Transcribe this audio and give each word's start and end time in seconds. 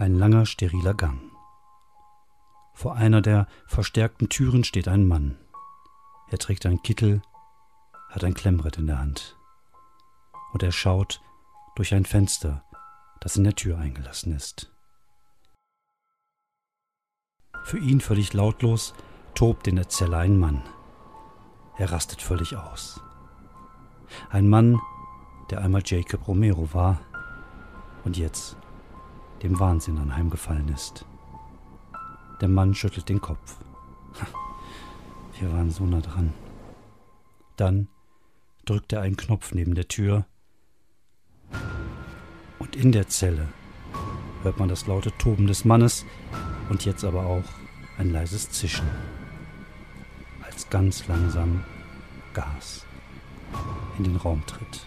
Ein 0.00 0.14
langer, 0.14 0.46
steriler 0.46 0.94
Gang. 0.94 1.20
Vor 2.72 2.94
einer 2.94 3.20
der 3.20 3.46
verstärkten 3.66 4.30
Türen 4.30 4.64
steht 4.64 4.88
ein 4.88 5.06
Mann. 5.06 5.36
Er 6.30 6.38
trägt 6.38 6.64
einen 6.64 6.82
Kittel, 6.82 7.20
hat 8.08 8.24
ein 8.24 8.32
Klemmbrett 8.32 8.78
in 8.78 8.86
der 8.86 8.98
Hand. 8.98 9.36
Und 10.54 10.62
er 10.62 10.72
schaut 10.72 11.20
durch 11.76 11.92
ein 11.92 12.06
Fenster, 12.06 12.64
das 13.20 13.36
in 13.36 13.44
der 13.44 13.54
Tür 13.54 13.76
eingelassen 13.76 14.34
ist. 14.34 14.72
Für 17.64 17.78
ihn 17.78 18.00
völlig 18.00 18.32
lautlos 18.32 18.94
tobt 19.34 19.68
in 19.68 19.76
der 19.76 19.90
Zelle 19.90 20.16
ein 20.16 20.38
Mann. 20.38 20.62
Er 21.76 21.92
rastet 21.92 22.22
völlig 22.22 22.56
aus. 22.56 23.02
Ein 24.30 24.48
Mann, 24.48 24.80
der 25.50 25.60
einmal 25.60 25.82
Jacob 25.84 26.26
Romero 26.26 26.72
war 26.72 27.02
und 28.04 28.16
jetzt 28.16 28.56
dem 29.42 29.58
Wahnsinn 29.58 29.98
anheimgefallen 29.98 30.68
ist. 30.68 31.04
Der 32.40 32.48
Mann 32.48 32.74
schüttelt 32.74 33.08
den 33.08 33.20
Kopf. 33.20 33.56
Wir 35.38 35.52
waren 35.52 35.70
so 35.70 35.84
nah 35.84 36.00
dran. 36.00 36.32
Dann 37.56 37.88
drückt 38.64 38.92
er 38.92 39.02
einen 39.02 39.16
Knopf 39.16 39.52
neben 39.52 39.74
der 39.74 39.88
Tür 39.88 40.26
und 42.58 42.76
in 42.76 42.92
der 42.92 43.08
Zelle 43.08 43.48
hört 44.42 44.58
man 44.58 44.68
das 44.68 44.86
laute 44.86 45.12
Toben 45.18 45.46
des 45.46 45.64
Mannes 45.64 46.04
und 46.68 46.84
jetzt 46.84 47.04
aber 47.04 47.26
auch 47.26 47.44
ein 47.98 48.10
leises 48.10 48.50
Zischen, 48.50 48.86
als 50.42 50.70
ganz 50.70 51.06
langsam 51.08 51.64
Gas 52.32 52.86
in 53.98 54.04
den 54.04 54.16
Raum 54.16 54.42
tritt. 54.46 54.86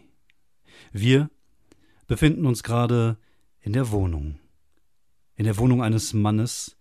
Wir 0.91 1.29
befinden 2.07 2.45
uns 2.45 2.63
gerade 2.63 3.17
in 3.61 3.73
der 3.73 3.91
Wohnung. 3.91 4.39
In 5.35 5.45
der 5.45 5.57
Wohnung 5.57 5.83
eines 5.83 6.13
Mannes, 6.13 6.75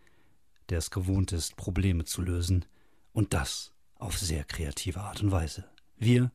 der 0.68 0.78
es 0.78 0.90
gewohnt 0.90 1.32
ist, 1.32 1.56
Probleme 1.56 2.04
zu 2.04 2.22
lösen. 2.22 2.64
Und 3.12 3.34
das 3.34 3.72
auf 3.96 4.18
sehr 4.18 4.44
kreative 4.44 5.00
Art 5.00 5.22
und 5.22 5.30
Weise. 5.30 5.64
Wir 5.96 6.30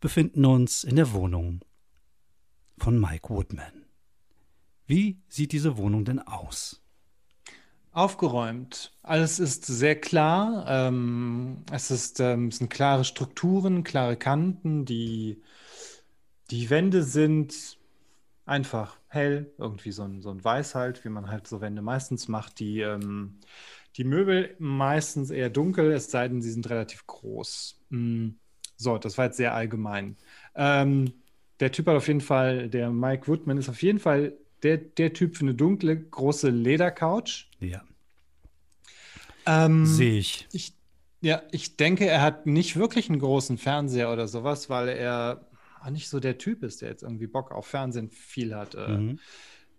befinden 0.00 0.44
uns 0.44 0.84
in 0.84 0.96
der 0.96 1.12
Wohnung 1.12 1.60
von 2.78 2.98
Mike 2.98 3.30
Woodman. 3.30 3.86
Wie 4.86 5.18
sieht 5.28 5.52
diese 5.52 5.76
Wohnung 5.76 6.04
denn 6.04 6.18
aus? 6.18 6.82
Aufgeräumt. 7.92 8.92
Alles 9.02 9.38
ist 9.38 9.66
sehr 9.66 10.00
klar. 10.00 10.64
Ähm, 10.68 11.64
es, 11.72 11.90
ist, 11.90 12.20
ähm, 12.20 12.48
es 12.48 12.58
sind 12.58 12.70
klare 12.70 13.04
Strukturen, 13.04 13.82
klare 13.82 14.16
Kanten. 14.16 14.84
Die, 14.84 15.42
die 16.50 16.70
Wände 16.70 17.02
sind 17.02 17.78
einfach 18.44 18.98
hell, 19.08 19.52
irgendwie 19.58 19.92
so 19.92 20.02
ein, 20.02 20.22
so 20.22 20.30
ein 20.30 20.42
Weiß 20.42 20.74
halt, 20.74 21.04
wie 21.04 21.08
man 21.08 21.30
halt 21.30 21.46
so 21.46 21.60
Wände 21.60 21.82
meistens 21.82 22.28
macht. 22.28 22.58
Die, 22.58 22.80
ähm, 22.80 23.38
die 23.96 24.04
Möbel 24.04 24.54
meistens 24.58 25.30
eher 25.30 25.50
dunkel, 25.50 25.92
es 25.92 26.10
sei 26.10 26.26
denn, 26.28 26.42
sie 26.42 26.50
sind 26.50 26.68
relativ 26.68 27.06
groß. 27.06 27.80
Mm. 27.90 28.30
So, 28.76 28.98
das 28.98 29.18
war 29.18 29.26
jetzt 29.26 29.36
sehr 29.36 29.54
allgemein. 29.54 30.16
Ähm, 30.54 31.12
der 31.60 31.70
Typ 31.70 31.86
hat 31.86 31.96
auf 31.96 32.08
jeden 32.08 32.22
Fall, 32.22 32.68
der 32.70 32.90
Mike 32.90 33.28
Woodman 33.28 33.58
ist 33.58 33.68
auf 33.68 33.82
jeden 33.82 33.98
Fall 33.98 34.32
der, 34.62 34.78
der 34.78 35.12
Typ 35.12 35.36
für 35.36 35.42
eine 35.42 35.54
dunkle, 35.54 35.96
große 35.96 36.48
Ledercouch. 36.48 37.48
Ja. 37.60 37.82
Ähm, 39.46 39.86
Sehe 39.86 40.18
ich. 40.18 40.48
ich. 40.52 40.74
Ja, 41.22 41.42
ich 41.50 41.76
denke, 41.76 42.06
er 42.06 42.22
hat 42.22 42.46
nicht 42.46 42.76
wirklich 42.76 43.10
einen 43.10 43.18
großen 43.18 43.58
Fernseher 43.58 44.10
oder 44.10 44.26
sowas, 44.26 44.70
weil 44.70 44.88
er 44.88 45.49
nicht 45.88 46.08
so 46.08 46.20
der 46.20 46.36
Typ 46.36 46.62
ist, 46.62 46.82
der 46.82 46.90
jetzt 46.90 47.02
irgendwie 47.02 47.26
Bock 47.26 47.52
auf 47.52 47.66
Fernsehen 47.66 48.10
viel 48.10 48.54
hat, 48.54 48.74
äh, 48.74 48.88
mhm. 48.88 49.18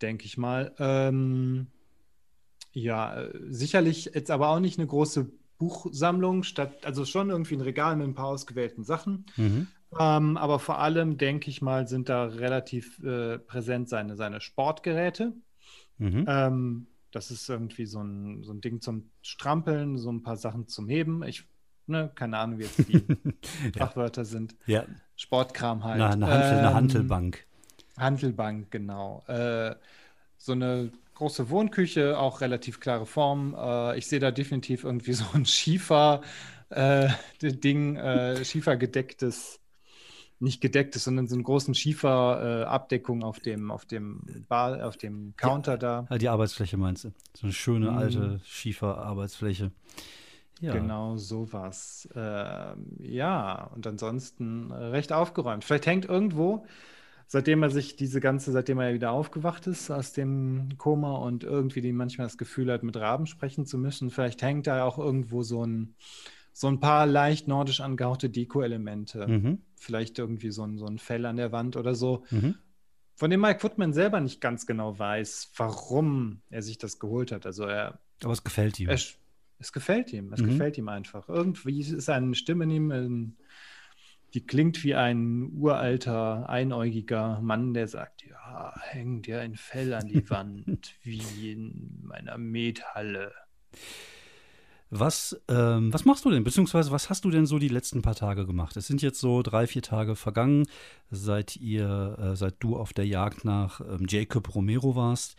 denke 0.02 0.26
ich 0.26 0.38
mal. 0.38 0.74
Ähm, 0.80 1.68
ja, 2.74 3.28
sicherlich 3.50 4.12
jetzt 4.14 4.32
aber 4.32 4.50
auch 4.50 4.60
nicht 4.60 4.80
eine 4.80 4.88
große 4.88 5.30
Buchsammlung, 5.58 6.44
statt, 6.44 6.86
also 6.86 7.06
schon 7.06 7.30
irgendwie 7.30 7.56
ein 7.56 7.62
Regal 7.62 7.96
mit 7.96 8.08
ein 8.08 8.16
paar 8.16 8.26
ausgewählten 8.26 8.84
Sachen. 8.84 9.26
Mhm. 9.38 9.68
Ähm, 10.00 10.38
aber 10.38 10.58
vor 10.58 10.80
allem, 10.80 11.18
denke 11.18 11.50
ich 11.50 11.62
mal, 11.62 11.88
sind 11.88 12.10
da 12.10 12.26
relativ 12.26 13.00
äh, 13.04 13.38
präsent 13.38 13.90
seine, 13.90 14.16
seine 14.16 14.42
Sportgeräte. 14.42 15.34
Mhm. 15.98 16.26
Ähm, 16.28 16.88
das 17.12 17.30
ist 17.30 17.50
irgendwie 17.50 17.86
so 17.86 18.02
ein, 18.02 18.44
so 18.44 18.54
ein 18.54 18.62
Ding 18.62 18.82
zum 18.82 19.12
Strampeln, 19.22 19.98
so 19.98 20.12
ein 20.12 20.24
paar 20.24 20.38
Sachen 20.38 20.68
zum 20.68 20.88
Heben. 20.88 21.24
Ich, 21.24 21.48
ne, 21.88 22.12
keine 22.16 22.38
Ahnung, 22.38 22.60
wie 22.60 22.64
jetzt 22.64 22.88
die 22.88 23.04
ja. 23.76 23.86
Fachwörter 23.86 24.26
sind. 24.26 24.56
Ja. 24.66 24.86
Sportkram 25.22 25.84
halt. 25.84 26.00
Na, 26.00 26.10
eine, 26.10 26.26
Hantel, 26.26 26.52
ähm, 26.52 26.58
eine 26.58 26.74
Hantelbank. 26.74 27.46
Hantelbank, 27.96 28.72
genau. 28.72 29.24
Äh, 29.28 29.76
so 30.40 30.54
eine 30.54 30.92
große 31.14 31.52
Wohnküche, 31.52 32.18
auch 32.18 32.42
relativ 32.42 32.80
klare 32.80 33.06
Form. 33.06 33.56
Äh, 33.56 34.00
ich 34.00 34.08
sehe 34.08 34.20
da 34.20 34.32
definitiv 34.32 34.84
irgendwie 34.84 35.14
so 35.14 35.26
ein 35.36 35.46
Schiefer-Ding, 35.46 36.26
äh, 37.98 38.34
äh, 38.34 38.44
schiefergedecktes, 38.44 39.60
nicht 40.40 40.60
gedecktes, 40.60 41.04
sondern 41.04 41.28
so 41.28 41.36
einen 41.36 41.44
großen 41.44 41.76
Schieferabdeckung 41.76 43.22
auf 43.22 43.40
dem, 43.40 43.70
auf 43.70 43.86
dem 43.86 44.24
Bar, 44.50 44.88
auf 44.88 44.98
dem 44.98 45.36
Counter 45.38 45.74
ja, 45.74 46.02
da. 46.10 46.18
Die 46.18 46.30
Arbeitsfläche 46.30 46.78
meinst 46.78 47.04
du? 47.04 47.12
So 47.36 47.44
eine 47.44 47.54
schöne 47.54 47.92
mhm. 47.92 47.98
alte 47.98 48.42
Schieferarbeitsfläche. 48.44 49.70
Ja. 50.62 50.74
Genau 50.74 51.18
sowas. 51.18 52.08
Äh, 52.16 52.76
ja, 53.00 53.70
und 53.76 53.86
ansonsten 53.86 54.72
recht 54.72 55.12
aufgeräumt. 55.12 55.64
Vielleicht 55.66 55.88
hängt 55.88 56.06
irgendwo 56.06 56.66
seitdem 57.32 57.64
er 57.64 57.70
sich 57.70 57.96
diese 57.96 58.20
ganze, 58.20 58.52
seitdem 58.52 58.78
er 58.80 58.94
wieder 58.94 59.12
aufgewacht 59.12 59.66
ist 59.66 59.90
aus 59.90 60.12
dem 60.12 60.78
Koma 60.78 61.16
und 61.16 61.46
irgendwie 61.46 61.80
die 61.80 61.94
manchmal 61.94 62.28
das 62.28 62.38
Gefühl 62.38 62.70
hat, 62.70 62.84
mit 62.84 62.98
Raben 62.98 63.26
sprechen 63.26 63.66
zu 63.66 63.78
müssen, 63.78 64.10
vielleicht 64.10 64.42
hängt 64.42 64.68
da 64.68 64.84
auch 64.84 64.98
irgendwo 64.98 65.42
so 65.42 65.66
ein, 65.66 65.96
so 66.52 66.68
ein 66.68 66.82
paar 66.82 67.06
leicht 67.06 67.48
nordisch 67.48 67.80
angehauchte 67.80 68.30
Deko-Elemente. 68.30 69.28
Mhm. 69.28 69.60
Vielleicht 69.78 70.20
irgendwie 70.20 70.52
so 70.52 70.66
ein, 70.66 70.78
so 70.78 70.86
ein 70.86 70.98
Fell 70.98 71.26
an 71.26 71.38
der 71.38 71.54
Wand 71.54 71.78
oder 71.78 71.96
so. 71.96 72.26
Mhm. 72.32 72.56
Von 73.16 73.32
dem 73.32 73.40
Mike 73.40 73.64
Woodman 73.64 73.94
selber 73.94 74.20
nicht 74.20 74.42
ganz 74.42 74.66
genau 74.66 75.00
weiß, 75.00 75.54
warum 75.56 76.42
er 76.50 76.62
sich 76.62 76.80
das 76.80 77.00
geholt 77.00 77.32
hat. 77.32 77.46
Also 77.46 77.64
er. 77.64 78.02
Aber 78.26 78.34
es 78.34 78.44
gefällt 78.44 78.78
ihm. 78.78 78.90
Er, 78.90 79.00
es 79.62 79.72
gefällt 79.72 80.12
ihm. 80.12 80.34
Es 80.34 80.42
mhm. 80.42 80.48
gefällt 80.48 80.78
ihm 80.78 80.90
einfach. 80.90 81.30
Irgendwie 81.30 81.80
ist 81.80 82.10
eine 82.10 82.36
Stimme 82.36 82.66
in 82.66 82.72
ihm, 82.72 82.92
ein, 82.92 83.38
die 84.34 84.46
klingt 84.46 84.84
wie 84.84 84.96
ein 84.96 85.52
uralter, 85.54 86.50
einäugiger 86.50 87.40
Mann, 87.42 87.74
der 87.74 87.88
sagt, 87.88 88.24
ja, 88.26 88.74
häng 88.82 89.22
dir 89.22 89.40
ein 89.42 89.56
Fell 89.56 89.94
an 89.94 90.08
die 90.08 90.30
Wand, 90.30 90.96
wie 91.04 91.52
in 91.52 92.00
meiner 92.04 92.38
Methalle. 92.38 93.32
Was, 94.94 95.42
ähm, 95.48 95.94
was 95.94 96.04
machst 96.04 96.26
du 96.26 96.30
denn, 96.32 96.44
beziehungsweise 96.44 96.92
was 96.92 97.10
hast 97.10 97.24
du 97.24 97.32
denn 97.32 97.46
so 97.46 97.60
die 97.60 97.70
letzten 97.70 98.02
paar 98.02 98.16
Tage 98.16 98.46
gemacht? 98.46 98.76
Es 98.76 98.88
sind 98.88 99.02
jetzt 99.02 99.22
so 99.22 99.42
drei, 99.42 99.66
vier 99.66 99.82
Tage 99.82 100.18
vergangen, 100.18 100.68
seit 101.10 101.56
ihr, 101.56 102.18
äh, 102.20 102.36
seit 102.36 102.56
du 102.60 102.76
auf 102.76 102.92
der 102.92 103.08
Jagd 103.08 103.46
nach 103.46 103.80
ähm, 103.80 104.06
Jacob 104.10 104.54
Romero 104.54 104.94
warst, 104.98 105.38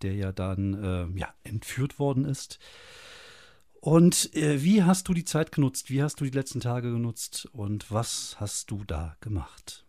der 0.00 0.14
ja 0.14 0.32
dann 0.32 0.74
äh, 0.82 1.18
ja, 1.18 1.34
entführt 1.42 1.98
worden 1.98 2.24
ist. 2.24 2.58
Und 3.84 4.34
äh, 4.34 4.62
wie 4.62 4.82
hast 4.82 5.08
du 5.08 5.12
die 5.12 5.26
Zeit 5.26 5.52
genutzt? 5.52 5.90
Wie 5.90 6.02
hast 6.02 6.18
du 6.18 6.24
die 6.24 6.30
letzten 6.30 6.60
Tage 6.60 6.90
genutzt? 6.90 7.46
Und 7.52 7.92
was 7.92 8.34
hast 8.40 8.70
du 8.70 8.82
da 8.82 9.14
gemacht? 9.20 9.84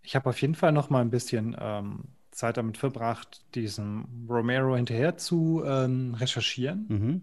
Ich 0.00 0.16
habe 0.16 0.30
auf 0.30 0.40
jeden 0.40 0.54
Fall 0.54 0.72
noch 0.72 0.88
mal 0.88 1.02
ein 1.02 1.10
bisschen 1.10 1.54
ähm, 1.60 2.04
Zeit 2.30 2.56
damit 2.56 2.78
verbracht, 2.78 3.42
diesen 3.54 4.26
Romero 4.26 4.74
hinterher 4.74 5.18
zu 5.18 5.62
ähm, 5.66 6.14
recherchieren. 6.14 6.86
Mhm. 6.88 7.22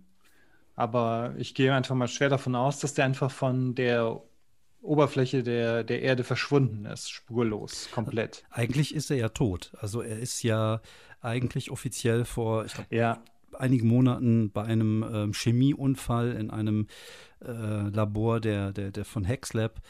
Aber 0.76 1.34
ich 1.40 1.56
gehe 1.56 1.74
einfach 1.74 1.96
mal 1.96 2.08
schwer 2.08 2.30
davon 2.30 2.54
aus, 2.54 2.78
dass 2.78 2.94
der 2.94 3.06
einfach 3.06 3.32
von 3.32 3.74
der 3.74 4.22
Oberfläche 4.84 5.42
der, 5.42 5.84
der 5.84 6.04
Erde 6.04 6.24
verschwunden 6.24 6.86
ist, 6.86 7.10
spurlos, 7.10 7.90
komplett. 7.92 8.44
Eigentlich 8.52 8.94
ist 8.94 9.10
er 9.10 9.18
ja 9.18 9.30
tot. 9.30 9.72
Also 9.80 10.02
er 10.02 10.20
ist 10.20 10.44
ja 10.44 10.80
eigentlich 11.22 11.72
offiziell 11.72 12.24
vor, 12.24 12.66
ich 12.66 12.76
glaub, 12.76 12.92
ja 12.92 13.24
einigen 13.56 13.88
Monaten 13.88 14.52
bei 14.52 14.64
einem 14.64 15.06
ähm, 15.14 15.34
Chemieunfall 15.34 16.32
in 16.34 16.50
einem 16.52 16.88
äh, 17.44 17.90
Labor 17.90 18.40
der, 18.40 18.72
der, 18.74 18.92
der 18.92 19.06
von 19.06 19.24
Hexlab 19.24 19.82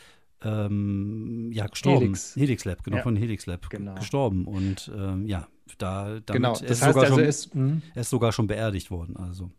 ähm, 0.44 1.52
ja, 1.54 1.68
gestorben. 1.68 2.06
Helix. 2.06 2.36
Helix 2.36 2.66
Lab, 2.66 2.84
genau, 2.84 2.98
Ja. 2.98 3.04
von 3.04 3.16
Helix 3.16 3.46
Lab 3.46 3.70
Genau. 3.70 3.96
gestorben. 3.96 4.46
Und 4.46 4.92
ähm, 4.96 5.26
ja, 5.26 5.48
da 5.78 6.20
damit, 6.26 6.26
Genau, 6.28 6.54
er 6.56 6.60
das 6.62 6.78
ist 6.78 6.82
heißt 6.82 6.94
sogar 6.94 7.04
also, 7.04 7.16
schon, 7.18 7.24
ist, 7.26 7.56
mh, 7.56 7.82
er 7.94 8.02
ist 8.02 8.10
sogar 8.10 8.32
schon 8.32 8.48
beerdigt 8.48 8.90
worden, 8.92 9.18
also. 9.18 9.52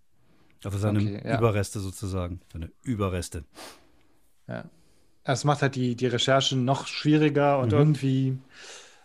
Also 0.65 0.79
seine 0.79 1.01
Okay, 1.01 1.23
ja. 1.25 1.39
Überreste 1.39 1.81
sozusagen. 1.81 2.41
Seine 2.53 2.71
Überreste. 2.83 3.45
ja. 4.49 4.65
Es 5.25 5.45
macht 5.45 5.63
halt 5.63 5.77
die, 5.77 5.95
die 5.95 6.07
Recherche 6.09 6.57
noch 6.57 6.89
schwieriger 6.89 7.61
und 7.61 7.71
Mhm. 7.73 7.79
irgendwie, 7.79 8.39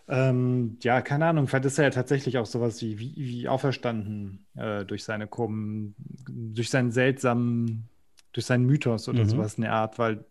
ähm, 0.08 0.78
ja, 0.82 1.00
keine 1.02 1.26
Ahnung, 1.26 1.46
vielleicht 1.48 1.66
ist 1.66 1.78
er 1.78 1.84
ja 1.84 1.90
tatsächlich 1.90 2.38
auch 2.38 2.46
sowas 2.46 2.80
wie, 2.82 2.98
wie, 2.98 3.14
wie 3.16 3.48
auferstanden 3.48 4.46
äh, 4.54 4.84
durch 4.84 5.04
seine 5.04 5.26
Kom 5.26 5.94
durch 6.28 6.70
seinen 6.70 6.90
seltsamen, 6.92 7.88
durch 8.32 8.46
seinen 8.46 8.64
Mythos 8.66 9.08
oder 9.08 9.24
Mhm. 9.24 9.28
sowas 9.28 9.54
in 9.54 9.62
der 9.62 9.72
Art, 9.72 9.98
weil 9.98 10.24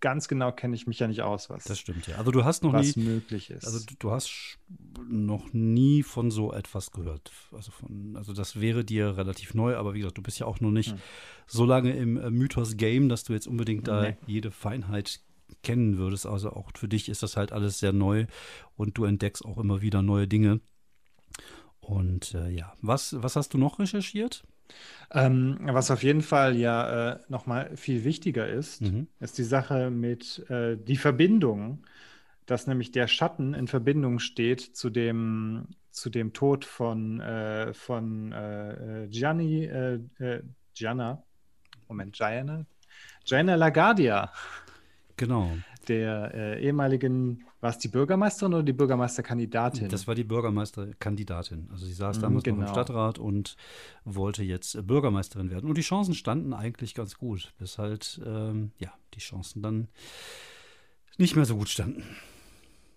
ganz 0.00 0.28
genau 0.28 0.52
kenne 0.52 0.74
ich 0.76 0.86
mich 0.86 0.98
ja 0.98 1.06
nicht 1.06 1.22
aus, 1.22 1.48
was, 1.48 1.64
Das 1.64 1.78
stimmt, 1.78 2.06
ja. 2.06 2.16
Also 2.16 2.30
du 2.30 2.44
hast 2.44 2.62
noch 2.62 2.74
was 2.74 2.94
nie, 2.96 3.04
möglich 3.04 3.48
ist. 3.50 3.64
also 3.66 3.78
du, 3.98 4.10
hast 4.10 4.58
noch 5.08 5.52
nie 5.54 6.02
von 6.02 6.30
so 6.30 6.52
etwas 6.52 6.90
gehört. 6.90 7.32
Also 7.52 7.70
von, 7.70 8.14
also 8.16 8.34
das 8.34 8.60
wäre 8.60 8.84
dir 8.84 9.16
relativ 9.16 9.54
neu, 9.54 9.76
aber 9.76 9.94
wie 9.94 10.00
gesagt, 10.00 10.18
du 10.18 10.22
bist 10.22 10.38
ja 10.38 10.44
auch 10.46 10.60
noch 10.60 10.70
nicht 10.70 10.90
Hm. 10.92 10.98
so 11.46 11.64
lange 11.64 11.96
im 11.96 12.18
äh, 12.18 12.30
Mythos-Game, 12.30 13.08
dass 13.08 13.24
du 13.24 13.32
jetzt 13.32 13.46
unbedingt 13.46 13.88
da 13.88 14.02
Nee. 14.02 14.16
jede 14.26 14.50
Feinheit 14.50 15.20
kennen 15.62 15.98
würdest. 15.98 16.26
Also 16.26 16.50
auch 16.50 16.70
für 16.76 16.88
dich 16.88 17.08
ist 17.08 17.22
das 17.22 17.36
halt 17.36 17.52
alles 17.52 17.78
sehr 17.78 17.92
neu 17.92 18.26
und 18.76 18.96
du 18.98 19.04
entdeckst 19.04 19.44
auch 19.44 19.58
immer 19.58 19.82
wieder 19.82 20.02
neue 20.02 20.28
Dinge. 20.28 20.60
Und 21.80 22.34
äh, 22.34 22.48
ja, 22.50 22.72
was, 22.80 23.22
was 23.22 23.36
hast 23.36 23.52
du 23.54 23.58
noch 23.58 23.78
recherchiert? 23.78 24.44
Ähm, 25.10 25.58
was 25.62 25.90
auf 25.90 26.02
jeden 26.02 26.22
Fall 26.22 26.56
ja 26.56 27.12
äh, 27.12 27.18
nochmal 27.28 27.76
viel 27.76 28.04
wichtiger 28.04 28.48
ist, 28.48 28.80
Mhm. 28.80 29.06
ist 29.20 29.36
die 29.38 29.44
Sache 29.44 29.90
mit 29.90 30.48
äh, 30.50 30.76
die 30.76 30.96
Verbindung, 30.96 31.84
dass 32.46 32.66
nämlich 32.66 32.90
der 32.90 33.06
Schatten 33.06 33.54
in 33.54 33.68
Verbindung 33.68 34.18
steht 34.18 34.60
zu 34.60 34.90
dem, 34.90 35.68
zu 35.90 36.10
dem 36.10 36.32
Tod 36.32 36.64
von, 36.64 37.20
äh, 37.20 37.74
von 37.74 38.32
äh, 38.32 39.04
äh, 39.04 39.08
Gianni, 39.08 39.64
äh, 39.64 40.00
Gianna, 40.74 41.22
Moment, 41.88 42.14
Gianna? 42.16 42.64
Gianna 43.24 43.54
LaGuardia, 43.56 44.32
Genau. 45.16 45.56
der 45.88 46.32
äh, 46.34 46.64
ehemaligen, 46.64 47.44
war 47.60 47.70
es 47.70 47.78
die 47.78 47.88
Bürgermeisterin 47.88 48.54
oder 48.54 48.62
die 48.62 48.72
Bürgermeisterkandidatin? 48.72 49.88
Das 49.88 50.06
war 50.08 50.14
die 50.14 50.24
Bürgermeisterkandidatin. 50.24 51.68
Also 51.70 51.86
sie 51.86 51.92
saß 51.92 52.18
Mhm, 52.18 52.22
damals 52.22 52.46
noch 52.46 52.56
im 52.56 52.60
genau. 52.60 52.72
Stadtrat 52.72 53.18
und 53.18 53.56
wollte 54.04 54.42
jetzt 54.42 54.74
äh, 54.74 54.82
Bürgermeisterin 54.82 55.50
werden. 55.50 55.68
Und 55.68 55.76
die 55.78 55.82
Chancen 55.82 56.14
standen 56.14 56.52
eigentlich 56.52 56.94
ganz 56.94 57.16
gut, 57.18 57.52
bis 57.58 57.78
halt, 57.78 58.20
ähm, 58.24 58.72
ja, 58.78 58.92
die 59.14 59.20
Chancen 59.20 59.62
dann 59.62 59.88
nicht 61.18 61.36
mehr 61.36 61.44
so 61.44 61.56
gut 61.56 61.68
standen. 61.68 62.02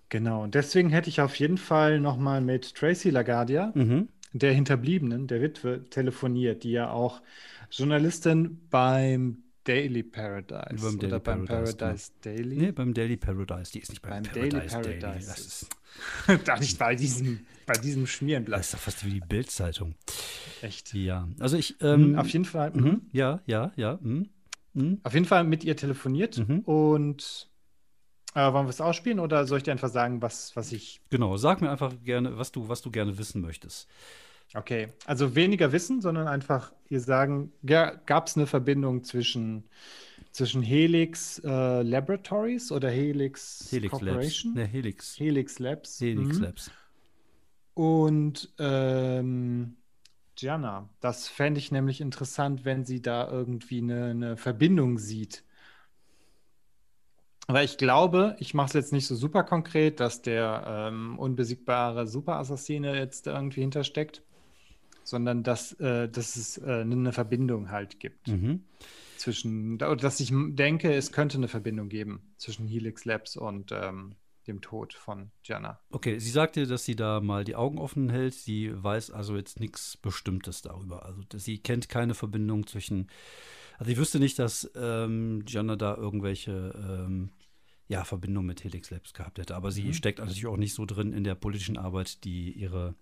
Genau, 0.09 0.43
und 0.43 0.55
deswegen 0.55 0.89
hätte 0.89 1.09
ich 1.09 1.19
auf 1.21 1.35
jeden 1.35 1.57
Fall 1.57 1.99
nochmal 1.99 2.39
mit 2.41 2.75
Tracy 2.75 3.09
LaGuardia, 3.09 3.71
Mhm. 3.75 4.07
der 4.31 4.53
Hinterbliebenen, 4.53 5.27
der 5.27 5.41
Witwe, 5.41 5.83
telefoniert, 5.89 6.63
die 6.63 6.71
ja 6.71 6.89
auch 6.91 7.21
Journalistin 7.71 8.61
beim 8.69 9.43
Daily 9.67 10.03
Paradise 10.03 10.81
Beim 10.81 10.97
Daily 10.97 11.07
oder 11.13 11.19
beim 11.19 11.45
Paradise, 11.45 11.75
Paradise, 11.77 12.11
Daily. 12.21 12.55
Nee, 12.57 12.71
beim 12.71 12.93
Daily 12.93 13.17
Paradise. 13.17 13.71
Die 13.71 13.79
ist 13.79 13.89
nicht 13.89 14.01
beim, 14.01 14.23
Beim 14.23 14.33
Daily 14.33 14.49
Paradise 14.49 14.81
Daily. 14.81 14.99
Paradise. 14.99 15.27
Das 15.27 15.39
ist, 15.39 15.69
da 16.45 16.57
nicht 16.59 16.79
bei 16.79 16.95
diesem, 16.95 17.45
bei 17.65 17.73
diesem 17.73 18.03
das 18.03 18.09
Schmierenblatt. 18.11 18.59
ist 18.61 18.73
doch 18.73 18.79
fast 18.79 19.05
wie 19.05 19.11
die 19.11 19.19
Bildzeitung. 19.19 19.95
Echt. 20.61 20.93
Ja, 20.93 21.27
also 21.39 21.57
ich. 21.57 21.75
Ähm, 21.81 22.11
Mhm, 22.13 22.19
auf 22.19 22.29
jeden 22.29 22.45
Fall. 22.45 22.71
mhm. 22.71 22.83
Mhm. 22.83 23.01
Ja, 23.11 23.41
ja, 23.45 23.71
ja. 23.75 23.99
Mhm. 24.01 24.29
Mhm. 24.73 24.99
Auf 25.03 25.13
jeden 25.13 25.25
Fall 25.25 25.43
mit 25.43 25.63
ihr 25.63 25.75
telefoniert 25.75 26.37
Mhm. 26.37 26.59
und 26.59 27.49
äh, 28.35 28.53
wollen 28.53 28.65
wir 28.67 28.69
es 28.69 28.81
ausspielen 28.81 29.19
oder 29.19 29.45
soll 29.47 29.57
ich 29.57 29.63
dir 29.63 29.71
einfach 29.71 29.89
sagen, 29.89 30.21
was, 30.21 30.55
was 30.55 30.71
ich. 30.71 31.01
Genau, 31.09 31.37
sag 31.37 31.61
mir 31.61 31.71
einfach 31.71 31.93
gerne, 32.03 32.37
was 32.37 32.51
du, 32.51 32.69
was 32.69 32.81
du 32.81 32.91
gerne 32.91 33.17
wissen 33.17 33.41
möchtest. 33.41 33.87
Okay, 34.53 34.89
also 35.05 35.35
weniger 35.35 35.71
wissen, 35.71 36.01
sondern 36.01 36.27
einfach 36.27 36.71
ihr 36.89 37.01
sagen, 37.01 37.51
gab 37.65 38.27
es 38.27 38.37
eine 38.37 38.47
Verbindung 38.47 39.03
zwischen, 39.03 39.65
zwischen 40.31 40.61
Helix 40.61 41.39
äh, 41.43 41.81
Laboratories 41.81 42.71
oder 42.71 42.89
Helix, 42.89 43.67
Helix 43.69 43.91
Labs. 43.91 44.05
Corporation? 44.05 44.53
Ne, 44.53 44.65
Helix. 44.65 45.19
Helix 45.19 45.59
Labs. 45.59 45.99
Helix 45.99 46.37
mhm. 46.37 46.43
Labs. 46.43 46.71
Und 47.73 48.53
ähm, 48.57 49.77
Gianna, 50.35 50.89
das 50.99 51.27
fände 51.27 51.59
ich 51.59 51.71
nämlich 51.71 51.99
interessant, 51.99 52.63
wenn 52.63 52.85
sie 52.85 53.01
da 53.01 53.29
irgendwie 53.29 53.79
eine, 53.79 54.05
eine 54.05 54.37
Verbindung 54.37 54.97
sieht. 54.97 55.43
Weil 57.47 57.65
ich 57.65 57.77
glaube, 57.77 58.35
ich 58.39 58.53
mache 58.53 58.67
es 58.67 58.73
jetzt 58.73 58.93
nicht 58.93 59.07
so 59.07 59.15
super 59.15 59.43
konkret, 59.43 59.99
dass 59.99 60.21
der 60.21 60.63
ähm, 60.67 61.17
unbesiegbare 61.17 62.05
Superassassine 62.05 62.97
jetzt 62.97 63.27
irgendwie 63.27 63.61
hintersteckt, 63.61 64.21
sondern 65.07 65.41
dass, 65.41 65.71
äh, 65.79 66.09
dass 66.09 66.35
es 66.35 66.57
äh, 66.57 66.81
eine 66.81 67.13
Verbindung 67.13 67.71
halt 67.71 67.99
gibt 68.01 68.27
Mhm. 68.27 68.65
zwischen, 69.15 69.75
oder 69.75 69.95
dass 69.95 70.19
ich 70.19 70.31
denke, 70.33 70.93
es 70.93 71.13
könnte 71.13 71.37
eine 71.37 71.47
Verbindung 71.47 71.87
geben 71.87 72.33
zwischen 72.37 72.67
Helix 72.67 73.05
Labs 73.05 73.37
und 73.37 73.71
ähm, 73.71 74.15
dem 74.47 74.59
Tod 74.61 74.93
von 74.93 75.31
Gianna. 75.43 75.79
Okay, 75.89 76.19
sie 76.19 76.29
sagte, 76.29 76.67
dass 76.67 76.83
sie 76.83 76.95
da 76.97 77.21
mal 77.21 77.45
die 77.45 77.55
Augen 77.55 77.77
offen 77.79 78.09
hält. 78.09 78.33
Sie 78.33 78.71
weiß 78.73 79.11
also 79.11 79.37
jetzt 79.37 79.59
nichts 79.61 79.95
Bestimmtes 79.95 80.61
darüber. 80.61 81.05
Also 81.05 81.21
sie 81.35 81.59
kennt 81.59 81.87
keine 81.87 82.13
Verbindung 82.13 82.67
zwischen. 82.67 83.07
Also 83.77 83.91
ich 83.91 83.97
wüsste 83.97 84.19
nicht, 84.19 84.39
dass 84.39 84.69
ähm, 84.75 85.43
Gianna 85.45 85.77
da 85.77 85.95
irgendwelche 85.95 86.73
ähm, 86.77 87.29
ja, 87.87 88.03
Verbindungen 88.03 88.47
mit 88.47 88.63
Helix 88.63 88.89
Labs 88.89 89.13
gehabt 89.13 89.39
hätte. 89.39 89.55
Aber 89.55 89.71
sie 89.71 89.87
Mhm. 89.87 89.93
steckt 89.93 90.19
natürlich 90.19 90.47
auch 90.47 90.57
nicht 90.57 90.73
so 90.73 90.85
drin 90.85 91.13
in 91.13 91.23
der 91.23 91.35
politischen 91.35 91.77
Arbeit, 91.77 92.23
die 92.25 92.51
ihre 92.51 92.95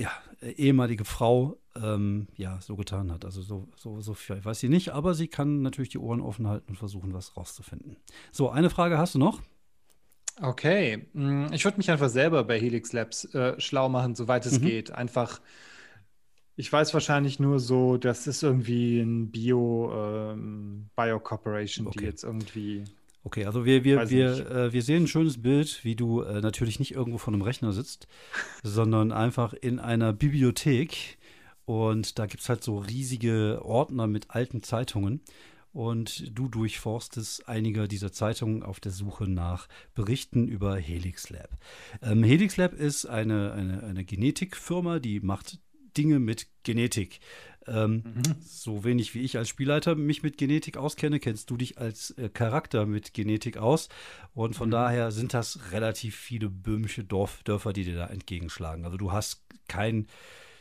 ja, 0.00 0.10
ehemalige 0.42 1.04
Frau 1.04 1.56
ähm, 1.76 2.28
ja 2.36 2.60
so 2.60 2.76
getan 2.76 3.12
hat. 3.12 3.24
Also 3.24 3.42
so, 3.42 3.68
so, 3.76 4.00
so 4.00 4.14
viel 4.14 4.44
weiß 4.44 4.58
sie 4.60 4.68
nicht, 4.68 4.90
aber 4.90 5.14
sie 5.14 5.28
kann 5.28 5.62
natürlich 5.62 5.90
die 5.90 5.98
Ohren 5.98 6.20
offen 6.20 6.46
halten 6.48 6.70
und 6.70 6.76
versuchen, 6.76 7.12
was 7.12 7.36
rauszufinden. 7.36 7.96
So, 8.32 8.50
eine 8.50 8.70
Frage 8.70 8.98
hast 8.98 9.14
du 9.14 9.18
noch? 9.18 9.40
Okay, 10.40 11.06
mm, 11.12 11.52
ich 11.52 11.64
würde 11.64 11.76
mich 11.76 11.90
einfach 11.90 12.08
selber 12.08 12.44
bei 12.44 12.58
Helix 12.58 12.92
Labs 12.92 13.26
äh, 13.34 13.60
schlau 13.60 13.88
machen, 13.88 14.14
soweit 14.14 14.46
es 14.46 14.58
Mhm. 14.58 14.64
geht. 14.64 14.90
Einfach, 14.90 15.40
ich 16.56 16.72
weiß 16.72 16.94
wahrscheinlich 16.94 17.38
nur 17.40 17.58
so, 17.60 17.98
das 17.98 18.26
ist 18.26 18.42
irgendwie 18.42 19.00
ein 19.00 19.30
Bio, 19.30 19.92
ähm, 19.94 20.88
Bio 20.96 21.20
Corporation, 21.20 21.90
die 21.90 21.98
Okay. 21.98 22.06
jetzt 22.06 22.24
irgendwie. 22.24 22.84
Okay, 23.22 23.44
also 23.44 23.64
wir, 23.64 23.84
wir, 23.84 23.98
Weiß 23.98 24.10
wir, 24.10 24.50
äh, 24.50 24.72
wir 24.72 24.82
sehen 24.82 25.04
ein 25.04 25.08
schönes 25.08 25.42
Bild, 25.42 25.84
wie 25.84 25.94
du 25.94 26.22
äh, 26.22 26.40
natürlich 26.40 26.78
nicht 26.78 26.94
irgendwo 26.94 27.18
vor 27.18 27.34
einem 27.34 27.42
Rechner 27.42 27.72
sitzt, 27.72 28.08
sondern 28.62 29.12
einfach 29.12 29.52
in 29.52 29.78
einer 29.78 30.12
Bibliothek. 30.12 31.18
Und 31.66 32.18
da 32.18 32.26
gibt 32.26 32.42
es 32.42 32.48
halt 32.48 32.64
so 32.64 32.78
riesige 32.78 33.60
Ordner 33.62 34.06
mit 34.06 34.30
alten 34.30 34.62
Zeitungen. 34.62 35.20
Und 35.72 36.36
du 36.36 36.48
durchforstest 36.48 37.48
einige 37.48 37.86
dieser 37.86 38.10
Zeitungen 38.10 38.64
auf 38.64 38.80
der 38.80 38.90
Suche 38.90 39.28
nach 39.28 39.68
Berichten 39.94 40.48
über 40.48 40.76
Helix 40.76 41.30
Lab. 41.30 41.50
Ähm, 42.02 42.24
Helix 42.24 42.56
Lab 42.56 42.72
ist 42.72 43.06
eine, 43.06 43.52
eine, 43.52 43.84
eine 43.84 44.04
Genetikfirma, 44.04 44.98
die 44.98 45.20
macht 45.20 45.60
Dinge 45.96 46.18
mit 46.18 46.48
Genetik. 46.64 47.20
Ähm, 47.66 48.06
so 48.40 48.84
wenig 48.84 49.14
wie 49.14 49.20
ich 49.20 49.36
als 49.36 49.48
Spielleiter 49.48 49.94
mich 49.94 50.22
mit 50.22 50.38
Genetik 50.38 50.76
auskenne, 50.76 51.20
kennst 51.20 51.50
du 51.50 51.56
dich 51.56 51.78
als 51.78 52.12
äh, 52.12 52.28
Charakter 52.30 52.86
mit 52.86 53.12
Genetik 53.14 53.58
aus. 53.58 53.88
Und 54.34 54.54
von 54.56 54.68
Mhm. 54.68 54.72
daher 54.72 55.10
sind 55.12 55.34
das 55.34 55.72
relativ 55.72 56.16
viele 56.16 56.48
böhmische 56.48 57.04
Dorf, 57.04 57.42
Dörfer, 57.44 57.72
die 57.72 57.84
dir 57.84 57.96
da 57.96 58.06
entgegenschlagen. 58.06 58.84
Also 58.84 58.96
du 58.96 59.12
hast 59.12 59.42
kein 59.68 60.06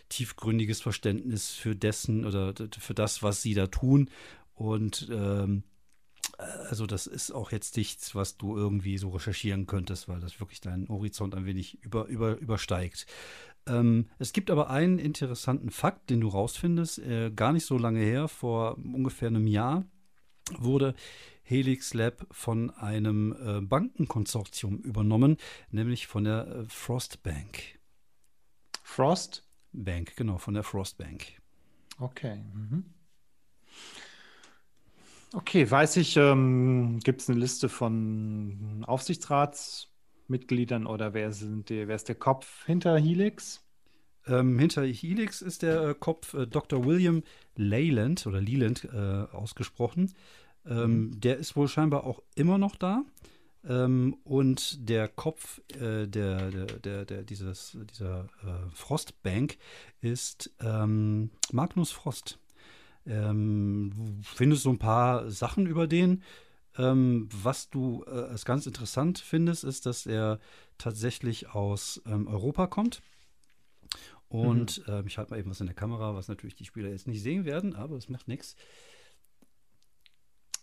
tiefgründiges 0.09 0.81
Verständnis 0.81 1.51
für 1.51 1.75
dessen 1.75 2.25
oder 2.25 2.53
für 2.79 2.93
das, 2.93 3.23
was 3.23 3.41
sie 3.41 3.53
da 3.53 3.67
tun. 3.67 4.09
Und 4.55 5.07
ähm, 5.11 5.63
also 6.37 6.85
das 6.85 7.07
ist 7.07 7.31
auch 7.31 7.51
jetzt 7.51 7.75
nichts, 7.75 8.15
was 8.15 8.37
du 8.37 8.55
irgendwie 8.55 8.97
so 8.97 9.09
recherchieren 9.09 9.67
könntest, 9.67 10.07
weil 10.07 10.19
das 10.19 10.39
wirklich 10.39 10.61
deinen 10.61 10.87
Horizont 10.87 11.35
ein 11.35 11.45
wenig 11.45 11.83
über, 11.83 12.05
über, 12.05 12.37
übersteigt. 12.37 13.07
Ähm, 13.69 14.07
es 14.17 14.33
gibt 14.33 14.51
aber 14.51 14.69
einen 14.69 14.99
interessanten 14.99 15.69
Fakt, 15.69 16.09
den 16.09 16.21
du 16.21 16.27
rausfindest. 16.27 16.99
Äh, 16.99 17.31
gar 17.31 17.53
nicht 17.53 17.65
so 17.65 17.77
lange 17.77 17.99
her, 17.99 18.27
vor 18.27 18.77
ungefähr 18.77 19.27
einem 19.27 19.47
Jahr, 19.47 19.85
wurde 20.57 20.95
Helix 21.43 21.93
Lab 21.93 22.27
von 22.31 22.69
einem 22.71 23.35
äh, 23.39 23.61
Bankenkonsortium 23.61 24.79
übernommen, 24.79 25.37
nämlich 25.71 26.07
von 26.07 26.23
der 26.23 26.47
äh, 26.47 26.65
Frost 26.67 27.23
Bank. 27.23 27.79
Frost? 28.83 29.47
Bank, 29.71 30.15
genau, 30.15 30.37
von 30.37 30.55
der 30.55 30.63
Frost 30.63 30.97
Bank. 30.97 31.25
Okay. 31.99 32.43
Mhm. 32.53 32.85
Okay, 35.33 35.69
weiß 35.69 35.97
ich, 35.97 36.17
ähm, 36.17 36.99
gibt 37.03 37.21
es 37.21 37.29
eine 37.29 37.39
Liste 37.39 37.69
von 37.69 38.83
Aufsichtsratsmitgliedern 40.29 40.85
oder 40.85 41.13
wer 41.13 41.31
sind 41.31 41.69
die, 41.69 41.87
wer 41.87 41.95
ist 41.95 42.07
der 42.07 42.15
Kopf 42.15 42.65
hinter 42.65 42.97
Helix? 42.97 43.63
Ähm, 44.27 44.59
hinter 44.59 44.85
Helix 44.85 45.41
ist 45.41 45.63
der 45.63 45.89
äh, 45.89 45.95
Kopf 45.95 46.33
äh, 46.33 46.45
Dr. 46.45 46.85
William 46.85 47.23
Leyland 47.55 48.25
oder 48.27 48.39
Leland 48.39 48.87
äh, 48.93 48.97
ausgesprochen. 48.97 50.13
Ähm, 50.65 50.91
mhm. 50.91 51.21
Der 51.21 51.37
ist 51.37 51.55
wohl 51.55 51.67
scheinbar 51.67 52.03
auch 52.03 52.21
immer 52.35 52.57
noch 52.57 52.75
da. 52.75 53.03
Ähm, 53.67 54.15
und 54.23 54.89
der 54.89 55.07
Kopf 55.07 55.61
äh, 55.73 56.07
der, 56.07 56.51
der, 56.51 56.65
der, 56.65 57.05
der, 57.05 57.23
dieses, 57.23 57.77
dieser 57.91 58.25
äh, 58.43 58.69
Frostbank 58.73 59.57
ist 60.01 60.51
ähm, 60.61 61.31
Magnus 61.51 61.91
Frost. 61.91 62.39
Ähm, 63.05 63.91
du 63.95 64.19
findest 64.23 64.63
so 64.63 64.69
ein 64.69 64.79
paar 64.79 65.29
Sachen 65.31 65.65
über 65.65 65.87
den. 65.87 66.23
Ähm, 66.77 67.27
was 67.31 67.69
du 67.69 68.03
äh, 68.07 68.11
als 68.11 68.45
ganz 68.45 68.65
interessant 68.65 69.19
findest, 69.19 69.63
ist, 69.63 69.85
dass 69.85 70.05
er 70.05 70.39
tatsächlich 70.77 71.49
aus 71.49 72.01
ähm, 72.05 72.27
Europa 72.27 72.67
kommt. 72.67 73.01
Und 74.27 74.87
mhm. 74.87 74.93
äh, 74.93 75.03
ich 75.07 75.17
halte 75.17 75.31
mal 75.31 75.39
eben 75.39 75.49
was 75.49 75.59
in 75.59 75.65
der 75.65 75.75
Kamera, 75.75 76.15
was 76.15 76.27
natürlich 76.27 76.55
die 76.55 76.65
Spieler 76.65 76.89
jetzt 76.89 77.07
nicht 77.07 77.21
sehen 77.21 77.45
werden, 77.45 77.75
aber 77.75 77.97
es 77.97 78.09
macht 78.09 78.27
nichts. 78.27 78.55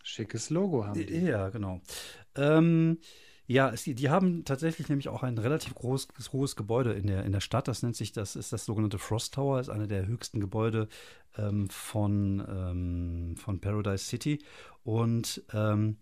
Schickes 0.05 0.51
Logo 0.51 0.87
haben 0.87 1.05
die. 1.05 1.19
Ja, 1.19 1.49
genau. 1.49 1.81
Ähm, 2.37 3.01
ja, 3.47 3.71
es, 3.71 3.85
die 3.85 4.11
haben 4.11 4.45
tatsächlich 4.45 4.89
nämlich 4.89 5.09
auch 5.09 5.23
ein 5.23 5.39
relativ 5.39 5.75
groß, 5.75 6.09
hohes 6.33 6.57
Gebäude 6.57 6.93
in 6.93 7.07
der, 7.07 7.25
in 7.25 7.33
der 7.33 7.41
Stadt. 7.41 7.69
Das 7.69 7.83
nennt 7.83 7.97
sich, 7.97 8.13
das 8.13 8.37
ist 8.37 8.53
das 8.53 8.65
sogenannte 8.65 8.99
Frost 8.99 9.35
Tower, 9.35 9.61
ist 9.61 9.69
eine 9.69 9.87
der 9.87 10.07
höchsten 10.07 10.41
Gebäude 10.41 10.89
ähm, 11.39 11.69
von, 11.71 12.45
ähm, 12.49 13.37
von 13.37 13.61
Paradise 13.61 14.05
City. 14.05 14.41
Und 14.83 15.45
ähm, 15.53 15.97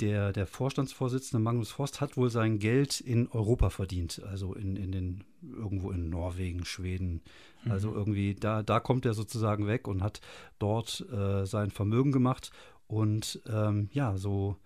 der, 0.00 0.32
der 0.32 0.46
Vorstandsvorsitzende 0.46 1.42
Magnus 1.42 1.70
Frost 1.70 2.00
hat 2.00 2.16
wohl 2.16 2.30
sein 2.30 2.58
Geld 2.58 3.00
in 3.00 3.28
Europa 3.28 3.70
verdient, 3.70 4.22
also 4.28 4.54
in, 4.54 4.76
in 4.76 4.92
den, 4.92 5.24
irgendwo 5.42 5.90
in 5.90 6.10
Norwegen, 6.10 6.64
Schweden. 6.64 7.22
Also 7.68 7.90
mhm. 7.90 7.96
irgendwie, 7.96 8.34
da, 8.34 8.62
da 8.62 8.80
kommt 8.80 9.04
er 9.06 9.14
sozusagen 9.14 9.66
weg 9.66 9.86
und 9.86 10.02
hat 10.02 10.20
dort 10.58 11.06
äh, 11.12 11.44
sein 11.44 11.70
Vermögen 11.70 12.12
gemacht 12.12 12.50
und 12.86 13.40
ähm, 13.48 13.88
ja, 13.92 14.16
so 14.16 14.56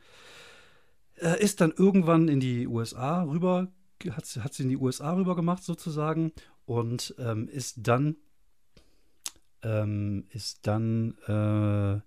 äh, 1.16 1.42
ist 1.42 1.60
dann 1.60 1.72
irgendwann 1.76 2.28
in 2.28 2.40
die 2.40 2.66
USA 2.66 3.22
rüber, 3.22 3.68
hat, 4.10 4.24
hat 4.42 4.54
sie 4.54 4.64
in 4.64 4.68
die 4.68 4.76
USA 4.76 5.14
rüber 5.14 5.36
gemacht 5.36 5.62
sozusagen 5.62 6.32
und 6.64 7.14
ähm, 7.18 7.48
ist 7.48 7.78
dann 7.86 8.16
ähm, 9.62 10.24
ist 10.30 10.66
dann 10.66 11.16
äh, 11.26 12.00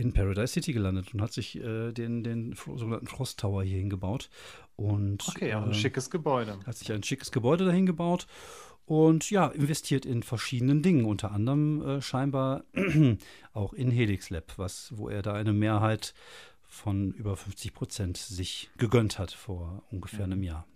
in 0.00 0.12
Paradise 0.12 0.52
City 0.52 0.72
gelandet 0.72 1.12
und 1.12 1.22
hat 1.22 1.32
sich 1.32 1.56
äh, 1.56 1.92
den, 1.92 2.22
den 2.22 2.54
sogenannten 2.54 3.06
Frost 3.06 3.40
Tower 3.40 3.64
hier 3.64 3.78
hingebaut. 3.78 4.30
Und, 4.76 5.26
okay, 5.28 5.54
auch 5.54 5.64
ein 5.64 5.72
äh, 5.72 5.74
schickes 5.74 6.10
Gebäude. 6.10 6.58
Hat 6.66 6.76
sich 6.76 6.92
ein 6.92 7.02
schickes 7.02 7.32
Gebäude 7.32 7.64
dahin 7.64 7.86
gebaut 7.86 8.26
und 8.88 9.30
ja, 9.30 9.48
investiert 9.48 10.06
in 10.06 10.22
verschiedenen 10.22 10.82
Dingen, 10.82 11.04
unter 11.04 11.32
anderem 11.32 11.82
äh, 11.82 12.00
scheinbar 12.00 12.64
auch 13.52 13.72
in 13.72 13.90
Helix 13.90 14.30
Lab, 14.30 14.54
was, 14.56 14.92
wo 14.96 15.08
er 15.08 15.22
da 15.22 15.34
eine 15.34 15.52
Mehrheit 15.52 16.14
von 16.68 17.12
über 17.12 17.36
50 17.36 17.74
Prozent 17.74 18.16
sich 18.18 18.70
gegönnt 18.76 19.18
hat 19.18 19.32
vor 19.32 19.82
ungefähr 19.90 20.24
einem 20.24 20.42
Jahr. 20.42 20.66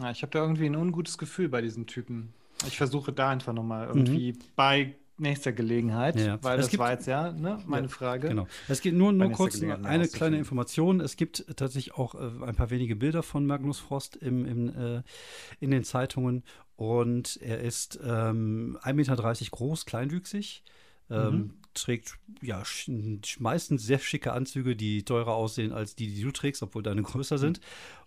Ja, 0.00 0.10
ich 0.10 0.22
habe 0.22 0.30
da 0.30 0.40
irgendwie 0.40 0.66
ein 0.66 0.76
ungutes 0.76 1.18
Gefühl 1.18 1.48
bei 1.48 1.60
diesen 1.60 1.86
Typen. 1.86 2.32
Ich 2.66 2.78
versuche 2.78 3.12
da 3.12 3.28
einfach 3.28 3.52
nochmal 3.52 3.88
irgendwie 3.88 4.32
mhm. 4.32 4.38
bei 4.56 4.94
nächster 5.16 5.52
Gelegenheit, 5.52 6.18
ja. 6.18 6.42
weil 6.42 6.58
es 6.58 6.66
das 6.66 6.70
gibt, 6.70 6.80
war 6.80 6.90
jetzt 6.90 7.06
ja 7.06 7.32
ne, 7.32 7.58
meine 7.66 7.86
ja, 7.86 7.92
Frage. 7.92 8.28
Genau. 8.28 8.48
Es 8.68 8.80
geht 8.80 8.94
nur, 8.94 9.12
nur 9.12 9.30
kurz 9.30 9.62
eine 9.62 10.08
kleine 10.08 10.38
Information. 10.38 11.00
Es 11.00 11.16
gibt 11.16 11.44
tatsächlich 11.56 11.94
auch 11.94 12.14
äh, 12.14 12.44
ein 12.44 12.56
paar 12.56 12.70
wenige 12.70 12.96
Bilder 12.96 13.22
von 13.22 13.46
Magnus 13.46 13.78
Frost 13.78 14.16
im, 14.16 14.44
im, 14.44 14.68
äh, 14.68 15.02
in 15.60 15.70
den 15.70 15.84
Zeitungen 15.84 16.42
und 16.76 17.38
er 17.42 17.60
ist 17.60 18.00
ähm, 18.02 18.78
1,30 18.82 18.92
Meter 18.94 19.50
groß, 19.50 19.86
kleinwüchsig. 19.86 20.64
Ähm, 21.10 21.32
mhm. 21.32 21.54
Trägt 21.74 22.18
ja 22.40 22.62
meistens 23.38 23.82
sehr 23.84 23.98
schicke 23.98 24.32
Anzüge, 24.32 24.76
die 24.76 25.04
teurer 25.04 25.34
aussehen 25.34 25.72
als 25.72 25.94
die, 25.94 26.12
die 26.12 26.22
du 26.22 26.30
trägst, 26.30 26.62
obwohl 26.62 26.82
deine 26.82 27.02
größer 27.02 27.38
sind. 27.38 27.60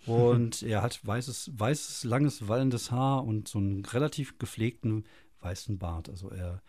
Und 0.05 0.61
er 0.63 0.81
hat 0.81 1.05
weißes, 1.05 1.51
weißes, 1.53 2.03
langes, 2.05 2.47
wallendes 2.47 2.91
Haar 2.91 3.25
und 3.25 3.47
so 3.47 3.59
einen 3.59 3.85
relativ 3.85 4.39
gepflegten 4.39 5.05
weißen 5.41 5.77
Bart. 5.77 6.09
Also 6.09 6.29
er 6.29 6.61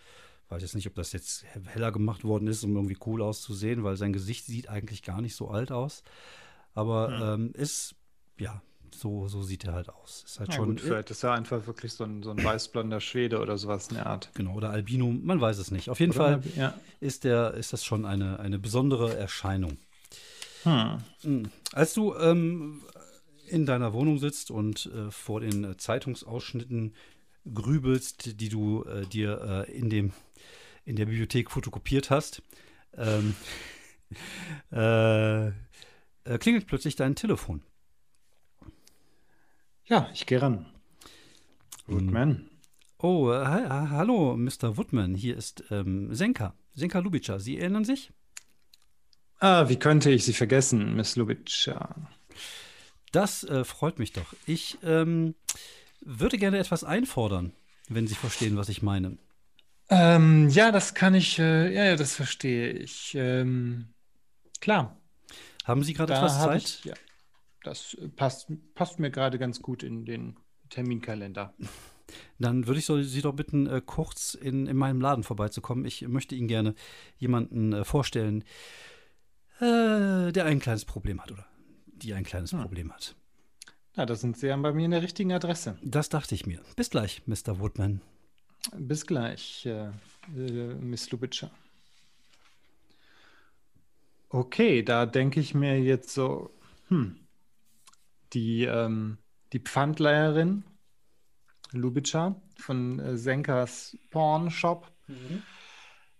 weiß 0.48 0.62
jetzt 0.62 0.74
nicht, 0.74 0.86
ob 0.86 0.94
das 0.94 1.12
jetzt 1.12 1.44
heller 1.66 1.92
gemacht 1.92 2.24
worden 2.24 2.48
ist, 2.48 2.64
um 2.64 2.74
irgendwie 2.74 2.98
cool 3.06 3.22
auszusehen, 3.22 3.84
weil 3.84 3.96
sein 3.96 4.12
Gesicht 4.12 4.46
sieht 4.46 4.68
eigentlich 4.68 5.02
gar 5.02 5.20
nicht 5.20 5.36
so 5.36 5.48
alt 5.48 5.70
aus. 5.70 6.02
Aber 6.74 7.10
ja. 7.10 7.34
ähm, 7.34 7.52
ist, 7.54 7.94
ja, 8.38 8.62
so, 8.94 9.28
so 9.28 9.42
sieht 9.42 9.64
er 9.64 9.72
halt 9.72 9.88
aus. 9.88 10.24
Ist 10.26 10.38
halt 10.38 10.50
ja, 10.50 10.56
schon. 10.56 10.70
Gut, 10.70 10.80
vielleicht 10.80 11.10
ist 11.10 11.22
er 11.22 11.32
einfach 11.32 11.66
wirklich 11.66 11.92
so 11.92 12.04
ein, 12.04 12.22
so 12.22 12.30
ein 12.30 12.42
weißblonder 12.42 13.00
Schwede 13.00 13.40
oder 13.40 13.58
sowas 13.58 13.88
in 13.88 13.96
der 13.96 14.06
Art. 14.06 14.30
Genau, 14.34 14.54
oder 14.54 14.70
Albino, 14.70 15.06
man 15.06 15.40
weiß 15.40 15.58
es 15.58 15.70
nicht. 15.70 15.90
Auf 15.90 16.00
jeden 16.00 16.12
oder 16.12 16.40
Fall 16.40 16.42
ja. 16.56 16.74
ist, 17.00 17.24
der, 17.24 17.54
ist 17.54 17.72
das 17.72 17.84
schon 17.84 18.04
eine, 18.04 18.40
eine 18.40 18.58
besondere 18.58 19.16
Erscheinung. 19.16 19.78
Hm. 20.64 20.98
hm. 21.22 21.50
Als 21.72 21.94
du 21.94 22.14
ähm, 22.14 22.82
in 23.46 23.66
deiner 23.66 23.92
Wohnung 23.92 24.18
sitzt 24.18 24.50
und 24.50 24.86
äh, 24.86 25.10
vor 25.10 25.40
den 25.40 25.64
äh, 25.64 25.76
Zeitungsausschnitten 25.76 26.94
grübelst, 27.52 28.40
die 28.40 28.48
du 28.48 28.84
äh, 28.84 29.06
dir 29.06 29.66
äh, 29.68 29.72
in, 29.72 29.90
dem, 29.90 30.12
in 30.84 30.96
der 30.96 31.06
Bibliothek 31.06 31.50
fotokopiert 31.50 32.10
hast, 32.10 32.42
ähm, 32.96 33.34
äh, 34.72 35.48
äh, 35.48 36.38
klingelt 36.38 36.66
plötzlich 36.66 36.96
dein 36.96 37.14
Telefon. 37.14 37.62
Ja, 39.88 40.10
ich 40.12 40.26
gehe 40.26 40.40
ran. 40.40 40.66
Woodman. 41.86 42.50
Oh, 42.98 43.30
äh, 43.32 43.44
ha 43.44 43.88
hallo, 43.90 44.36
Mr. 44.36 44.76
Woodman. 44.76 45.14
Hier 45.14 45.36
ist 45.36 45.64
ähm, 45.70 46.14
Senka. 46.14 46.54
Senka 46.74 46.98
Lubitscher. 46.98 47.40
Sie 47.40 47.58
erinnern 47.58 47.84
sich? 47.84 48.12
Ah, 49.38 49.68
wie 49.68 49.78
könnte 49.78 50.10
ich 50.10 50.24
Sie 50.24 50.34
vergessen, 50.34 50.94
Miss 50.94 51.16
Lubitscher? 51.16 51.94
Das 53.12 53.44
äh, 53.44 53.64
freut 53.64 53.98
mich 53.98 54.12
doch. 54.12 54.34
Ich 54.46 54.78
ähm, 54.82 55.34
würde 56.00 56.36
gerne 56.36 56.58
etwas 56.58 56.84
einfordern, 56.84 57.52
wenn 57.88 58.06
Sie 58.06 58.14
verstehen, 58.14 58.56
was 58.56 58.68
ich 58.68 58.82
meine. 58.82 59.16
Ähm, 59.88 60.50
ja, 60.50 60.70
das 60.70 60.94
kann 60.94 61.14
ich, 61.14 61.38
äh, 61.38 61.72
ja, 61.72 61.84
ja, 61.84 61.96
das 61.96 62.14
verstehe 62.14 62.72
ich. 62.72 63.14
Ähm, 63.14 63.94
klar. 64.60 65.00
Haben 65.64 65.82
Sie 65.82 65.94
gerade 65.94 66.14
etwas 66.14 66.40
Zeit? 66.42 66.62
Ich, 66.62 66.84
ja, 66.84 66.94
das 67.68 67.96
passt, 68.16 68.50
passt 68.74 68.98
mir 68.98 69.10
gerade 69.10 69.38
ganz 69.38 69.60
gut 69.60 69.82
in 69.82 70.04
den 70.04 70.36
Terminkalender. 70.70 71.54
Dann 72.38 72.66
würde 72.66 72.80
ich 72.80 72.86
Sie 72.86 73.20
doch 73.20 73.34
bitten, 73.34 73.66
äh, 73.66 73.82
kurz 73.84 74.32
in, 74.32 74.66
in 74.66 74.76
meinem 74.78 75.00
Laden 75.00 75.22
vorbeizukommen. 75.22 75.84
Ich 75.84 76.08
möchte 76.08 76.34
Ihnen 76.34 76.48
gerne 76.48 76.74
jemanden 77.18 77.74
äh, 77.74 77.84
vorstellen, 77.84 78.44
äh, 79.60 80.32
der 80.32 80.46
ein 80.46 80.58
kleines 80.58 80.86
Problem 80.86 81.20
hat 81.20 81.30
oder 81.30 81.46
die 81.84 82.14
ein 82.14 82.24
kleines 82.24 82.52
hm. 82.52 82.62
Problem 82.62 82.90
hat. 82.90 83.14
Ja, 83.96 84.06
da 84.06 84.14
sind 84.14 84.38
Sie 84.38 84.46
ja 84.46 84.56
bei 84.56 84.72
mir 84.72 84.86
in 84.86 84.92
der 84.92 85.02
richtigen 85.02 85.32
Adresse. 85.32 85.76
Das 85.82 86.08
dachte 86.08 86.34
ich 86.34 86.46
mir. 86.46 86.62
Bis 86.76 86.88
gleich, 86.88 87.22
Mr. 87.26 87.58
Woodman. 87.58 88.00
Bis 88.76 89.06
gleich, 89.06 89.68
Miss 90.80 91.10
Lubitscher. 91.10 91.50
Okay, 94.30 94.82
da 94.82 95.04
denke 95.04 95.40
ich 95.40 95.54
mir 95.54 95.80
jetzt 95.80 96.10
so, 96.14 96.50
hm, 96.88 97.16
die, 98.32 98.64
ähm, 98.64 99.18
die 99.52 99.60
Pfandleiherin 99.60 100.64
Lubitscher 101.72 102.40
von 102.56 102.98
äh, 102.98 103.16
Senkers 103.16 103.96
Porn 104.10 104.50
Shop, 104.50 104.90
mhm. 105.06 105.42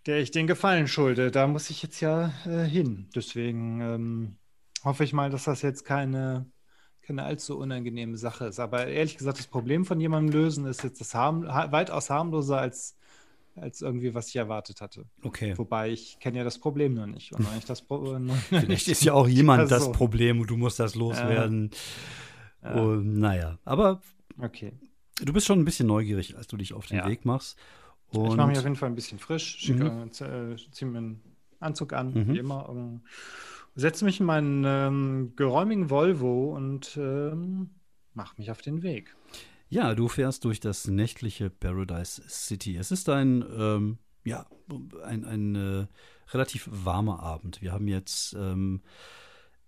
der 0.06 0.20
ich 0.20 0.30
den 0.30 0.46
Gefallen 0.46 0.88
schulde. 0.88 1.30
Da 1.30 1.46
muss 1.46 1.70
ich 1.70 1.82
jetzt 1.82 2.00
ja 2.00 2.32
äh, 2.44 2.64
hin. 2.64 3.08
Deswegen 3.14 3.80
ähm, 3.80 4.36
hoffe 4.84 5.04
ich 5.04 5.12
mal, 5.12 5.30
dass 5.30 5.44
das 5.44 5.62
jetzt 5.62 5.84
keine 5.84 6.50
keine 7.08 7.24
allzu 7.24 7.56
unangenehme 7.58 8.18
Sache 8.18 8.44
ist. 8.44 8.60
Aber 8.60 8.86
ehrlich 8.86 9.16
gesagt, 9.16 9.38
das 9.38 9.46
Problem 9.46 9.86
von 9.86 9.98
jemandem 9.98 10.30
lösen 10.30 10.66
ist 10.66 10.84
jetzt 10.84 11.00
das 11.00 11.14
harm, 11.14 11.42
weitaus 11.46 12.10
harmloser 12.10 12.60
als, 12.60 12.97
als 13.60 13.80
irgendwie, 13.80 14.14
was 14.14 14.28
ich 14.28 14.36
erwartet 14.36 14.80
hatte. 14.80 15.06
Okay. 15.22 15.56
Wobei 15.56 15.90
ich 15.90 16.18
kenne 16.18 16.38
ja 16.38 16.44
das 16.44 16.58
Problem 16.58 16.94
noch 16.94 17.06
nicht. 17.06 17.32
Und 17.32 17.52
nicht 17.54 17.68
das 17.68 17.82
Pro 17.82 18.18
Vielleicht 18.48 18.88
ist 18.88 19.04
ja 19.04 19.12
auch 19.12 19.28
jemand 19.28 19.70
das 19.70 19.90
Problem 19.92 20.40
und 20.40 20.50
du 20.50 20.56
musst 20.56 20.78
das 20.78 20.94
loswerden. 20.94 21.70
Ja. 22.62 22.74
Ja. 22.74 22.82
Und, 22.82 23.14
naja, 23.14 23.58
aber 23.64 24.00
okay. 24.40 24.72
du 25.22 25.32
bist 25.32 25.46
schon 25.46 25.60
ein 25.60 25.64
bisschen 25.64 25.86
neugierig, 25.86 26.36
als 26.36 26.48
du 26.48 26.56
dich 26.56 26.74
auf 26.74 26.86
den 26.86 26.98
ja. 26.98 27.06
Weg 27.06 27.24
machst. 27.24 27.58
Und 28.10 28.30
ich 28.30 28.36
mache 28.36 28.48
mich 28.48 28.58
auf 28.58 28.64
jeden 28.64 28.76
Fall 28.76 28.88
ein 28.88 28.94
bisschen 28.94 29.18
frisch, 29.18 29.58
schicke, 29.58 29.90
mhm. 29.90 30.08
äh, 30.08 30.56
ziehe 30.72 30.90
mir 30.90 30.98
einen 30.98 31.20
Anzug 31.60 31.92
an, 31.92 32.14
mhm. 32.14 32.28
wie 32.28 32.38
immer. 32.38 32.68
Um, 32.68 33.02
setze 33.74 34.04
mich 34.04 34.18
in 34.18 34.26
meinen 34.26 34.64
ähm, 34.66 35.32
geräumigen 35.36 35.90
Volvo 35.90 36.54
und 36.56 36.96
ähm, 36.96 37.70
mache 38.14 38.34
mich 38.38 38.50
auf 38.50 38.60
den 38.62 38.82
Weg. 38.82 39.14
Ja, 39.70 39.94
du 39.94 40.08
fährst 40.08 40.44
durch 40.44 40.60
das 40.60 40.86
nächtliche 40.86 41.50
Paradise 41.50 42.22
City. 42.26 42.76
Es 42.76 42.90
ist 42.90 43.08
ein, 43.10 43.44
ähm, 43.54 43.98
ja, 44.24 44.46
ein, 45.04 45.26
ein 45.26 45.54
äh, 45.54 45.86
relativ 46.32 46.68
warmer 46.72 47.20
Abend. 47.20 47.60
Wir 47.60 47.72
haben 47.72 47.86
jetzt 47.86 48.32
ähm, 48.32 48.80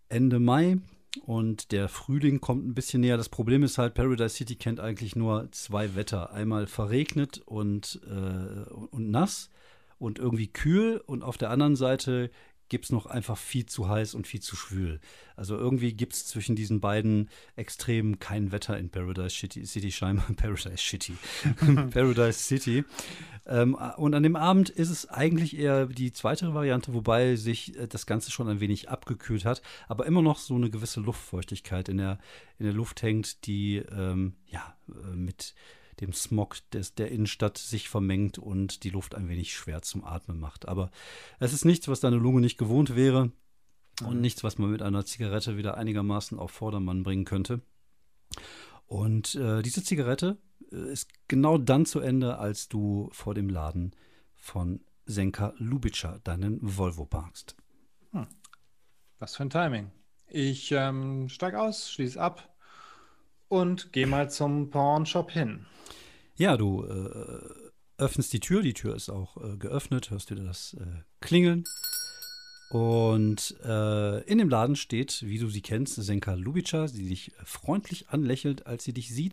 Ende 0.09 0.39
Mai 0.39 0.79
und 1.27 1.71
der 1.71 1.91
Frühling 1.91 2.41
kommt 2.41 2.67
ein 2.67 2.75
bisschen 2.75 3.03
näher. 3.03 3.19
Das 3.19 3.29
Problem 3.29 3.63
ist 3.63 3.77
halt, 3.77 3.93
Paradise 3.93 4.37
City 4.37 4.57
kennt 4.57 4.81
eigentlich 4.81 5.17
nur 5.17 5.53
zwei 5.53 5.95
Wetter. 5.95 6.33
Einmal 6.33 6.67
verregnet 6.67 7.43
und, 7.45 8.01
äh, 8.07 8.71
und 8.71 9.11
nass 9.11 9.51
und 9.99 10.19
irgendwie 10.19 10.49
kühl 10.49 11.03
und 11.05 11.23
auf 11.23 11.37
der 11.37 11.51
anderen 11.51 11.77
Seite 11.77 12.31
gibt 12.71 12.87
es 12.87 12.93
noch 12.93 13.05
einfach 13.05 13.37
viel 13.37 13.67
zu 13.67 13.89
heiß 13.89 14.15
und 14.15 14.27
viel 14.27 14.41
zu 14.41 14.57
schwül. 14.57 15.01
Also 15.37 15.57
irgendwie 15.57 15.93
gibt 15.93 16.15
es 16.15 16.27
zwischen 16.27 16.57
diesen 16.57 16.81
beiden 16.81 17.29
Extremen 17.57 18.19
kein 18.19 18.53
Wetter 18.53 18.79
in 18.79 18.89
Paradise 18.89 19.37
City, 19.37 19.67
City 19.67 19.93
scheinbar. 19.93 20.27
Paradise 20.37 20.79
City. 20.79 21.15
Paradise 21.91 22.39
City. 22.39 22.85
Ähm, 23.47 23.75
und 23.75 24.15
an 24.15 24.23
dem 24.23 24.37
Abend 24.37 24.71
ist 24.71 24.91
es 24.91 25.09
eigentlich 25.09 25.59
eher 25.59 25.87
die 25.87 26.13
zweite 26.13 26.55
Variante, 26.55 26.95
wobei 26.95 27.37
sich 27.37 27.77
äh, 27.77 27.87
das 27.87 28.07
Ganze 28.07 28.31
schon 28.31 28.49
ein 28.49 28.61
wenig 28.61 28.89
abgekühlt 28.89 29.45
hat, 29.45 29.61
aber 29.89 30.07
immer 30.07 30.23
noch 30.23 30.39
so 30.39 30.55
eine 30.55 30.71
gewisse 30.71 31.01
Luftfeuchtigkeit 31.01 31.89
in 31.89 31.99
der, 31.99 32.19
in 32.59 32.67
der 32.67 32.75
Luft 32.75 33.03
hängt, 33.03 33.47
die 33.47 33.77
ähm, 33.77 34.35
ja 34.47 34.77
äh, 34.89 35.17
mit 35.17 35.55
dem 36.01 36.13
Smog 36.13 36.59
des, 36.71 36.95
der 36.95 37.11
Innenstadt 37.11 37.59
sich 37.59 37.89
vermengt 37.89 38.39
und 38.39 38.85
die 38.85 38.91
Luft 38.91 39.15
ein 39.15 39.29
wenig 39.29 39.55
schwer 39.55 39.83
zum 39.83 40.05
Atmen 40.05 40.41
macht. 40.41 40.69
Aber 40.69 40.91
es 41.39 41.53
ist 41.53 41.65
nichts, 41.65 41.89
was 41.89 42.01
deine 42.01 42.17
Lunge 42.17 42.41
nicht 42.41 42.59
gewohnt 42.59 42.97
wäre 42.97 43.31
und 44.03 44.17
mhm. 44.17 44.21
nichts, 44.21 44.43
was 44.43 44.59
man 44.59 44.71
mit 44.71 44.83
einer 44.83 45.05
Zigarette 45.05 45.57
wieder 45.57 45.77
einigermaßen 45.77 46.39
auf 46.39 46.51
Vordermann 46.51 47.03
bringen 47.03 47.25
könnte. 47.25 47.61
Und 48.87 49.35
äh, 49.35 49.63
diese 49.63 49.85
Zigarette 49.85 50.39
äh, 50.73 50.93
ist 50.93 51.11
genau 51.29 51.59
dann 51.59 51.87
zu 51.87 52.01
Ende, 52.01 52.39
als 52.39 52.69
du 52.69 53.09
vor 53.13 53.35
dem 53.35 53.49
Laden 53.49 53.95
von 54.35 54.81
Senka 55.07 55.55
Lubitscher 55.59 56.21
deinen 56.25 56.59
Volvo 56.63 57.05
parkst. 57.05 57.57
Hm. 58.13 58.27
Was 59.19 59.37
für 59.37 59.43
ein 59.43 59.51
Timing. 59.51 59.91
Ich 60.27 60.73
ähm, 60.73 61.29
steig 61.29 61.55
aus, 61.55 61.91
schließe 61.91 62.21
ab 62.21 62.50
und 63.51 63.93
gehe 63.93 64.07
mal 64.07 64.31
zum 64.31 64.71
Pornshop 64.71 65.31
hin. 65.31 65.67
Ja, 66.37 66.57
du 66.57 66.85
äh, 66.85 68.03
öffnest 68.03 68.33
die 68.33 68.41
Tür, 68.41 68.63
die 68.63 68.73
Tür 68.73 68.95
ist 68.95 69.11
auch 69.11 69.37
äh, 69.37 69.57
geöffnet, 69.57 70.11
hörst 70.11 70.31
du 70.31 70.37
das 70.37 70.75
äh, 70.75 71.03
klingeln. 71.21 71.65
Und 72.71 73.57
äh, 73.65 74.23
in 74.25 74.39
dem 74.39 74.49
Laden 74.49 74.77
steht, 74.77 75.23
wie 75.27 75.39
du 75.39 75.49
sie 75.49 75.61
kennst, 75.61 75.97
Senka 75.97 76.35
Lubitscher, 76.35 76.87
die 76.87 77.09
dich 77.09 77.33
freundlich 77.45 78.09
anlächelt, 78.11 78.67
als 78.67 78.85
sie 78.85 78.93
dich 78.93 79.13
sieht. 79.13 79.33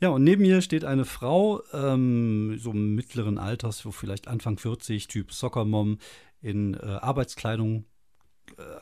Ja, 0.00 0.10
und 0.10 0.22
neben 0.22 0.44
ihr 0.44 0.60
steht 0.60 0.84
eine 0.84 1.06
Frau, 1.06 1.62
ähm, 1.72 2.58
so 2.58 2.74
mittleren 2.74 3.38
Alters, 3.38 3.78
so 3.78 3.90
vielleicht 3.90 4.28
Anfang 4.28 4.58
40, 4.58 5.08
Typ 5.08 5.32
Soccer-Mom, 5.32 5.98
in 6.42 6.74
äh, 6.74 6.78
Arbeitskleidung 6.78 7.86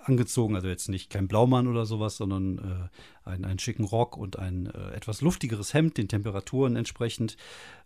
angezogen, 0.04 0.56
also 0.56 0.68
jetzt 0.68 0.88
nicht 0.88 1.10
kein 1.10 1.28
Blaumann 1.28 1.66
oder 1.66 1.86
sowas, 1.86 2.16
sondern 2.16 2.58
äh, 3.24 3.28
einen, 3.28 3.44
einen 3.44 3.58
schicken 3.58 3.84
Rock 3.84 4.16
und 4.16 4.38
ein 4.38 4.66
äh, 4.66 4.90
etwas 4.92 5.20
luftigeres 5.20 5.74
Hemd, 5.74 5.98
den 5.98 6.08
Temperaturen 6.08 6.76
entsprechend. 6.76 7.36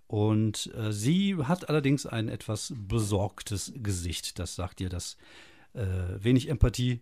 Und 0.06 0.72
äh, 0.76 0.92
sie 0.92 1.36
hat 1.36 1.68
allerdings 1.68 2.06
ein 2.06 2.28
etwas 2.28 2.72
besorgtes 2.76 3.72
Gesicht. 3.76 4.38
Das 4.38 4.54
sagt 4.54 4.78
dir 4.78 4.88
das 4.88 5.16
äh, 5.74 5.84
wenig 6.18 6.48
Empathie, 6.48 7.00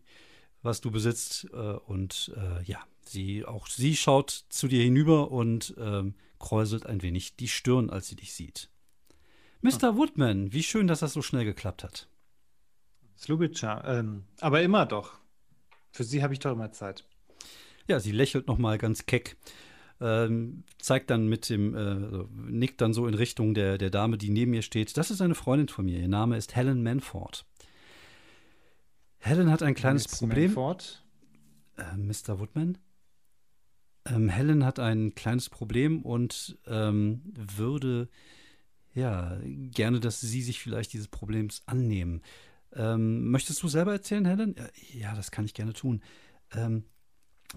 was 0.62 0.80
du 0.80 0.90
besitzt. 0.90 1.48
Äh, 1.52 1.56
und 1.56 2.32
ja, 2.64 2.78
sie 3.02 3.44
auch 3.44 3.66
sie 3.66 3.96
schaut 3.96 4.44
zu 4.48 4.68
dir 4.68 4.82
hinüber 4.82 5.30
und 5.30 5.74
ähm, 5.78 6.14
kräuselt 6.38 6.86
ein 6.86 7.02
wenig 7.02 7.36
die 7.36 7.48
Stirn, 7.48 7.90
als 7.90 8.08
sie 8.08 8.16
dich 8.16 8.32
sieht. 8.32 8.68
Mr. 9.60 9.96
Woodman, 9.96 10.52
wie 10.52 10.62
schön, 10.62 10.86
dass 10.86 11.00
das 11.00 11.14
so 11.14 11.22
schnell 11.22 11.44
geklappt 11.44 11.84
hat. 11.84 12.08
Slubica, 13.24 13.82
ähm, 13.86 14.24
aber 14.40 14.62
immer 14.62 14.86
doch. 14.86 15.18
Für 15.92 16.04
sie 16.04 16.22
habe 16.22 16.34
ich 16.34 16.40
doch 16.40 16.52
immer 16.52 16.72
Zeit. 16.72 17.04
Ja, 17.88 18.00
sie 18.00 18.12
lächelt 18.12 18.46
nochmal 18.46 18.78
ganz 18.78 19.06
keck. 19.06 19.36
Ähm, 20.00 20.64
zeigt 20.78 21.08
dann 21.10 21.28
mit 21.28 21.48
dem, 21.48 21.74
äh, 21.74 22.24
nickt 22.50 22.80
dann 22.80 22.92
so 22.92 23.06
in 23.06 23.14
Richtung 23.14 23.54
der, 23.54 23.78
der 23.78 23.90
Dame, 23.90 24.18
die 24.18 24.28
neben 24.28 24.50
mir 24.50 24.62
steht. 24.62 24.96
Das 24.96 25.10
ist 25.10 25.20
eine 25.22 25.34
Freundin 25.34 25.68
von 25.68 25.84
mir. 25.84 25.98
Ihr 25.98 26.08
Name 26.08 26.36
ist 26.36 26.56
Helen 26.56 26.82
Manford. 26.82 27.46
Helen 29.18 29.50
hat 29.50 29.62
ein 29.62 29.74
kleines 29.74 30.04
Jetzt 30.04 30.18
Problem. 30.18 30.46
Manford? 30.46 31.02
Äh, 31.78 31.96
Mr. 31.96 32.38
Woodman? 32.40 32.76
Ähm, 34.04 34.28
Helen 34.28 34.64
hat 34.64 34.78
ein 34.78 35.14
kleines 35.14 35.48
Problem 35.48 36.02
und 36.02 36.58
ähm, 36.66 37.22
würde 37.34 38.08
ja 38.92 39.38
gerne, 39.44 40.00
dass 40.00 40.20
Sie 40.20 40.42
sich 40.42 40.60
vielleicht 40.60 40.92
dieses 40.92 41.08
Problems 41.08 41.62
annehmen. 41.66 42.20
Ähm, 42.74 43.30
möchtest 43.30 43.62
du 43.62 43.68
selber 43.68 43.92
erzählen, 43.92 44.24
Helen? 44.24 44.56
Ja, 44.92 45.14
das 45.14 45.30
kann 45.30 45.44
ich 45.44 45.54
gerne 45.54 45.72
tun. 45.72 46.02
Ähm, 46.52 46.84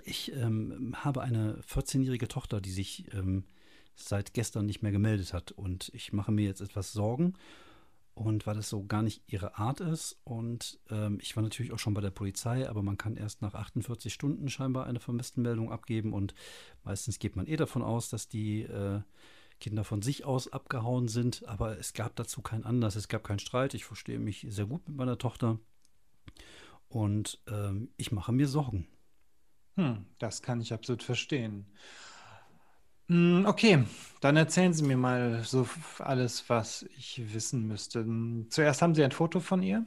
ich 0.04 0.32
ähm, 0.34 0.96
habe 0.96 1.22
eine 1.22 1.62
14-jährige 1.62 2.28
Tochter, 2.28 2.62
die 2.62 2.72
sich 2.72 3.12
ähm, 3.14 3.44
seit 3.96 4.34
gestern 4.34 4.66
nicht 4.66 4.84
mehr 4.84 4.92
gemeldet 4.92 5.34
hat. 5.34 5.52
Und 5.52 5.90
ich 5.94 6.14
mache 6.14 6.32
mir 6.32 6.46
jetzt 6.46 6.62
etwas 6.62 6.94
Sorgen. 6.94 7.34
Und 8.14 8.48
weil 8.48 8.56
das 8.56 8.70
so 8.70 8.84
gar 8.84 9.04
nicht 9.04 9.22
ihre 9.28 9.58
Art 9.58 9.80
ist. 9.80 10.18
Und 10.24 10.80
ähm, 10.90 11.20
ich 11.22 11.36
war 11.36 11.44
natürlich 11.44 11.72
auch 11.72 11.80
schon 11.80 11.94
bei 11.94 12.02
der 12.02 12.10
Polizei, 12.10 12.68
aber 12.68 12.82
man 12.82 12.98
kann 12.98 13.16
erst 13.16 13.42
nach 13.42 13.54
48 13.54 14.12
Stunden 14.12 14.50
scheinbar 14.50 14.88
eine 14.88 15.00
Vermisstenmeldung 15.00 15.72
abgeben. 15.72 16.14
Und 16.14 16.34
meistens 16.84 17.20
geht 17.20 17.36
man 17.36 17.48
eh 17.48 17.58
davon 17.58 17.84
aus, 17.84 18.10
dass 18.10 18.28
die 18.28 18.64
äh, 18.64 19.02
Kinder 19.60 19.84
von 19.84 20.02
sich 20.02 20.26
aus 20.26 20.52
abgehauen 20.52 21.08
sind, 21.08 21.48
aber 21.48 21.78
es 21.80 21.94
gab 21.94 22.16
dazu 22.16 22.42
keinen 22.42 22.64
Anlass, 22.64 22.96
es 22.96 23.08
gab 23.08 23.24
keinen 23.24 23.40
Streit. 23.40 23.74
Ich 23.74 23.86
verstehe 23.86 24.20
mich 24.20 24.46
sehr 24.50 24.66
gut 24.66 24.88
mit 24.88 24.98
meiner 24.98 25.18
Tochter 25.18 25.60
und 26.90 27.40
ähm, 27.48 27.90
ich 27.98 28.12
mache 28.12 28.32
mir 28.32 28.48
Sorgen. 28.48 28.88
Hm, 29.76 30.06
das 30.20 30.42
kann 30.42 30.62
ich 30.62 30.74
absolut 30.74 31.04
verstehen. 31.04 31.66
Hm, 33.10 33.46
okay, 33.46 33.84
dann 34.22 34.36
erzählen 34.36 34.74
Sie 34.74 34.84
mir 34.84 34.98
mal 34.98 35.44
so 35.44 35.68
alles, 36.00 36.50
was 36.50 36.84
ich 36.98 37.34
wissen 37.34 37.68
müsste. 37.68 38.06
Zuerst 38.50 38.82
haben 38.82 38.96
Sie 38.96 39.04
ein 39.04 39.12
Foto 39.12 39.40
von 39.40 39.64
ihr? 39.64 39.86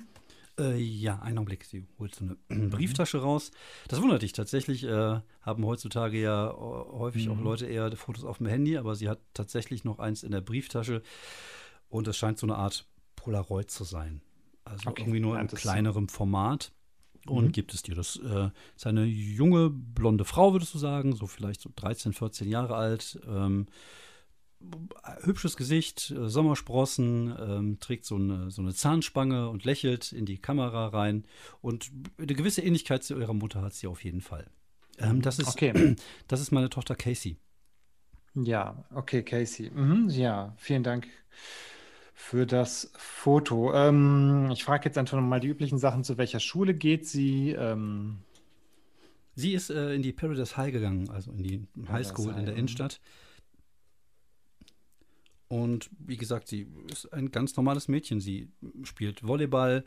Äh, 0.61 0.77
ja, 0.77 1.19
einen 1.21 1.39
Augenblick. 1.39 1.65
Sie 1.65 1.87
holt 1.99 2.15
so 2.15 2.25
eine 2.25 2.37
mhm. 2.49 2.71
Brieftasche 2.71 3.19
raus. 3.19 3.51
Das 3.89 4.01
wundert 4.01 4.23
dich 4.23 4.33
tatsächlich. 4.33 4.85
Äh, 4.85 5.21
haben 5.43 5.65
heutzutage 5.65 6.21
ja 6.21 6.55
häufig 6.57 7.27
mhm. 7.27 7.33
auch 7.33 7.41
Leute 7.41 7.67
eher 7.67 7.95
Fotos 7.97 8.25
auf 8.25 8.39
dem 8.39 8.47
Handy, 8.47 8.77
aber 8.77 8.95
sie 8.95 9.09
hat 9.09 9.21
tatsächlich 9.35 9.85
noch 9.85 9.99
eins 9.99 10.23
in 10.23 10.31
der 10.31 10.41
Brieftasche. 10.41 11.03
Und 11.89 12.07
es 12.07 12.17
scheint 12.17 12.39
so 12.39 12.47
eine 12.47 12.57
Art 12.57 12.87
Polaroid 13.17 13.71
zu 13.71 13.85
sein. 13.85 14.21
Also 14.65 14.91
okay. 14.91 15.03
irgendwie 15.03 15.21
nur 15.21 15.39
in 15.41 15.49
kleinerem 15.49 16.09
Format. 16.09 16.73
Und 17.27 17.47
mhm. 17.47 17.53
gibt 17.53 17.75
es 17.75 17.83
dir. 17.83 17.95
Das 17.95 18.17
äh, 18.17 18.51
ist 18.77 18.87
eine 18.87 19.05
junge, 19.05 19.71
blonde 19.71 20.25
Frau, 20.25 20.53
würdest 20.53 20.73
du 20.75 20.79
sagen, 20.79 21.15
so 21.15 21.27
vielleicht 21.27 21.61
so 21.61 21.71
13, 21.75 22.13
14 22.13 22.49
Jahre 22.49 22.77
alt. 22.77 23.21
Ähm, 23.29 23.67
hübsches 25.23 25.57
Gesicht, 25.57 26.11
äh, 26.11 26.29
Sommersprossen, 26.29 27.35
ähm, 27.39 27.81
trägt 27.81 28.05
so 28.05 28.17
eine, 28.17 28.51
so 28.51 28.63
eine 28.63 28.75
Zahnspange 28.75 29.49
und 29.49 29.65
lächelt 29.65 30.13
in 30.13 30.27
die 30.27 30.39
Kamera 30.39 30.89
rein. 30.89 31.25
Und 31.61 31.91
eine 32.19 32.35
gewisse 32.35 32.63
Ähnlichkeit 32.63 33.03
zu 33.03 33.19
ihrer 33.19 33.35
Mutter 33.35 33.63
hat 33.63 33.75
sie 33.75 33.87
auf 33.87 34.05
jeden 34.05 34.21
Fall. 34.21 34.47
Ähm, 34.99 35.23
das, 35.23 35.39
ist, 35.39 35.49
okay. 35.49 35.97
das 36.29 36.41
ist 36.41 36.51
meine 36.51 36.71
Tochter 36.71 36.95
Casey. 36.95 37.37
Ja, 38.35 38.85
okay, 38.95 39.23
Casey. 39.23 39.71
Mhm, 39.71 40.09
ja, 40.11 40.55
vielen 40.57 40.85
Dank 40.85 41.09
für 42.15 42.47
das 42.47 42.93
Foto. 42.97 43.75
Ähm, 43.75 44.51
ich 44.53 44.63
frage 44.63 44.85
jetzt 44.85 44.99
einfach 44.99 45.17
nochmal 45.17 45.41
die 45.41 45.49
üblichen 45.49 45.79
Sachen. 45.79 46.05
Zu 46.05 46.17
welcher 46.17 46.39
Schule 46.39 46.75
geht 46.75 47.09
sie? 47.09 47.51
Ähm, 47.53 48.19
sie 49.35 49.55
ist 49.55 49.71
äh, 49.71 49.95
in 49.95 50.03
die 50.03 50.13
Paradise 50.13 50.57
High 50.57 50.73
gegangen, 50.73 51.11
also 51.11 51.33
in 51.33 51.43
die 51.43 51.67
High 51.89 52.07
School 52.07 52.35
in 52.37 52.45
der 52.45 52.55
Innenstadt. 52.55 53.01
Und 55.51 55.91
wie 55.99 56.17
gesagt, 56.17 56.47
sie 56.47 56.69
ist 56.93 57.13
ein 57.13 57.33
ganz 57.33 57.57
normales 57.57 57.89
Mädchen. 57.89 58.21
Sie 58.21 58.53
spielt 58.85 59.27
Volleyball, 59.27 59.85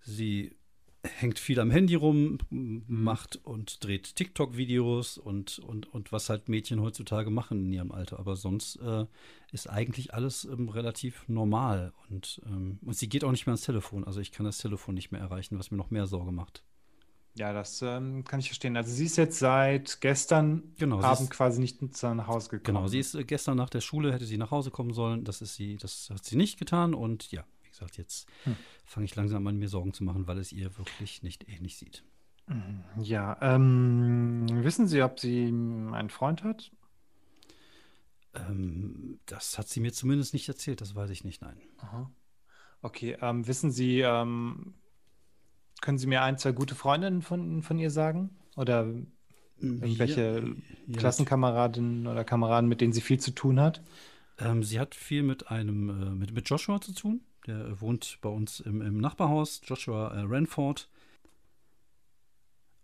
sie 0.00 0.56
hängt 1.02 1.38
viel 1.38 1.60
am 1.60 1.70
Handy 1.70 1.96
rum, 1.96 2.38
macht 2.48 3.36
und 3.44 3.84
dreht 3.84 4.16
TikTok-Videos 4.16 5.18
und, 5.18 5.58
und, 5.58 5.92
und 5.92 6.12
was 6.12 6.30
halt 6.30 6.48
Mädchen 6.48 6.80
heutzutage 6.80 7.28
machen 7.28 7.66
in 7.66 7.72
ihrem 7.74 7.92
Alter. 7.92 8.18
Aber 8.18 8.36
sonst 8.36 8.76
äh, 8.76 9.04
ist 9.52 9.68
eigentlich 9.68 10.14
alles 10.14 10.46
ähm, 10.46 10.70
relativ 10.70 11.28
normal. 11.28 11.92
Und, 12.08 12.40
ähm, 12.46 12.78
und 12.80 12.96
sie 12.96 13.10
geht 13.10 13.22
auch 13.22 13.32
nicht 13.32 13.44
mehr 13.44 13.52
ans 13.52 13.66
Telefon. 13.66 14.04
Also 14.04 14.20
ich 14.20 14.32
kann 14.32 14.46
das 14.46 14.56
Telefon 14.56 14.94
nicht 14.94 15.12
mehr 15.12 15.20
erreichen, 15.20 15.58
was 15.58 15.70
mir 15.70 15.76
noch 15.76 15.90
mehr 15.90 16.06
Sorge 16.06 16.32
macht. 16.32 16.64
Ja, 17.36 17.52
das 17.52 17.80
ähm, 17.82 18.24
kann 18.24 18.40
ich 18.40 18.48
verstehen. 18.48 18.76
Also 18.76 18.90
sie 18.90 19.06
ist 19.06 19.16
jetzt 19.16 19.38
seit 19.38 20.00
gestern 20.00 20.74
genau, 20.78 21.00
Abend 21.00 21.22
ist, 21.22 21.30
quasi 21.30 21.60
nicht 21.60 21.80
nach 22.02 22.26
Hause 22.26 22.50
gekommen. 22.50 22.76
Genau, 22.76 22.88
sie 22.88 22.98
ist 22.98 23.14
äh, 23.14 23.24
gestern 23.24 23.56
nach 23.56 23.70
der 23.70 23.80
Schule, 23.80 24.12
hätte 24.12 24.24
sie 24.24 24.36
nach 24.36 24.50
Hause 24.50 24.70
kommen 24.70 24.92
sollen. 24.92 25.24
Das 25.24 25.40
ist 25.40 25.54
sie, 25.54 25.76
das 25.76 26.10
hat 26.10 26.24
sie 26.24 26.36
nicht 26.36 26.58
getan. 26.58 26.92
Und 26.92 27.30
ja, 27.30 27.44
wie 27.62 27.68
gesagt, 27.70 27.98
jetzt 27.98 28.28
hm. 28.44 28.56
fange 28.84 29.04
ich 29.04 29.14
langsam 29.14 29.46
an, 29.46 29.56
mir 29.56 29.68
Sorgen 29.68 29.92
zu 29.92 30.02
machen, 30.02 30.26
weil 30.26 30.38
es 30.38 30.52
ihr 30.52 30.76
wirklich 30.76 31.22
nicht 31.22 31.48
ähnlich 31.48 31.76
sieht. 31.76 32.04
Mhm, 32.50 32.82
ja, 33.00 33.38
ähm, 33.40 34.44
wissen 34.64 34.88
Sie, 34.88 35.02
ob 35.02 35.20
sie 35.20 35.46
einen 35.46 36.10
Freund 36.10 36.42
hat? 36.42 36.72
Ähm, 38.34 39.20
das 39.26 39.56
hat 39.56 39.68
sie 39.68 39.78
mir 39.78 39.92
zumindest 39.92 40.34
nicht 40.34 40.48
erzählt, 40.48 40.80
das 40.80 40.96
weiß 40.96 41.10
ich 41.10 41.22
nicht, 41.22 41.42
nein. 41.42 41.60
Aha. 41.78 42.10
Okay, 42.82 43.16
ähm, 43.20 43.46
wissen 43.46 43.70
Sie, 43.70 44.00
ähm, 44.00 44.74
können 45.80 45.98
Sie 45.98 46.06
mir 46.06 46.22
ein, 46.22 46.38
zwei 46.38 46.52
gute 46.52 46.74
Freundinnen 46.74 47.22
von, 47.22 47.62
von 47.62 47.78
ihr 47.78 47.90
sagen? 47.90 48.30
Oder 48.56 48.86
Irgendwelche 49.60 50.54
ja, 50.86 50.98
Klassenkameradinnen 50.98 52.06
oder 52.06 52.24
Kameraden, 52.24 52.68
mit 52.68 52.80
denen 52.80 52.92
sie 52.92 53.02
viel 53.02 53.20
zu 53.20 53.32
tun 53.32 53.60
hat? 53.60 53.82
Ähm, 54.38 54.62
sie 54.62 54.80
hat 54.80 54.94
viel 54.94 55.22
mit 55.22 55.50
einem, 55.50 55.90
äh, 55.90 56.10
mit, 56.10 56.32
mit 56.32 56.48
Joshua 56.48 56.80
zu 56.80 56.94
tun. 56.94 57.20
Der 57.46 57.80
wohnt 57.80 58.18
bei 58.22 58.30
uns 58.30 58.60
im, 58.60 58.80
im 58.80 58.98
Nachbarhaus, 58.98 59.60
Joshua 59.64 60.14
äh, 60.14 60.24
Ranford. 60.26 60.88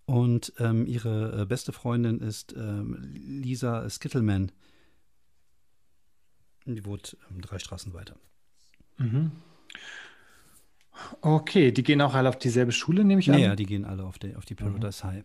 Und 0.05 0.53
ähm, 0.59 0.87
ihre 0.87 1.43
äh, 1.43 1.47
beste 1.47 1.73
Freundin 1.73 2.21
ist 2.21 2.55
ähm, 2.57 2.99
Lisa 3.13 3.89
Skittleman. 3.89 4.53
Die 6.67 6.85
wohnt 6.85 7.17
ähm, 7.31 7.41
drei 7.41 7.59
Straßen 7.59 7.95
weiter. 7.95 8.17
Mhm. 8.99 9.33
Okay, 11.21 11.73
die 11.73 11.83
gehen 11.83 12.01
auch 12.01 12.15
alle 12.15 12.29
auf 12.29 12.39
dieselbe 12.39 12.73
Schule, 12.73 13.05
nehme 13.05 13.21
ich 13.21 13.31
an? 13.31 13.39
Ja, 13.39 13.57
die 13.57 13.67
gehen 13.67 13.85
alle 13.85 14.05
auf 14.05 14.19
die, 14.19 14.35
auf 14.35 14.45
die 14.45 14.55
Paradise 14.55 15.07
mhm. 15.07 15.11
High. 15.11 15.25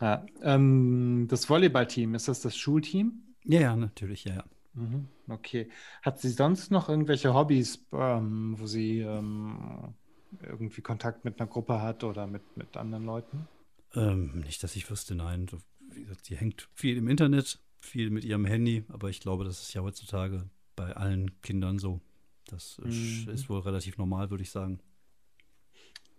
Ja, 0.00 0.26
ähm, 0.42 1.26
das 1.28 1.48
Volleyballteam, 1.48 2.14
ist 2.14 2.28
das 2.28 2.40
das 2.40 2.56
Schulteam? 2.56 3.22
Ja, 3.44 3.60
ja, 3.60 3.76
natürlich, 3.76 4.24
ja, 4.24 4.34
ja. 4.34 4.44
Mhm, 4.74 5.08
okay. 5.28 5.70
Hat 6.02 6.20
sie 6.20 6.28
sonst 6.28 6.70
noch 6.70 6.88
irgendwelche 6.88 7.32
Hobbys, 7.32 7.86
ähm, 7.92 8.56
wo 8.58 8.66
sie 8.66 9.00
ähm, 9.00 9.94
irgendwie 10.42 10.82
Kontakt 10.82 11.24
mit 11.24 11.40
einer 11.40 11.48
Gruppe 11.48 11.80
hat 11.80 12.04
oder 12.04 12.26
mit, 12.26 12.56
mit 12.56 12.76
anderen 12.76 13.04
Leuten? 13.04 13.48
Ähm, 13.94 14.40
nicht, 14.40 14.62
dass 14.62 14.76
ich 14.76 14.90
wüsste, 14.90 15.14
nein. 15.14 15.46
Wie 15.92 16.02
gesagt, 16.02 16.26
sie 16.26 16.36
hängt 16.36 16.68
viel 16.74 16.98
im 16.98 17.08
Internet, 17.08 17.58
viel 17.80 18.10
mit 18.10 18.24
ihrem 18.24 18.44
Handy, 18.44 18.84
aber 18.88 19.08
ich 19.08 19.20
glaube, 19.20 19.44
das 19.44 19.62
ist 19.62 19.72
ja 19.72 19.80
heutzutage 19.80 20.50
bei 20.74 20.94
allen 20.94 21.40
Kindern 21.40 21.78
so. 21.78 22.00
Das 22.46 22.78
mhm. 22.78 23.28
ist 23.32 23.48
wohl 23.48 23.60
relativ 23.60 23.98
normal, 23.98 24.30
würde 24.30 24.42
ich 24.42 24.50
sagen. 24.50 24.80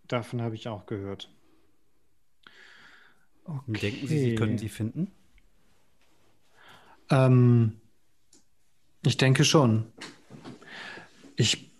Davon 0.07 0.41
habe 0.41 0.55
ich 0.55 0.67
auch 0.67 0.85
gehört. 0.85 1.29
Okay. 3.43 3.79
Denken 3.91 4.07
Sie, 4.07 4.19
Sie 4.19 4.35
können 4.35 4.57
sie 4.57 4.69
finden? 4.69 5.11
Ähm, 7.09 7.79
ich 9.05 9.17
denke 9.17 9.45
schon. 9.45 9.87
Ich 11.37 11.71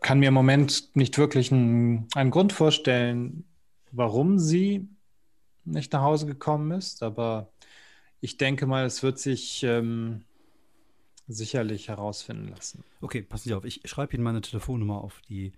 kann 0.00 0.18
mir 0.18 0.28
im 0.28 0.34
Moment 0.34 0.94
nicht 0.94 1.16
wirklich 1.16 1.52
einen, 1.52 2.08
einen 2.14 2.30
Grund 2.30 2.52
vorstellen, 2.52 3.44
warum 3.92 4.38
sie 4.38 4.88
nicht 5.64 5.92
nach 5.92 6.02
Hause 6.02 6.26
gekommen 6.26 6.72
ist, 6.72 7.02
aber 7.02 7.50
ich 8.20 8.36
denke 8.36 8.66
mal, 8.66 8.84
es 8.84 9.02
wird 9.02 9.18
sich 9.18 9.62
ähm, 9.62 10.24
sicherlich 11.30 11.88
herausfinden 11.88 12.48
lassen. 12.48 12.84
Okay, 13.00 13.22
passen 13.22 13.48
Sie 13.48 13.54
auf, 13.54 13.64
ich 13.64 13.82
schreibe 13.84 14.14
Ihnen 14.14 14.24
meine 14.24 14.40
Telefonnummer 14.40 15.02
auf 15.02 15.20
die 15.28 15.52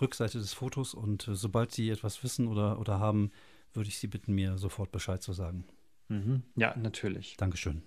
Rückseite 0.00 0.38
des 0.38 0.54
Fotos 0.54 0.94
und 0.94 1.28
äh, 1.28 1.34
sobald 1.34 1.72
Sie 1.72 1.90
etwas 1.90 2.22
wissen 2.24 2.48
oder, 2.48 2.78
oder 2.78 2.98
haben, 2.98 3.30
würde 3.74 3.88
ich 3.88 3.98
Sie 3.98 4.06
bitten, 4.06 4.34
mir 4.34 4.58
sofort 4.58 4.90
Bescheid 4.90 5.22
zu 5.22 5.32
sagen. 5.32 5.64
Mhm. 6.08 6.42
Ja, 6.56 6.74
natürlich. 6.76 7.36
Dankeschön. 7.36 7.82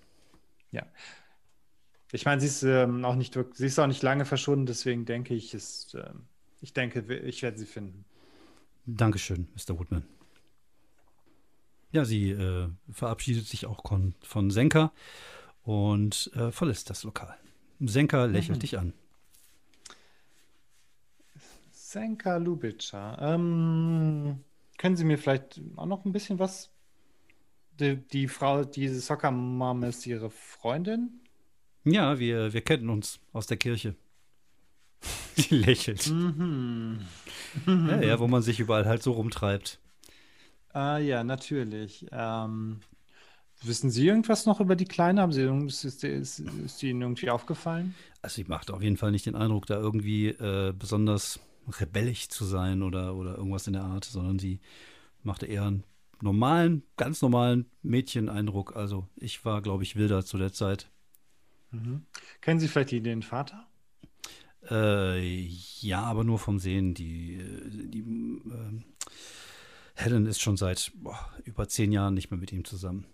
Ja. 0.70 0.86
Ich 2.12 2.24
meine, 2.24 2.40
sie 2.40 2.46
ist 2.46 2.62
ähm, 2.62 3.04
auch 3.04 3.16
nicht 3.16 3.36
sie 3.54 3.66
ist 3.66 3.78
auch 3.78 3.86
nicht 3.86 4.02
lange 4.02 4.24
verschwunden, 4.24 4.66
deswegen 4.66 5.06
denke 5.06 5.34
ich, 5.34 5.54
ist, 5.54 5.94
äh, 5.94 6.10
ich 6.60 6.72
denke, 6.72 7.00
ich 7.00 7.42
werde 7.42 7.58
sie 7.58 7.66
finden. 7.66 8.04
Dankeschön, 8.86 9.48
Mr. 9.54 9.78
Woodman. 9.78 10.04
Ja, 11.90 12.04
sie 12.04 12.30
äh, 12.30 12.68
verabschiedet 12.90 13.46
sich 13.46 13.66
auch 13.66 13.86
von, 13.86 14.14
von 14.22 14.50
Senka 14.50 14.92
und 15.64 16.30
äh, 16.34 16.50
verlässt 16.50 16.90
das 16.90 17.04
Lokal. 17.04 17.36
Senka 17.80 18.24
lächelt 18.26 18.58
mhm. 18.58 18.60
dich 18.60 18.78
an. 18.78 18.92
Senka 21.70 22.36
Lubitscher. 22.36 23.18
Ähm, 23.20 24.40
können 24.78 24.96
Sie 24.96 25.04
mir 25.04 25.18
vielleicht 25.18 25.60
auch 25.76 25.86
noch 25.86 26.04
ein 26.04 26.12
bisschen 26.12 26.38
was? 26.38 26.70
Die, 27.80 27.96
die 27.96 28.28
Frau, 28.28 28.64
diese 28.64 29.00
Soccer-Mom 29.00 29.82
ist 29.84 30.06
Ihre 30.06 30.30
Freundin? 30.30 31.20
Ja, 31.84 32.18
wir, 32.18 32.52
wir 32.52 32.60
kennen 32.60 32.88
uns 32.88 33.20
aus 33.32 33.46
der 33.46 33.56
Kirche. 33.56 33.94
Sie 35.36 35.56
lächelt. 35.56 36.08
Mhm. 36.08 37.00
ja, 37.66 38.00
ja, 38.02 38.18
wo 38.20 38.28
man 38.28 38.42
sich 38.42 38.60
überall 38.60 38.86
halt 38.86 39.02
so 39.02 39.12
rumtreibt. 39.12 39.80
Ah, 40.72 40.98
ja, 40.98 41.24
natürlich. 41.24 42.06
Ähm, 42.12 42.80
wissen 43.66 43.90
Sie 43.90 44.06
irgendwas 44.06 44.46
noch 44.46 44.60
über 44.60 44.76
die 44.76 44.84
Kleine? 44.84 45.20
Haben 45.20 45.32
Sie, 45.32 45.42
ist, 45.42 45.84
ist, 45.84 46.04
ist, 46.04 46.40
ist 46.40 46.82
die 46.82 46.90
Ihnen 46.90 47.02
irgendwie 47.02 47.30
aufgefallen? 47.30 47.94
Also, 48.20 48.36
sie 48.36 48.44
macht 48.44 48.70
auf 48.70 48.82
jeden 48.82 48.96
Fall 48.96 49.10
nicht 49.10 49.26
den 49.26 49.34
Eindruck, 49.34 49.66
da 49.66 49.78
irgendwie 49.78 50.28
äh, 50.28 50.72
besonders 50.76 51.40
rebellisch 51.80 52.28
zu 52.28 52.44
sein 52.44 52.82
oder, 52.82 53.14
oder 53.14 53.36
irgendwas 53.36 53.66
in 53.66 53.72
der 53.74 53.84
Art, 53.84 54.04
sondern 54.04 54.38
sie 54.38 54.60
machte 55.22 55.46
eher 55.46 55.64
einen 55.64 55.84
normalen, 56.20 56.82
ganz 56.96 57.22
normalen 57.22 57.66
Mädcheneindruck. 57.82 58.76
Also, 58.76 59.08
ich 59.16 59.44
war, 59.44 59.62
glaube 59.62 59.82
ich, 59.82 59.96
wilder 59.96 60.24
zu 60.24 60.38
der 60.38 60.52
Zeit. 60.52 60.90
Mhm. 61.70 62.06
Kennen 62.40 62.60
Sie 62.60 62.68
vielleicht 62.68 62.92
den 62.92 63.22
Vater? 63.22 63.66
Äh, 64.70 65.46
ja, 65.80 66.02
aber 66.02 66.24
nur 66.24 66.38
vom 66.38 66.58
Sehen. 66.58 66.94
Die, 66.94 67.40
die 67.88 68.00
äh, 68.00 68.80
Helen 69.94 70.26
ist 70.26 70.40
schon 70.40 70.56
seit 70.56 70.92
boah, 70.94 71.18
über 71.44 71.68
zehn 71.68 71.92
Jahren 71.92 72.14
nicht 72.14 72.30
mehr 72.30 72.38
mit 72.38 72.52
ihm 72.52 72.64
zusammen. 72.64 73.06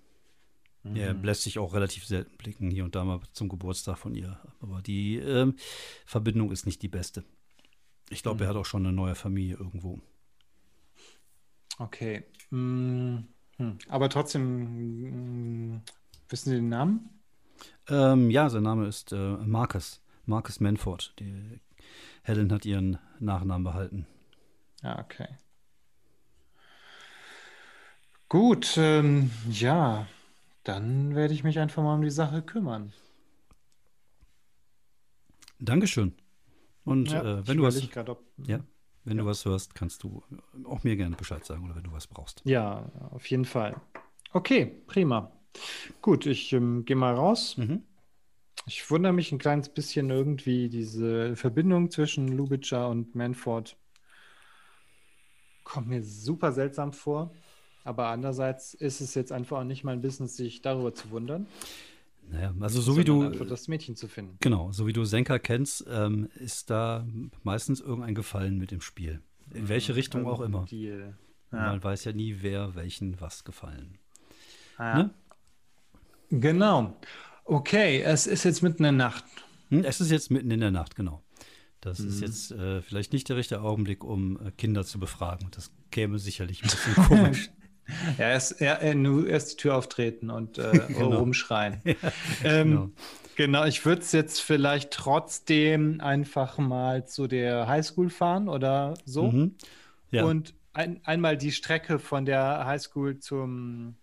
Mhm. 0.82 0.96
Er 0.96 1.14
lässt 1.14 1.42
sich 1.42 1.58
auch 1.58 1.74
relativ 1.74 2.06
selten 2.06 2.36
blicken, 2.36 2.70
hier 2.70 2.84
und 2.84 2.94
da 2.94 3.04
mal 3.04 3.20
zum 3.32 3.48
Geburtstag 3.48 3.98
von 3.98 4.14
ihr. 4.14 4.38
Aber 4.60 4.80
die 4.82 5.16
äh, 5.16 5.52
Verbindung 6.06 6.50
ist 6.50 6.66
nicht 6.66 6.82
die 6.82 6.88
beste. 6.88 7.24
Ich 8.10 8.22
glaube, 8.22 8.38
mhm. 8.38 8.42
er 8.42 8.48
hat 8.50 8.56
auch 8.56 8.66
schon 8.66 8.86
eine 8.86 8.94
neue 8.94 9.14
Familie 9.14 9.56
irgendwo. 9.56 10.00
Okay. 11.78 12.24
Mhm. 12.50 13.28
Aber 13.88 14.08
trotzdem, 14.08 15.72
mm, 15.72 15.82
wissen 16.28 16.50
Sie 16.50 16.56
den 16.56 16.68
Namen? 16.68 17.10
Ähm, 17.88 18.30
ja, 18.30 18.48
sein 18.48 18.62
Name 18.62 18.86
ist 18.86 19.12
äh, 19.12 19.36
Marcus. 19.36 20.00
Marcus 20.26 20.60
Manford. 20.60 21.14
Die 21.18 21.60
Helen 22.22 22.52
hat 22.52 22.66
ihren 22.66 22.98
Nachnamen 23.18 23.64
behalten. 23.64 24.06
Ja, 24.82 24.98
okay. 24.98 25.28
Gut, 28.28 28.74
ähm, 28.76 29.30
ja, 29.50 30.06
dann 30.68 31.14
werde 31.14 31.32
ich 31.32 31.44
mich 31.44 31.58
einfach 31.58 31.82
mal 31.82 31.94
um 31.94 32.02
die 32.02 32.10
Sache 32.10 32.42
kümmern. 32.42 32.92
Dankeschön. 35.58 36.14
Und 36.84 37.10
ja, 37.10 37.38
äh, 37.38 37.48
wenn 37.48 37.56
du 37.56 37.62
was, 37.64 37.82
ob, 38.08 38.22
ja, 38.46 38.60
wenn 39.04 39.16
ja. 39.16 39.22
du 39.22 39.28
was 39.28 39.44
hörst, 39.44 39.74
kannst 39.74 40.02
du 40.02 40.22
auch 40.64 40.84
mir 40.84 40.96
gerne 40.96 41.16
Bescheid 41.16 41.44
sagen 41.44 41.64
oder 41.64 41.74
wenn 41.74 41.84
du 41.84 41.92
was 41.92 42.06
brauchst. 42.06 42.42
Ja, 42.44 42.90
auf 43.10 43.26
jeden 43.30 43.46
Fall. 43.46 43.80
Okay, 44.32 44.66
prima. 44.86 45.32
Gut, 46.02 46.26
ich 46.26 46.52
ähm, 46.52 46.84
gehe 46.84 46.96
mal 46.96 47.14
raus. 47.14 47.56
Mhm. 47.56 47.82
Ich 48.66 48.90
wundere 48.90 49.14
mich 49.14 49.32
ein 49.32 49.38
kleines 49.38 49.70
bisschen 49.70 50.10
irgendwie, 50.10 50.68
diese 50.68 51.34
Verbindung 51.34 51.90
zwischen 51.90 52.28
Lubitscher 52.28 52.88
und 52.90 53.14
Manford 53.14 53.76
kommt 55.64 55.88
mir 55.88 56.02
super 56.02 56.52
seltsam 56.52 56.92
vor. 56.92 57.32
Aber 57.88 58.08
andererseits 58.08 58.74
ist 58.74 59.00
es 59.00 59.14
jetzt 59.14 59.32
einfach 59.32 59.60
auch 59.60 59.64
nicht 59.64 59.82
mein 59.82 60.02
Business, 60.02 60.36
sich 60.36 60.60
darüber 60.60 60.92
zu 60.92 61.10
wundern. 61.10 61.46
Naja, 62.30 62.52
also 62.60 62.82
so 62.82 62.98
wie 62.98 63.04
du. 63.04 63.30
das 63.30 63.66
Mädchen 63.66 63.96
zu 63.96 64.08
finden. 64.08 64.36
Genau, 64.40 64.72
so 64.72 64.86
wie 64.86 64.92
du 64.92 65.06
Senka 65.06 65.38
kennst, 65.38 65.86
ähm, 65.88 66.28
ist 66.34 66.68
da 66.68 67.06
meistens 67.44 67.80
irgendein 67.80 68.14
Gefallen 68.14 68.58
mit 68.58 68.72
dem 68.72 68.82
Spiel. 68.82 69.22
In 69.54 69.62
mhm, 69.62 69.68
welche 69.70 69.96
Richtung 69.96 70.26
auch 70.26 70.42
immer. 70.42 70.66
Ja. 70.70 71.14
Man 71.50 71.82
weiß 71.82 72.04
ja 72.04 72.12
nie, 72.12 72.36
wer 72.40 72.74
welchen 72.74 73.18
was 73.22 73.44
gefallen. 73.44 73.96
Ah, 74.76 74.84
ja. 74.84 75.02
Ne? 75.04 75.10
Genau. 76.28 76.94
Okay, 77.46 78.02
es 78.02 78.26
ist 78.26 78.44
jetzt 78.44 78.62
mitten 78.62 78.84
in 78.84 78.98
der 78.98 79.06
Nacht. 79.06 79.24
Hm, 79.70 79.82
es 79.84 80.02
ist 80.02 80.10
jetzt 80.10 80.30
mitten 80.30 80.50
in 80.50 80.60
der 80.60 80.72
Nacht, 80.72 80.94
genau. 80.94 81.22
Das 81.80 82.00
mhm. 82.00 82.08
ist 82.08 82.20
jetzt 82.20 82.50
äh, 82.50 82.82
vielleicht 82.82 83.14
nicht 83.14 83.30
der 83.30 83.36
richtige 83.36 83.62
Augenblick, 83.62 84.04
um 84.04 84.38
äh, 84.46 84.50
Kinder 84.50 84.84
zu 84.84 84.98
befragen. 84.98 85.48
Das 85.52 85.72
käme 85.90 86.18
sicherlich 86.18 86.62
ein 86.62 86.68
bisschen 86.68 86.94
komisch. 87.08 87.50
Ja, 88.18 88.28
erst, 88.30 88.60
er, 88.60 88.80
erst 88.82 89.52
die 89.52 89.56
Tür 89.56 89.76
auftreten 89.76 90.30
und 90.30 90.58
äh, 90.58 90.72
genau. 90.88 91.18
rumschreien. 91.18 91.80
ja, 91.84 91.94
ähm, 92.44 92.70
genau. 92.70 92.90
genau. 93.36 93.64
ich 93.64 93.84
würde 93.84 94.02
es 94.02 94.12
jetzt 94.12 94.40
vielleicht 94.40 94.90
trotzdem 94.90 96.00
einfach 96.00 96.58
mal 96.58 97.06
zu 97.06 97.26
der 97.26 97.66
Highschool 97.66 98.10
fahren 98.10 98.48
oder 98.48 98.94
so. 99.04 99.30
Mhm. 99.30 99.54
Ja. 100.10 100.24
Und 100.24 100.54
ein, 100.72 101.00
einmal 101.04 101.36
die 101.36 101.52
Strecke 101.52 101.98
von 101.98 102.24
der 102.24 102.64
Highschool 102.64 103.18
zum, 103.18 103.96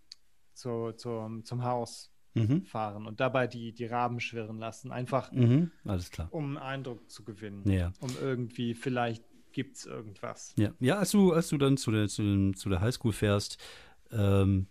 zu, 0.53 0.91
zum, 0.93 1.45
zum 1.45 1.63
Haus 1.63 2.11
mhm. 2.33 2.63
fahren 2.65 3.07
und 3.07 3.19
dabei 3.19 3.47
die, 3.47 3.73
die 3.73 3.85
Raben 3.85 4.19
schwirren 4.19 4.59
lassen. 4.59 4.91
Einfach, 4.91 5.31
mhm. 5.31 5.71
Alles 5.85 6.11
klar. 6.11 6.27
um 6.31 6.57
Eindruck 6.57 7.09
zu 7.09 7.23
gewinnen. 7.23 7.69
Ja. 7.69 7.91
Um 7.99 8.11
irgendwie 8.21 8.73
vielleicht 8.75 9.23
gibt 9.55 9.77
es 9.77 9.85
irgendwas. 9.85 10.53
Ja, 10.57 10.69
ja 10.79 10.99
als, 10.99 11.11
du, 11.11 11.33
als 11.33 11.47
du 11.47 11.57
dann 11.57 11.77
zu 11.77 11.89
der, 11.89 12.07
zu, 12.07 12.21
den, 12.21 12.53
zu 12.53 12.69
der 12.69 12.81
Highschool 12.81 13.13
fährst 13.13 13.57
ähm, 14.11 14.67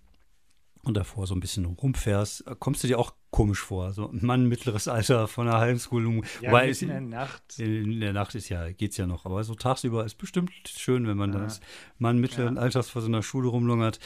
und 0.84 0.96
davor 0.96 1.26
so 1.26 1.34
ein 1.34 1.40
bisschen 1.40 1.64
rumfährst, 1.64 2.44
kommst 2.60 2.84
du 2.84 2.88
dir 2.88 2.98
auch 2.98 3.14
komisch 3.30 3.60
vor. 3.60 3.92
So 3.92 4.08
ein 4.08 4.20
Mann 4.24 4.46
mittleres 4.46 4.86
Alter 4.86 5.26
von 5.26 5.46
der 5.46 5.58
Highschool. 5.58 6.22
Ja, 6.40 6.50
Wobei 6.50 6.68
in 6.68 6.88
der 6.88 7.00
Nacht. 7.00 7.58
In, 7.58 7.98
der 7.98 8.12
Nacht 8.12 8.36
ist 8.36 8.50
ja, 8.50 8.70
geht's 8.70 8.96
ja 8.98 9.06
noch. 9.06 9.24
Aber 9.24 9.42
so 9.42 9.54
tagsüber 9.54 10.04
ist 10.04 10.16
bestimmt 10.16 10.52
schön, 10.68 11.08
wenn 11.08 11.16
man 11.16 11.30
ja. 11.30 11.38
dann 11.38 11.44
als 11.44 11.60
Mann 11.98 12.18
mittleren 12.18 12.56
ja. 12.56 12.62
Alters 12.62 12.90
vor 12.90 13.02
so 13.02 13.08
einer 13.08 13.22
Schule 13.22 13.48
rumlungert. 13.48 13.98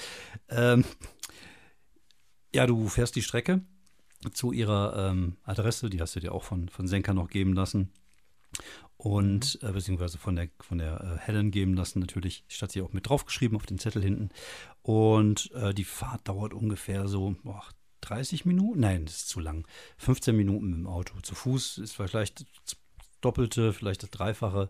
Ähm, 0.48 0.84
Ja, 2.54 2.66
du 2.66 2.88
fährst 2.88 3.14
die 3.16 3.22
Strecke 3.22 3.60
zu 4.32 4.52
ihrer 4.52 5.10
ähm, 5.10 5.36
Adresse, 5.44 5.90
die 5.90 6.00
hast 6.00 6.16
du 6.16 6.20
dir 6.20 6.32
auch 6.32 6.44
von, 6.44 6.68
von 6.68 6.86
Senka 6.88 7.12
noch 7.12 7.28
geben 7.28 7.52
lassen. 7.52 7.92
Und 8.96 9.60
äh, 9.62 9.72
beziehungsweise 9.72 10.18
von 10.18 10.34
der, 10.36 10.48
von 10.60 10.78
der 10.78 11.00
äh, 11.00 11.26
Helen 11.26 11.50
geben 11.50 11.74
lassen, 11.74 12.00
natürlich. 12.00 12.44
Statt 12.48 12.72
sie 12.72 12.82
auch 12.82 12.92
mit 12.92 13.08
draufgeschrieben 13.08 13.56
auf 13.56 13.66
den 13.66 13.78
Zettel 13.78 14.02
hinten. 14.02 14.30
Und 14.82 15.52
äh, 15.52 15.72
die 15.72 15.84
Fahrt 15.84 16.26
dauert 16.26 16.52
ungefähr 16.52 17.06
so 17.06 17.36
boah, 17.44 17.62
30 18.00 18.44
Minuten. 18.44 18.80
Nein, 18.80 19.04
das 19.04 19.16
ist 19.16 19.28
zu 19.28 19.40
lang. 19.40 19.66
15 19.98 20.36
Minuten 20.36 20.72
dem 20.72 20.86
Auto. 20.86 21.20
Zu 21.20 21.34
Fuß 21.34 21.78
ist 21.78 21.94
vielleicht 21.94 22.40
das 22.64 22.76
Doppelte, 23.20 23.72
vielleicht 23.72 24.02
das 24.02 24.10
Dreifache. 24.10 24.68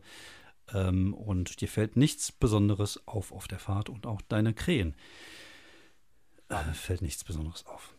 Ähm, 0.75 1.15
und 1.15 1.61
dir 1.61 1.69
fällt 1.69 1.97
nichts 1.97 2.31
Besonderes 2.31 3.01
auf 3.07 3.33
auf 3.33 3.49
der 3.49 3.59
Fahrt 3.59 3.89
und 3.89 4.07
auch 4.07 4.21
deine 4.21 4.53
Krähen 4.53 4.95
äh, 6.49 6.73
fällt 6.75 7.03
nichts 7.03 7.25
Besonderes 7.25 7.67
auf. 7.67 7.95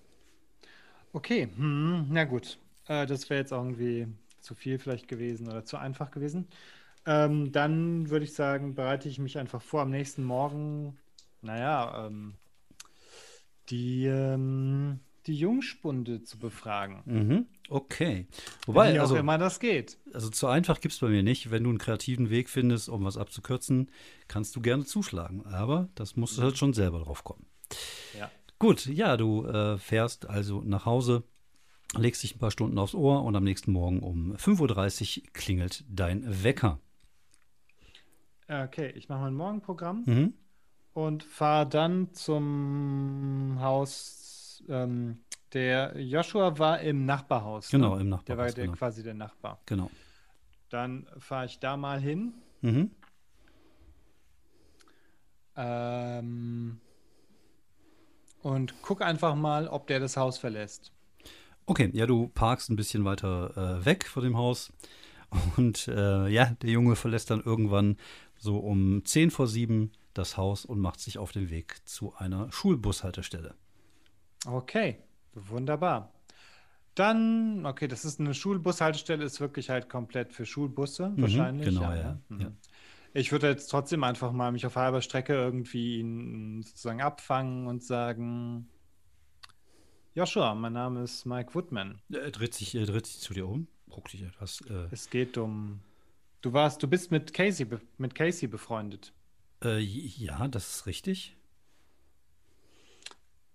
Okay, 1.14 1.50
hm, 1.56 2.08
na 2.10 2.26
gut. 2.26 2.60
Äh, 2.88 3.06
das 3.06 3.30
wäre 3.30 3.40
jetzt 3.40 3.52
irgendwie 3.52 4.08
zu 4.42 4.56
viel 4.56 4.80
vielleicht 4.80 5.08
gewesen 5.08 5.48
oder 5.48 5.66
zu 5.66 5.78
einfach 5.78 6.12
gewesen. 6.12 6.48
Ähm, 7.06 7.52
dann 7.52 8.10
würde 8.10 8.26
ich 8.26 8.34
sagen, 8.34 8.76
bereite 8.76 9.10
ich 9.10 9.20
mich 9.20 9.38
einfach 9.38 9.62
vor, 9.62 9.82
am 9.82 9.90
nächsten 9.90 10.24
Morgen, 10.24 10.98
naja, 11.42 12.08
ähm, 12.08 12.36
die, 13.70 14.06
ähm, 14.06 15.00
die 15.26 15.36
Jungspunde 15.36 16.24
zu 16.24 16.40
befragen. 16.40 17.02
Mhm, 17.06 17.46
okay. 17.70 18.28
Wobei, 18.66 18.94
Wie 18.94 19.00
auch 19.00 19.04
also, 19.04 19.16
immer 19.16 19.38
das 19.38 19.60
geht. 19.60 19.98
also 20.14 20.30
zu 20.30 20.48
einfach 20.48 20.82
gibt 20.82 20.94
es 20.94 21.00
bei 21.00 21.08
mir 21.08 21.24
nicht. 21.24 21.52
Wenn 21.52 21.64
du 21.64 21.70
einen 21.70 21.78
kreativen 21.78 22.30
Weg 22.30 22.50
findest, 22.50 22.90
um 22.90 23.06
was 23.06 23.18
abzukürzen, 23.18 23.92
kannst 24.28 24.56
du 24.56 24.62
gerne 24.62 24.86
zuschlagen. 24.86 25.46
Aber 25.46 25.90
das 25.96 26.16
musst 26.16 26.38
du 26.38 26.42
halt 26.42 26.58
schon 26.58 26.74
selber 26.74 27.00
drauf 27.00 27.24
kommen. 27.24 27.46
Ja. 28.18 28.32
Gut, 28.58 28.88
ja, 28.88 29.16
du 29.18 29.46
äh, 29.46 29.78
fährst 29.78 30.28
also 30.28 30.62
nach 30.62 30.86
Hause, 30.86 31.24
legst 31.98 32.24
dich 32.24 32.36
ein 32.36 32.40
paar 32.40 32.52
Stunden 32.52 32.78
aufs 32.78 32.94
Ohr 32.96 33.24
und 33.24 33.36
am 33.36 33.44
nächsten 33.44 33.72
Morgen 33.72 34.00
um 34.02 34.36
5.30 34.36 35.22
Uhr 35.24 35.28
klingelt 35.34 35.84
dein 35.90 36.44
Wecker. 36.44 36.80
Okay, 38.48 38.92
ich 38.96 39.10
mache 39.10 39.22
mein 39.22 39.36
Morgenprogramm 39.36 40.04
Mhm. 40.06 40.34
und 40.94 41.24
fahre 41.24 41.68
dann 41.68 42.14
zum 42.14 43.58
Haus. 43.60 44.64
Ähm, 44.68 45.20
der 45.54 46.00
Joshua 46.00 46.58
war 46.60 46.80
im 46.82 47.06
Nachbarhaus. 47.06 47.70
Genau, 47.70 47.96
ne? 47.96 48.02
im 48.02 48.10
Der 48.10 48.10
war 48.10 48.18
Nachbarhaus. 48.46 48.54
der, 48.56 48.66
Genau. 48.66 48.78
quasi 48.78 49.04
der 49.04 49.14
Nachbar. 49.16 49.60
genau. 49.66 49.90
Dann 50.70 51.08
fahre 51.18 51.46
ich 51.48 51.60
da 51.60 51.76
mal 51.78 52.00
hin. 52.00 52.34
Mhm. 52.62 52.92
Ähm, 55.56 56.80
und 58.42 58.74
guck 58.82 59.02
einfach 59.02 59.36
mal, 59.36 59.68
ob 59.68 59.88
der 59.88 60.00
das 60.00 60.16
Haus 60.18 60.38
verlässt. 60.38 60.92
Okay, 61.70 61.92
ja, 61.94 62.08
du 62.08 62.30
parkst 62.30 62.72
ein 62.72 62.76
bisschen 62.76 63.06
weiter 63.06 63.80
äh, 63.80 63.86
weg 63.86 64.08
von 64.08 64.24
dem 64.24 64.36
Haus. 64.36 64.74
Und 65.56 65.88
äh, 65.88 66.28
ja, 66.28 66.46
der 66.64 66.72
Junge 66.72 66.96
verlässt 66.96 67.30
dann 67.30 67.44
irgendwann 67.44 67.98
so 68.40 68.58
um 68.58 69.06
10 69.06 69.30
vor 69.30 69.46
7 69.46 69.92
das 70.16 70.36
Haus 70.36 70.66
und 70.66 70.80
macht 70.80 71.00
sich 71.00 71.20
auf 71.20 71.32
den 71.32 71.52
Weg 71.52 71.88
zu 71.88 72.16
einer 72.16 72.52
Schulbushaltestelle. 72.52 73.54
Okay, 74.48 75.04
wunderbar. 75.36 76.12
Dann, 76.96 77.64
okay, 77.68 77.88
das 77.88 78.04
ist 78.04 78.20
eine 78.20 78.34
Schulbushaltestelle, 78.34 79.24
ist 79.24 79.40
wirklich 79.40 79.70
halt 79.70 79.90
komplett 79.90 80.34
für 80.34 80.48
Schulbusse 80.48 81.14
wahrscheinlich. 81.18 81.68
genau, 81.68 81.84
ja, 81.84 81.96
ne? 81.96 82.22
Mhm. 82.30 82.42
ja. 82.42 82.52
Ich 83.14 83.32
würde 83.32 83.48
jetzt 83.48 83.68
trotzdem 83.68 84.04
einfach 84.04 84.32
mal 84.32 84.52
mich 84.52 84.66
auf 84.66 84.76
halber 84.76 85.04
Strecke 85.04 85.34
irgendwie 85.34 86.00
ihn 86.00 86.64
sozusagen 86.64 87.02
abfangen 87.02 87.68
und 87.68 87.84
sagen, 87.84 88.68
Joshua, 90.20 90.54
mein 90.54 90.74
Name 90.74 91.04
ist 91.04 91.24
Mike 91.26 91.56
Woodman. 91.56 92.02
Er 92.12 92.30
dreht 92.32 92.54
sich, 92.54 92.76
er 92.76 92.86
dreht 92.86 93.06
sich 93.08 93.20
zu 93.22 93.34
dir 93.34 93.48
um, 93.48 93.68
guckt 93.90 94.12
dich 94.12 94.24
etwas. 94.24 94.60
Äh, 94.70 94.88
Es 94.92 95.10
geht 95.10 95.38
um, 95.38 95.80
du 96.42 96.52
warst, 96.52 96.84
du 96.84 96.90
bist 96.90 97.10
mit 97.10 97.34
Casey, 97.34 97.66
mit 97.98 98.16
Casey 98.16 98.50
befreundet. 98.50 99.14
äh, 99.64 99.80
ja, 99.80 100.50
das 100.50 100.76
ist 100.76 100.86
richtig. 100.88 101.38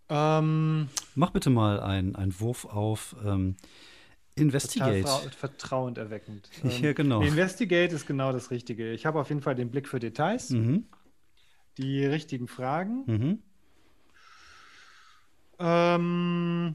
Ähm, 0.09 0.89
Mach 1.15 1.33
bitte 1.33 1.51
mal 1.51 1.81
einen, 1.81 2.41
Wurf 2.41 2.65
auf 2.65 3.15
ähm, 3.23 3.57
Investigate. 4.35 5.07
vertrau- 5.07 5.31
vertrauend 5.33 5.99
erweckend. 5.99 6.49
Ja, 6.81 6.95
genau. 6.95 7.21
Investigate 7.21 7.95
ist 7.95 8.07
genau 8.07 8.33
das 8.33 8.51
Richtige. 8.51 8.91
Ich 8.95 9.05
habe 9.05 9.21
auf 9.21 9.29
jeden 9.29 9.43
Fall 9.43 9.55
den 9.55 9.71
Blick 9.71 9.87
für 9.87 9.99
Details, 10.01 10.49
Mhm, 10.49 10.87
die 11.77 12.07
richtigen 12.07 12.49
Fragen. 12.49 13.03
mhm. 13.05 13.43
Ähm, 15.59 16.75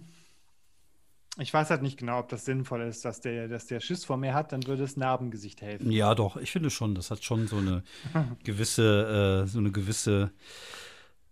ich 1.37 1.53
weiß 1.53 1.69
halt 1.69 1.81
nicht 1.81 1.97
genau, 1.97 2.19
ob 2.19 2.29
das 2.29 2.45
sinnvoll 2.45 2.81
ist, 2.81 3.05
dass 3.05 3.21
der, 3.21 3.47
dass 3.47 3.65
der 3.67 3.79
Schiss 3.79 4.03
vor 4.05 4.17
mir 4.17 4.33
hat, 4.33 4.51
dann 4.51 4.65
würde 4.67 4.83
es 4.83 4.97
Narbengesicht 4.97 5.61
helfen. 5.61 5.91
Ja, 5.91 6.13
doch, 6.15 6.37
ich 6.37 6.51
finde 6.51 6.69
schon, 6.69 6.95
das 6.95 7.11
hat 7.11 7.23
schon 7.23 7.47
so 7.47 7.57
eine 7.57 7.83
gewisse, 8.43 9.43
äh, 9.45 9.47
so 9.47 9.59
eine 9.59 9.71
gewisse, 9.71 10.31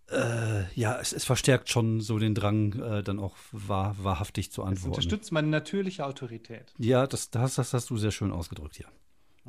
äh, 0.09 0.63
ja, 0.75 0.99
es, 0.99 1.11
es 1.11 1.25
verstärkt 1.25 1.69
schon 1.69 1.99
so 1.99 2.19
den 2.19 2.33
Drang, 2.35 2.73
äh, 2.79 3.03
dann 3.03 3.19
auch 3.19 3.35
wahr, 3.51 3.95
wahrhaftig 3.99 4.51
zu 4.51 4.63
antworten. 4.63 4.89
unterstützt 4.91 5.31
meine 5.33 5.47
natürliche 5.49 6.05
Autorität. 6.05 6.73
Ja, 6.77 7.05
das, 7.07 7.29
das, 7.29 7.55
das 7.55 7.73
hast 7.73 7.89
du 7.89 7.97
sehr 7.97 8.11
schön 8.11 8.31
ausgedrückt, 8.31 8.79
ja. 8.79 8.87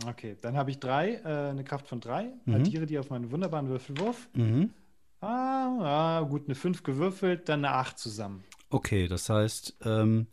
Okay, 0.06 0.36
dann 0.40 0.56
habe 0.56 0.70
ich 0.70 0.78
drei, 0.78 1.14
äh, 1.24 1.50
eine 1.50 1.64
Kraft 1.64 1.88
von 1.88 2.00
drei, 2.00 2.32
Mhm. 2.44 2.54
addiere 2.54 2.86
die 2.86 2.98
auf 2.98 3.10
meinen 3.10 3.30
wunderbaren 3.30 3.68
Würfelwurf. 3.68 4.28
Mhm. 4.34 4.70
Ah, 5.20 5.78
ah, 5.80 6.20
gut, 6.22 6.44
eine 6.46 6.54
5 6.54 6.82
gewürfelt, 6.82 7.48
dann 7.48 7.64
eine 7.64 7.74
8 7.74 7.98
zusammen. 7.98 8.44
Okay, 8.70 9.08
das 9.08 9.28
heißt, 9.28 9.76
ähm, 9.84 10.26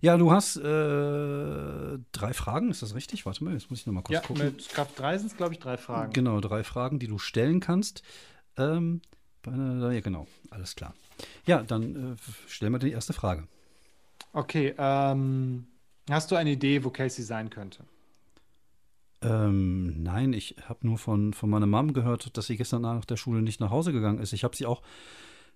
ja, 0.00 0.16
du 0.16 0.32
hast 0.32 0.56
äh, 0.56 1.98
drei 2.12 2.32
Fragen, 2.32 2.70
ist 2.70 2.82
das 2.82 2.94
richtig? 2.94 3.26
Warte 3.26 3.44
mal, 3.44 3.52
jetzt 3.52 3.70
muss 3.70 3.80
ich 3.80 3.86
noch 3.86 3.92
mal 3.92 4.02
kurz 4.02 4.14
Ja, 4.14 4.20
gucken. 4.26 4.46
mit 4.46 4.68
Kraft 4.70 4.98
3 4.98 5.18
sind 5.18 5.30
es, 5.30 5.36
glaube 5.36 5.52
ich, 5.52 5.60
drei 5.60 5.76
Fragen. 5.76 6.12
Genau, 6.12 6.40
drei 6.40 6.64
Fragen, 6.64 6.98
die 6.98 7.06
du 7.06 7.18
stellen 7.18 7.60
kannst. 7.60 8.02
Ähm, 8.56 9.02
ja, 9.46 10.00
genau, 10.00 10.26
alles 10.50 10.74
klar. 10.74 10.94
Ja, 11.46 11.62
dann 11.62 12.14
äh, 12.14 12.16
stell 12.46 12.70
mal 12.70 12.78
die 12.78 12.92
erste 12.92 13.12
Frage. 13.12 13.46
Okay, 14.32 14.74
ähm, 14.78 15.66
hast 16.08 16.30
du 16.30 16.36
eine 16.36 16.50
Idee, 16.50 16.82
wo 16.84 16.90
Casey 16.90 17.24
sein 17.24 17.50
könnte? 17.50 17.84
Ähm, 19.22 20.02
nein, 20.02 20.32
ich 20.32 20.56
habe 20.64 20.86
nur 20.86 20.98
von, 20.98 21.34
von 21.34 21.50
meiner 21.50 21.66
Mom 21.66 21.92
gehört, 21.92 22.36
dass 22.36 22.46
sie 22.46 22.56
gestern 22.56 22.82
nach 22.82 23.04
der 23.04 23.16
Schule 23.16 23.42
nicht 23.42 23.60
nach 23.60 23.70
Hause 23.70 23.92
gegangen 23.92 24.18
ist. 24.18 24.32
Ich 24.32 24.44
habe 24.44 24.56
sie 24.56 24.66
auch 24.66 24.82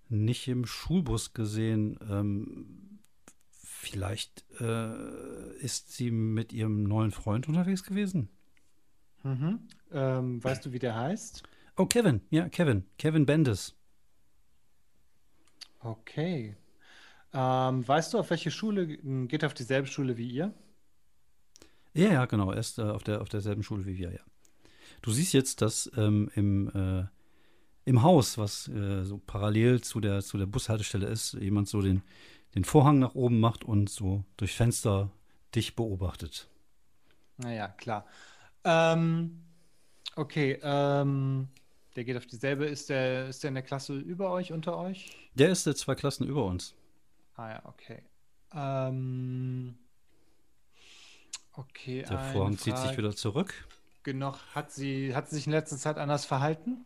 nicht 0.08 0.48
im 0.48 0.66
Schulbus 0.66 1.32
gesehen. 1.32 1.98
Ähm, 2.10 3.00
vielleicht 3.50 4.44
äh, 4.60 5.56
ist 5.58 5.92
sie 5.92 6.10
mit 6.10 6.52
ihrem 6.52 6.84
neuen 6.84 7.10
Freund 7.10 7.48
unterwegs 7.48 7.84
gewesen. 7.84 8.28
Mhm. 9.22 9.60
Ähm, 9.92 10.44
weißt 10.44 10.66
du, 10.66 10.72
wie 10.72 10.78
der 10.78 10.94
heißt? 10.94 11.42
Oh, 11.76 11.86
Kevin, 11.86 12.20
ja, 12.30 12.48
Kevin, 12.48 12.84
Kevin 12.98 13.24
Bendis. 13.24 13.74
Okay. 15.80 16.56
Ähm, 17.32 17.88
weißt 17.88 18.14
du, 18.14 18.18
auf 18.18 18.30
welche 18.30 18.50
Schule, 18.50 18.86
geht 19.26 19.42
er 19.42 19.46
auf 19.46 19.54
dieselbe 19.54 19.88
Schule 19.88 20.16
wie 20.16 20.28
ihr? 20.28 20.54
Ja, 21.94 22.12
ja, 22.12 22.26
genau, 22.26 22.50
er 22.50 22.58
ist 22.58 22.78
äh, 22.78 22.82
auf, 22.82 23.04
der, 23.04 23.22
auf 23.22 23.28
derselben 23.28 23.62
Schule 23.62 23.86
wie 23.86 23.96
wir, 23.96 24.12
ja. 24.12 24.20
Du 25.00 25.12
siehst 25.12 25.32
jetzt, 25.32 25.62
dass 25.62 25.90
ähm, 25.96 26.30
im, 26.34 26.68
äh, 26.74 27.04
im 27.84 28.02
Haus, 28.02 28.36
was 28.36 28.68
äh, 28.68 29.04
so 29.04 29.18
parallel 29.18 29.80
zu 29.80 30.00
der, 30.00 30.20
zu 30.22 30.36
der 30.38 30.46
Bushaltestelle 30.46 31.06
ist, 31.06 31.34
jemand 31.34 31.68
so 31.68 31.82
den, 31.82 32.02
den 32.54 32.64
Vorhang 32.64 32.98
nach 32.98 33.14
oben 33.14 33.38
macht 33.38 33.64
und 33.64 33.88
so 33.88 34.24
durch 34.36 34.54
Fenster 34.56 35.10
dich 35.54 35.76
beobachtet. 35.76 36.48
Naja, 37.36 37.68
klar. 37.68 38.06
Ähm, 38.64 39.42
okay, 40.16 40.58
ähm, 40.62 41.48
der 41.94 42.04
geht 42.04 42.16
auf 42.16 42.26
dieselbe, 42.26 42.64
ist 42.64 42.88
der, 42.88 43.28
ist 43.28 43.42
der 43.42 43.48
in 43.48 43.54
der 43.54 43.62
Klasse 43.62 43.96
über 43.96 44.30
euch, 44.30 44.52
unter 44.52 44.76
euch? 44.78 45.10
Der 45.34 45.50
ist 45.50 45.66
äh, 45.66 45.74
zwei 45.74 45.94
Klassen 45.94 46.26
über 46.26 46.44
uns. 46.44 46.74
Ah 47.36 47.50
ja, 47.50 47.62
okay. 47.66 48.02
Ähm, 48.52 49.76
okay, 51.56 52.04
Der 52.08 52.18
Vorhang 52.18 52.58
zieht 52.58 52.76
sich 52.78 52.96
wieder 52.96 53.14
zurück. 53.14 53.54
Noch, 54.06 54.46
hat 54.54 54.70
sie, 54.70 55.14
hat 55.14 55.30
sie 55.30 55.36
sich 55.36 55.46
in 55.46 55.52
letzter 55.52 55.78
Zeit 55.78 55.96
anders 55.96 56.26
verhalten? 56.26 56.84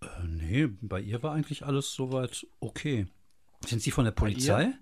Äh, 0.00 0.06
nee, 0.26 0.66
bei 0.66 1.00
ihr 1.00 1.22
war 1.22 1.34
eigentlich 1.34 1.64
alles 1.64 1.92
soweit 1.92 2.46
okay. 2.60 3.06
Sind 3.66 3.82
Sie 3.82 3.90
von 3.90 4.04
der? 4.04 4.12
Polizei? 4.12 4.72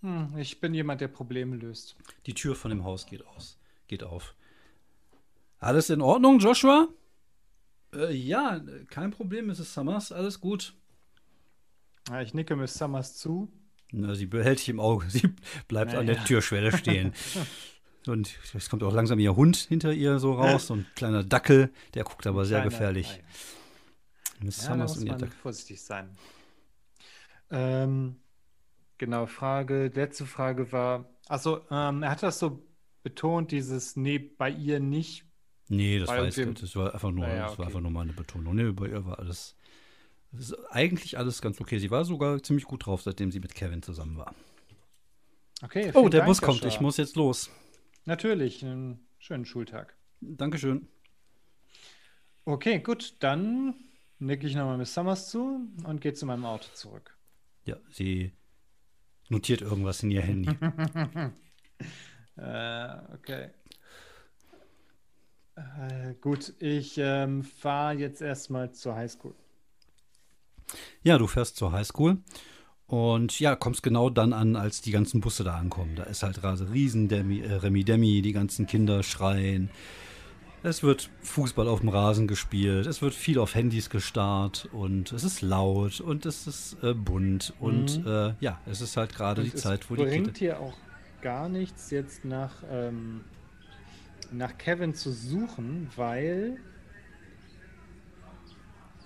Hm, 0.00 0.36
ich 0.36 0.60
bin 0.60 0.74
jemand, 0.74 1.00
der 1.00 1.08
Probleme 1.08 1.56
löst. 1.56 1.96
Die 2.26 2.34
Tür 2.34 2.56
von 2.56 2.70
dem 2.70 2.84
Haus 2.84 3.06
geht 3.06 3.24
aus, 3.26 3.58
geht 3.86 4.02
auf. 4.02 4.34
Alles 5.58 5.90
in 5.90 6.00
Ordnung, 6.00 6.40
Joshua? 6.40 6.88
Äh, 7.94 8.12
ja, 8.12 8.60
kein 8.88 9.12
Problem, 9.12 9.46
Mrs. 9.46 9.74
Summers, 9.74 10.10
alles 10.10 10.40
gut. 10.40 10.74
Ja, 12.08 12.20
ich 12.20 12.34
nicke 12.34 12.56
Miss 12.56 12.74
Summers 12.74 13.16
zu. 13.16 13.52
Na, 13.92 14.14
sie 14.14 14.26
behält 14.26 14.58
dich 14.58 14.68
im 14.70 14.80
Auge, 14.80 15.06
sie 15.10 15.28
bleibt 15.68 15.94
an 15.94 16.06
der. 16.06 16.24
Türschwelle 16.24 16.76
stehen. 16.76 17.12
Und 18.06 18.36
es 18.54 18.68
kommt 18.68 18.82
auch 18.82 18.92
langsam 18.92 19.20
ihr 19.20 19.36
Hund 19.36 19.56
hinter 19.56 19.92
ihr 19.92 20.18
so 20.18 20.32
raus, 20.32 20.66
so 20.66 20.74
ein 20.74 20.86
kleiner 20.96 21.22
Dackel, 21.22 21.70
der 21.94 22.02
guckt 22.02 22.26
aber 22.26 22.44
sehr 22.44 22.58
Kleiner- 22.58 22.70
gefährlich. 22.70 23.20
Ja. 24.40 24.50
Da 24.66 24.76
muss 24.76 24.96
man 24.98 25.18
Dackel. 25.18 25.30
vorsichtig 25.40 25.80
sein. 25.82 26.10
Ähm, 27.50 28.16
genau, 28.98 29.26
Frage, 29.26 29.92
letzte 29.94 30.26
Frage 30.26 30.72
war, 30.72 31.08
also 31.28 31.60
ähm, 31.70 32.02
er 32.02 32.10
hat 32.10 32.24
das 32.24 32.40
so 32.40 32.66
betont, 33.04 33.52
dieses 33.52 33.94
Nee, 33.94 34.18
bei 34.18 34.50
ihr 34.50 34.80
nicht. 34.80 35.24
Nee, 35.68 36.00
das, 36.00 36.08
war, 36.08 36.24
jetzt, 36.24 36.38
das 36.62 36.74
war 36.76 36.92
einfach 36.92 37.12
nur, 37.12 37.26
naja, 37.26 37.46
das 37.48 37.58
war 37.58 37.66
einfach 37.66 37.80
nur 37.80 37.90
meine 37.92 38.12
Betonung. 38.12 38.54
Nee, 38.56 38.72
bei 38.72 38.88
ihr 38.88 39.04
war 39.06 39.18
alles, 39.20 39.56
eigentlich 40.70 41.18
alles 41.18 41.42
ganz 41.42 41.60
okay. 41.60 41.78
Sie 41.78 41.90
war 41.90 42.04
sogar 42.04 42.42
ziemlich 42.42 42.64
gut 42.64 42.86
drauf, 42.86 43.02
seitdem 43.02 43.30
sie 43.30 43.40
mit 43.40 43.54
Kevin 43.54 43.82
zusammen 43.82 44.16
war. 44.16 44.34
Okay. 45.62 45.90
Oh, 45.94 46.08
der 46.08 46.20
Dank, 46.20 46.28
Bus 46.28 46.40
kommt. 46.40 46.64
Ich 46.64 46.80
muss 46.80 46.96
jetzt 46.96 47.16
los. 47.16 47.50
Natürlich. 48.04 48.64
Einen 48.64 49.06
schönen 49.18 49.44
Schultag. 49.44 49.94
Dankeschön. 50.20 50.88
Okay, 52.44 52.80
gut. 52.80 53.14
Dann 53.20 53.74
nicke 54.18 54.46
ich 54.46 54.54
nochmal 54.54 54.78
Miss 54.78 54.94
Summers 54.94 55.30
zu 55.30 55.68
und 55.84 56.00
gehe 56.00 56.14
zu 56.14 56.26
meinem 56.26 56.44
Auto 56.44 56.66
zurück. 56.74 57.16
Ja, 57.64 57.76
sie 57.90 58.32
notiert 59.28 59.60
irgendwas 59.60 60.02
in 60.02 60.10
ihr 60.10 60.22
Handy. 60.22 60.50
äh, 62.36 62.96
okay. 63.14 63.50
Äh, 65.54 66.14
gut, 66.20 66.54
ich 66.58 66.96
ähm, 66.98 67.44
fahre 67.44 67.94
jetzt 67.94 68.22
erstmal 68.22 68.72
zur 68.72 68.96
Highschool. 68.96 69.34
Ja, 71.02 71.18
du 71.18 71.26
fährst 71.26 71.56
zur 71.56 71.72
Highschool 71.72 72.18
und 72.86 73.40
ja, 73.40 73.56
kommst 73.56 73.82
genau 73.82 74.10
dann 74.10 74.32
an, 74.32 74.54
als 74.56 74.82
die 74.82 74.90
ganzen 74.90 75.20
Busse 75.20 75.44
da 75.44 75.56
ankommen. 75.56 75.96
Da 75.96 76.04
ist 76.04 76.22
halt 76.22 76.40
gerade 76.40 76.70
riesen 76.70 77.08
Demi, 77.08 77.40
äh, 77.40 77.54
Remi 77.54 77.84
Demi, 77.84 78.22
die 78.22 78.32
ganzen 78.32 78.66
Kinder 78.66 79.02
schreien. 79.02 79.70
Es 80.64 80.82
wird 80.82 81.10
Fußball 81.22 81.66
auf 81.66 81.80
dem 81.80 81.88
Rasen 81.88 82.28
gespielt, 82.28 82.86
es 82.86 83.02
wird 83.02 83.14
viel 83.14 83.40
auf 83.40 83.56
Handys 83.56 83.90
gestarrt 83.90 84.68
und 84.72 85.10
es 85.10 85.24
ist 85.24 85.42
laut 85.42 86.00
und 86.00 86.24
es 86.24 86.46
ist 86.46 86.76
äh, 86.84 86.94
bunt 86.94 87.52
und 87.58 88.04
mhm. 88.04 88.06
äh, 88.06 88.34
ja, 88.38 88.60
es 88.66 88.80
ist 88.80 88.96
halt 88.96 89.12
gerade 89.12 89.42
die 89.42 89.54
Zeit, 89.54 89.90
wo 89.90 89.96
die 89.96 90.02
Kinder... 90.02 90.16
Es 90.16 90.22
bringt 90.22 90.38
hier 90.38 90.60
auch 90.60 90.76
gar 91.20 91.48
nichts, 91.48 91.90
jetzt 91.90 92.24
nach, 92.24 92.62
ähm, 92.70 93.22
nach 94.30 94.56
Kevin 94.56 94.94
zu 94.94 95.10
suchen, 95.10 95.88
weil 95.96 96.58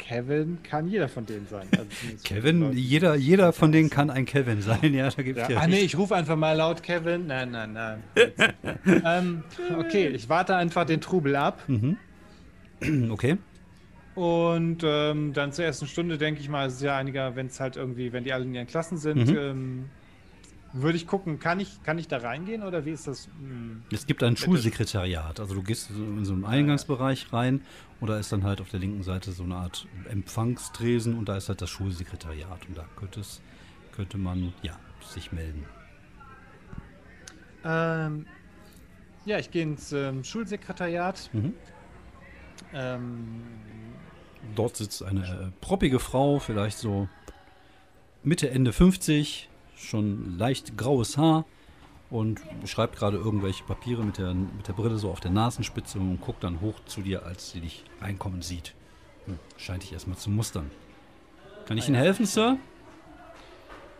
Kevin 0.06 0.58
kann 0.62 0.86
jeder 0.88 1.08
von 1.08 1.26
denen 1.26 1.46
sein. 1.48 1.66
Also 1.72 1.90
Kevin, 2.22 2.72
jeder, 2.72 3.16
jeder 3.16 3.52
von 3.52 3.72
denen 3.72 3.90
kann 3.90 4.08
ein 4.08 4.24
Kevin 4.24 4.62
sein, 4.62 4.94
ja, 4.94 5.10
da 5.10 5.22
gibt's 5.22 5.42
ja. 5.42 5.50
ja 5.50 5.58
ah, 5.58 5.66
nee, 5.66 5.80
ich 5.80 5.98
rufe 5.98 6.14
einfach 6.14 6.36
mal 6.36 6.56
laut 6.56 6.82
Kevin. 6.82 7.26
Nein, 7.26 7.50
nein, 7.50 7.72
nein. 7.72 8.02
ähm, 9.04 9.42
okay, 9.76 10.08
ich 10.08 10.28
warte 10.28 10.54
einfach 10.54 10.84
den 10.84 11.00
Trubel 11.00 11.34
ab. 11.36 11.62
Mhm. 11.66 11.96
Okay. 13.10 13.38
Und 14.14 14.82
ähm, 14.84 15.32
dann 15.32 15.52
zur 15.52 15.64
ersten 15.64 15.86
Stunde 15.86 16.18
denke 16.18 16.40
ich 16.40 16.48
mal, 16.48 16.66
es 16.66 16.74
ist 16.74 16.82
ja 16.82 16.96
einiger, 16.96 17.36
wenn 17.36 17.46
es 17.46 17.58
halt 17.58 17.76
irgendwie, 17.76 18.12
wenn 18.12 18.22
die 18.22 18.32
alle 18.32 18.44
in 18.44 18.54
ihren 18.54 18.66
Klassen 18.66 18.98
sind, 18.98 19.30
mhm. 19.30 19.36
ähm, 19.36 19.84
würde 20.72 20.96
ich 20.96 21.06
gucken, 21.06 21.38
kann 21.38 21.60
ich, 21.60 21.82
kann 21.82 21.98
ich 21.98 22.08
da 22.08 22.18
reingehen 22.18 22.62
oder 22.62 22.84
wie 22.84 22.90
ist 22.90 23.06
das? 23.06 23.26
Hm, 23.26 23.82
es 23.90 24.06
gibt 24.06 24.22
ein 24.22 24.36
Schulsekretariat. 24.36 25.40
Also 25.40 25.54
du 25.54 25.62
gehst 25.62 25.90
in 25.90 26.24
so 26.24 26.34
einen 26.34 26.44
Eingangsbereich 26.44 27.32
rein 27.32 27.62
und 28.00 28.08
da 28.08 28.18
ist 28.18 28.32
dann 28.32 28.44
halt 28.44 28.60
auf 28.60 28.68
der 28.70 28.80
linken 28.80 29.02
Seite 29.02 29.32
so 29.32 29.44
eine 29.44 29.56
Art 29.56 29.86
Empfangstresen 30.08 31.16
und 31.16 31.28
da 31.28 31.36
ist 31.36 31.48
halt 31.48 31.62
das 31.62 31.70
Schulsekretariat. 31.70 32.66
Und 32.68 32.76
da 32.76 32.84
könnte, 32.96 33.20
es, 33.20 33.40
könnte 33.92 34.18
man 34.18 34.52
ja 34.62 34.78
sich 35.00 35.32
melden. 35.32 35.64
Ähm, 37.64 38.26
ja, 39.24 39.38
ich 39.38 39.50
gehe 39.50 39.62
ins 39.62 39.92
ähm, 39.92 40.22
Schulsekretariat. 40.24 41.30
Mhm. 41.32 41.54
Ähm, 42.72 43.42
Dort 44.54 44.76
sitzt 44.76 45.02
eine 45.02 45.24
äh, 45.24 45.50
proppige 45.60 45.98
Frau, 45.98 46.38
vielleicht 46.38 46.78
so 46.78 47.08
Mitte, 48.22 48.50
Ende 48.50 48.72
50, 48.72 49.48
schon 49.76 50.38
leicht 50.38 50.76
graues 50.76 51.16
Haar 51.16 51.44
und 52.10 52.40
schreibt 52.64 52.96
gerade 52.96 53.16
irgendwelche 53.16 53.64
Papiere 53.64 54.02
mit 54.02 54.18
der, 54.18 54.34
mit 54.34 54.66
der 54.66 54.72
Brille 54.72 54.98
so 54.98 55.10
auf 55.10 55.20
der 55.20 55.30
Nasenspitze 55.30 55.98
und 55.98 56.20
guckt 56.20 56.44
dann 56.44 56.60
hoch 56.60 56.74
zu 56.86 57.00
dir, 57.02 57.24
als 57.24 57.50
sie 57.50 57.60
dich 57.60 57.84
reinkommen 58.00 58.42
sieht. 58.42 58.74
Hm, 59.26 59.38
scheint 59.56 59.82
dich 59.82 59.92
erstmal 59.92 60.16
zu 60.16 60.30
mustern. 60.30 60.70
Kann 61.66 61.78
ich 61.78 61.88
Ihnen 61.88 61.96
helfen, 61.96 62.26
Sir? 62.26 62.58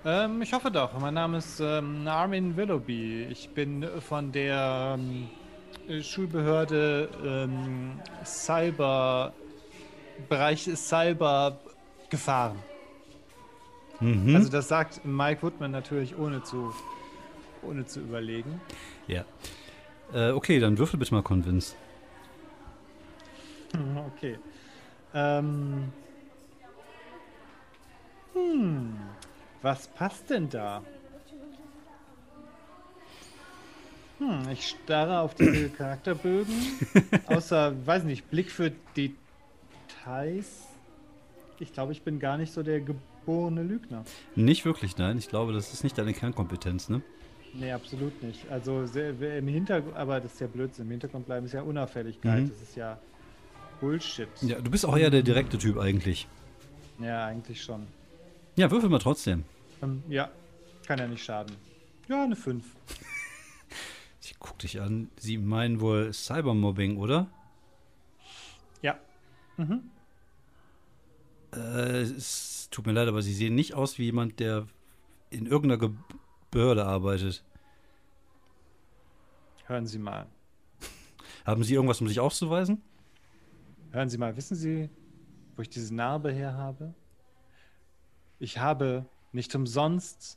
Ähm, 0.05 0.41
ich 0.41 0.53
hoffe 0.53 0.71
doch. 0.71 0.97
Mein 1.01 1.15
Name 1.15 1.39
ist 1.39 1.59
ähm, 1.59 2.07
Armin 2.07 2.57
Willoughby. 2.57 3.25
Ich 3.25 3.51
bin 3.51 3.85
von 4.01 4.31
der 4.31 4.97
ähm, 4.97 5.29
Schulbehörde 6.01 7.09
ähm, 7.25 8.01
Cyber, 8.25 9.33
Bereich 10.29 10.71
Cyber 10.77 11.59
gefahren. 12.09 12.63
Mhm. 14.01 14.37
Also 14.37 14.51
das 14.51 14.69
sagt 14.69 15.05
Mike 15.05 15.43
Woodman 15.43 15.71
natürlich 15.71 16.17
ohne 16.19 16.43
zu, 16.43 16.75
ohne 17.63 17.87
zu 17.87 18.01
überlegen. 18.01 18.61
Ja. 19.07 19.25
Äh, 20.13 20.31
okay, 20.31 20.61
dann 20.61 20.79
würfel 20.79 20.99
bitte 20.99 21.15
mal 21.15 21.23
Convince. 21.23 21.75
Okay. 24.17 24.39
Ähm. 25.13 25.93
Hm. 28.33 28.97
Was 29.61 29.89
passt 29.89 30.31
denn 30.31 30.49
da? 30.49 30.83
Hm, 34.19 34.49
ich 34.51 34.69
starre 34.69 35.21
auf 35.21 35.35
diese 35.35 35.69
Charakterbögen. 35.77 36.55
Außer, 37.27 37.75
weiß 37.87 38.05
nicht, 38.05 38.31
Blick 38.31 38.51
für 38.51 38.73
Details. 38.97 40.69
Ich 41.59 41.73
glaube, 41.73 41.93
ich 41.93 42.03
bin 42.03 42.19
gar 42.19 42.39
nicht 42.39 42.53
so 42.53 42.63
der 42.63 42.81
Ge 42.81 42.95
geborene 43.27 43.63
Lügner. 43.65 44.05
Nicht 44.37 44.65
wirklich, 44.65 44.97
nein. 44.97 45.19
Ich 45.19 45.29
glaube, 45.29 45.53
das 45.53 45.73
ist 45.73 45.83
nicht 45.83 45.99
deine 45.99 46.15
Kernkompetenz, 46.15 46.89
ne? 46.89 47.03
Nee, 47.53 47.73
absolut 47.73 48.23
nicht. 48.23 48.49
Also 48.51 48.83
im 48.85 49.49
Hintergrund, 49.49 49.97
aber 49.97 50.21
das 50.21 50.35
ist 50.35 50.41
ja 50.41 50.47
Blödsinn. 50.47 50.85
Im 50.85 50.93
Hintergrund 50.93 51.27
bleiben 51.27 51.47
ist 51.47 51.53
ja 51.53 51.63
Unauffälligkeit. 51.63 52.45
Mhm. 52.45 52.49
Das 52.51 52.63
ist 52.63 52.77
ja 52.77 52.99
Bullshit. 53.81 54.29
Ja, 54.43 54.61
du 54.61 54.71
bist 54.71 54.87
auch 54.87 54.97
eher 54.97 55.11
der 55.11 55.23
direkte 55.23 55.59
Typ 55.59 55.79
eigentlich. 55.79 56.29
Ja, 57.01 57.27
eigentlich 57.27 57.63
schon. 57.63 57.87
Ja, 58.57 58.71
würfel 58.71 58.89
mal 58.89 58.99
trotzdem. 58.99 59.45
Ähm, 59.83 60.03
ja, 60.09 60.31
kann 60.87 60.99
ja 60.99 61.09
nicht 61.09 61.25
schaden. 61.25 61.57
Ja, 62.09 62.23
eine 62.23 62.37
5. 62.37 62.65
ich 64.23 64.37
guck 64.39 64.59
dich 64.59 64.81
an. 64.81 65.11
Sie 65.17 65.37
meinen 65.39 65.81
wohl 65.81 66.13
Cybermobbing, 66.13 66.99
oder? 66.99 67.27
Ja. 68.83 68.99
Mhm. 69.57 69.91
Äh, 71.53 72.05
es 72.67 72.71
tut 72.71 72.85
mir 72.85 72.93
leid, 72.93 73.07
aber 73.07 73.23
Sie 73.23 73.33
sehen 73.33 73.55
nicht 73.55 73.75
aus 73.75 73.97
wie 73.97 74.07
jemand, 74.07 74.41
der 74.41 74.67
in 75.31 75.47
irgendeiner 75.47 75.79
Ge 75.79 75.91
Behörde 76.51 76.85
arbeitet. 76.85 77.45
Hören 79.67 79.87
Sie 79.87 80.01
mal. 80.01 80.27
Haben 81.45 81.63
Sie 81.63 81.75
irgendwas, 81.75 82.01
um 82.01 82.09
sich 82.09 82.19
auszuweisen? 82.19 82.83
Hören 83.93 84.09
Sie 84.09 84.19
mal, 84.19 84.37
wissen 84.37 84.57
Sie, 84.57 84.91
wo 85.55 85.63
ich 85.63 85.69
diese 85.69 85.95
Narbe 85.95 86.33
her 86.33 86.55
habe? 86.55 86.93
Ich 88.41 88.59
habe 88.59 89.07
nicht 89.31 89.55
umsonst 89.55 90.37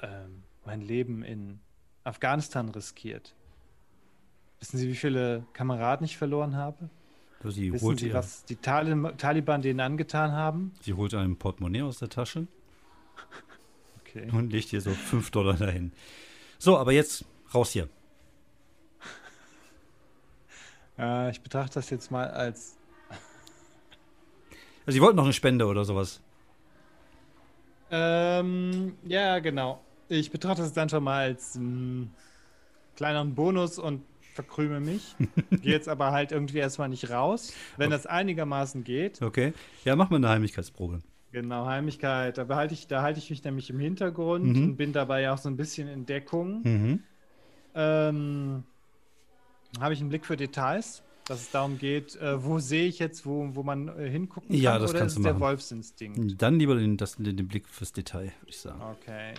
ähm, 0.00 0.44
mein 0.64 0.80
Leben 0.80 1.22
in 1.22 1.60
Afghanistan 2.04 2.70
riskiert. 2.70 3.34
Wissen 4.60 4.78
Sie, 4.78 4.88
wie 4.88 4.96
viele 4.96 5.44
Kameraden 5.52 6.06
ich 6.06 6.16
verloren 6.16 6.56
habe? 6.56 6.88
Sie 7.50 7.72
Wissen 7.72 7.98
Sie, 7.98 8.12
was 8.12 8.44
die 8.44 8.56
Taliban 8.56 9.62
denen 9.62 9.80
angetan 9.80 10.32
haben? 10.32 10.72
Sie 10.80 10.94
holt 10.94 11.14
ein 11.14 11.36
Portemonnaie 11.36 11.82
aus 11.82 11.98
der 11.98 12.08
Tasche 12.08 12.46
okay. 14.00 14.28
und 14.32 14.52
legt 14.52 14.68
hier 14.68 14.80
so 14.80 14.90
5 14.90 15.30
Dollar 15.30 15.54
dahin. 15.54 15.92
So, 16.58 16.78
aber 16.78 16.92
jetzt 16.92 17.24
raus 17.52 17.70
hier. 17.72 17.88
Äh, 20.98 21.30
ich 21.30 21.40
betrachte 21.40 21.74
das 21.74 21.90
jetzt 21.90 22.10
mal 22.10 22.28
als. 22.30 22.76
Also 24.86 24.92
Sie 24.94 25.00
wollten 25.00 25.16
noch 25.16 25.24
eine 25.24 25.32
Spende 25.32 25.66
oder 25.66 25.84
sowas? 25.84 26.20
Ähm, 27.90 28.96
ja, 29.04 29.38
genau. 29.40 29.80
Ich 30.08 30.30
betrachte 30.30 30.62
das 30.62 30.72
dann 30.72 30.88
schon 30.88 31.04
mal 31.04 31.24
als 31.24 31.56
mh, 31.58 32.08
kleineren 32.96 33.34
Bonus 33.34 33.78
und 33.78 34.02
verkrüme 34.32 34.80
mich. 34.80 35.14
Gehe 35.50 35.72
jetzt 35.72 35.88
aber 35.88 36.12
halt 36.12 36.32
irgendwie 36.32 36.58
erstmal 36.58 36.88
nicht 36.88 37.10
raus, 37.10 37.52
wenn 37.76 37.86
okay. 37.86 37.96
das 37.96 38.06
einigermaßen 38.06 38.84
geht. 38.84 39.22
Okay. 39.22 39.52
Ja, 39.84 39.96
mach 39.96 40.10
mal 40.10 40.16
eine 40.16 40.28
Heimlichkeitsprobe. 40.28 41.00
Genau, 41.32 41.66
Heimlichkeit. 41.66 42.36
Da 42.36 42.44
behalte 42.44 42.74
ich, 42.74 42.86
da 42.86 43.02
halte 43.02 43.18
ich 43.18 43.30
mich 43.30 43.42
nämlich 43.42 43.70
im 43.70 43.78
Hintergrund 43.78 44.44
mhm. 44.56 44.64
und 44.64 44.76
bin 44.76 44.92
dabei 44.92 45.30
auch 45.30 45.38
so 45.38 45.48
ein 45.48 45.56
bisschen 45.56 45.88
in 45.88 46.04
Deckung. 46.04 46.62
Mhm. 46.62 47.00
Ähm, 47.74 48.64
Habe 49.80 49.94
ich 49.94 50.00
einen 50.00 50.10
Blick 50.10 50.26
für 50.26 50.36
Details, 50.36 51.02
dass 51.26 51.40
es 51.40 51.50
darum 51.50 51.78
geht, 51.78 52.16
äh, 52.16 52.44
wo 52.44 52.58
sehe 52.58 52.86
ich 52.86 52.98
jetzt, 52.98 53.24
wo, 53.24 53.48
wo 53.54 53.62
man 53.62 53.88
äh, 53.88 54.10
hingucken 54.10 54.50
kann? 54.50 54.58
Ja, 54.58 54.78
das 54.78 54.90
oder 54.90 55.00
kannst 55.00 55.16
ist 55.16 55.24
du 55.24 55.28
machen. 55.28 55.38
der 55.38 55.48
Wolfsinstinkt? 55.48 56.42
Dann 56.42 56.58
lieber 56.58 56.74
den, 56.74 56.98
das, 56.98 57.16
den 57.16 57.48
Blick 57.48 57.66
fürs 57.66 57.92
Detail, 57.92 58.32
würde 58.40 58.48
ich 58.48 58.58
sagen. 58.58 58.82
Okay. 58.82 59.32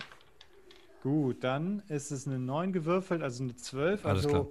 Gut, 1.04 1.44
dann 1.44 1.84
ist 1.90 2.12
es 2.12 2.26
eine 2.26 2.40
9 2.40 2.74
gewürfelt, 2.74 3.22
also 3.22 3.44
eine 3.44 3.56
12. 3.56 4.06
Alles 4.06 4.26
also 4.26 4.30
klar 4.30 4.48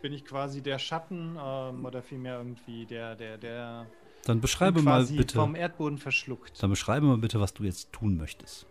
bin 0.00 0.12
ich 0.12 0.24
quasi 0.24 0.62
der 0.62 0.78
Schatten 0.78 1.36
ähm, 1.42 1.84
oder 1.84 2.02
vielmehr 2.02 2.38
irgendwie 2.38 2.86
der, 2.86 3.16
der, 3.16 3.38
der 3.38 3.86
Dann 4.24 4.40
beschreibe 4.40 4.82
mal 4.82 5.04
bitte. 5.06 5.34
Vom 5.36 5.54
Erdboden 5.54 5.98
verschluckt. 5.98 6.62
Dann 6.62 6.70
beschreibe 6.70 7.06
mal 7.06 7.18
bitte, 7.18 7.40
was 7.40 7.54
du 7.54 7.64
jetzt 7.64 7.92
tun 7.92 8.16
möchtest. 8.16 8.66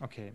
Okay. 0.00 0.32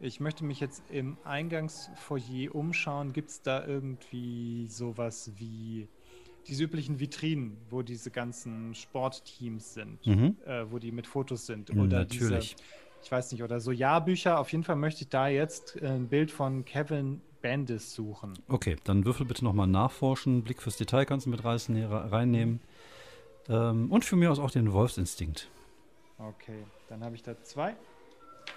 Ich 0.00 0.18
möchte 0.18 0.44
mich 0.44 0.58
jetzt 0.58 0.82
im 0.90 1.16
Eingangsfoyer 1.22 2.54
umschauen. 2.54 3.12
Gibt 3.12 3.30
es 3.30 3.42
da 3.42 3.64
irgendwie 3.64 4.66
sowas 4.68 5.30
wie 5.36 5.88
diese 6.48 6.64
üblichen 6.64 6.98
Vitrinen, 6.98 7.56
wo 7.70 7.82
diese 7.82 8.10
ganzen 8.10 8.74
Sportteams 8.74 9.74
sind, 9.74 10.04
mhm. 10.04 10.36
äh, 10.44 10.70
wo 10.70 10.80
die 10.80 10.90
mit 10.90 11.06
Fotos 11.06 11.46
sind? 11.46 11.70
Oder 11.70 12.00
Natürlich. 12.00 12.56
Diese, 12.56 12.64
ich 13.04 13.12
weiß 13.12 13.30
nicht, 13.32 13.42
oder 13.44 13.60
so 13.60 13.70
Jahrbücher. 13.70 14.38
Auf 14.40 14.50
jeden 14.50 14.64
Fall 14.64 14.76
möchte 14.76 15.02
ich 15.04 15.08
da 15.08 15.28
jetzt 15.28 15.80
ein 15.80 16.08
Bild 16.08 16.30
von 16.30 16.64
Kevin 16.64 17.20
Bandis 17.42 17.94
suchen. 17.94 18.38
Okay, 18.48 18.76
dann 18.84 19.04
würfel 19.04 19.26
bitte 19.26 19.44
nochmal 19.44 19.66
nachforschen. 19.66 20.42
Blick 20.42 20.62
fürs 20.62 20.76
Detail 20.76 21.04
kannst 21.04 21.26
du 21.26 21.30
mit 21.30 21.44
reißen, 21.44 21.84
reinnehmen. 21.84 22.60
Ähm, 23.48 23.90
und 23.90 24.04
für 24.04 24.16
mich 24.16 24.28
aus 24.28 24.38
auch 24.38 24.50
den 24.50 24.72
Wolfsinstinkt. 24.72 25.48
Okay, 26.18 26.64
dann 26.88 27.04
habe 27.04 27.16
ich 27.16 27.22
da 27.22 27.40
zwei. 27.42 27.74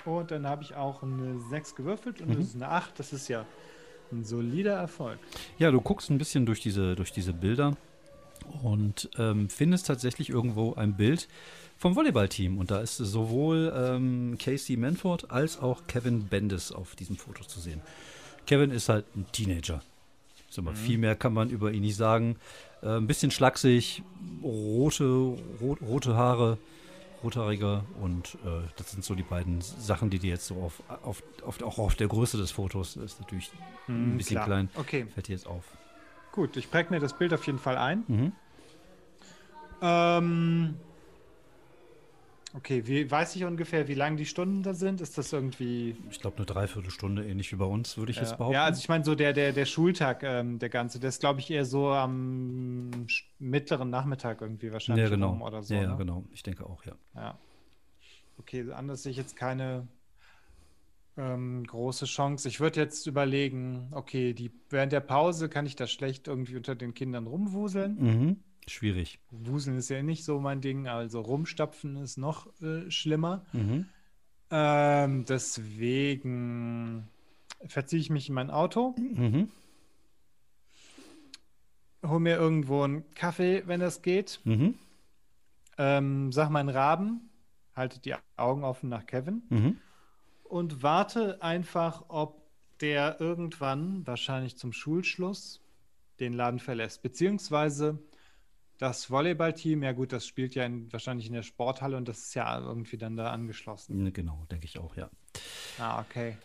Und 0.06 0.32
dann 0.32 0.48
habe 0.48 0.64
ich 0.64 0.76
auch 0.76 1.04
eine 1.04 1.40
6 1.50 1.76
gewürfelt 1.76 2.22
und 2.22 2.30
mhm. 2.30 2.36
das 2.36 2.46
ist 2.48 2.56
eine 2.56 2.70
8. 2.70 3.00
Das 3.00 3.14
ist 3.14 3.28
ja 3.28 3.46
ein 4.12 4.24
solider 4.24 4.74
Erfolg. 4.76 5.18
Ja, 5.58 5.72
du 5.72 5.82
guckst 5.82 6.10
ein 6.10 6.18
bisschen 6.18 6.46
durch 6.46 6.62
diese, 6.62 6.96
durch 6.96 7.12
diese 7.12 7.34
Bilder 7.34 7.76
und 8.62 9.10
ähm, 9.18 9.50
findest 9.50 9.88
tatsächlich 9.88 10.30
irgendwo 10.30 10.76
ein 10.76 10.96
Bild 10.96 11.28
vom 11.78 11.96
Volleyballteam. 11.96 12.58
Und 12.58 12.72
da 12.72 12.80
ist 12.80 12.98
sowohl 12.98 13.74
ähm, 13.76 14.38
Casey 14.40 14.78
Manford 14.78 15.32
als 15.32 15.60
auch 15.60 15.88
Kevin 15.88 16.28
Bendis 16.28 16.72
auf 16.72 16.96
diesem 16.96 17.18
Foto 17.18 17.44
zu 17.44 17.60
sehen. 17.60 17.82
Kevin 18.46 18.72
ist 18.72 18.90
halt 18.90 19.06
ein 19.16 19.26
Teenager. 19.32 19.82
Sag 20.50 20.64
mal, 20.64 20.72
mhm. 20.72 20.78
Viel 20.78 20.98
mehr 20.98 21.16
kann 21.16 21.34
man 21.34 21.50
über 21.50 21.72
ihn 21.72 21.82
nicht 21.82 21.96
sagen. 21.96 22.38
Äh, 22.82 22.98
ein 22.98 23.08
bisschen 23.08 23.32
schlaksig, 23.32 24.04
rote, 24.44 25.38
rot, 25.60 25.82
rote 25.82 26.16
Haare, 26.16 26.58
rothaariger 27.24 27.84
und 28.02 28.36
äh, 28.46 28.68
das 28.78 28.92
sind 28.92 29.04
so 29.04 29.16
die 29.16 29.24
beiden 29.24 29.62
Sachen, 29.62 30.10
die 30.10 30.20
dir 30.20 30.30
jetzt 30.30 30.48
so 30.48 30.56
auf, 30.56 30.84
auf, 31.04 31.24
auf, 31.44 31.62
auch 31.64 31.78
auf 31.80 31.96
der 31.96 32.08
Größe 32.08 32.38
des 32.38 32.52
Fotos 32.52 32.96
ist 32.96 33.20
natürlich 33.20 33.52
mhm, 33.88 34.14
ein 34.14 34.18
bisschen 34.18 34.36
klar. 34.36 34.46
klein. 34.46 34.70
Okay. 34.76 35.06
Fällt 35.14 35.28
dir 35.28 35.34
jetzt 35.34 35.48
auf. 35.48 35.66
Gut, 36.32 36.58
ich 36.58 36.70
präge 36.70 36.90
mir 36.92 37.00
das 37.00 37.18
Bild 37.18 37.34
auf 37.34 37.46
jeden 37.46 37.60
Fall 37.60 37.78
ein. 37.78 38.04
Mhm. 38.08 38.32
Ähm, 39.82 40.76
Okay, 42.56 42.88
wie, 42.88 43.10
weiß 43.12 43.36
ich 43.36 43.44
ungefähr, 43.44 43.90
wie 43.90 43.96
lang 43.96 44.16
die 44.16 44.26
Stunden 44.26 44.64
da 44.64 44.74
sind? 44.74 45.02
Ist 45.02 45.18
das 45.18 45.34
irgendwie. 45.34 45.98
Ich 46.10 46.22
glaube, 46.22 46.38
eine 46.38 46.46
Dreiviertelstunde, 46.46 47.26
ähnlich 47.26 47.52
wie 47.52 47.58
bei 47.58 47.66
uns, 47.66 47.98
würde 47.98 48.12
ich 48.12 48.18
ja. 48.18 48.24
jetzt 48.24 48.38
behaupten. 48.38 48.54
Ja, 48.54 48.64
also 48.64 48.80
ich 48.80 48.88
meine, 48.88 49.04
so 49.04 49.14
der, 49.14 49.34
der, 49.34 49.52
der 49.52 49.66
Schultag, 49.66 50.24
ähm, 50.24 50.58
der 50.58 50.70
ganze, 50.70 51.00
der 51.00 51.10
ist, 51.10 51.20
glaube 51.20 51.42
ich, 51.42 51.52
eher 51.52 51.66
so 51.66 51.90
am 51.90 53.08
mittleren 53.40 53.90
Nachmittag 53.90 54.40
irgendwie 54.40 54.72
wahrscheinlich. 54.72 55.04
Ja, 55.04 55.10
genau. 55.10 55.46
Oder 55.46 55.64
so, 55.64 55.74
ja, 55.74 55.88
ne? 55.88 55.98
genau. 55.98 56.24
Ich 56.32 56.44
denke 56.44 56.66
auch, 56.66 56.86
ja. 56.86 56.94
Ja. 57.14 57.38
Okay, 58.38 58.72
anders 58.72 59.04
sehe 59.04 59.12
ich 59.12 59.18
jetzt 59.18 59.36
keine 59.36 59.88
ähm, 61.18 61.66
große 61.66 62.06
Chance. 62.06 62.48
Ich 62.48 62.62
würde 62.62 62.80
jetzt 62.80 63.06
überlegen, 63.06 63.90
okay, 63.92 64.34
die, 64.34 64.52
während 64.70 64.94
der 64.94 65.02
Pause 65.02 65.50
kann 65.50 65.66
ich 65.66 65.76
da 65.76 65.88
schlecht 65.88 66.28
irgendwie 66.28 66.56
unter 66.56 66.76
den 66.76 66.94
Kindern 66.94 67.28
rumwuseln. 67.28 67.96
Mhm. 68.00 68.38
Schwierig. 68.68 69.20
Wuseln 69.30 69.78
ist 69.78 69.90
ja 69.90 70.02
nicht 70.02 70.26
so 70.26 70.40
mein 70.40 70.62
Ding, 70.62 70.88
also 70.88 71.22
rumstapfen 71.22 71.98
ist 71.98 72.18
noch 72.18 72.48
äh, 72.62 72.90
schlimmer. 72.90 73.46
Mhm. 73.54 73.86
Ähm, 74.50 75.26
deswegen 75.26 77.08
verziehe 77.68 78.00
ich 78.00 78.10
mich 78.10 78.30
in 78.30 78.36
mein 78.36 78.50
Auto, 78.50 78.96
mhm. 78.98 79.50
hole 82.06 82.20
mir 82.20 82.38
irgendwo 82.38 82.84
einen 82.84 83.10
Kaffee, 83.14 83.64
wenn 83.68 83.80
das 83.80 84.02
geht. 84.02 84.40
Mhm. 84.44 84.76
Ähm, 85.78 86.32
sag 86.32 86.50
meinen 86.50 86.70
Raben, 86.70 87.30
halte 87.76 88.00
die 88.00 88.16
Augen 88.38 88.64
offen 88.64 88.90
nach 88.90 89.06
Kevin 89.06 89.44
mhm. 89.50 89.78
und 90.44 90.82
warte 90.82 91.42
einfach, 91.42 92.06
ob 92.08 92.42
der 92.82 93.20
irgendwann, 93.20 94.06
wahrscheinlich 94.08 94.58
zum 94.58 94.74
Schulschluss, 94.74 95.62
den 96.20 96.34
Laden 96.34 96.60
verlässt. 96.60 97.02
Beziehungsweise 97.02 98.00
das 98.78 99.10
Volleyballteam, 99.10 99.84
ja 99.84 99.94
gut, 99.94 100.12
das 100.12 100.26
spielt 100.26 100.56
ja 100.56 100.66
in, 100.66 100.92
wahrscheinlich 100.92 101.28
in 101.28 101.34
der 101.34 101.44
Sporthalle 101.44 101.98
und 101.98 102.08
das 102.08 102.20
ist 102.20 102.36
ja 102.36 102.60
irgendwie 102.60 102.98
dann 102.98 103.16
da 103.16 103.32
angeschlossen. 103.32 104.04
Ne, 104.04 104.12
genau, 104.12 104.46
denke 104.52 104.66
ich 104.66 104.80
auch, 104.80 104.96
ja. 104.96 105.10
Ah, 105.80 106.02
okay. 106.02 106.38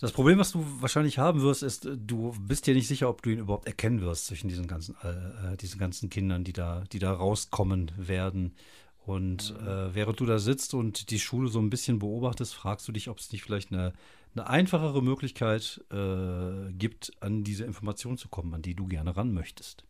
Das 0.00 0.10
Problem, 0.10 0.38
was 0.38 0.50
du 0.50 0.64
wahrscheinlich 0.80 1.18
haben 1.18 1.42
wirst, 1.42 1.62
ist, 1.62 1.88
du 1.96 2.34
bist 2.40 2.66
dir 2.66 2.74
nicht 2.74 2.88
sicher, 2.88 3.08
ob 3.08 3.22
du 3.22 3.30
ihn 3.30 3.38
überhaupt 3.38 3.68
erkennen 3.68 4.00
wirst 4.00 4.26
zwischen 4.26 4.48
diesen 4.48 4.66
ganzen, 4.66 4.96
äh, 5.04 5.52
äh 5.52 5.56
diesen 5.56 5.78
ganzen 5.78 6.10
Kindern, 6.10 6.42
die 6.42 6.52
da, 6.52 6.82
die 6.90 6.98
da 6.98 7.12
rauskommen 7.12 7.92
werden. 7.96 8.56
Und 9.04 9.54
mhm. 9.60 9.68
äh, 9.68 9.94
während 9.94 10.18
du 10.18 10.26
da 10.26 10.38
sitzt 10.38 10.74
und 10.74 11.10
die 11.10 11.20
Schule 11.20 11.48
so 11.48 11.60
ein 11.60 11.70
bisschen 11.70 12.00
beobachtest, 12.00 12.54
fragst 12.54 12.88
du 12.88 12.92
dich, 12.92 13.08
ob 13.08 13.18
es 13.18 13.30
nicht 13.30 13.44
vielleicht 13.44 13.70
eine, 13.70 13.92
eine 14.34 14.48
einfachere 14.48 15.02
Möglichkeit 15.02 15.84
äh, 15.92 16.72
gibt, 16.72 17.12
an 17.20 17.44
diese 17.44 17.64
Information 17.64 18.16
zu 18.18 18.28
kommen, 18.28 18.54
an 18.54 18.62
die 18.62 18.74
du 18.74 18.86
gerne 18.86 19.16
ran 19.16 19.32
möchtest. 19.32 19.84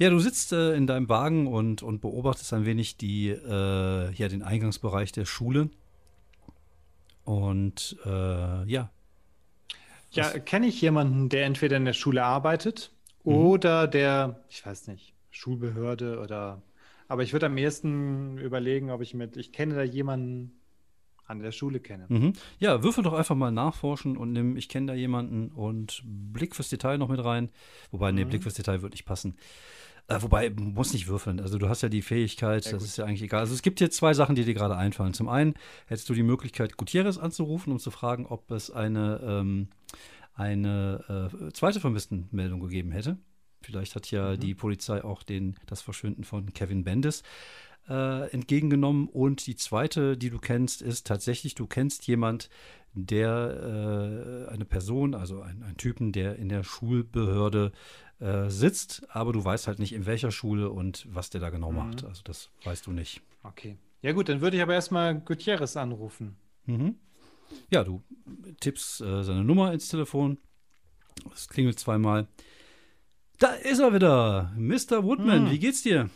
Ja, 0.00 0.08
du 0.08 0.18
sitzt 0.18 0.52
äh, 0.52 0.74
in 0.74 0.86
deinem 0.86 1.10
Wagen 1.10 1.46
und, 1.46 1.82
und 1.82 2.00
beobachtest 2.00 2.54
ein 2.54 2.64
wenig 2.64 2.96
die, 2.96 3.28
äh, 3.28 4.10
ja, 4.12 4.28
den 4.28 4.42
Eingangsbereich 4.42 5.12
der 5.12 5.26
Schule. 5.26 5.68
Und 7.24 7.98
äh, 8.06 8.64
ja. 8.64 8.90
Ja, 10.10 10.30
kenne 10.38 10.68
ich 10.68 10.80
jemanden, 10.80 11.28
der 11.28 11.44
entweder 11.44 11.76
in 11.76 11.84
der 11.84 11.92
Schule 11.92 12.24
arbeitet 12.24 12.92
mhm. 13.24 13.34
oder 13.34 13.86
der, 13.86 14.42
ich 14.48 14.64
weiß 14.64 14.86
nicht, 14.86 15.12
Schulbehörde 15.30 16.20
oder. 16.20 16.62
Aber 17.06 17.22
ich 17.22 17.34
würde 17.34 17.46
am 17.46 17.58
ehesten 17.58 18.38
überlegen, 18.38 18.90
ob 18.90 19.02
ich 19.02 19.12
mit, 19.12 19.36
ich 19.36 19.52
kenne 19.52 19.74
da 19.74 19.82
jemanden 19.82 20.52
an 21.26 21.40
der 21.40 21.52
Schule 21.52 21.78
kenne. 21.78 22.06
Mhm. 22.08 22.32
Ja, 22.58 22.82
würfel 22.82 23.04
doch 23.04 23.12
einfach 23.12 23.36
mal 23.36 23.52
nachforschen 23.52 24.16
und 24.16 24.32
nimm, 24.32 24.56
ich 24.56 24.70
kenne 24.70 24.86
da 24.86 24.94
jemanden 24.94 25.50
und 25.50 26.02
Blick 26.06 26.56
fürs 26.56 26.70
Detail 26.70 26.96
noch 26.96 27.08
mit 27.08 27.22
rein. 27.22 27.50
Wobei, 27.90 28.12
mhm. 28.12 28.18
nee, 28.18 28.24
Blick 28.24 28.42
fürs 28.42 28.54
Detail 28.54 28.80
würde 28.80 28.94
nicht 28.94 29.04
passen. 29.04 29.36
Äh, 30.10 30.22
wobei, 30.22 30.50
muss 30.50 30.92
nicht 30.92 31.06
würfeln. 31.06 31.38
Also 31.38 31.56
du 31.56 31.68
hast 31.68 31.82
ja 31.82 31.88
die 31.88 32.02
Fähigkeit, 32.02 32.64
ja, 32.64 32.72
das 32.72 32.82
ist 32.82 32.98
ja 32.98 33.04
eigentlich 33.04 33.22
egal. 33.22 33.40
Also 33.40 33.54
es 33.54 33.62
gibt 33.62 33.78
hier 33.78 33.90
zwei 33.92 34.12
Sachen, 34.12 34.34
die 34.34 34.44
dir 34.44 34.54
gerade 34.54 34.76
einfallen. 34.76 35.14
Zum 35.14 35.28
einen 35.28 35.54
hättest 35.86 36.08
du 36.08 36.14
die 36.14 36.24
Möglichkeit, 36.24 36.76
Gutierrez 36.76 37.16
anzurufen, 37.16 37.72
um 37.72 37.78
zu 37.78 37.92
fragen, 37.92 38.26
ob 38.26 38.50
es 38.50 38.72
eine, 38.72 39.20
ähm, 39.22 39.68
eine 40.34 41.30
äh, 41.32 41.52
zweite 41.52 41.78
Vermisstenmeldung 41.78 42.60
gegeben 42.60 42.90
hätte. 42.90 43.18
Vielleicht 43.62 43.94
hat 43.94 44.10
ja 44.10 44.32
mhm. 44.32 44.40
die 44.40 44.54
Polizei 44.54 45.04
auch 45.04 45.22
den, 45.22 45.54
das 45.66 45.80
Verschwinden 45.80 46.24
von 46.24 46.52
Kevin 46.54 46.82
Bendis 46.82 47.22
äh, 47.88 48.30
entgegengenommen. 48.32 49.06
Und 49.06 49.46
die 49.46 49.54
zweite, 49.54 50.16
die 50.16 50.30
du 50.30 50.38
kennst, 50.38 50.82
ist 50.82 51.06
tatsächlich, 51.06 51.54
du 51.54 51.68
kennst 51.68 52.08
jemand, 52.08 52.50
der 52.94 54.48
äh, 54.48 54.52
eine 54.52 54.64
Person, 54.64 55.14
also 55.14 55.40
ein, 55.40 55.62
ein 55.62 55.76
Typen, 55.76 56.10
der 56.10 56.34
in 56.34 56.48
der 56.48 56.64
Schulbehörde 56.64 57.70
äh, 58.20 58.48
sitzt, 58.48 59.02
aber 59.08 59.32
du 59.32 59.44
weißt 59.44 59.66
halt 59.66 59.78
nicht, 59.78 59.92
in 59.92 60.06
welcher 60.06 60.30
Schule 60.30 60.70
und 60.70 61.06
was 61.10 61.30
der 61.30 61.40
da 61.40 61.50
genau 61.50 61.70
mhm. 61.70 61.78
macht. 61.78 62.04
Also 62.04 62.22
das 62.24 62.50
weißt 62.64 62.86
du 62.86 62.92
nicht. 62.92 63.22
Okay. 63.42 63.76
Ja 64.02 64.12
gut, 64.12 64.28
dann 64.28 64.40
würde 64.40 64.56
ich 64.56 64.62
aber 64.62 64.74
erstmal 64.74 65.18
Gutierrez 65.20 65.76
anrufen. 65.76 66.36
Mhm. 66.66 66.96
Ja, 67.70 67.84
du 67.84 68.02
tippst 68.60 69.00
äh, 69.00 69.22
seine 69.22 69.44
Nummer 69.44 69.72
ins 69.72 69.88
Telefon. 69.88 70.38
Es 71.34 71.48
klingelt 71.48 71.78
zweimal. 71.78 72.28
Da 73.38 73.52
ist 73.54 73.78
er 73.78 73.92
wieder, 73.92 74.52
Mr. 74.56 75.02
Woodman. 75.02 75.44
Mhm. 75.44 75.50
Wie 75.50 75.58
geht's 75.58 75.82
dir? 75.82 76.08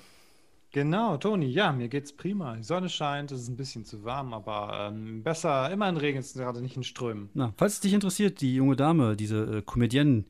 Genau, 0.72 1.16
Toni. 1.18 1.46
Ja, 1.46 1.72
mir 1.72 1.88
geht's 1.88 2.12
prima. 2.12 2.56
Die 2.56 2.64
Sonne 2.64 2.88
scheint, 2.88 3.30
es 3.30 3.42
ist 3.42 3.48
ein 3.48 3.56
bisschen 3.56 3.84
zu 3.84 4.04
warm, 4.04 4.34
aber 4.34 4.90
ähm, 4.92 5.22
besser 5.22 5.70
immer 5.70 5.88
in 5.88 5.96
Regen, 5.96 6.22
gerade 6.34 6.60
nicht 6.60 6.76
in 6.76 6.82
Strömen. 6.82 7.30
Na, 7.32 7.54
falls 7.56 7.74
es 7.74 7.80
dich 7.80 7.92
interessiert, 7.92 8.40
die 8.40 8.56
junge 8.56 8.74
Dame, 8.74 9.16
diese 9.16 9.58
äh, 9.58 9.62
Comedienne, 9.62 10.24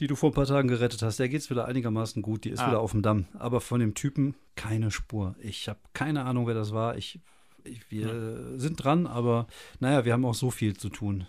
die 0.00 0.06
du 0.06 0.16
vor 0.16 0.30
ein 0.30 0.34
paar 0.34 0.46
Tagen 0.46 0.68
gerettet 0.68 1.02
hast, 1.02 1.18
der 1.18 1.28
geht's 1.28 1.50
wieder 1.50 1.66
einigermaßen 1.66 2.22
gut, 2.22 2.44
die 2.44 2.50
ist 2.50 2.60
ah. 2.60 2.68
wieder 2.68 2.80
auf 2.80 2.92
dem 2.92 3.02
Damm. 3.02 3.26
Aber 3.38 3.60
von 3.60 3.80
dem 3.80 3.94
Typen 3.94 4.34
keine 4.56 4.90
Spur. 4.90 5.34
Ich 5.40 5.68
habe 5.68 5.78
keine 5.92 6.24
Ahnung, 6.24 6.46
wer 6.46 6.54
das 6.54 6.72
war. 6.72 6.96
Ich, 6.96 7.20
ich 7.64 7.90
wir 7.90 8.06
ja. 8.06 8.58
sind 8.58 8.82
dran, 8.82 9.06
aber 9.06 9.46
naja, 9.80 10.04
wir 10.04 10.12
haben 10.12 10.24
auch 10.24 10.34
so 10.34 10.50
viel 10.50 10.76
zu 10.76 10.88
tun. 10.88 11.26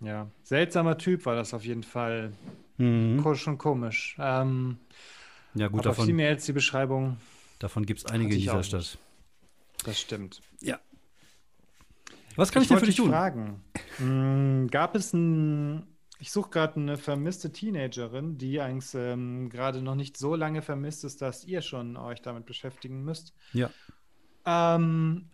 Ja, 0.00 0.28
seltsamer 0.42 0.96
Typ 0.96 1.26
war 1.26 1.34
das 1.34 1.54
auf 1.54 1.64
jeden 1.64 1.82
Fall. 1.82 2.32
Mhm. 2.76 3.34
Schon 3.34 3.58
komisch. 3.58 4.16
Ähm, 4.18 4.78
ja, 5.54 5.68
gut, 5.68 5.80
aber 5.80 5.96
davon. 5.96 6.14
mehr 6.14 6.30
als 6.30 6.46
die 6.46 6.52
Beschreibung. 6.52 7.16
Davon 7.58 7.84
gibt 7.84 8.00
es 8.00 8.06
einige 8.06 8.34
in 8.34 8.40
dieser 8.40 8.62
Stadt. 8.62 8.98
Das 9.84 10.00
stimmt. 10.00 10.40
Ja. 10.60 10.78
Was 12.36 12.52
kann 12.52 12.62
ich, 12.62 12.66
ich 12.66 12.68
denn 12.68 12.78
für 12.78 12.86
dich 12.86 12.96
tun? 12.96 13.10
fragen. 13.10 13.64
Hm, 13.96 14.68
gab 14.70 14.94
es 14.94 15.12
ein 15.12 15.82
ich 16.18 16.32
suche 16.32 16.50
gerade 16.50 16.76
eine 16.76 16.96
vermisste 16.96 17.52
Teenagerin, 17.52 18.38
die 18.38 18.60
eigentlich 18.60 18.92
ähm, 18.94 19.48
gerade 19.48 19.82
noch 19.82 19.94
nicht 19.94 20.16
so 20.16 20.34
lange 20.34 20.62
vermisst 20.62 21.04
ist, 21.04 21.22
dass 21.22 21.44
ihr 21.44 21.62
schon 21.62 21.96
euch 21.96 22.20
damit 22.20 22.44
beschäftigen 22.44 23.04
müsst. 23.04 23.34
Ja. 23.52 23.70
Ähm, 24.44 25.30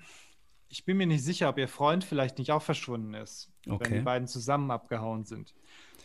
ich 0.68 0.84
bin 0.84 0.96
mir 0.96 1.06
nicht 1.06 1.24
sicher, 1.24 1.48
ob 1.48 1.58
ihr 1.58 1.68
Freund 1.68 2.04
vielleicht 2.04 2.38
nicht 2.38 2.50
auch 2.52 2.62
verschwunden 2.62 3.14
ist, 3.14 3.50
okay. 3.66 3.84
wenn 3.84 3.98
die 3.98 4.04
beiden 4.04 4.28
zusammen 4.28 4.70
abgehauen 4.70 5.24
sind. 5.24 5.54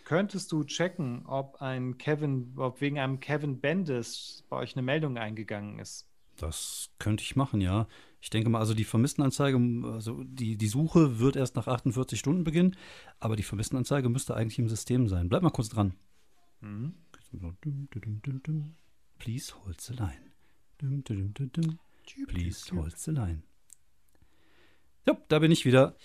Könntest 0.06 0.52
du 0.52 0.64
checken, 0.64 1.26
ob 1.26 1.62
ein 1.62 1.98
Kevin, 1.98 2.54
ob 2.56 2.82
wegen 2.82 3.00
einem 3.00 3.20
Kevin 3.20 3.60
Bendis 3.60 4.46
bei 4.50 4.58
euch 4.58 4.76
eine 4.76 4.82
Meldung 4.82 5.18
eingegangen 5.18 5.80
ist? 5.80 6.08
Das 6.38 6.90
könnte 7.00 7.24
ich 7.24 7.36
machen, 7.36 7.62
ja. 7.62 7.88
Ich 8.22 8.30
denke 8.30 8.50
mal, 8.50 8.60
also 8.60 8.74
die 8.74 8.84
Vermisstenanzeige, 8.84 9.58
also 9.94 10.24
die, 10.24 10.58
die 10.58 10.68
Suche 10.68 11.20
wird 11.20 11.36
erst 11.36 11.56
nach 11.56 11.68
48 11.68 12.20
Stunden 12.20 12.44
beginnen, 12.44 12.76
aber 13.20 13.36
die 13.36 13.44
Vermisstenanzeige 13.44 14.10
müsste 14.10 14.36
eigentlich 14.36 14.60
im 14.60 14.68
System 14.68 15.08
sein. 15.08 15.30
Bleib 15.30 15.42
mal 15.42 15.52
kurz 15.52 15.70
dran. 15.70 15.94
Mhm. 16.62 16.94
Please 19.20 19.54
hold 19.66 19.80
the 19.82 19.94
line. 19.94 20.32
Please 22.28 22.76
hold 22.76 22.98
the 22.98 23.12
line. 23.12 23.44
Ja, 25.06 25.18
da 25.28 25.40
bin 25.40 25.52
ich 25.52 25.66
wieder. 25.66 25.96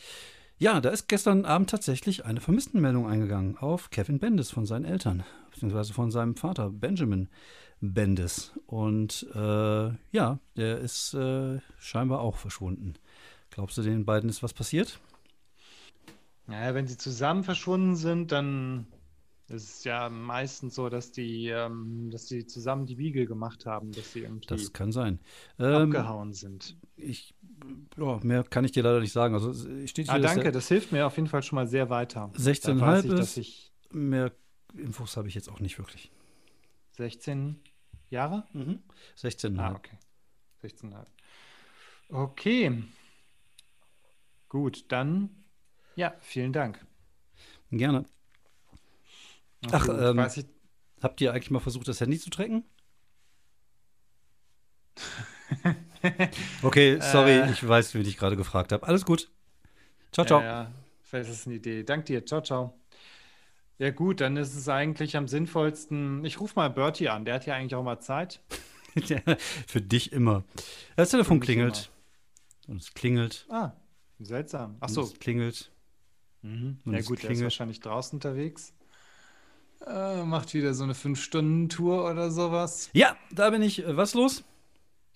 Ja, 0.58 0.80
da 0.80 0.90
ist 0.90 1.08
gestern 1.08 1.44
Abend 1.44 1.70
tatsächlich 1.70 2.24
eine 2.24 2.40
Vermisstenmeldung 2.40 3.08
eingegangen 3.08 3.58
auf 3.58 3.90
Kevin 3.90 4.20
Bendis 4.20 4.50
von 4.50 4.66
seinen 4.66 4.84
Eltern, 4.84 5.24
beziehungsweise 5.54 5.92
von 5.92 6.10
seinem 6.10 6.36
Vater 6.36 6.70
Benjamin 6.70 7.28
Bendis. 7.80 8.52
Und 8.66 9.26
äh, 9.34 9.90
ja, 10.12 10.38
der 10.56 10.78
ist 10.78 11.14
äh, 11.14 11.60
scheinbar 11.78 12.20
auch 12.20 12.36
verschwunden. 12.36 12.94
Glaubst 13.50 13.78
du, 13.78 13.82
den 13.82 14.04
beiden 14.04 14.28
ist 14.28 14.42
was 14.42 14.52
passiert? 14.52 14.98
Naja, 16.46 16.74
wenn 16.74 16.86
sie 16.86 16.98
zusammen 16.98 17.44
verschwunden 17.44 17.96
sind, 17.96 18.32
dann 18.32 18.86
ist 19.48 19.78
es 19.78 19.84
ja 19.84 20.08
meistens 20.08 20.74
so, 20.74 20.88
dass 20.88 21.12
die, 21.12 21.48
ähm, 21.48 22.10
dass 22.10 22.26
die 22.26 22.46
zusammen 22.46 22.86
die 22.86 22.98
Wiegel 22.98 23.26
gemacht 23.26 23.66
haben, 23.66 23.92
dass 23.92 24.12
sie 24.12 24.20
irgendwie 24.20 24.46
das 24.46 24.72
kann 24.72 24.90
sein. 24.90 25.20
Ähm, 25.58 25.94
abgehauen 25.94 26.32
sind. 26.32 26.76
Ich, 26.96 27.34
ja, 27.96 28.18
mehr 28.22 28.42
kann 28.44 28.64
ich 28.64 28.72
dir 28.72 28.82
leider 28.82 29.00
nicht 29.00 29.12
sagen. 29.12 29.34
Also 29.34 29.52
steht 29.86 30.06
hier, 30.06 30.14
ah, 30.14 30.18
danke, 30.18 30.50
das 30.50 30.68
hilft 30.68 30.92
mir 30.92 31.06
auf 31.06 31.16
jeden 31.16 31.28
Fall 31.28 31.42
schon 31.42 31.56
mal 31.56 31.66
sehr 31.66 31.90
weiter. 31.90 32.30
16,5 32.36 33.18
ist, 33.18 33.36
ich, 33.36 33.72
mehr 33.92 34.32
Infos 34.76 35.16
habe 35.16 35.28
ich 35.28 35.34
jetzt 35.34 35.48
auch 35.48 35.60
nicht 35.60 35.78
wirklich. 35.78 36.10
16 36.92 37.60
Jahre? 38.10 38.46
Mhm. 38.52 38.82
16,5. 39.16 39.60
Ah, 39.60 39.74
okay. 39.74 39.98
16,5. 40.62 41.06
Okay. 42.08 42.84
Gut, 44.48 44.84
dann 44.88 45.44
ja, 45.96 46.14
vielen 46.20 46.52
Dank. 46.52 46.84
Gerne. 47.70 48.04
Ach, 49.70 49.88
Ach 49.88 49.88
ähm, 49.88 50.18
ich... 50.18 50.44
habt 51.02 51.20
ihr 51.20 51.32
eigentlich 51.32 51.50
mal 51.50 51.60
versucht, 51.60 51.88
das 51.88 52.00
Handy 52.00 52.18
zu 52.18 52.30
tracken? 52.30 52.64
okay, 56.62 56.98
sorry, 57.00 57.38
äh, 57.38 57.50
ich 57.50 57.66
weiß, 57.66 57.94
wie 57.94 58.00
ich 58.00 58.16
gerade 58.16 58.36
gefragt 58.36 58.72
habe. 58.72 58.86
Alles 58.86 59.04
gut. 59.04 59.30
Ciao, 60.12 60.26
ciao. 60.26 60.40
Ja, 60.40 60.46
ja, 60.46 60.72
vielleicht 61.02 61.30
ist 61.30 61.40
es 61.40 61.46
eine 61.46 61.56
Idee. 61.56 61.82
Dank 61.82 62.06
dir. 62.06 62.24
Ciao, 62.24 62.42
ciao. 62.42 62.83
Ja, 63.78 63.90
gut, 63.90 64.20
dann 64.20 64.36
ist 64.36 64.54
es 64.54 64.68
eigentlich 64.68 65.16
am 65.16 65.26
sinnvollsten. 65.26 66.24
Ich 66.24 66.40
rufe 66.40 66.54
mal 66.56 66.70
Bertie 66.70 67.08
an, 67.08 67.24
der 67.24 67.34
hat 67.34 67.46
ja 67.46 67.54
eigentlich 67.54 67.74
auch 67.74 67.82
mal 67.82 67.98
Zeit. 68.00 68.40
Für 69.66 69.80
dich 69.80 70.12
immer. 70.12 70.44
Das 70.96 71.10
Telefon 71.10 71.40
klingelt. 71.40 71.90
Und 72.68 72.80
es 72.80 72.94
klingelt. 72.94 73.46
Ah, 73.50 73.72
seltsam. 74.20 74.76
Ach 74.80 74.88
so. 74.88 75.02
es 75.02 75.18
klingelt. 75.18 75.72
Mhm. 76.42 76.78
Ja, 76.84 77.00
gut, 77.00 77.18
klingelt. 77.18 77.22
der 77.22 77.30
ist 77.32 77.42
wahrscheinlich 77.42 77.80
draußen 77.80 78.16
unterwegs. 78.16 78.72
Äh, 79.86 80.22
macht 80.22 80.54
wieder 80.54 80.72
so 80.72 80.84
eine 80.84 80.94
5-Stunden-Tour 80.94 82.08
oder 82.10 82.30
sowas. 82.30 82.90
Ja, 82.92 83.16
da 83.32 83.50
bin 83.50 83.62
ich. 83.62 83.82
Was 83.86 84.14
los? 84.14 84.44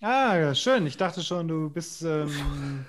Ah, 0.00 0.54
schön. 0.54 0.86
Ich 0.86 0.96
dachte 0.96 1.22
schon, 1.22 1.48
du 1.48 1.70
bist 1.70 2.02
ähm, 2.02 2.84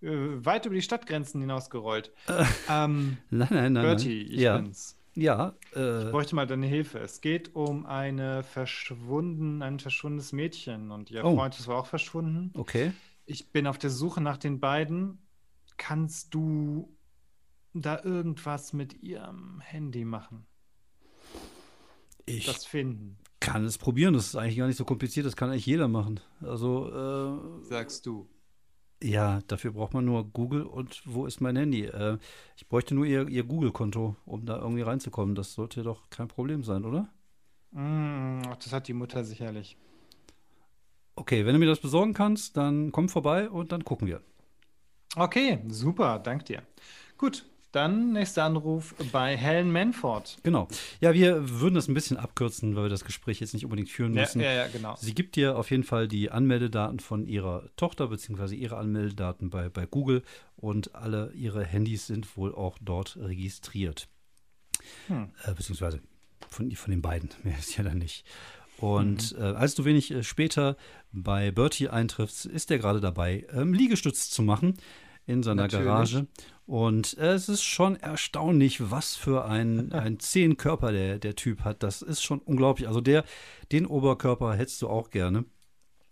äh, 0.00 0.44
weit 0.44 0.66
über 0.66 0.74
die 0.74 0.82
Stadtgrenzen 0.82 1.40
hinausgerollt. 1.40 2.12
Äh, 2.28 2.44
ähm, 2.68 3.18
nein, 3.30 3.48
nein, 3.50 3.72
nein. 3.72 3.84
Bertie, 3.84 4.22
ich 4.22 4.40
ja. 4.40 4.58
bin's. 4.58 4.97
Ja. 5.18 5.54
Äh, 5.74 6.04
ich 6.04 6.10
bräuchte 6.12 6.36
mal 6.36 6.46
deine 6.46 6.66
Hilfe. 6.66 7.00
Es 7.00 7.20
geht 7.20 7.56
um 7.56 7.86
eine 7.86 8.44
verschwunden, 8.44 9.62
ein 9.62 9.80
verschwundenes 9.80 10.32
Mädchen 10.32 10.92
und 10.92 11.10
ihr 11.10 11.24
oh. 11.24 11.34
Freund 11.34 11.58
ist 11.58 11.68
auch 11.68 11.86
verschwunden. 11.86 12.52
Okay. 12.54 12.92
Ich 13.26 13.50
bin 13.50 13.66
auf 13.66 13.78
der 13.78 13.90
Suche 13.90 14.20
nach 14.20 14.36
den 14.36 14.60
beiden. 14.60 15.18
Kannst 15.76 16.34
du 16.34 16.96
da 17.74 18.00
irgendwas 18.02 18.72
mit 18.72 19.02
ihrem 19.02 19.60
Handy 19.60 20.04
machen? 20.04 20.46
Ich 22.24 22.46
das 22.46 22.64
finden. 22.64 23.18
Kann 23.40 23.64
es 23.64 23.76
probieren. 23.76 24.14
Das 24.14 24.26
ist 24.26 24.36
eigentlich 24.36 24.58
gar 24.58 24.68
nicht 24.68 24.76
so 24.76 24.84
kompliziert. 24.84 25.26
Das 25.26 25.34
kann 25.34 25.50
eigentlich 25.50 25.66
jeder 25.66 25.88
machen. 25.88 26.20
Also. 26.40 26.90
Äh, 26.90 27.64
Sagst 27.64 28.06
du. 28.06 28.28
Ja, 29.02 29.40
dafür 29.46 29.72
braucht 29.72 29.94
man 29.94 30.04
nur 30.04 30.24
Google 30.24 30.62
und 30.62 31.02
wo 31.04 31.26
ist 31.26 31.40
mein 31.40 31.54
Handy? 31.56 31.84
Äh, 31.84 32.18
ich 32.56 32.66
bräuchte 32.68 32.94
nur 32.94 33.06
ihr, 33.06 33.28
ihr 33.28 33.44
Google-Konto, 33.44 34.16
um 34.24 34.44
da 34.44 34.58
irgendwie 34.58 34.82
reinzukommen. 34.82 35.36
Das 35.36 35.54
sollte 35.54 35.82
doch 35.84 36.10
kein 36.10 36.26
Problem 36.26 36.64
sein, 36.64 36.84
oder? 36.84 37.08
Mm, 37.70 38.42
das 38.42 38.72
hat 38.72 38.88
die 38.88 38.94
Mutter 38.94 39.24
sicherlich. 39.24 39.76
Okay, 41.14 41.46
wenn 41.46 41.52
du 41.52 41.58
mir 41.60 41.66
das 41.66 41.80
besorgen 41.80 42.12
kannst, 42.12 42.56
dann 42.56 42.90
komm 42.90 43.08
vorbei 43.08 43.48
und 43.50 43.70
dann 43.70 43.84
gucken 43.84 44.08
wir. 44.08 44.20
Okay, 45.16 45.60
super, 45.68 46.18
dank 46.18 46.44
dir. 46.46 46.62
Gut, 47.16 47.44
dann 47.72 48.12
nächster 48.12 48.44
Anruf 48.44 48.94
bei 49.12 49.36
Helen 49.36 49.70
Manford. 49.70 50.38
Genau. 50.42 50.68
Ja, 51.00 51.12
wir 51.12 51.60
würden 51.60 51.74
das 51.74 51.88
ein 51.88 51.94
bisschen 51.94 52.16
abkürzen, 52.16 52.76
weil 52.76 52.84
wir 52.84 52.88
das 52.88 53.04
Gespräch 53.04 53.40
jetzt 53.40 53.52
nicht 53.54 53.64
unbedingt 53.64 53.88
führen 53.88 54.12
müssen. 54.12 54.40
Ja, 54.40 54.52
ja, 54.52 54.64
ja 54.64 54.68
genau. 54.68 54.96
Sie 54.98 55.14
gibt 55.14 55.36
dir 55.36 55.56
auf 55.56 55.70
jeden 55.70 55.84
Fall 55.84 56.08
die 56.08 56.30
Anmeldedaten 56.30 57.00
von 57.00 57.26
ihrer 57.26 57.64
Tochter 57.76 58.08
beziehungsweise 58.08 58.54
ihre 58.54 58.76
Anmeldedaten 58.76 59.50
bei, 59.50 59.68
bei 59.68 59.86
Google 59.86 60.22
und 60.56 60.94
alle 60.94 61.32
ihre 61.34 61.64
Handys 61.64 62.06
sind 62.06 62.36
wohl 62.36 62.54
auch 62.54 62.78
dort 62.80 63.16
registriert. 63.16 64.08
Hm. 65.08 65.30
Äh, 65.44 65.54
beziehungsweise 65.54 66.00
von, 66.48 66.70
von 66.72 66.90
den 66.90 67.02
beiden. 67.02 67.30
Mehr 67.42 67.58
ist 67.58 67.76
ja 67.76 67.84
dann 67.84 67.98
nicht. 67.98 68.24
Und 68.78 69.36
mhm. 69.36 69.42
äh, 69.42 69.44
als 69.44 69.74
du 69.74 69.84
wenig 69.84 70.10
äh, 70.12 70.22
später 70.22 70.76
bei 71.12 71.50
Bertie 71.50 71.88
eintriffst, 71.88 72.46
ist 72.46 72.70
er 72.70 72.78
gerade 72.78 73.00
dabei, 73.00 73.44
ähm, 73.52 73.74
Liegestütz 73.74 74.30
zu 74.30 74.42
machen 74.42 74.74
in 75.28 75.42
seiner 75.42 75.62
Natürlich. 75.62 75.86
Garage. 75.86 76.26
Und 76.66 77.16
es 77.16 77.48
ist 77.48 77.62
schon 77.62 77.96
erstaunlich, 77.96 78.90
was 78.90 79.14
für 79.14 79.44
ein, 79.44 79.92
ein 79.92 80.18
zähen 80.18 80.56
Körper 80.56 80.92
der, 80.92 81.18
der 81.18 81.36
Typ 81.36 81.64
hat. 81.64 81.82
Das 81.82 82.02
ist 82.02 82.22
schon 82.22 82.40
unglaublich. 82.40 82.88
Also 82.88 83.00
der, 83.00 83.24
den 83.70 83.86
Oberkörper 83.86 84.54
hättest 84.54 84.82
du 84.82 84.88
auch 84.88 85.10
gerne. 85.10 85.44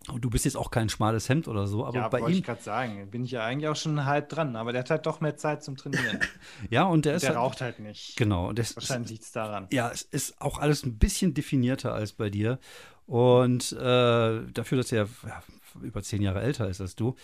Und 0.07 0.21
du 0.21 0.29
bist 0.29 0.45
jetzt 0.45 0.55
auch 0.55 0.71
kein 0.71 0.87
schmales 0.87 1.27
Hemd 1.27 1.49
oder 1.49 1.67
so, 1.67 1.85
aber 1.85 1.97
ja, 1.97 2.07
bei 2.07 2.19
ihm. 2.19 2.27
ich 2.27 2.43
gerade 2.43 2.61
sagen, 2.61 3.09
bin 3.11 3.25
ich 3.25 3.31
ja 3.31 3.43
eigentlich 3.43 3.67
auch 3.67 3.75
schon 3.75 4.05
halb 4.05 4.29
dran, 4.29 4.55
aber 4.55 4.71
der 4.71 4.79
hat 4.79 4.89
halt 4.89 5.05
doch 5.05 5.19
mehr 5.19 5.35
Zeit 5.35 5.63
zum 5.63 5.75
Trainieren. 5.75 6.19
ja, 6.69 6.83
und 6.85 7.03
der 7.03 7.15
ist. 7.15 7.23
Der 7.23 7.31
halt, 7.31 7.39
raucht 7.39 7.59
halt 7.59 7.79
nicht. 7.79 8.15
Genau. 8.15 8.47
Und 8.47 8.57
Wahrscheinlich 8.57 9.11
liegt 9.11 9.23
es 9.23 9.33
daran. 9.33 9.67
Ja, 9.71 9.89
es 9.91 10.03
ist 10.03 10.39
auch 10.39 10.59
alles 10.59 10.85
ein 10.85 10.97
bisschen 10.97 11.33
definierter 11.33 11.93
als 11.93 12.13
bei 12.13 12.29
dir. 12.29 12.57
Und 13.05 13.73
äh, 13.73 14.41
dafür, 14.53 14.77
dass 14.77 14.91
er 14.93 15.09
ja, 15.25 15.43
über 15.81 16.01
zehn 16.01 16.21
Jahre 16.21 16.41
älter 16.41 16.69
ist 16.69 16.79
als 16.79 16.95
du, 16.95 17.15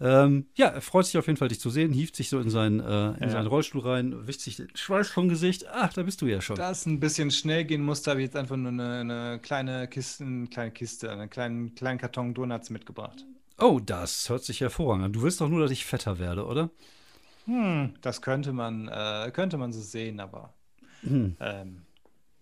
ähm, 0.00 0.46
ja, 0.54 0.68
er 0.68 0.80
freut 0.80 1.04
sich 1.04 1.18
auf 1.18 1.26
jeden 1.26 1.36
Fall, 1.36 1.48
dich 1.48 1.60
zu 1.60 1.68
sehen, 1.68 1.92
hieft 1.92 2.16
sich 2.16 2.30
so 2.30 2.40
in 2.40 2.48
seinen, 2.48 2.80
äh, 2.80 3.10
in 3.12 3.24
ja. 3.24 3.30
seinen 3.30 3.46
Rollstuhl 3.46 3.82
rein, 3.82 4.26
wischt 4.26 4.40
sich 4.40 4.56
den 4.56 4.74
Schweiß 4.74 5.10
vom 5.10 5.28
Gesicht. 5.28 5.66
Ach, 5.70 5.92
da 5.92 6.02
bist 6.02 6.22
du 6.22 6.26
ja 6.26 6.40
schon. 6.40 6.56
Da 6.56 6.70
es 6.70 6.86
ein 6.86 7.00
bisschen 7.00 7.30
schnell 7.30 7.64
gehen 7.64 7.82
musste, 7.82 8.10
habe 8.10 8.20
ich 8.20 8.26
jetzt 8.26 8.36
einfach 8.36 8.56
nur 8.56 8.72
eine, 8.72 9.00
eine 9.00 9.38
kleine 9.42 9.88
Kiste, 9.88 10.24
eine 10.24 10.46
kleine 10.46 10.70
Kiste, 10.70 11.12
einen 11.12 11.28
kleinen, 11.28 11.74
kleinen 11.74 11.98
Karton 11.98 12.32
Donuts 12.32 12.70
mitgebracht. 12.70 13.26
Oh, 13.58 13.78
das 13.78 14.30
hört 14.30 14.42
sich 14.42 14.62
hervorragend 14.62 15.04
an. 15.04 15.12
Du 15.12 15.20
willst 15.20 15.40
doch 15.40 15.48
nur, 15.50 15.60
dass 15.60 15.70
ich 15.70 15.84
fetter 15.84 16.18
werde, 16.18 16.46
oder? 16.46 16.70
Hm, 17.44 17.94
das 18.00 18.22
könnte 18.22 18.54
man, 18.54 18.88
äh, 18.88 19.30
könnte 19.34 19.58
man 19.58 19.72
so 19.72 19.80
sehen, 19.82 20.18
aber. 20.20 20.54
Hm. 21.02 21.36
Ähm, 21.40 21.82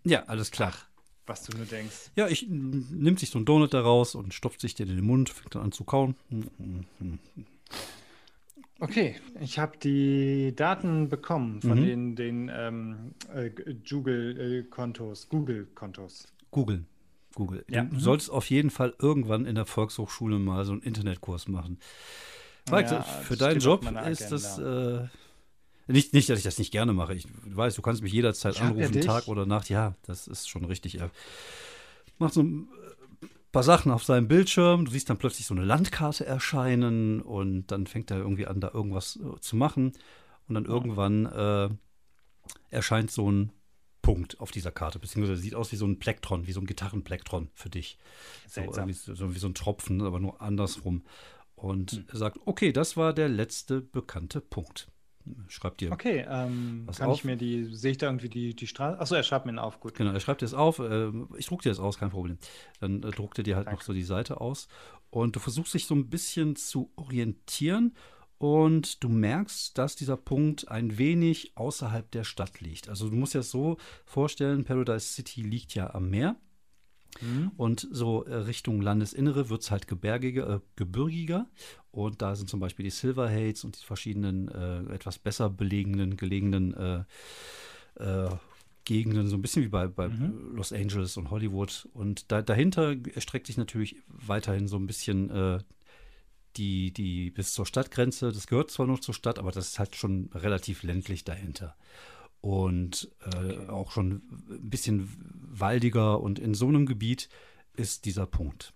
ja, 0.04 0.22
alles 0.26 0.52
klar. 0.52 0.72
Ach, 0.74 0.87
was 1.28 1.44
du 1.44 1.56
nur 1.56 1.66
denkst. 1.66 2.10
Ja, 2.16 2.28
ich 2.28 2.46
nimmt 2.48 3.20
sich 3.20 3.30
so 3.30 3.38
ein 3.38 3.44
Donut 3.44 3.74
daraus 3.74 4.14
und 4.14 4.34
stopft 4.34 4.60
sich 4.60 4.74
den 4.74 4.88
in 4.88 4.96
den 4.96 5.04
Mund, 5.04 5.30
fängt 5.30 5.54
dann 5.54 5.62
an 5.62 5.72
zu 5.72 5.84
kauen. 5.84 6.14
Okay, 8.80 9.16
ich 9.40 9.58
habe 9.58 9.76
die 9.76 10.54
Daten 10.54 11.08
bekommen 11.08 11.60
von 11.60 11.80
mhm. 11.80 11.86
den, 11.86 12.16
den 12.16 12.50
ähm, 12.54 13.14
äh, 13.34 13.50
Google-Kontos. 13.88 15.28
Google-Kontos. 15.28 16.28
Google. 16.50 16.84
Google. 17.34 17.64
Ja. 17.68 17.84
Du 17.84 17.96
mhm. 17.96 18.00
solltest 18.00 18.30
auf 18.30 18.48
jeden 18.50 18.70
Fall 18.70 18.94
irgendwann 18.98 19.46
in 19.46 19.54
der 19.54 19.66
Volkshochschule 19.66 20.38
mal 20.38 20.64
so 20.64 20.72
einen 20.72 20.82
Internetkurs 20.82 21.48
machen. 21.48 21.78
Mike, 22.70 22.90
ja, 22.90 23.02
für 23.02 23.36
deinen 23.36 23.60
Job 23.60 23.84
ist 24.08 24.30
das. 24.30 24.58
Äh, 24.58 25.08
nicht, 25.88 26.12
nicht, 26.12 26.28
dass 26.28 26.38
ich 26.38 26.44
das 26.44 26.58
nicht 26.58 26.70
gerne 26.70 26.92
mache. 26.92 27.14
Ich 27.14 27.26
weiß, 27.44 27.74
du 27.74 27.82
kannst 27.82 28.02
mich 28.02 28.12
jederzeit 28.12 28.54
ich 28.56 28.62
anrufen, 28.62 28.94
ja 28.94 29.00
Tag 29.00 29.26
oder 29.26 29.46
Nacht. 29.46 29.68
Ja, 29.70 29.94
das 30.02 30.26
ist 30.26 30.48
schon 30.48 30.64
richtig. 30.64 31.00
Er 31.00 31.10
macht 32.18 32.34
so 32.34 32.42
ein 32.42 32.68
paar 33.52 33.62
Sachen 33.62 33.90
auf 33.90 34.04
seinem 34.04 34.28
Bildschirm. 34.28 34.84
Du 34.84 34.90
siehst 34.90 35.08
dann 35.08 35.16
plötzlich 35.16 35.46
so 35.46 35.54
eine 35.54 35.64
Landkarte 35.64 36.26
erscheinen 36.26 37.22
und 37.22 37.68
dann 37.68 37.86
fängt 37.86 38.10
er 38.10 38.18
irgendwie 38.18 38.46
an, 38.46 38.60
da 38.60 38.70
irgendwas 38.72 39.16
äh, 39.16 39.40
zu 39.40 39.56
machen. 39.56 39.92
Und 40.46 40.54
dann 40.54 40.66
irgendwann 40.66 41.26
äh, 41.26 41.68
erscheint 42.70 43.10
so 43.10 43.30
ein 43.30 43.52
Punkt 44.02 44.40
auf 44.40 44.50
dieser 44.50 44.70
Karte, 44.70 44.98
beziehungsweise 44.98 45.40
sieht 45.40 45.54
aus 45.54 45.72
wie 45.72 45.76
so 45.76 45.86
ein 45.86 45.98
Plektron, 45.98 46.46
wie 46.46 46.52
so 46.52 46.60
ein 46.60 46.66
Gitarrenplektron 46.66 47.50
für 47.52 47.68
dich. 47.68 47.98
So, 48.46 48.62
so, 48.72 49.34
wie 49.34 49.38
so 49.38 49.48
ein 49.48 49.54
Tropfen, 49.54 50.00
aber 50.02 50.20
nur 50.20 50.40
andersrum. 50.40 51.04
Und 51.54 51.92
hm. 51.92 52.04
er 52.10 52.18
sagt, 52.18 52.38
okay, 52.46 52.72
das 52.72 52.96
war 52.96 53.12
der 53.12 53.28
letzte 53.28 53.80
bekannte 53.80 54.40
Punkt. 54.40 54.88
Schreibt 55.48 55.80
dir. 55.80 55.92
Okay, 55.92 56.26
ähm, 56.28 56.86
kann 56.96 57.10
auf. 57.10 57.16
ich 57.16 57.24
mir 57.24 57.36
die, 57.36 57.64
sehe 57.74 57.92
ich 57.92 57.98
da 57.98 58.06
irgendwie 58.06 58.28
die, 58.28 58.54
die 58.54 58.66
Straße? 58.66 59.00
Achso, 59.00 59.14
er 59.14 59.22
schreibt 59.22 59.46
mir 59.46 59.62
auf, 59.62 59.80
gut. 59.80 59.94
Genau, 59.94 60.12
er 60.12 60.20
schreibt 60.20 60.40
dir 60.40 60.46
es 60.46 60.54
auf. 60.54 60.78
Äh, 60.78 61.10
ich 61.36 61.46
druck 61.46 61.62
dir 61.62 61.70
das 61.70 61.80
aus, 61.80 61.98
kein 61.98 62.10
Problem. 62.10 62.38
Dann 62.80 63.02
äh, 63.02 63.10
druckt 63.10 63.38
er 63.38 63.44
dir 63.44 63.56
halt 63.56 63.66
Danke. 63.66 63.78
noch 63.78 63.84
so 63.84 63.92
die 63.92 64.02
Seite 64.02 64.40
aus. 64.40 64.68
Und 65.10 65.36
du 65.36 65.40
versuchst 65.40 65.74
dich 65.74 65.86
so 65.86 65.94
ein 65.94 66.10
bisschen 66.10 66.56
zu 66.56 66.92
orientieren 66.96 67.94
und 68.38 69.02
du 69.02 69.08
merkst, 69.08 69.76
dass 69.76 69.96
dieser 69.96 70.16
Punkt 70.16 70.68
ein 70.68 70.96
wenig 70.96 71.56
außerhalb 71.56 72.08
der 72.12 72.24
Stadt 72.24 72.60
liegt. 72.60 72.88
Also 72.88 73.08
du 73.08 73.16
musst 73.16 73.34
dir 73.34 73.38
das 73.38 73.50
so 73.50 73.78
vorstellen, 74.04 74.64
Paradise 74.64 75.12
City 75.12 75.42
liegt 75.42 75.74
ja 75.74 75.92
am 75.94 76.08
Meer. 76.10 76.36
Mhm. 77.20 77.50
Und 77.56 77.88
so 77.90 78.24
äh, 78.24 78.34
Richtung 78.34 78.80
Landesinnere 78.80 79.48
wird 79.48 79.62
es 79.62 79.70
halt 79.70 79.88
gebirgiger, 79.88 80.56
äh, 80.56 80.60
gebirgiger. 80.76 81.48
Und 81.98 82.22
da 82.22 82.36
sind 82.36 82.48
zum 82.48 82.60
Beispiel 82.60 82.84
die 82.84 82.90
Silver 82.90 83.28
Hates 83.28 83.64
und 83.64 83.80
die 83.80 83.84
verschiedenen 83.84 84.46
äh, 84.48 84.94
etwas 84.94 85.18
besser 85.18 85.50
belegenen, 85.50 86.16
gelegenen 86.16 86.74
äh, 86.74 87.04
äh, 87.96 88.30
Gegenden, 88.84 89.26
so 89.26 89.36
ein 89.36 89.42
bisschen 89.42 89.64
wie 89.64 89.68
bei, 89.68 89.88
bei 89.88 90.08
mhm. 90.08 90.54
Los 90.54 90.72
Angeles 90.72 91.16
und 91.16 91.30
Hollywood. 91.30 91.88
Und 91.92 92.30
da, 92.30 92.40
dahinter 92.40 92.94
erstreckt 93.14 93.48
sich 93.48 93.56
natürlich 93.56 93.96
weiterhin 94.06 94.68
so 94.68 94.76
ein 94.76 94.86
bisschen 94.86 95.28
äh, 95.30 95.58
die, 96.56 96.92
die 96.92 97.30
bis 97.30 97.52
zur 97.52 97.66
Stadtgrenze. 97.66 98.30
Das 98.30 98.46
gehört 98.46 98.70
zwar 98.70 98.86
noch 98.86 99.00
zur 99.00 99.14
Stadt, 99.14 99.40
aber 99.40 99.50
das 99.50 99.70
ist 99.70 99.78
halt 99.80 99.96
schon 99.96 100.30
relativ 100.32 100.84
ländlich 100.84 101.24
dahinter 101.24 101.76
und 102.40 103.10
äh, 103.24 103.36
okay. 103.36 103.68
auch 103.68 103.90
schon 103.90 104.22
ein 104.48 104.70
bisschen 104.70 105.08
waldiger 105.50 106.20
und 106.20 106.38
in 106.38 106.54
so 106.54 106.68
einem 106.68 106.86
Gebiet 106.86 107.28
ist 107.74 108.04
dieser 108.04 108.26
Punkt. 108.26 108.72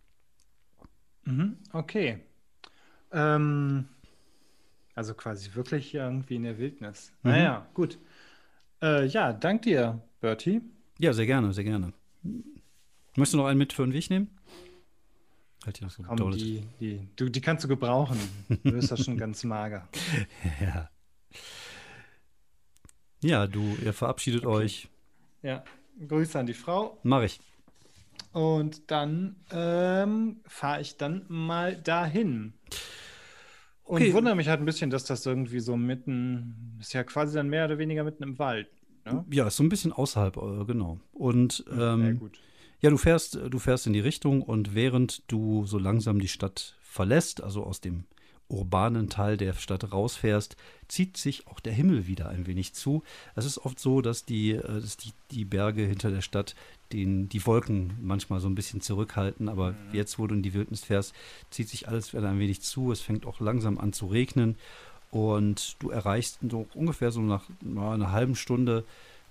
Mhm, 1.24 1.58
okay. 1.72 2.20
Ähm, 3.12 3.86
also 4.94 5.14
quasi 5.14 5.54
wirklich 5.54 5.94
irgendwie 5.94 6.36
in 6.36 6.42
der 6.44 6.58
Wildnis. 6.58 7.12
Mhm. 7.22 7.30
Naja, 7.30 7.66
gut. 7.74 7.98
Äh, 8.82 9.06
ja, 9.06 9.32
dank 9.32 9.62
dir, 9.62 10.00
Bertie. 10.20 10.60
Ja, 10.98 11.12
sehr 11.12 11.26
gerne, 11.26 11.52
sehr 11.52 11.64
gerne. 11.64 11.92
Möchtest 13.16 13.34
du 13.34 13.38
noch 13.38 13.46
einen 13.46 13.58
mit 13.58 13.72
für 13.72 13.84
den 13.84 13.92
Weg 13.92 14.10
nehmen? 14.10 14.30
Halt 15.64 15.78
die 15.78 15.84
noch 15.84 15.90
so 15.90 16.02
Komm, 16.02 16.32
die, 16.32 16.64
die, 16.80 17.08
du, 17.14 17.28
die 17.28 17.40
kannst 17.40 17.64
du 17.64 17.68
gebrauchen. 17.68 18.18
Du 18.48 18.72
bist 18.72 18.90
ja 18.90 18.96
schon 18.96 19.16
ganz 19.16 19.44
mager. 19.44 19.88
ja. 20.60 20.90
Ja, 23.22 23.46
du, 23.46 23.76
ihr 23.84 23.92
verabschiedet 23.92 24.44
okay. 24.44 24.56
euch. 24.56 24.88
Ja, 25.42 25.62
Grüße 26.06 26.38
an 26.38 26.46
die 26.46 26.54
Frau. 26.54 26.98
Mach 27.04 27.22
ich. 27.22 27.40
Und 28.32 28.90
dann 28.90 29.36
ähm, 29.52 30.40
fahre 30.46 30.80
ich 30.80 30.96
dann 30.96 31.24
mal 31.28 31.76
dahin. 31.76 32.54
Und 33.84 34.00
okay. 34.00 34.12
wundere 34.14 34.36
mich 34.36 34.48
halt 34.48 34.60
ein 34.60 34.64
bisschen, 34.64 34.90
dass 34.90 35.04
das 35.04 35.26
irgendwie 35.26 35.60
so 35.60 35.76
mitten, 35.76 36.76
ist 36.80 36.92
ja 36.92 37.04
quasi 37.04 37.34
dann 37.34 37.48
mehr 37.48 37.64
oder 37.64 37.78
weniger 37.78 38.04
mitten 38.04 38.22
im 38.22 38.38
Wald. 38.38 38.68
Ne? 39.04 39.24
Ja, 39.30 39.48
ist 39.48 39.56
so 39.56 39.64
ein 39.64 39.68
bisschen 39.68 39.92
außerhalb, 39.92 40.36
äh, 40.36 40.64
genau. 40.64 41.00
Und 41.12 41.64
ähm, 41.76 42.30
ja, 42.80 42.90
du 42.90 42.96
fährst, 42.96 43.34
du 43.34 43.58
fährst 43.58 43.86
in 43.86 43.92
die 43.92 44.00
Richtung 44.00 44.42
und 44.42 44.74
während 44.74 45.30
du 45.30 45.66
so 45.66 45.78
langsam 45.78 46.20
die 46.20 46.28
Stadt 46.28 46.76
verlässt, 46.82 47.42
also 47.42 47.64
aus 47.64 47.80
dem 47.80 48.04
urbanen 48.48 49.08
Teil 49.08 49.36
der 49.36 49.54
Stadt 49.54 49.92
rausfährst, 49.92 50.56
zieht 50.88 51.16
sich 51.16 51.46
auch 51.46 51.58
der 51.60 51.72
Himmel 51.72 52.06
wieder 52.06 52.28
ein 52.28 52.46
wenig 52.46 52.74
zu. 52.74 53.02
Es 53.34 53.46
ist 53.46 53.58
oft 53.58 53.78
so, 53.78 54.00
dass 54.02 54.24
die, 54.24 54.52
äh, 54.52 54.80
dass 54.80 54.96
die, 54.96 55.12
die 55.30 55.44
Berge 55.44 55.82
hinter 55.82 56.10
der 56.10 56.20
Stadt 56.20 56.54
den, 56.92 57.28
die 57.28 57.44
Wolken 57.46 57.94
manchmal 58.00 58.40
so 58.40 58.48
ein 58.48 58.54
bisschen 58.54 58.80
zurückhalten, 58.80 59.48
aber 59.48 59.72
mhm. 59.72 59.76
jetzt, 59.92 60.18
wo 60.18 60.26
du 60.26 60.34
in 60.34 60.42
die 60.42 60.54
Wildnis 60.54 60.84
fährst, 60.84 61.14
zieht 61.50 61.68
sich 61.68 61.88
alles 61.88 62.12
wieder 62.12 62.28
ein 62.28 62.38
wenig 62.38 62.62
zu. 62.62 62.92
Es 62.92 63.00
fängt 63.00 63.26
auch 63.26 63.40
langsam 63.40 63.78
an 63.78 63.92
zu 63.92 64.06
regnen 64.06 64.56
und 65.10 65.76
du 65.80 65.90
erreichst 65.90 66.38
so 66.48 66.66
ungefähr 66.74 67.10
so 67.10 67.20
nach 67.20 67.44
na, 67.60 67.92
einer 67.92 68.12
halben 68.12 68.36
Stunde 68.36 68.84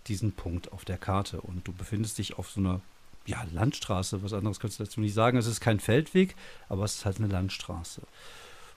diesen 0.08 0.32
Punkt 0.32 0.72
auf 0.72 0.86
der 0.86 0.98
Karte 0.98 1.42
und 1.42 1.68
du 1.68 1.74
befindest 1.74 2.18
dich 2.18 2.38
auf 2.38 2.50
so 2.50 2.60
einer 2.60 2.82
ja, 3.28 3.46
Landstraße, 3.52 4.24
was 4.24 4.34
anderes 4.34 4.60
kannst 4.60 4.80
du 4.80 4.84
dazu 4.84 5.00
nicht 5.00 5.14
sagen. 5.14 5.38
Es 5.38 5.46
ist 5.46 5.62
kein 5.62 5.80
Feldweg, 5.80 6.36
aber 6.70 6.86
es 6.86 6.96
ist 6.96 7.06
halt 7.06 7.20
eine 7.20 7.28
Landstraße 7.28 8.02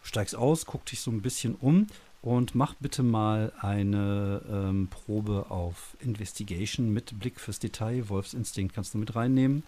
steigst 0.04 0.36
aus, 0.36 0.66
guck 0.66 0.84
dich 0.84 1.00
so 1.00 1.10
ein 1.10 1.22
bisschen 1.22 1.56
um 1.56 1.86
und 2.24 2.54
mach 2.54 2.72
bitte 2.80 3.02
mal 3.02 3.52
eine 3.60 4.40
ähm, 4.50 4.88
Probe 4.88 5.44
auf 5.50 5.94
Investigation 6.00 6.90
mit 6.90 7.18
Blick 7.20 7.38
fürs 7.38 7.58
Detail. 7.58 8.08
Wolfsinstinkt 8.08 8.74
kannst 8.74 8.94
du 8.94 8.98
mit 8.98 9.14
reinnehmen. 9.14 9.62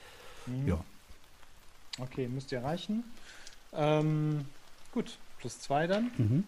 Mhm. 0.47 0.67
Ja. 0.67 0.85
Okay, 1.99 2.29
müsst 2.29 2.53
ihr 2.53 2.65
reichen. 2.65 3.05
Ähm, 3.75 4.47
gut, 4.93 5.19
plus 5.39 5.61
zwei 5.61 5.87
dann. 5.87 6.11
Mhm. 6.17 6.45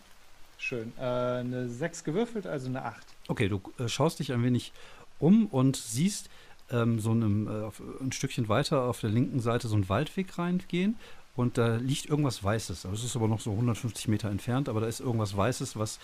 Schön. 0.56 0.94
Äh, 0.98 1.02
eine 1.02 1.68
6 1.68 2.04
gewürfelt, 2.04 2.46
also 2.46 2.68
eine 2.68 2.86
8. 2.86 3.06
Okay, 3.28 3.50
du 3.50 3.60
äh, 3.78 3.86
schaust 3.86 4.18
dich 4.18 4.32
ein 4.32 4.42
wenig 4.42 4.72
um 5.18 5.44
und 5.44 5.76
siehst 5.76 6.30
ähm, 6.70 7.00
so 7.00 7.10
einem, 7.10 7.48
äh, 7.48 7.70
ein 8.02 8.12
Stückchen 8.12 8.48
weiter 8.48 8.84
auf 8.84 9.00
der 9.00 9.10
linken 9.10 9.40
Seite 9.40 9.68
so 9.68 9.74
einen 9.74 9.90
Waldweg 9.90 10.38
reingehen 10.38 10.96
und 11.38 11.56
da 11.56 11.76
liegt 11.76 12.06
irgendwas 12.06 12.42
Weißes. 12.42 12.84
Also 12.84 12.96
es 12.96 13.04
ist 13.04 13.14
aber 13.14 13.28
noch 13.28 13.38
so 13.38 13.52
150 13.52 14.08
Meter 14.08 14.28
entfernt, 14.28 14.68
aber 14.68 14.80
da 14.80 14.88
ist 14.88 14.98
irgendwas 14.98 15.36
Weißes, 15.36 15.76
was 15.76 16.00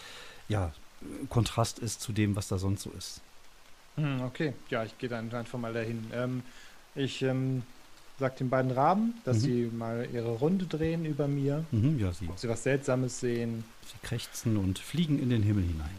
ja 0.48 0.72
Kontrast 1.28 1.80
ist 1.80 2.00
zu 2.00 2.12
dem, 2.12 2.36
was 2.36 2.46
da 2.46 2.56
sonst 2.56 2.82
so 2.82 2.90
ist. 2.96 3.20
Hm, 3.96 4.20
okay, 4.22 4.54
ja, 4.70 4.84
ich 4.84 4.96
gehe 4.96 5.08
dann 5.08 5.32
einfach 5.34 5.58
mal 5.58 5.72
dahin. 5.72 6.06
Ähm, 6.14 6.42
ich 6.94 7.20
ähm, 7.22 7.64
sage 8.20 8.36
den 8.38 8.48
beiden 8.48 8.70
Raben, 8.70 9.14
dass 9.24 9.38
mhm. 9.38 9.40
sie 9.40 9.70
mal 9.72 10.08
ihre 10.12 10.30
Runde 10.30 10.66
drehen 10.66 11.04
über 11.04 11.26
mir. 11.26 11.64
Mhm, 11.72 11.98
ja, 11.98 12.12
sie. 12.12 12.28
Ob 12.28 12.38
sie 12.38 12.48
was 12.48 12.62
Seltsames 12.62 13.18
sehen. 13.18 13.64
Sie 13.86 14.06
krächzen 14.06 14.56
und 14.56 14.78
fliegen 14.78 15.18
in 15.18 15.30
den 15.30 15.42
Himmel 15.42 15.64
hinein. 15.64 15.96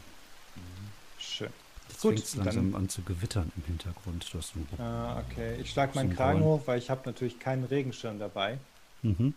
Schön. 1.20 1.50
Jetzt 1.90 2.02
fängt 2.02 2.20
es 2.20 2.36
langsam 2.36 2.72
dann, 2.72 2.84
an 2.84 2.90
zu 2.90 3.02
gewittern 3.02 3.52
im 3.58 3.64
Hintergrund. 3.66 4.26
Du 4.32 4.38
hast 4.38 4.54
ah, 4.80 5.22
okay. 5.28 5.58
Ich 5.60 5.72
schlage 5.72 5.92
meinen 5.96 6.16
Kragen 6.16 6.40
hoch, 6.42 6.62
weil 6.68 6.80
ich 6.80 6.90
habe 6.90 7.02
natürlich 7.04 7.38
keinen 7.38 7.66
Regenschirm 7.66 8.18
dabei. 8.18 8.60
Mhm. 9.06 9.34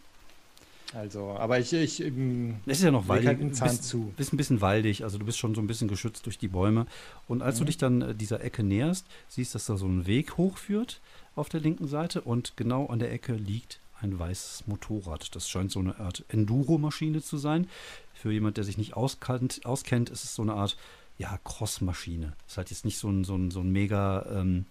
Also, 0.95 1.33
aber 1.33 1.59
ich, 1.59 1.73
ich 1.75 2.03
ähm, 2.03 2.57
es 2.64 2.79
ist 2.79 2.85
ja 2.85 2.91
noch 2.91 3.09
waldig, 3.09 3.27
halt 3.27 3.57
Zahn 3.57 3.69
bist, 3.69 3.85
zu. 3.85 4.12
bist 4.16 4.33
ein 4.33 4.39
bisschen 4.39 4.62
waldig, 4.62 5.05
also 5.05 5.19
du 5.19 5.27
bist 5.27 5.39
schon 5.39 5.55
so 5.55 5.61
ein 5.61 5.66
bisschen 5.66 5.89
geschützt 5.89 6.25
durch 6.25 6.39
die 6.39 6.49
Bäume. 6.49 6.87
Und 7.27 7.43
als 7.43 7.57
mhm. 7.57 7.59
du 7.59 7.64
dich 7.66 7.77
dann 7.77 8.03
äh, 8.03 8.14
dieser 8.14 8.43
Ecke 8.43 8.62
näherst, 8.62 9.07
siehst, 9.29 9.55
dass 9.55 9.66
da 9.66 9.77
so 9.77 9.87
ein 9.87 10.07
Weg 10.07 10.39
hochführt 10.39 11.01
auf 11.37 11.51
der 11.51 11.61
linken 11.61 11.89
Seite 11.89 12.23
und 12.23 12.57
genau 12.57 12.87
an 12.87 12.99
der 12.99 13.12
Ecke 13.12 13.35
liegt 13.35 13.81
ein 14.01 14.19
weißes 14.19 14.66
Motorrad. 14.66 15.35
Das 15.35 15.49
scheint 15.49 15.73
so 15.73 15.81
eine 15.81 15.99
Art 15.99 16.25
Enduro-Maschine 16.29 17.21
zu 17.21 17.37
sein. 17.37 17.69
Für 18.14 18.33
jemand, 18.33 18.57
der 18.57 18.64
sich 18.64 18.79
nicht 18.79 18.95
auskannt, 18.95 19.61
auskennt, 19.64 20.09
ist 20.09 20.25
es 20.25 20.35
so 20.35 20.43
eine 20.43 20.55
Art 20.55 20.77
ja, 21.19 21.39
Cross-Maschine. 21.45 22.33
Ist 22.47 22.57
halt 22.57 22.71
jetzt 22.71 22.85
nicht 22.85 22.99
so 22.99 23.11
ein, 23.11 23.25
so 23.25 23.37
ein, 23.37 23.51
so 23.51 23.61
ein 23.61 23.71
mega 23.71 24.25
ähm, 24.33 24.66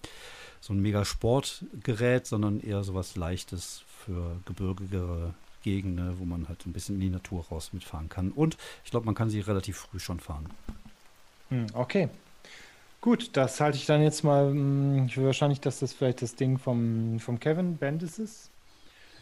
so 0.59 0.73
ein 0.73 0.81
mega 0.81 1.05
Sportgerät, 1.05 2.25
sondern 2.25 2.59
eher 2.59 2.83
so 2.83 2.93
was 2.93 3.15
Leichtes 3.15 3.83
für 4.07 4.39
gebirgigere 4.45 5.33
Gegenden, 5.63 6.17
wo 6.19 6.25
man 6.25 6.47
halt 6.47 6.65
ein 6.65 6.71
bisschen 6.71 6.95
in 6.95 7.01
die 7.01 7.09
Natur 7.09 7.45
raus 7.51 7.73
mitfahren 7.73 8.07
kann. 8.07 8.31
Und 8.31 8.57
ich 8.85 8.91
glaube, 8.91 9.05
man 9.05 9.15
kann 9.15 9.29
sie 9.29 9.41
relativ 9.41 9.77
früh 9.77 9.99
schon 9.99 10.19
fahren. 10.19 10.49
Hm, 11.49 11.67
okay. 11.73 12.09
Gut, 13.01 13.31
das 13.33 13.59
halte 13.59 13.77
ich 13.77 13.85
dann 13.85 14.01
jetzt 14.01 14.23
mal. 14.23 14.49
Hm, 14.49 15.05
ich 15.07 15.17
will 15.17 15.25
wahrscheinlich, 15.25 15.59
dass 15.59 15.79
das 15.79 15.93
vielleicht 15.93 16.21
das 16.21 16.35
Ding 16.35 16.57
vom, 16.57 17.19
vom 17.19 17.39
Kevin 17.39 17.77
Bendis 17.77 18.17
ist. 18.17 18.49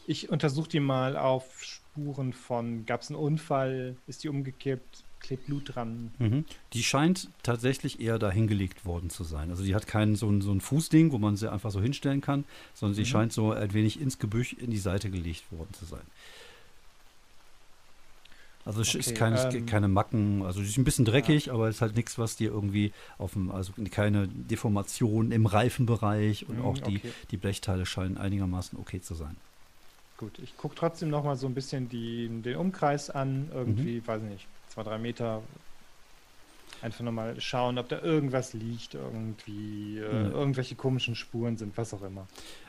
Ich 0.07 0.29
untersuche 0.29 0.69
die 0.69 0.79
mal 0.79 1.17
auf 1.17 1.63
Spuren 1.63 2.31
von, 2.31 2.85
gab 2.85 3.01
es 3.01 3.09
einen 3.09 3.17
Unfall, 3.17 3.95
ist 4.05 4.23
die 4.23 4.29
umgekippt, 4.29 5.03
Blut 5.31 5.75
dran. 5.75 6.11
Mhm. 6.19 6.45
Die 6.73 6.83
scheint 6.83 7.29
tatsächlich 7.43 7.99
eher 7.99 8.19
dahingelegt 8.19 8.85
worden 8.85 9.09
zu 9.09 9.23
sein. 9.23 9.49
Also 9.49 9.63
die 9.63 9.75
hat 9.75 9.87
kein 9.87 10.15
so 10.15 10.29
ein, 10.29 10.41
so 10.41 10.51
ein 10.51 10.61
Fußding, 10.61 11.11
wo 11.11 11.17
man 11.17 11.35
sie 11.35 11.51
einfach 11.51 11.71
so 11.71 11.81
hinstellen 11.81 12.21
kann, 12.21 12.45
sondern 12.73 12.95
sie 12.95 13.01
mhm. 13.01 13.05
scheint 13.05 13.33
so 13.33 13.51
ein 13.51 13.73
wenig 13.73 13.99
ins 13.99 14.19
Gebüsch 14.19 14.53
in 14.53 14.71
die 14.71 14.77
Seite 14.77 15.09
gelegt 15.09 15.51
worden 15.51 15.73
zu 15.73 15.85
sein. 15.85 16.03
Also 18.65 18.81
es 18.81 18.89
okay, 18.89 18.99
ist 18.99 19.15
keine, 19.15 19.53
ähm, 19.53 19.65
keine 19.67 19.87
Macken, 19.87 20.41
also 20.41 20.59
es 20.59 20.69
ist 20.69 20.77
ein 20.77 20.83
bisschen 20.83 21.05
dreckig, 21.05 21.45
ja. 21.45 21.53
aber 21.53 21.69
es 21.69 21.75
ist 21.75 21.81
halt 21.81 21.95
nichts, 21.95 22.17
was 22.17 22.35
dir 22.35 22.49
irgendwie 22.49 22.93
auf 23.19 23.33
dem, 23.33 23.51
also 23.51 23.73
keine 23.91 24.27
Deformation 24.27 25.31
im 25.31 25.45
Reifenbereich 25.45 26.49
und 26.49 26.57
mhm, 26.57 26.65
auch 26.65 26.79
die, 26.79 26.97
okay. 26.97 27.11
die 27.29 27.37
Blechteile 27.37 27.85
scheinen 27.85 28.17
einigermaßen 28.17 28.79
okay 28.79 29.01
zu 29.01 29.13
sein. 29.13 29.35
Gut, 30.17 30.39
ich 30.41 30.57
gucke 30.57 30.75
trotzdem 30.75 31.09
noch 31.09 31.23
mal 31.23 31.35
so 31.35 31.45
ein 31.45 31.53
bisschen 31.53 31.89
die, 31.89 32.27
den 32.41 32.55
Umkreis 32.55 33.11
an, 33.11 33.49
irgendwie, 33.53 33.97
mhm. 33.97 34.07
weiß 34.07 34.23
ich 34.23 34.29
nicht, 34.29 34.47
zwei, 34.75 34.83
drei 34.83 34.97
Meter 34.97 35.41
einfach 36.81 37.03
nochmal 37.03 37.39
schauen, 37.39 37.77
ob 37.79 37.89
da 37.89 38.01
irgendwas 38.01 38.53
liegt, 38.53 38.93
irgendwie, 38.93 39.99
äh, 39.99 40.25
mhm. 40.25 40.31
irgendwelche 40.31 40.75
komischen 40.75 41.15
Spuren 41.15 41.57
sind, 41.57 41.75
was 41.77 41.93
auch 41.93 42.03
immer. 42.03 42.27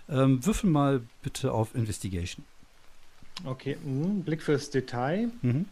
Ähm, 0.09 0.45
würfel 0.45 0.71
mal 0.71 1.03
bitte 1.23 1.53
auf 1.53 1.75
Investigation. 1.75 2.45
Okay, 3.45 3.77
mh, 3.85 4.23
Blick 4.25 4.43
fürs 4.43 4.71
Detail. 4.71 5.31
Mhm. 5.43 5.67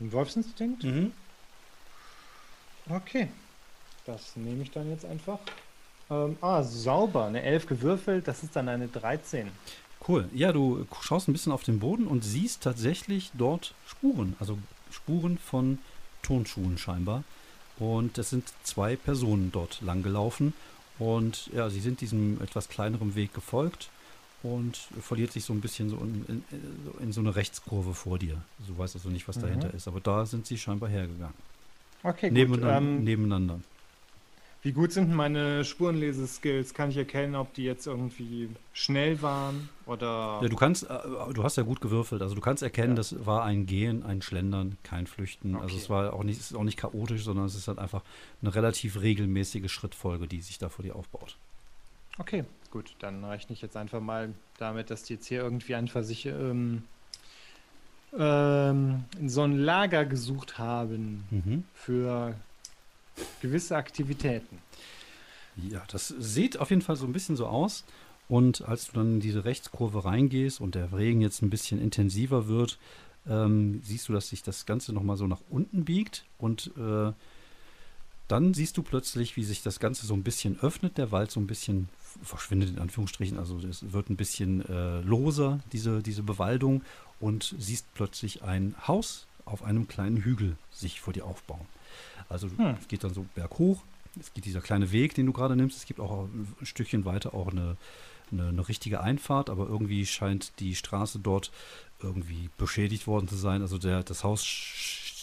Ein 0.00 0.12
Wolfsinstinkt. 0.12 0.82
Mhm. 0.84 1.12
Okay, 2.88 3.28
das 4.06 4.34
nehme 4.36 4.62
ich 4.62 4.70
dann 4.70 4.88
jetzt 4.88 5.04
einfach. 5.04 5.38
Ähm, 6.10 6.38
ah, 6.40 6.62
sauber, 6.62 7.26
eine 7.26 7.42
11 7.42 7.66
gewürfelt, 7.66 8.26
das 8.26 8.42
ist 8.42 8.56
dann 8.56 8.68
eine 8.68 8.88
13. 8.88 9.50
Cool. 10.06 10.28
Ja, 10.32 10.52
du 10.52 10.86
schaust 11.02 11.28
ein 11.28 11.32
bisschen 11.32 11.52
auf 11.52 11.64
den 11.64 11.80
Boden 11.80 12.06
und 12.06 12.24
siehst 12.24 12.62
tatsächlich 12.62 13.30
dort 13.34 13.74
Spuren, 13.86 14.34
also 14.40 14.56
Spuren 14.98 15.38
von 15.38 15.78
Turnschuhen 16.22 16.78
scheinbar. 16.78 17.24
Und 17.78 18.18
es 18.18 18.30
sind 18.30 18.52
zwei 18.64 18.96
Personen 18.96 19.50
dort 19.52 19.80
lang 19.80 20.02
gelaufen. 20.02 20.52
Und 20.98 21.48
ja, 21.54 21.70
sie 21.70 21.80
sind 21.80 22.00
diesem 22.00 22.42
etwas 22.42 22.68
kleineren 22.68 23.14
Weg 23.14 23.32
gefolgt 23.32 23.88
und 24.42 24.76
verliert 25.00 25.32
sich 25.32 25.44
so 25.44 25.52
ein 25.52 25.60
bisschen 25.60 25.90
so 25.90 25.96
in, 25.96 26.24
in, 26.28 26.44
in 27.00 27.12
so 27.12 27.20
eine 27.20 27.36
Rechtskurve 27.36 27.94
vor 27.94 28.18
dir. 28.18 28.42
Du 28.66 28.76
weißt 28.76 28.96
also 28.96 29.08
nicht, 29.08 29.28
was 29.28 29.36
mhm. 29.36 29.42
dahinter 29.42 29.74
ist. 29.74 29.86
Aber 29.86 30.00
da 30.00 30.26
sind 30.26 30.46
sie 30.46 30.58
scheinbar 30.58 30.88
hergegangen. 30.88 31.34
Okay, 32.02 32.30
nebeneinander, 32.30 32.80
gut. 32.80 32.98
Ähm, 32.98 33.04
nebeneinander. 33.04 33.60
Wie 34.60 34.72
gut 34.72 34.92
sind 34.92 35.14
meine 35.14 35.64
Spurenleseskills? 35.64 36.74
Kann 36.74 36.90
ich 36.90 36.96
erkennen, 36.96 37.36
ob 37.36 37.54
die 37.54 37.62
jetzt 37.62 37.86
irgendwie 37.86 38.48
schnell 38.72 39.22
waren 39.22 39.68
oder. 39.86 40.40
Ja, 40.42 40.48
du 40.48 40.56
kannst, 40.56 40.90
äh, 40.90 40.98
du 41.32 41.44
hast 41.44 41.56
ja 41.56 41.62
gut 41.62 41.80
gewürfelt. 41.80 42.22
Also 42.22 42.34
du 42.34 42.40
kannst 42.40 42.64
erkennen, 42.64 42.90
ja. 42.90 42.96
das 42.96 43.24
war 43.24 43.44
ein 43.44 43.66
Gehen, 43.66 44.04
ein 44.04 44.20
Schlendern, 44.20 44.76
kein 44.82 45.06
Flüchten. 45.06 45.54
Also 45.54 45.58
okay. 45.58 45.64
Also 45.64 45.76
es 45.84 45.90
war 45.90 46.12
auch 46.12 46.24
nicht, 46.24 46.40
es 46.40 46.50
ist 46.50 46.56
auch 46.56 46.64
nicht 46.64 46.76
chaotisch, 46.76 47.22
sondern 47.22 47.46
es 47.46 47.54
ist 47.54 47.68
halt 47.68 47.78
einfach 47.78 48.02
eine 48.42 48.52
relativ 48.52 49.00
regelmäßige 49.00 49.70
Schrittfolge, 49.70 50.26
die 50.26 50.40
sich 50.40 50.58
da 50.58 50.68
vor 50.68 50.84
dir 50.84 50.96
aufbaut. 50.96 51.36
Okay, 52.18 52.44
gut. 52.72 52.96
Dann 52.98 53.24
rechne 53.24 53.52
ich 53.52 53.62
jetzt 53.62 53.76
einfach 53.76 54.00
mal 54.00 54.34
damit, 54.58 54.90
dass 54.90 55.04
die 55.04 55.14
jetzt 55.14 55.26
hier 55.26 55.40
irgendwie 55.40 55.76
einfach 55.76 56.02
sich 56.02 56.26
ähm, 56.26 56.82
ähm, 58.18 59.04
so 59.24 59.42
ein 59.42 59.56
Lager 59.56 60.04
gesucht 60.04 60.58
haben 60.58 61.24
mhm. 61.30 61.64
für 61.74 62.34
gewisse 63.40 63.76
Aktivitäten. 63.76 64.58
Ja, 65.56 65.82
das 65.90 66.14
sieht 66.18 66.58
auf 66.58 66.70
jeden 66.70 66.82
Fall 66.82 66.96
so 66.96 67.06
ein 67.06 67.12
bisschen 67.12 67.36
so 67.36 67.46
aus. 67.46 67.84
Und 68.28 68.62
als 68.62 68.88
du 68.88 68.92
dann 68.92 69.14
in 69.14 69.20
diese 69.20 69.44
Rechtskurve 69.44 70.04
reingehst 70.04 70.60
und 70.60 70.74
der 70.74 70.92
Regen 70.92 71.20
jetzt 71.20 71.42
ein 71.42 71.50
bisschen 71.50 71.80
intensiver 71.80 72.46
wird, 72.46 72.78
ähm, 73.26 73.80
siehst 73.82 74.08
du, 74.08 74.12
dass 74.12 74.28
sich 74.28 74.42
das 74.42 74.66
Ganze 74.66 74.92
nochmal 74.92 75.16
so 75.16 75.26
nach 75.26 75.40
unten 75.48 75.84
biegt. 75.84 76.24
Und 76.36 76.70
äh, 76.76 77.12
dann 78.28 78.52
siehst 78.52 78.76
du 78.76 78.82
plötzlich, 78.82 79.36
wie 79.36 79.44
sich 79.44 79.62
das 79.62 79.80
Ganze 79.80 80.06
so 80.06 80.12
ein 80.12 80.22
bisschen 80.22 80.60
öffnet, 80.60 80.98
der 80.98 81.10
Wald 81.10 81.30
so 81.30 81.40
ein 81.40 81.46
bisschen 81.46 81.88
verschwindet 82.22 82.68
in 82.68 82.78
Anführungsstrichen. 82.78 83.38
Also 83.38 83.58
es 83.58 83.92
wird 83.92 84.10
ein 84.10 84.16
bisschen 84.16 84.66
äh, 84.68 85.00
loser, 85.00 85.60
diese, 85.72 86.02
diese 86.02 86.22
Bewaldung. 86.22 86.82
Und 87.20 87.54
siehst 87.58 87.86
plötzlich 87.94 88.42
ein 88.42 88.74
Haus 88.86 89.26
auf 89.44 89.64
einem 89.64 89.88
kleinen 89.88 90.18
Hügel 90.18 90.56
sich 90.70 91.00
vor 91.00 91.14
dir 91.14 91.24
aufbauen. 91.24 91.66
Also 92.28 92.48
hm. 92.48 92.76
es 92.80 92.88
geht 92.88 93.04
dann 93.04 93.14
so 93.14 93.24
berghoch. 93.34 93.82
Es 94.20 94.32
geht 94.32 94.44
dieser 94.44 94.60
kleine 94.60 94.90
Weg, 94.92 95.14
den 95.14 95.26
du 95.26 95.32
gerade 95.32 95.56
nimmst. 95.56 95.76
Es 95.76 95.86
gibt 95.86 96.00
auch 96.00 96.24
ein 96.24 96.66
Stückchen 96.66 97.04
weiter 97.04 97.34
auch 97.34 97.48
eine, 97.48 97.76
eine, 98.32 98.48
eine, 98.48 98.68
richtige 98.68 99.00
Einfahrt, 99.00 99.50
aber 99.50 99.68
irgendwie 99.68 100.06
scheint 100.06 100.52
die 100.58 100.74
Straße 100.74 101.20
dort 101.20 101.52
irgendwie 102.02 102.50
beschädigt 102.58 103.06
worden 103.06 103.28
zu 103.28 103.36
sein. 103.36 103.62
Also 103.62 103.78
der, 103.78 104.02
das 104.02 104.24
Haus 104.24 104.42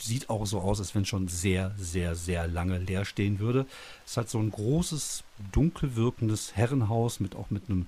sieht 0.02 0.30
auch 0.30 0.46
so 0.46 0.60
aus, 0.62 0.80
als 0.80 0.94
wenn 0.94 1.06
schon 1.06 1.28
sehr, 1.28 1.74
sehr, 1.78 2.16
sehr 2.16 2.48
lange 2.48 2.78
leer 2.78 3.06
stehen 3.06 3.40
würde. 3.40 3.66
Es 4.06 4.18
hat 4.18 4.30
so 4.30 4.40
ein 4.40 4.52
großes, 4.52 5.24
dunkel 5.52 5.96
wirkendes 5.96 6.56
Herrenhaus 6.56 7.20
mit 7.20 7.36
auch 7.36 7.50
mit 7.50 7.70
einem 7.70 7.88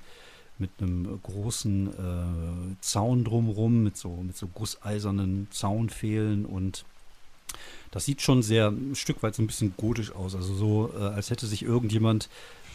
mit 0.60 0.72
einem 0.80 1.20
großen 1.22 1.88
äh, 1.88 2.76
Zaun 2.82 3.24
drumrum, 3.24 3.84
mit 3.84 3.96
so, 3.96 4.10
mit 4.10 4.36
so 4.36 4.48
gusseisernen 4.48 5.48
Zaunfehlen 5.52 6.48
und 6.48 6.84
das 7.92 8.06
sieht 8.06 8.22
schon 8.22 8.44
sehr 8.44 8.68
ein 8.70 8.96
Stück 8.96 9.24
weit 9.24 9.36
so 9.36 9.42
ein 9.42 9.48
bisschen 9.48 9.74
gotisch 9.78 10.12
aus. 10.12 10.36
Also 10.36 10.54
so, 10.54 10.94
äh, 10.98 11.04
als 11.04 11.30
hätte 11.30 11.48
sich 11.48 11.64
irgendjemand 11.64 12.30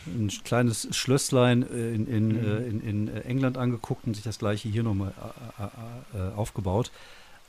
ein 0.06 0.28
kleines 0.44 0.88
Schlösslein 0.94 1.62
äh, 1.62 1.94
in, 1.94 2.06
in, 2.06 2.28
mhm. 2.28 2.44
äh, 2.44 2.56
in, 2.66 2.80
in, 2.80 3.08
England 3.22 3.58
angeguckt 3.58 4.06
und 4.06 4.14
sich 4.14 4.24
das 4.24 4.38
gleiche 4.38 4.68
hier 4.68 4.82
nochmal 4.82 5.12
äh, 5.58 6.18
äh, 6.18 6.32
aufgebaut. 6.34 6.90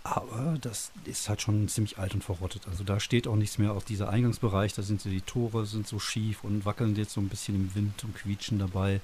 Aber 0.05 0.57
das 0.59 0.91
ist 1.05 1.29
halt 1.29 1.41
schon 1.41 1.69
ziemlich 1.69 1.97
alt 1.97 2.13
und 2.13 2.23
verrottet. 2.23 2.67
Also 2.69 2.83
da 2.83 2.99
steht 2.99 3.25
auch 3.25 3.37
nichts 3.37 3.57
mehr 3.57 3.71
auf 3.71 3.85
dieser 3.85 4.09
Eingangsbereich. 4.09 4.73
Da 4.73 4.81
sind 4.81 4.99
so 5.01 5.09
die 5.09 5.21
Tore 5.21 5.65
sind 5.65 5.87
so 5.87 5.97
schief 5.97 6.43
und 6.43 6.65
wackeln 6.65 6.95
jetzt 6.97 7.13
so 7.13 7.21
ein 7.21 7.29
bisschen 7.29 7.55
im 7.55 7.75
Wind 7.75 8.03
und 8.03 8.13
quietschen 8.13 8.59
dabei. 8.59 8.99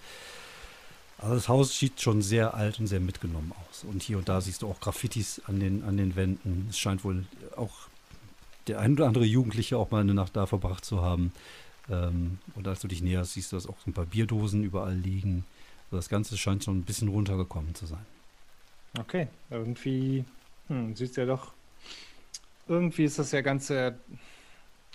Also 1.18 1.36
das 1.36 1.48
Haus 1.48 1.78
sieht 1.78 2.02
schon 2.02 2.22
sehr 2.22 2.54
alt 2.54 2.80
und 2.80 2.88
sehr 2.88 3.00
mitgenommen 3.00 3.54
aus. 3.70 3.86
Und 3.86 4.04
hier 4.04 4.18
und 4.18 4.28
da 4.28 4.42
siehst 4.42 4.62
du 4.62 4.68
auch 4.68 4.80
Graffitis 4.82 5.42
an 5.46 5.62
den, 5.62 5.84
an 5.84 5.96
den 5.96 6.18
Wänden. 6.18 6.68
Es 6.70 6.78
scheint 6.78 7.06
wohl 7.06 7.26
auch 7.56 7.89
der 8.70 8.80
ein 8.80 8.94
oder 8.94 9.08
andere 9.08 9.26
Jugendliche 9.26 9.78
auch 9.78 9.92
mal 9.92 10.02
eine 10.02 10.14
Nacht 10.14 10.36
da 10.36 10.46
verbracht 10.46 10.86
zu 10.86 11.02
haben. 11.02 11.34
Ähm, 11.90 12.38
und 12.56 12.68
als 12.68 12.80
du 12.80 12.88
dich 12.88 13.02
näherst, 13.02 13.34
siehst 13.34 13.52
du, 13.52 13.56
dass 13.56 13.68
auch 13.68 13.78
so 13.84 13.90
ein 13.90 13.94
paar 13.94 14.06
Bierdosen 14.06 14.64
überall 14.64 14.96
liegen. 14.96 15.46
Also 15.86 15.98
das 15.98 16.10
Ganze 16.10 16.38
scheint 16.38 16.64
schon 16.64 16.80
ein 16.80 16.84
bisschen 16.84 17.08
runtergekommen 17.08 17.74
zu 17.76 17.86
sein. 17.86 18.06
Okay, 18.98 19.28
irgendwie 19.50 20.24
hm, 20.68 20.96
sieht 20.96 21.16
ja 21.16 21.26
doch. 21.26 21.52
Irgendwie 22.68 23.04
ist 23.04 23.20
das 23.20 23.32
ja 23.32 23.42
Ganze. 23.42 23.98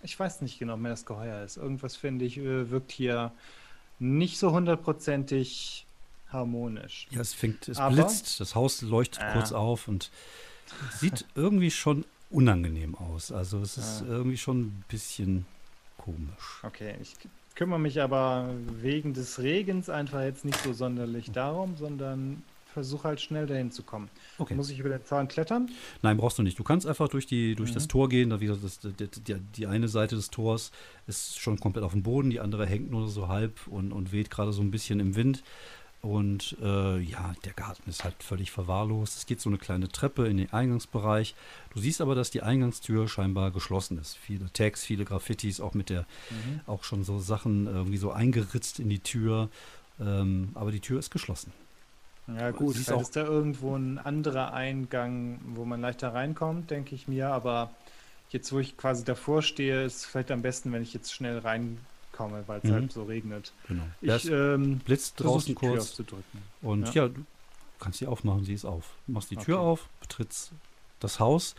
Ich 0.02 0.18
weiß 0.18 0.42
nicht 0.42 0.58
genau, 0.58 0.76
wer 0.80 0.90
das 0.90 1.04
Geheuer 1.04 1.42
ist. 1.44 1.56
Irgendwas 1.56 1.96
finde 1.96 2.24
ich, 2.24 2.38
äh, 2.38 2.70
wirkt 2.70 2.92
hier 2.92 3.32
nicht 3.98 4.38
so 4.38 4.52
hundertprozentig 4.52 5.86
harmonisch. 6.30 7.06
Ja, 7.10 7.20
es 7.20 7.34
fängt, 7.34 7.68
es 7.68 7.78
Aber, 7.78 7.94
blitzt, 7.94 8.38
das 8.40 8.54
Haus 8.54 8.82
leuchtet 8.82 9.22
äh, 9.22 9.32
kurz 9.32 9.52
auf 9.52 9.88
und 9.88 10.10
sieht 10.98 11.24
irgendwie 11.34 11.70
schon 11.70 12.04
unangenehm 12.34 12.94
aus. 12.94 13.32
Also 13.32 13.60
es 13.60 13.78
ist 13.78 14.00
ja. 14.00 14.08
irgendwie 14.08 14.36
schon 14.36 14.62
ein 14.62 14.84
bisschen 14.88 15.46
komisch. 15.96 16.60
Okay, 16.62 16.94
ich 17.00 17.14
kümmere 17.54 17.78
mich 17.78 18.02
aber 18.02 18.50
wegen 18.80 19.14
des 19.14 19.40
Regens 19.40 19.88
einfach 19.88 20.22
jetzt 20.22 20.44
nicht 20.44 20.60
so 20.62 20.72
sonderlich 20.72 21.30
darum, 21.30 21.76
sondern 21.76 22.42
versuche 22.74 23.04
halt 23.04 23.20
schnell 23.20 23.46
dahin 23.46 23.70
zu 23.70 23.84
kommen. 23.84 24.10
Okay. 24.36 24.54
Muss 24.54 24.68
ich 24.68 24.80
über 24.80 24.88
den 24.88 25.04
Zaun 25.04 25.28
klettern? 25.28 25.70
Nein, 26.02 26.16
brauchst 26.16 26.38
du 26.38 26.42
nicht. 26.42 26.58
Du 26.58 26.64
kannst 26.64 26.86
einfach 26.86 27.08
durch, 27.08 27.26
die, 27.26 27.54
durch 27.54 27.70
mhm. 27.70 27.74
das 27.74 27.86
Tor 27.86 28.08
gehen. 28.08 28.30
Da 28.30 28.40
wieder 28.40 28.56
das, 28.56 28.80
die, 28.80 28.92
die, 28.92 29.34
die, 29.56 29.66
eine 29.66 29.86
Seite 29.86 30.16
des 30.16 30.30
Tors 30.30 30.72
ist 31.06 31.38
schon 31.38 31.58
komplett 31.60 31.84
auf 31.84 31.92
dem 31.92 32.02
Boden, 32.02 32.30
die 32.30 32.40
andere 32.40 32.66
hängt 32.66 32.90
nur 32.90 33.08
so 33.08 33.28
halb 33.28 33.66
und, 33.68 33.92
und 33.92 34.12
weht 34.12 34.30
gerade 34.30 34.52
so 34.52 34.60
ein 34.60 34.72
bisschen 34.72 34.98
im 34.98 35.14
Wind. 35.14 35.44
Und 36.04 36.58
äh, 36.60 36.98
ja, 36.98 37.32
der 37.46 37.54
Garten 37.54 37.88
ist 37.88 38.04
halt 38.04 38.22
völlig 38.22 38.50
verwahrlost. 38.50 39.16
Es 39.16 39.24
geht 39.24 39.40
so 39.40 39.48
eine 39.48 39.56
kleine 39.56 39.88
Treppe 39.88 40.26
in 40.26 40.36
den 40.36 40.52
Eingangsbereich. 40.52 41.34
Du 41.72 41.80
siehst 41.80 42.02
aber, 42.02 42.14
dass 42.14 42.30
die 42.30 42.42
Eingangstür 42.42 43.08
scheinbar 43.08 43.50
geschlossen 43.52 43.98
ist. 43.98 44.18
Viele 44.18 44.52
Tags, 44.52 44.84
viele 44.84 45.06
Graffitis, 45.06 45.60
auch 45.60 45.72
mit 45.72 45.88
der, 45.88 46.00
mhm. 46.28 46.60
auch 46.66 46.84
schon 46.84 47.04
so 47.04 47.20
Sachen 47.20 47.66
irgendwie 47.66 47.96
so 47.96 48.12
eingeritzt 48.12 48.80
in 48.80 48.90
die 48.90 48.98
Tür. 48.98 49.48
Ähm, 49.98 50.50
aber 50.52 50.72
die 50.72 50.80
Tür 50.80 50.98
ist 50.98 51.10
geschlossen. 51.10 51.54
Ja 52.28 52.50
gut, 52.50 52.76
ist, 52.76 52.90
ist 52.90 53.16
da 53.16 53.24
irgendwo 53.24 53.74
ein 53.74 53.98
anderer 53.98 54.52
Eingang, 54.52 55.40
wo 55.54 55.64
man 55.64 55.80
leichter 55.80 56.12
reinkommt, 56.12 56.70
denke 56.70 56.94
ich 56.94 57.08
mir. 57.08 57.28
Aber 57.28 57.70
jetzt, 58.28 58.52
wo 58.52 58.58
ich 58.58 58.76
quasi 58.76 59.04
davor 59.04 59.40
stehe, 59.40 59.84
ist 59.84 59.96
es 59.96 60.04
vielleicht 60.04 60.30
am 60.30 60.42
besten, 60.42 60.70
wenn 60.70 60.82
ich 60.82 60.92
jetzt 60.92 61.14
schnell 61.14 61.38
rein 61.38 61.78
komme, 62.14 62.44
weil 62.46 62.60
es 62.62 62.70
mhm. 62.70 62.72
halt 62.72 62.92
so 62.92 63.04
regnet. 63.04 63.52
Genau. 63.68 63.84
Ich 64.00 64.30
ähm, 64.30 64.78
blitzt 64.78 65.20
draußen 65.20 65.54
kurz 65.54 66.02
und 66.62 66.94
ja. 66.94 67.04
ja. 67.04 67.08
du 67.08 67.24
kannst 67.78 67.98
sie 67.98 68.06
aufmachen, 68.06 68.44
sie 68.44 68.54
ist 68.54 68.64
auf. 68.64 68.90
Du 69.06 69.12
machst 69.12 69.30
die 69.30 69.36
Tür 69.36 69.58
okay. 69.58 69.66
auf, 69.66 69.88
betrittst 70.00 70.52
das 71.00 71.20
Haus. 71.20 71.54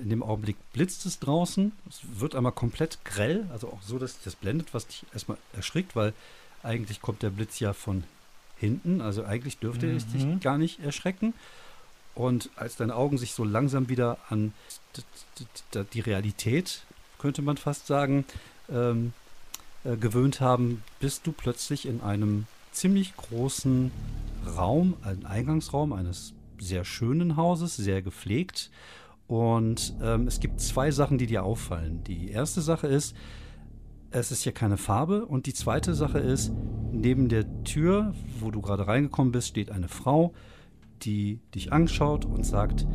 In 0.00 0.10
dem 0.10 0.22
Augenblick 0.22 0.56
blitzt 0.72 1.06
es 1.06 1.18
draußen. 1.18 1.72
Es 1.88 2.00
wird 2.20 2.34
einmal 2.34 2.52
komplett 2.52 3.04
grell, 3.04 3.46
also 3.52 3.68
auch 3.68 3.82
so, 3.82 3.98
dass 3.98 4.20
das 4.22 4.36
blendet, 4.36 4.74
was 4.74 4.86
dich 4.86 5.04
erstmal 5.12 5.38
erschrickt, 5.54 5.96
weil 5.96 6.12
eigentlich 6.62 7.02
kommt 7.02 7.22
der 7.22 7.30
Blitz 7.30 7.58
ja 7.58 7.72
von 7.72 8.04
hinten. 8.58 9.00
Also 9.00 9.24
eigentlich 9.24 9.58
dürfte 9.58 9.86
mhm. 9.86 9.96
es 9.96 10.06
dich 10.06 10.40
gar 10.40 10.58
nicht 10.58 10.80
erschrecken. 10.80 11.34
Und 12.14 12.50
als 12.56 12.76
deine 12.76 12.94
Augen 12.94 13.18
sich 13.18 13.32
so 13.32 13.42
langsam 13.42 13.88
wieder 13.88 14.18
an 14.28 14.52
die 15.94 16.00
Realität, 16.00 16.82
könnte 17.18 17.42
man 17.42 17.56
fast 17.56 17.86
sagen, 17.86 18.24
ähm, 18.70 19.12
äh, 19.84 19.96
gewöhnt 19.96 20.40
haben, 20.40 20.82
bist 21.00 21.26
du 21.26 21.32
plötzlich 21.32 21.86
in 21.86 22.00
einem 22.00 22.46
ziemlich 22.72 23.16
großen 23.16 23.90
Raum, 24.56 24.94
ein 25.02 25.26
Eingangsraum 25.26 25.92
eines 25.92 26.34
sehr 26.58 26.84
schönen 26.84 27.36
Hauses, 27.36 27.76
sehr 27.76 28.02
gepflegt. 28.02 28.70
Und 29.26 29.94
ähm, 30.02 30.26
es 30.26 30.40
gibt 30.40 30.60
zwei 30.60 30.90
Sachen, 30.90 31.18
die 31.18 31.26
dir 31.26 31.44
auffallen. 31.44 32.04
Die 32.04 32.28
erste 32.28 32.60
Sache 32.60 32.86
ist, 32.86 33.16
es 34.10 34.30
ist 34.30 34.42
hier 34.42 34.52
keine 34.52 34.76
Farbe. 34.76 35.26
Und 35.26 35.46
die 35.46 35.54
zweite 35.54 35.94
Sache 35.94 36.18
ist, 36.18 36.52
neben 36.92 37.28
der 37.28 37.64
Tür, 37.64 38.14
wo 38.40 38.50
du 38.50 38.60
gerade 38.60 38.86
reingekommen 38.86 39.32
bist, 39.32 39.48
steht 39.48 39.70
eine 39.70 39.88
Frau, 39.88 40.32
die 41.02 41.40
dich 41.54 41.72
anschaut 41.72 42.24
und 42.24 42.44
sagt, 42.44 42.86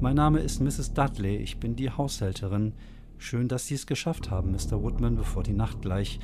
mein 0.00 0.14
Name 0.14 0.40
ist 0.40 0.60
Mrs. 0.60 0.94
Dudley, 0.94 1.36
ich 1.36 1.58
bin 1.58 1.74
die 1.74 1.90
Haushälterin. 1.90 2.72
Schön, 3.18 3.48
dass 3.48 3.66
Sie 3.66 3.74
es 3.74 3.86
geschafft 3.86 4.30
haben, 4.30 4.52
Mr. 4.52 4.82
Woodman, 4.82 5.16
bevor 5.16 5.42
die 5.42 5.52
Nacht 5.52 5.82
gleich 5.82 6.20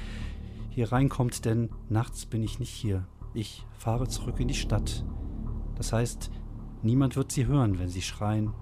hier 0.70 0.92
reinkommt, 0.92 1.44
denn 1.44 1.70
nachts 1.88 2.26
bin 2.26 2.42
ich 2.42 2.58
nicht 2.58 2.70
hier. 2.70 3.06
Ich 3.34 3.66
fahre 3.78 4.08
zurück 4.08 4.40
in 4.40 4.48
die 4.48 4.54
Stadt. 4.54 5.04
Das 5.76 5.92
heißt, 5.92 6.30
niemand 6.82 7.16
wird 7.16 7.32
Sie 7.32 7.46
hören, 7.46 7.78
wenn 7.78 7.88
Sie 7.88 8.02
schreien. 8.02 8.52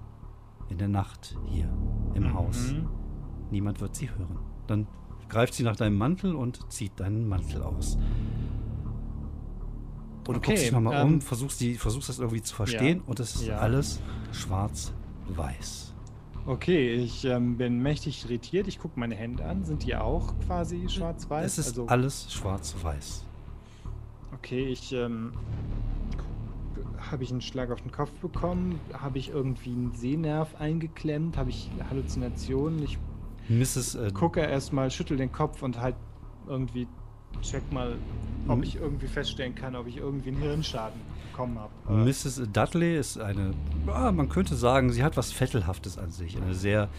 In 0.69 0.77
der 0.77 0.87
Nacht 0.87 1.37
hier 1.49 1.71
im 2.15 2.23
mhm. 2.23 2.33
Haus. 2.33 2.73
Niemand 3.51 3.81
wird 3.81 3.95
Sie 3.95 4.09
hören. 4.09 4.39
Dann 4.65 4.87
greift 5.33 5.55
sie 5.55 5.63
nach 5.63 5.75
deinem 5.75 5.97
Mantel 5.97 6.35
und 6.35 6.71
zieht 6.71 6.99
deinen 6.99 7.27
Mantel 7.27 7.63
aus. 7.63 7.97
Und 10.27 10.27
du 10.27 10.37
okay, 10.37 10.51
guckst 10.51 10.63
dich 10.63 10.71
nochmal 10.71 11.01
ähm, 11.01 11.13
um, 11.15 11.21
versuchst, 11.21 11.59
die, 11.59 11.75
versuchst 11.75 12.07
das 12.07 12.19
irgendwie 12.19 12.41
zu 12.41 12.55
verstehen 12.55 12.99
ja, 12.99 13.03
und 13.07 13.19
es 13.19 13.35
ist 13.35 13.47
ja. 13.47 13.57
alles 13.57 13.99
schwarz-weiß. 14.31 15.92
Okay, 16.45 16.93
ich 16.95 17.23
ähm, 17.23 17.55
bin 17.57 17.81
mächtig 17.81 18.25
irritiert. 18.25 18.67
Ich 18.67 18.77
gucke 18.77 18.99
meine 18.99 19.15
Hände 19.15 19.45
an. 19.45 19.63
Sind 19.63 19.85
die 19.85 19.95
auch 19.95 20.33
quasi 20.45 20.89
schwarz-weiß? 20.89 21.45
Es 21.45 21.57
ist 21.57 21.67
also, 21.69 21.87
alles 21.87 22.33
schwarz-weiß. 22.33 23.25
Okay, 24.33 24.65
ich 24.65 24.91
ähm, 24.91 25.31
habe 26.99 27.23
ich 27.23 27.31
einen 27.31 27.39
Schlag 27.39 27.71
auf 27.71 27.81
den 27.81 27.91
Kopf 27.91 28.11
bekommen? 28.19 28.79
Habe 28.91 29.19
ich 29.19 29.29
irgendwie 29.29 29.71
einen 29.71 29.93
Sehnerv 29.93 30.55
eingeklemmt? 30.55 31.37
Habe 31.37 31.49
ich 31.49 31.69
Halluzinationen? 31.89 32.83
Ich 32.83 32.97
Mrs. 33.47 33.95
Äh, 33.95 34.11
gucke 34.11 34.41
erstmal, 34.41 34.91
schüttel 34.91 35.15
den 35.15 35.31
Kopf 35.31 35.63
und 35.63 35.79
halt 35.79 35.95
irgendwie 36.47 36.87
check 37.41 37.71
mal, 37.71 37.95
ob 38.47 38.57
hm? 38.57 38.63
ich 38.63 38.75
irgendwie 38.75 39.07
feststellen 39.07 39.55
kann, 39.55 39.75
ob 39.75 39.87
ich 39.87 39.97
irgendwie 39.97 40.29
einen 40.29 40.41
Hirnschaden 40.41 40.99
bekommen 41.33 41.59
habe. 41.59 41.93
Mrs. 41.93 42.41
Dudley 42.53 42.97
ist 42.97 43.19
eine, 43.19 43.53
ja, 43.87 44.11
man 44.11 44.29
könnte 44.29 44.55
sagen, 44.55 44.91
sie 44.91 45.03
hat 45.03 45.17
was 45.17 45.31
Vettelhaftes 45.31 45.97
an 45.97 46.11
sich. 46.11 46.37
Eine 46.37 46.53
sehr 46.53 46.89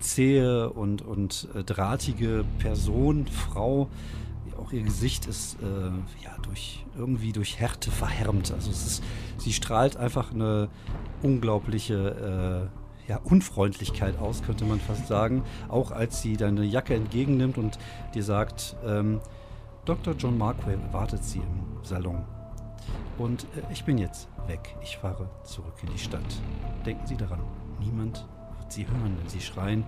zähe 0.00 0.70
und, 0.70 1.02
und 1.02 1.48
äh, 1.54 1.64
drahtige 1.64 2.44
Person, 2.58 3.26
Frau. 3.26 3.88
Auch 4.58 4.72
ihr 4.72 4.82
Gesicht 4.82 5.26
ist 5.26 5.58
äh, 5.62 5.66
ja 6.24 6.36
durch 6.42 6.84
irgendwie 6.98 7.32
durch 7.32 7.60
Härte 7.60 7.90
verhärmt. 7.90 8.52
Also 8.52 8.70
es 8.70 8.86
ist, 8.86 9.04
sie 9.38 9.52
strahlt 9.52 9.96
einfach 9.96 10.32
eine 10.32 10.68
unglaubliche 11.22 12.70
äh, 13.06 13.10
ja, 13.10 13.20
Unfreundlichkeit 13.22 14.18
aus, 14.18 14.42
könnte 14.42 14.64
man 14.64 14.80
fast 14.80 15.06
sagen. 15.06 15.44
Auch 15.68 15.92
als 15.92 16.22
sie 16.22 16.36
deine 16.36 16.64
Jacke 16.64 16.94
entgegennimmt 16.94 17.58
und 17.58 17.78
dir 18.14 18.22
sagt, 18.22 18.76
ähm, 18.84 19.20
Dr. 19.84 20.14
John 20.14 20.36
Markway 20.36 20.76
wartet 20.90 21.22
sie 21.22 21.38
im 21.38 21.84
Salon. 21.84 22.24
Und 23.18 23.44
äh, 23.44 23.72
ich 23.72 23.84
bin 23.84 23.98
jetzt 23.98 24.28
weg. 24.46 24.76
Ich 24.82 24.98
fahre 24.98 25.28
zurück 25.44 25.74
in 25.82 25.92
die 25.92 25.98
Stadt. 25.98 26.24
Denken 26.84 27.06
Sie 27.06 27.16
daran, 27.16 27.40
niemand 27.80 28.26
wird 28.58 28.72
Sie 28.72 28.86
hören, 28.86 29.16
wenn 29.18 29.28
Sie 29.28 29.40
schreien. 29.40 29.84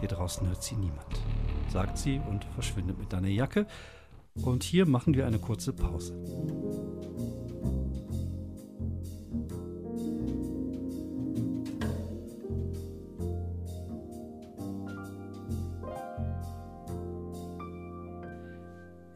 Hier 0.00 0.08
draußen 0.08 0.46
hört 0.48 0.62
Sie 0.62 0.76
niemand, 0.76 1.20
sagt 1.68 1.98
sie 1.98 2.20
und 2.26 2.44
verschwindet 2.54 2.98
mit 2.98 3.12
deiner 3.12 3.28
Jacke. 3.28 3.66
Und 4.34 4.62
hier 4.62 4.86
machen 4.86 5.14
wir 5.14 5.26
eine 5.26 5.38
kurze 5.38 5.74
Pause. 5.74 6.14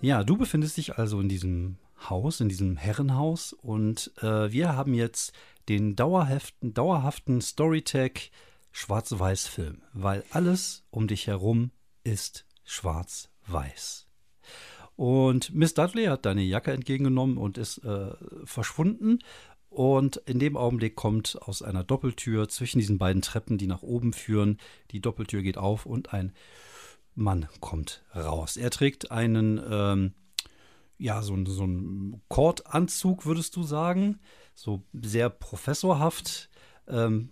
Ja, 0.02 0.22
du 0.22 0.36
befindest 0.36 0.76
dich 0.76 0.98
also 0.98 1.18
in 1.18 1.30
diesem 1.30 1.78
Haus, 2.10 2.40
in 2.40 2.48
diesem 2.48 2.76
Herrenhaus 2.76 3.52
und 3.52 4.12
äh, 4.22 4.52
wir 4.52 4.76
haben 4.76 4.94
jetzt 4.94 5.32
den 5.68 5.96
dauerhaften, 5.96 6.74
dauerhaften 6.74 7.40
Storytag 7.40 8.30
Schwarz-Weiß-Film, 8.72 9.82
weil 9.92 10.24
alles 10.30 10.84
um 10.90 11.06
dich 11.06 11.26
herum 11.26 11.70
ist 12.02 12.44
schwarz-weiß. 12.64 14.06
Und 14.96 15.54
Miss 15.54 15.74
Dudley 15.74 16.06
hat 16.06 16.26
deine 16.26 16.42
Jacke 16.42 16.72
entgegengenommen 16.72 17.36
und 17.36 17.58
ist 17.58 17.78
äh, 17.78 18.12
verschwunden. 18.44 19.18
Und 19.68 20.18
in 20.18 20.38
dem 20.38 20.56
Augenblick 20.56 20.94
kommt 20.94 21.36
aus 21.42 21.62
einer 21.62 21.82
Doppeltür 21.82 22.48
zwischen 22.48 22.78
diesen 22.78 22.98
beiden 22.98 23.22
Treppen, 23.22 23.58
die 23.58 23.66
nach 23.66 23.82
oben 23.82 24.12
führen, 24.12 24.58
die 24.92 25.00
Doppeltür 25.00 25.42
geht 25.42 25.58
auf 25.58 25.84
und 25.84 26.12
ein 26.12 26.32
Mann 27.16 27.48
kommt 27.60 28.04
raus. 28.14 28.56
Er 28.56 28.70
trägt 28.70 29.10
einen, 29.10 29.60
ähm, 29.68 30.12
ja, 30.98 31.22
so, 31.22 31.36
so 31.46 31.64
einen 31.64 32.22
Kordanzug, 32.28 33.26
würdest 33.26 33.56
du 33.56 33.62
sagen. 33.62 34.20
So 34.54 34.82
sehr 34.92 35.30
professorhaft. 35.30 36.48
Ähm, 36.86 37.30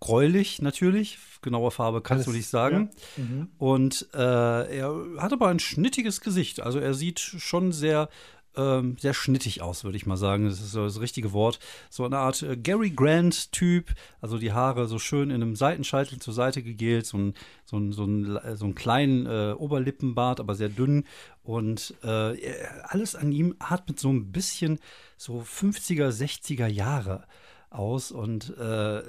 gräulich 0.00 0.60
natürlich, 0.60 1.18
genaue 1.42 1.70
Farbe 1.70 2.02
kannst 2.02 2.26
Alles, 2.26 2.34
du 2.34 2.36
nicht 2.36 2.48
sagen. 2.48 2.90
Ja. 3.16 3.24
Mhm. 3.24 3.48
Und 3.58 4.08
äh, 4.14 4.78
er 4.78 5.04
hat 5.18 5.32
aber 5.32 5.48
ein 5.48 5.58
schnittiges 5.58 6.20
Gesicht. 6.20 6.60
Also 6.60 6.78
er 6.78 6.94
sieht 6.94 7.18
schon 7.18 7.72
sehr 7.72 8.08
ähm, 8.56 8.96
sehr 8.98 9.14
schnittig 9.14 9.62
aus, 9.62 9.84
würde 9.84 9.96
ich 9.96 10.06
mal 10.06 10.16
sagen. 10.16 10.44
Das 10.44 10.60
ist 10.60 10.72
so 10.72 10.84
das 10.84 11.00
richtige 11.00 11.32
Wort. 11.32 11.58
So 11.90 12.04
eine 12.04 12.18
Art 12.18 12.42
äh, 12.42 12.56
Gary 12.56 12.90
Grant-Typ. 12.90 13.94
Also 14.20 14.38
die 14.38 14.52
Haare 14.52 14.88
so 14.88 14.98
schön 14.98 15.30
in 15.30 15.42
einem 15.42 15.56
Seitenscheitel 15.56 16.18
zur 16.18 16.34
Seite 16.34 16.62
gegelt. 16.62 17.06
So 17.06 17.18
ein, 17.18 17.34
so 17.64 17.78
ein, 17.78 17.92
so 17.92 18.04
ein, 18.04 18.38
so 18.56 18.64
einen 18.64 18.74
kleinen 18.74 19.26
äh, 19.26 19.54
Oberlippenbart, 19.56 20.40
aber 20.40 20.54
sehr 20.54 20.68
dünn. 20.68 21.04
Und 21.42 21.94
äh, 22.02 22.36
alles 22.82 23.14
an 23.14 23.32
ihm 23.32 23.54
atmet 23.58 24.00
so 24.00 24.10
ein 24.10 24.32
bisschen 24.32 24.78
so 25.16 25.40
50er, 25.40 26.10
60er 26.10 26.66
Jahre 26.66 27.24
aus. 27.70 28.12
Und 28.12 28.56
äh, 28.56 29.02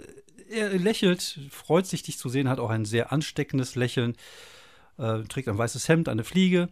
er 0.49 0.69
lächelt, 0.77 1.39
freut 1.49 1.87
sich, 1.87 2.03
dich 2.03 2.17
zu 2.17 2.29
sehen, 2.29 2.49
hat 2.49 2.59
auch 2.59 2.69
ein 2.69 2.85
sehr 2.85 3.11
ansteckendes 3.11 3.75
Lächeln. 3.75 4.15
Äh, 4.97 5.23
trägt 5.23 5.47
ein 5.47 5.57
weißes 5.57 5.87
Hemd, 5.89 6.09
eine 6.09 6.23
Fliege 6.23 6.69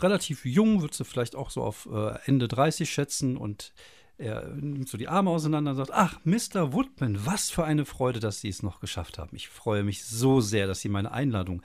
relativ 0.00 0.44
jung, 0.44 0.80
würdest 0.80 1.00
du 1.00 1.04
vielleicht 1.04 1.34
auch 1.34 1.50
so 1.50 1.62
auf 1.62 1.88
äh, 1.90 2.18
Ende 2.26 2.48
30 2.48 2.90
schätzen 2.90 3.36
und 3.36 3.72
er 4.20 4.48
nimmt 4.48 4.88
so 4.88 4.98
die 4.98 5.08
Arme 5.08 5.30
auseinander 5.30 5.70
und 5.70 5.78
sagt, 5.78 5.92
ach, 5.92 6.20
Mr. 6.24 6.74
Woodman, 6.74 7.24
was 7.24 7.50
für 7.50 7.64
eine 7.64 7.86
Freude, 7.86 8.20
dass 8.20 8.42
Sie 8.42 8.48
es 8.48 8.62
noch 8.62 8.80
geschafft 8.80 9.18
haben. 9.18 9.34
Ich 9.34 9.48
freue 9.48 9.82
mich 9.82 10.04
so 10.04 10.42
sehr, 10.42 10.66
dass 10.66 10.80
Sie 10.80 10.90
meine 10.90 11.12
Einladung 11.12 11.62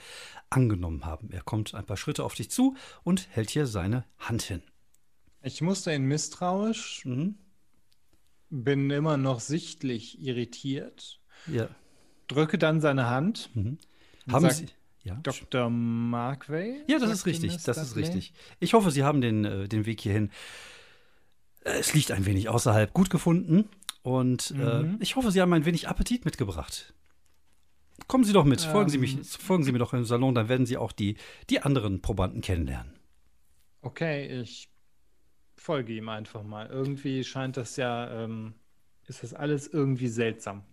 angenommen 0.49 1.05
haben. 1.05 1.31
Er 1.31 1.41
kommt 1.41 1.75
ein 1.75 1.85
paar 1.85 1.97
Schritte 1.97 2.23
auf 2.23 2.33
dich 2.33 2.49
zu 2.49 2.77
und 3.03 3.27
hält 3.31 3.49
hier 3.49 3.67
seine 3.67 4.05
Hand 4.17 4.43
hin. 4.43 4.63
Ich 5.43 5.61
musste 5.61 5.93
ihn 5.93 6.05
misstrauisch, 6.05 7.03
mhm. 7.03 7.35
bin 8.49 8.89
immer 8.89 9.17
noch 9.17 9.41
sichtlich 9.41 10.21
irritiert, 10.21 11.19
ja. 11.47 11.67
drücke 12.27 12.57
dann 12.57 12.79
seine 12.79 13.09
Hand. 13.09 13.49
Mhm. 13.53 13.77
Haben 14.31 14.43
sagt, 14.43 14.55
Sie 14.55 14.67
ja. 15.05 15.15
Dr. 15.21 15.69
Markway? 15.69 16.83
Ja, 16.87 16.97
das 16.97 17.11
ist 17.11 17.25
richtig. 17.27 17.63
Das 17.63 17.77
ist 17.77 17.95
richtig. 17.95 18.33
Ich 18.59 18.73
hoffe, 18.73 18.89
Sie 18.89 19.03
haben 19.03 19.21
den, 19.21 19.45
äh, 19.45 19.67
den 19.67 19.85
Weg 19.85 20.01
hierhin. 20.01 20.31
Äh, 21.63 21.77
es 21.79 21.93
liegt 21.93 22.11
ein 22.11 22.25
wenig 22.25 22.49
außerhalb 22.49 22.91
gut 22.91 23.11
gefunden. 23.11 23.69
Und 24.01 24.51
äh, 24.51 24.83
mhm. 24.83 24.95
äh, 24.95 25.03
ich 25.03 25.15
hoffe, 25.15 25.31
Sie 25.31 25.41
haben 25.41 25.53
ein 25.53 25.65
wenig 25.65 25.87
Appetit 25.87 26.25
mitgebracht. 26.25 26.93
Kommen 28.07 28.23
Sie 28.23 28.33
doch 28.33 28.45
mit, 28.45 28.61
folgen, 28.61 28.89
ähm, 28.89 28.89
Sie 28.89 28.97
mich, 28.97 29.19
folgen 29.37 29.63
Sie 29.63 29.71
mir 29.71 29.77
doch 29.77 29.93
im 29.93 30.05
Salon, 30.05 30.35
dann 30.35 30.49
werden 30.49 30.65
Sie 30.65 30.77
auch 30.77 30.91
die, 30.91 31.17
die 31.49 31.61
anderen 31.61 32.01
Probanden 32.01 32.41
kennenlernen. 32.41 32.93
Okay, 33.81 34.41
ich 34.41 34.69
folge 35.55 35.93
ihm 35.93 36.09
einfach 36.09 36.43
mal. 36.43 36.67
Irgendwie 36.67 37.23
scheint 37.23 37.57
das 37.57 37.77
ja, 37.77 38.23
ähm, 38.23 38.55
ist 39.05 39.21
das 39.21 39.35
alles 39.35 39.67
irgendwie 39.67 40.07
seltsam. 40.07 40.63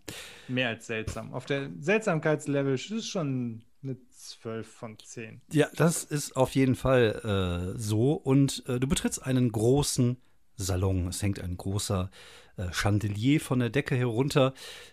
Mehr 0.48 0.68
als 0.68 0.86
seltsam. 0.86 1.34
Auf 1.34 1.44
der 1.44 1.70
Seltsamkeitslevel 1.78 2.74
ist 2.74 2.90
es 2.90 3.06
schon 3.06 3.62
eine 3.82 3.96
12 4.10 4.66
von 4.66 4.98
10. 4.98 5.42
Ja, 5.52 5.68
das 5.76 6.04
ist 6.04 6.36
auf 6.36 6.54
jeden 6.54 6.74
Fall 6.74 7.74
äh, 7.74 7.78
so. 7.78 8.12
Und 8.12 8.64
äh, 8.66 8.78
du 8.78 8.86
betrittst 8.86 9.22
einen 9.22 9.50
großen 9.50 10.16
Salon. 10.56 11.08
Es 11.08 11.22
hängt 11.22 11.40
ein 11.40 11.56
großer 11.56 12.10
äh, 12.56 12.70
Chandelier 12.72 13.40
von 13.40 13.60
der 13.60 13.70
Decke 13.70 13.96
herunter. 13.96 14.52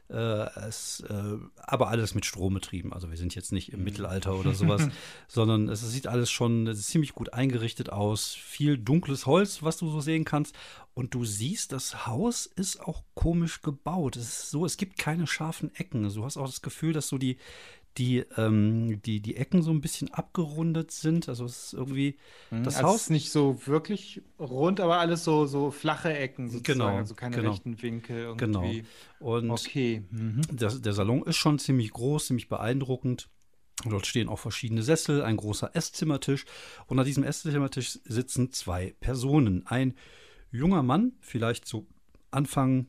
Äh, 0.10 0.16
es, 0.16 1.02
äh, 1.02 1.38
aber 1.58 1.90
alles 1.90 2.16
mit 2.16 2.26
Strom 2.26 2.54
betrieben. 2.54 2.94
Also 2.94 3.10
wir 3.10 3.18
sind 3.18 3.36
jetzt 3.36 3.52
nicht 3.52 3.74
im 3.74 3.80
mhm. 3.80 3.86
Mittelalter 3.86 4.36
oder 4.36 4.54
sowas, 4.56 4.88
sondern 5.28 5.68
es 5.68 5.82
sieht 5.82 6.08
alles 6.08 6.32
schon 6.32 6.74
ziemlich 6.74 7.14
gut 7.14 7.34
eingerichtet 7.34 7.90
aus. 7.92 8.34
Viel 8.34 8.78
dunkles 8.78 9.26
Holz, 9.26 9.62
was 9.62 9.78
du 9.78 9.90
so 9.90 10.00
sehen 10.00 10.24
kannst. 10.24 10.56
Und 10.94 11.14
du 11.14 11.26
siehst, 11.26 11.72
das 11.72 12.08
Haus 12.08 12.46
ist 12.46 12.82
auch 12.82 13.04
komisch 13.14 13.62
gebaut. 13.62 14.16
Es 14.16 14.24
ist 14.24 14.50
so, 14.52 14.66
es 14.66 14.78
gibt 14.78 14.98
keine 14.98 15.28
scharfen 15.28 15.74
Ecken. 15.76 16.04
Also 16.06 16.22
du 16.22 16.26
hast 16.26 16.38
auch 16.38 16.48
das 16.48 16.62
Gefühl, 16.62 16.94
dass 16.94 17.08
so 17.08 17.18
die, 17.18 17.38
die, 17.98 18.20
ähm, 18.38 19.02
die, 19.02 19.20
die 19.22 19.36
Ecken 19.36 19.62
so 19.62 19.72
ein 19.72 19.82
bisschen 19.82 20.14
abgerundet 20.14 20.92
sind. 20.92 21.28
Also 21.28 21.46
es 21.46 21.66
ist 21.66 21.74
irgendwie 21.74 22.18
mhm, 22.52 22.64
das 22.64 22.78
also 22.78 22.88
Haus 22.88 23.02
ist 23.02 23.10
nicht 23.10 23.32
so 23.32 23.66
wirklich 23.66 24.22
rund, 24.40 24.80
aber 24.80 25.00
alles 25.00 25.24
so, 25.24 25.46
so 25.46 25.72
flache 25.72 26.16
Ecken 26.16 26.50
sozusagen, 26.50 26.80
genau, 26.80 26.98
also 26.98 27.16
keine 27.16 27.36
genau. 27.36 27.52
rechten 27.52 27.82
Winkel 27.82 28.18
irgendwie. 28.18 28.84
Genau. 29.20 29.34
Und 29.34 29.52
okay. 29.52 30.04
Mhm. 30.12 30.42
Der, 30.52 30.70
der 30.70 30.94
Salon 30.94 31.24
ist 31.24 31.38
schon 31.38 31.60
ziemlich 31.60 31.92
groß, 31.92 32.28
ziemlich 32.28 32.48
beeindruckend. 32.48 33.30
Dort 33.86 34.06
stehen 34.06 34.28
auch 34.28 34.40
verschiedene 34.40 34.84
Sessel, 34.84 35.24
ein 35.24 35.38
großer 35.38 35.72
Esszimmertisch. 35.74 36.46
Und 36.88 37.00
an 37.00 37.06
diesem 37.06 37.24
Esszimmertisch 37.24 38.00
sitzen 38.04 38.52
zwei 38.52 38.94
Personen. 39.00 39.66
Ein 39.68 39.94
junger 40.52 40.84
Mann, 40.84 41.14
vielleicht 41.22 41.66
so 41.66 41.88
Anfang 42.32 42.88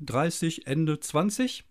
30, 0.00 0.66
Ende 0.66 0.98
20 0.98 1.64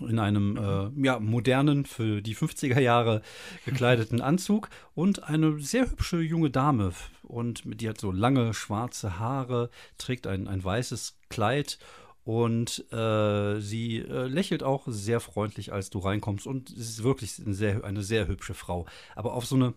in 0.00 0.18
einem 0.18 0.56
äh, 0.56 1.06
ja, 1.06 1.18
modernen, 1.18 1.84
für 1.84 2.22
die 2.22 2.36
50er 2.36 2.80
Jahre 2.80 3.22
gekleideten 3.64 4.20
Anzug 4.20 4.68
und 4.94 5.24
eine 5.24 5.58
sehr 5.60 5.90
hübsche 5.90 6.20
junge 6.20 6.50
Dame. 6.50 6.92
Und 7.22 7.62
die 7.64 7.88
hat 7.88 8.00
so 8.00 8.10
lange 8.10 8.54
schwarze 8.54 9.18
Haare, 9.18 9.70
trägt 9.98 10.26
ein, 10.26 10.48
ein 10.48 10.62
weißes 10.62 11.18
Kleid 11.28 11.78
und 12.24 12.84
äh, 12.92 13.60
sie 13.60 13.98
äh, 13.98 14.26
lächelt 14.26 14.62
auch 14.62 14.84
sehr 14.86 15.20
freundlich, 15.20 15.72
als 15.72 15.90
du 15.90 15.98
reinkommst. 15.98 16.46
Und 16.46 16.70
es 16.70 16.90
ist 16.90 17.02
wirklich 17.02 17.40
eine 17.44 17.54
sehr, 17.54 17.84
eine 17.84 18.02
sehr 18.02 18.28
hübsche 18.28 18.54
Frau. 18.54 18.86
Aber 19.16 19.34
auf 19.34 19.46
so 19.46 19.56
eine 19.56 19.74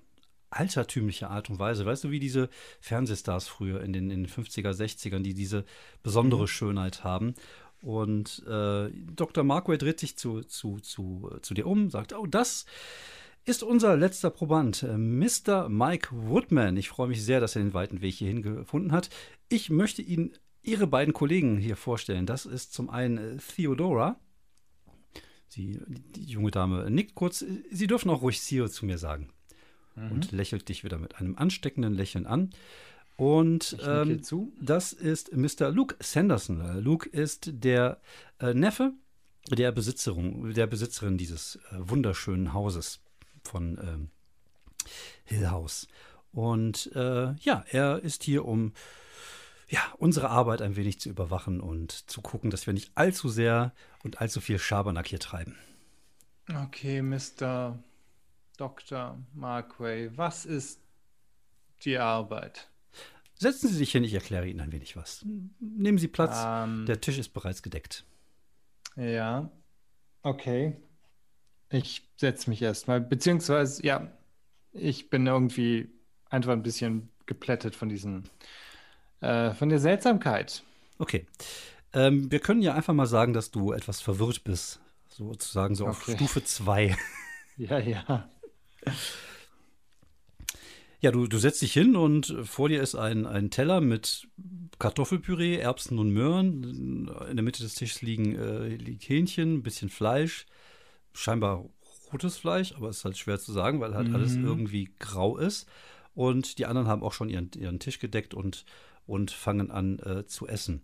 altertümliche 0.54 1.30
Art 1.30 1.50
und 1.50 1.60
Weise. 1.60 1.86
Weißt 1.86 2.04
du, 2.04 2.12
wie 2.12 2.20
diese 2.20 2.50
Fernsehstars 2.80 3.48
früher 3.48 3.82
in 3.82 3.92
den, 3.92 4.12
in 4.12 4.24
den 4.24 4.32
50er, 4.32 4.72
60ern, 4.72 5.24
die 5.24 5.34
diese 5.34 5.66
besondere 6.04 6.44
mhm. 6.44 6.48
Schönheit 6.48 7.04
haben. 7.04 7.34
Und 7.84 8.44
äh, 8.48 8.90
Dr. 9.14 9.44
Markway 9.44 9.78
dreht 9.78 10.00
sich 10.00 10.18
zu, 10.18 10.42
zu, 10.42 10.80
zu, 10.80 11.38
zu 11.42 11.54
dir 11.54 11.68
um, 11.68 11.90
sagt, 11.90 12.14
oh, 12.14 12.26
das 12.26 12.66
ist 13.44 13.62
unser 13.62 13.98
letzter 13.98 14.30
Proband, 14.30 14.84
äh, 14.84 14.98
Mr. 14.98 15.68
Mike 15.68 16.08
Woodman. 16.12 16.78
Ich 16.78 16.88
freue 16.88 17.10
mich 17.10 17.24
sehr, 17.24 17.42
dass 17.42 17.58
er 17.58 17.62
den 17.62 17.74
weiten 17.74 18.02
Weg 18.02 18.16
hierhin 18.16 18.42
gefunden 18.42 18.94
hat. 18.94 19.10
Ich 19.50 19.70
möchte 19.70 20.02
Ihnen 20.02 20.32
Ihre 20.62 20.88
beiden 20.88 21.14
Kollegen 21.14 21.58
hier 21.58 21.76
vorstellen. 21.76 22.26
Das 22.26 22.46
ist 22.46 22.74
zum 22.74 22.90
einen 22.90 23.18
äh, 23.18 23.38
Theodora. 23.38 24.18
Sie, 25.50 25.82
die 25.88 26.24
junge 26.24 26.52
Dame 26.52 26.90
nickt 26.90 27.16
kurz. 27.16 27.44
Sie 27.70 27.88
dürfen 27.88 28.10
auch 28.10 28.22
ruhig 28.22 28.40
Theo 28.42 28.70
zu 28.70 28.86
mir 28.86 28.98
sagen. 28.98 29.30
Mhm. 29.96 30.12
Und 30.12 30.32
lächelt 30.32 30.70
dich 30.70 30.86
wieder 30.86 30.98
mit 30.98 31.18
einem 31.18 31.36
ansteckenden 31.36 31.94
Lächeln 31.94 32.26
an. 32.26 32.52
Und 33.16 33.78
ähm, 33.86 34.22
das 34.60 34.92
ist 34.94 35.36
Mr. 35.36 35.70
Luke 35.70 35.96
Sanderson. 36.00 36.62
Äh, 36.62 36.80
Luke 36.80 37.08
ist 37.10 37.50
der 37.54 38.02
äh, 38.40 38.54
Neffe 38.54 38.94
der 39.50 39.72
Besitzerin, 39.72 40.54
der 40.54 40.68
Besitzerin 40.68 41.18
dieses 41.18 41.58
äh, 41.72 41.76
wunderschönen 41.78 42.54
Hauses 42.54 43.02
von 43.44 43.78
ähm, 43.82 44.10
Hill 45.26 45.50
House. 45.50 45.88
Und 46.32 46.92
äh, 46.96 47.34
ja, 47.36 47.64
er 47.70 48.00
ist 48.00 48.24
hier, 48.24 48.46
um 48.46 48.74
ja, 49.70 49.82
unsere 49.98 50.30
Arbeit 50.30 50.62
ein 50.62 50.76
wenig 50.76 51.00
zu 51.00 51.10
überwachen 51.10 51.60
und 51.62 52.10
zu 52.10 52.22
gucken, 52.22 52.50
dass 52.50 52.68
wir 52.68 52.74
nicht 52.74 52.92
allzu 52.96 53.30
sehr 53.30 53.74
und 54.04 54.22
allzu 54.22 54.42
viel 54.42 54.60
Schabernack 54.60 55.08
hier 55.08 55.20
treiben. 55.20 55.58
Okay, 56.50 57.02
Mr. 57.02 57.80
Dr. 58.58 59.18
Markway, 59.34 60.12
was 60.16 60.46
ist 60.46 60.80
die 61.84 61.98
Arbeit? 61.98 62.70
Setzen 63.36 63.68
Sie 63.68 63.76
sich 63.76 63.92
hin, 63.92 64.04
ich 64.04 64.14
erkläre 64.14 64.48
Ihnen 64.48 64.62
ein 64.62 64.72
wenig 64.72 64.96
was. 64.96 65.26
Nehmen 65.60 65.98
Sie 65.98 66.08
Platz, 66.08 66.38
ähm, 66.46 66.86
der 66.86 67.02
Tisch 67.02 67.18
ist 67.18 67.30
bereits 67.30 67.62
gedeckt. 67.62 68.06
Ja, 68.96 69.52
okay. 70.22 70.76
Ich 71.70 72.08
setze 72.18 72.50
mich 72.50 72.62
erstmal, 72.62 73.02
beziehungsweise, 73.02 73.84
ja, 73.86 74.12
ich 74.72 75.10
bin 75.10 75.26
irgendwie 75.26 75.90
einfach 76.30 76.52
ein 76.52 76.64
bisschen 76.64 77.10
geplättet 77.26 77.76
von 77.76 77.90
diesen, 77.90 78.30
äh, 79.22 79.52
von 79.54 79.70
der 79.70 79.80
Seltsamkeit. 79.80 80.64
Okay. 81.00 81.26
Ähm, 81.94 82.32
wir 82.32 82.40
können 82.40 82.62
ja 82.62 82.74
einfach 82.74 82.94
mal 82.94 83.06
sagen, 83.06 83.34
dass 83.34 83.52
du 83.52 83.72
etwas 83.72 84.02
verwirrt 84.02 84.44
bist. 84.44 84.80
Sozusagen 85.10 85.76
so 85.76 85.88
auf 85.88 86.04
Stufe 86.04 86.44
2. 86.44 86.96
Ja, 87.56 87.78
ja. 87.78 88.28
Ja, 91.04 91.12
du, 91.12 91.28
du 91.28 91.38
setzt 91.38 91.62
dich 91.62 91.74
hin 91.74 91.98
und 91.98 92.34
vor 92.46 92.70
dir 92.70 92.82
ist 92.82 92.96
ein, 92.96 93.26
ein 93.26 93.50
Teller 93.50 93.82
mit 93.82 94.26
Kartoffelpüree, 94.80 95.58
Erbsen 95.58 96.00
und 96.00 96.12
Möhren. 96.12 97.10
In 97.30 97.36
der 97.36 97.44
Mitte 97.44 97.62
des 97.62 97.76
Tisches 97.76 98.02
liegen, 98.02 98.40
äh, 98.40 98.70
liegen 98.70 99.02
Hähnchen, 99.02 99.56
ein 99.56 99.64
bisschen 99.64 99.90
Fleisch, 99.90 100.46
scheinbar 101.12 101.66
rotes 102.14 102.38
Fleisch, 102.38 102.74
aber 102.74 102.88
es 102.88 103.00
ist 103.00 103.06
halt 103.06 103.18
schwer 103.18 103.38
zu 103.38 103.52
sagen, 103.52 103.82
weil 103.82 103.96
halt 103.96 104.08
mhm. 104.08 104.16
alles 104.16 104.38
irgendwie 104.38 104.94
grau 104.98 105.38
ist. 105.38 105.68
Und 106.16 106.58
die 106.58 106.68
anderen 106.68 106.88
haben 106.88 107.04
auch 107.04 107.12
schon 107.12 107.28
ihren, 107.28 107.52
ihren 107.58 107.80
Tisch 107.80 108.00
gedeckt 108.00 108.34
und, 108.34 108.64
und 109.06 109.30
fangen 109.30 109.72
an 109.72 110.00
äh, 110.00 110.26
zu 110.26 110.48
essen. 110.48 110.82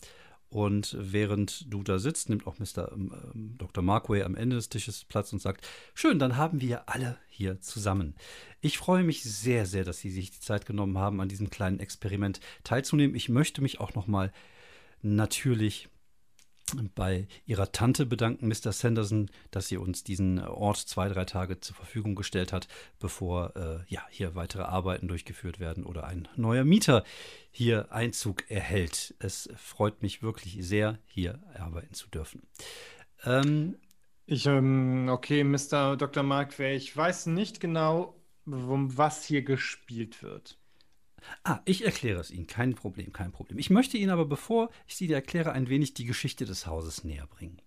Und 0.50 0.98
während 1.00 1.72
du 1.72 1.84
da 1.84 2.00
sitzt, 2.00 2.30
nimmt 2.30 2.48
auch 2.48 2.58
Mr. 2.58 2.92
Ähm, 2.92 3.56
Dr. 3.58 3.84
Markway 3.84 4.24
am 4.24 4.36
Ende 4.36 4.56
des 4.56 4.70
Tisches 4.70 5.06
Platz 5.06 5.32
und 5.32 5.42
sagt, 5.42 5.68
schön, 5.94 6.18
dann 6.18 6.38
haben 6.38 6.60
wir 6.60 6.90
alle 6.90 7.18
hier 7.30 7.62
zusammen. 7.62 8.16
Ich 8.60 8.80
freue 8.80 9.04
mich 9.04 9.24
sehr, 9.24 9.68
sehr, 9.68 9.84
dass 9.84 10.00
Sie 10.00 10.10
sich 10.10 10.32
die 10.32 10.40
Zeit 10.40 10.66
genommen 10.66 10.98
haben, 10.98 11.22
an 11.22 11.30
diesem 11.30 11.52
kleinen 11.52 11.80
Experiment 11.80 12.40
teilzunehmen. 12.64 13.16
Ich 13.16 13.30
möchte 13.30 13.62
mich 13.62 13.80
auch 13.80 13.94
nochmal 13.94 14.34
natürlich 15.04 15.88
bei 16.96 17.28
ihrer 17.46 17.72
Tante 17.72 18.06
bedanken, 18.06 18.48
Mr. 18.48 18.72
Sanderson, 18.72 19.30
dass 19.52 19.68
sie 19.68 19.78
uns 19.78 20.04
diesen 20.04 20.40
Ort 20.40 20.78
zwei, 20.78 21.10
drei 21.10 21.26
Tage 21.26 21.60
zur 21.60 21.76
Verfügung 21.76 22.16
gestellt 22.16 22.54
hat, 22.54 22.68
bevor 23.00 23.56
äh, 23.56 23.80
ja, 23.88 24.06
hier 24.10 24.36
weitere 24.36 24.64
Arbeiten 24.64 25.08
durchgeführt 25.08 25.60
werden 25.60 25.86
oder 25.86 26.06
ein 26.06 26.28
neuer 26.36 26.64
Mieter 26.64 27.04
hier 27.52 27.92
Einzug 27.92 28.50
erhält. 28.50 29.16
Es 29.20 29.50
freut 29.56 30.02
mich 30.02 30.22
wirklich 30.22 30.58
sehr, 30.62 31.00
hier 31.06 31.40
arbeiten 31.58 31.94
zu 31.94 32.08
dürfen. 32.10 32.44
Ähm, 33.26 33.76
ich, 34.26 34.46
ähm, 34.46 35.10
okay, 35.10 35.44
Mr. 35.44 35.98
Dr. 35.98 36.22
Markway, 36.22 36.76
ich 36.76 36.96
weiß 36.96 37.26
nicht 37.26 37.60
genau, 37.60 38.16
um 38.46 38.96
was 38.96 39.26
hier 39.26 39.42
gespielt 39.42 40.22
wird. 40.22 40.59
Ah, 41.44 41.60
ich 41.66 41.86
erkläre 41.86 42.20
es 42.20 42.32
Ihnen. 42.32 42.48
Kein 42.48 42.76
Problem, 42.76 43.14
kein 43.14 43.32
Problem. 43.32 43.60
Ich 43.60 43.70
möchte 43.70 43.98
Ihnen 43.98 44.12
aber, 44.12 44.26
bevor 44.26 44.70
ich 44.88 44.96
Sie 44.96 45.08
dir 45.08 45.16
erkläre, 45.16 45.52
ein 45.52 45.70
wenig 45.70 45.94
die 45.94 46.06
Geschichte 46.06 46.46
des 46.46 46.68
Hauses 46.68 47.04
näher 47.04 47.28
bringen. 47.28 47.62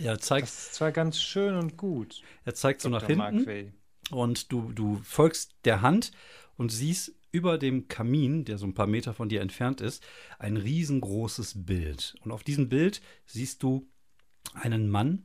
Er 0.00 0.18
zeigt, 0.18 0.48
das 0.48 0.66
ist 0.66 0.74
zwar 0.74 0.92
ganz 0.92 1.20
schön 1.20 1.54
und 1.54 1.76
gut. 1.76 2.22
Er 2.44 2.54
zeigt 2.54 2.80
so 2.80 2.88
nach 2.88 3.06
hinten 3.06 3.36
Markway. 3.36 3.72
und 4.10 4.50
du, 4.50 4.72
du 4.72 5.00
folgst 5.04 5.54
der 5.64 5.82
Hand 5.82 6.12
und 6.56 6.70
siehst 6.70 7.14
über 7.30 7.58
dem 7.58 7.88
Kamin, 7.88 8.44
der 8.44 8.58
so 8.58 8.66
ein 8.66 8.74
paar 8.74 8.86
Meter 8.86 9.12
von 9.12 9.28
dir 9.28 9.40
entfernt 9.40 9.80
ist, 9.80 10.04
ein 10.38 10.56
riesengroßes 10.56 11.64
Bild. 11.64 12.14
Und 12.22 12.32
auf 12.32 12.44
diesem 12.44 12.68
Bild 12.68 13.00
siehst 13.26 13.62
du 13.62 13.88
einen 14.52 14.88
Mann, 14.88 15.24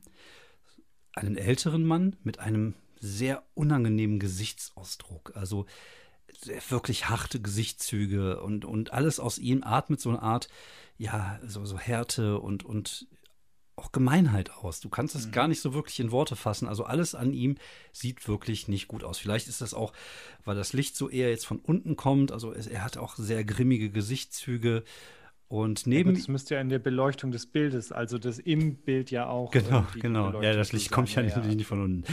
einen 1.14 1.36
älteren 1.36 1.84
Mann 1.84 2.16
mit 2.22 2.38
einem 2.38 2.74
sehr 2.98 3.44
unangenehmen 3.54 4.18
Gesichtsausdruck. 4.18 5.36
Also 5.36 5.66
wirklich 6.68 7.08
harte 7.08 7.40
Gesichtszüge 7.40 8.40
und, 8.40 8.64
und 8.64 8.92
alles 8.92 9.20
aus 9.20 9.38
ihm 9.38 9.62
atmet 9.62 10.00
so 10.00 10.10
eine 10.10 10.22
Art, 10.22 10.48
ja, 10.98 11.38
so, 11.46 11.64
so 11.64 11.78
Härte 11.78 12.38
und, 12.38 12.64
und 12.64 13.06
auch 13.80 13.92
Gemeinheit 13.92 14.50
aus. 14.50 14.80
Du 14.80 14.88
kannst 14.88 15.14
es 15.14 15.26
mhm. 15.26 15.32
gar 15.32 15.48
nicht 15.48 15.60
so 15.60 15.74
wirklich 15.74 15.98
in 16.00 16.10
Worte 16.10 16.36
fassen. 16.36 16.68
Also 16.68 16.84
alles 16.84 17.14
an 17.14 17.32
ihm 17.32 17.56
sieht 17.92 18.28
wirklich 18.28 18.68
nicht 18.68 18.88
gut 18.88 19.04
aus. 19.04 19.18
Vielleicht 19.18 19.48
ist 19.48 19.60
das 19.60 19.74
auch, 19.74 19.92
weil 20.44 20.56
das 20.56 20.72
Licht 20.72 20.96
so 20.96 21.08
eher 21.08 21.30
jetzt 21.30 21.46
von 21.46 21.58
unten 21.58 21.96
kommt. 21.96 22.30
Also 22.30 22.52
es, 22.52 22.66
er 22.66 22.84
hat 22.84 22.98
auch 22.98 23.16
sehr 23.16 23.44
grimmige 23.44 23.90
Gesichtszüge 23.90 24.84
und 25.50 25.84
neben. 25.88 26.10
Ja, 26.10 26.16
das 26.16 26.28
müsste 26.28 26.54
ja 26.54 26.60
in 26.60 26.68
der 26.68 26.78
Beleuchtung 26.78 27.32
des 27.32 27.46
Bildes, 27.46 27.90
also 27.90 28.18
das 28.18 28.38
im 28.38 28.76
Bild 28.76 29.10
ja 29.10 29.28
auch. 29.28 29.50
Genau, 29.50 29.84
genau. 30.00 30.40
Ja, 30.40 30.54
das 30.54 30.72
Licht 30.72 30.92
kommt 30.92 31.12
ja, 31.12 31.22
ja 31.22 31.28
natürlich 31.34 31.56
nicht 31.56 31.66
von 31.66 31.82
unten. 31.82 32.04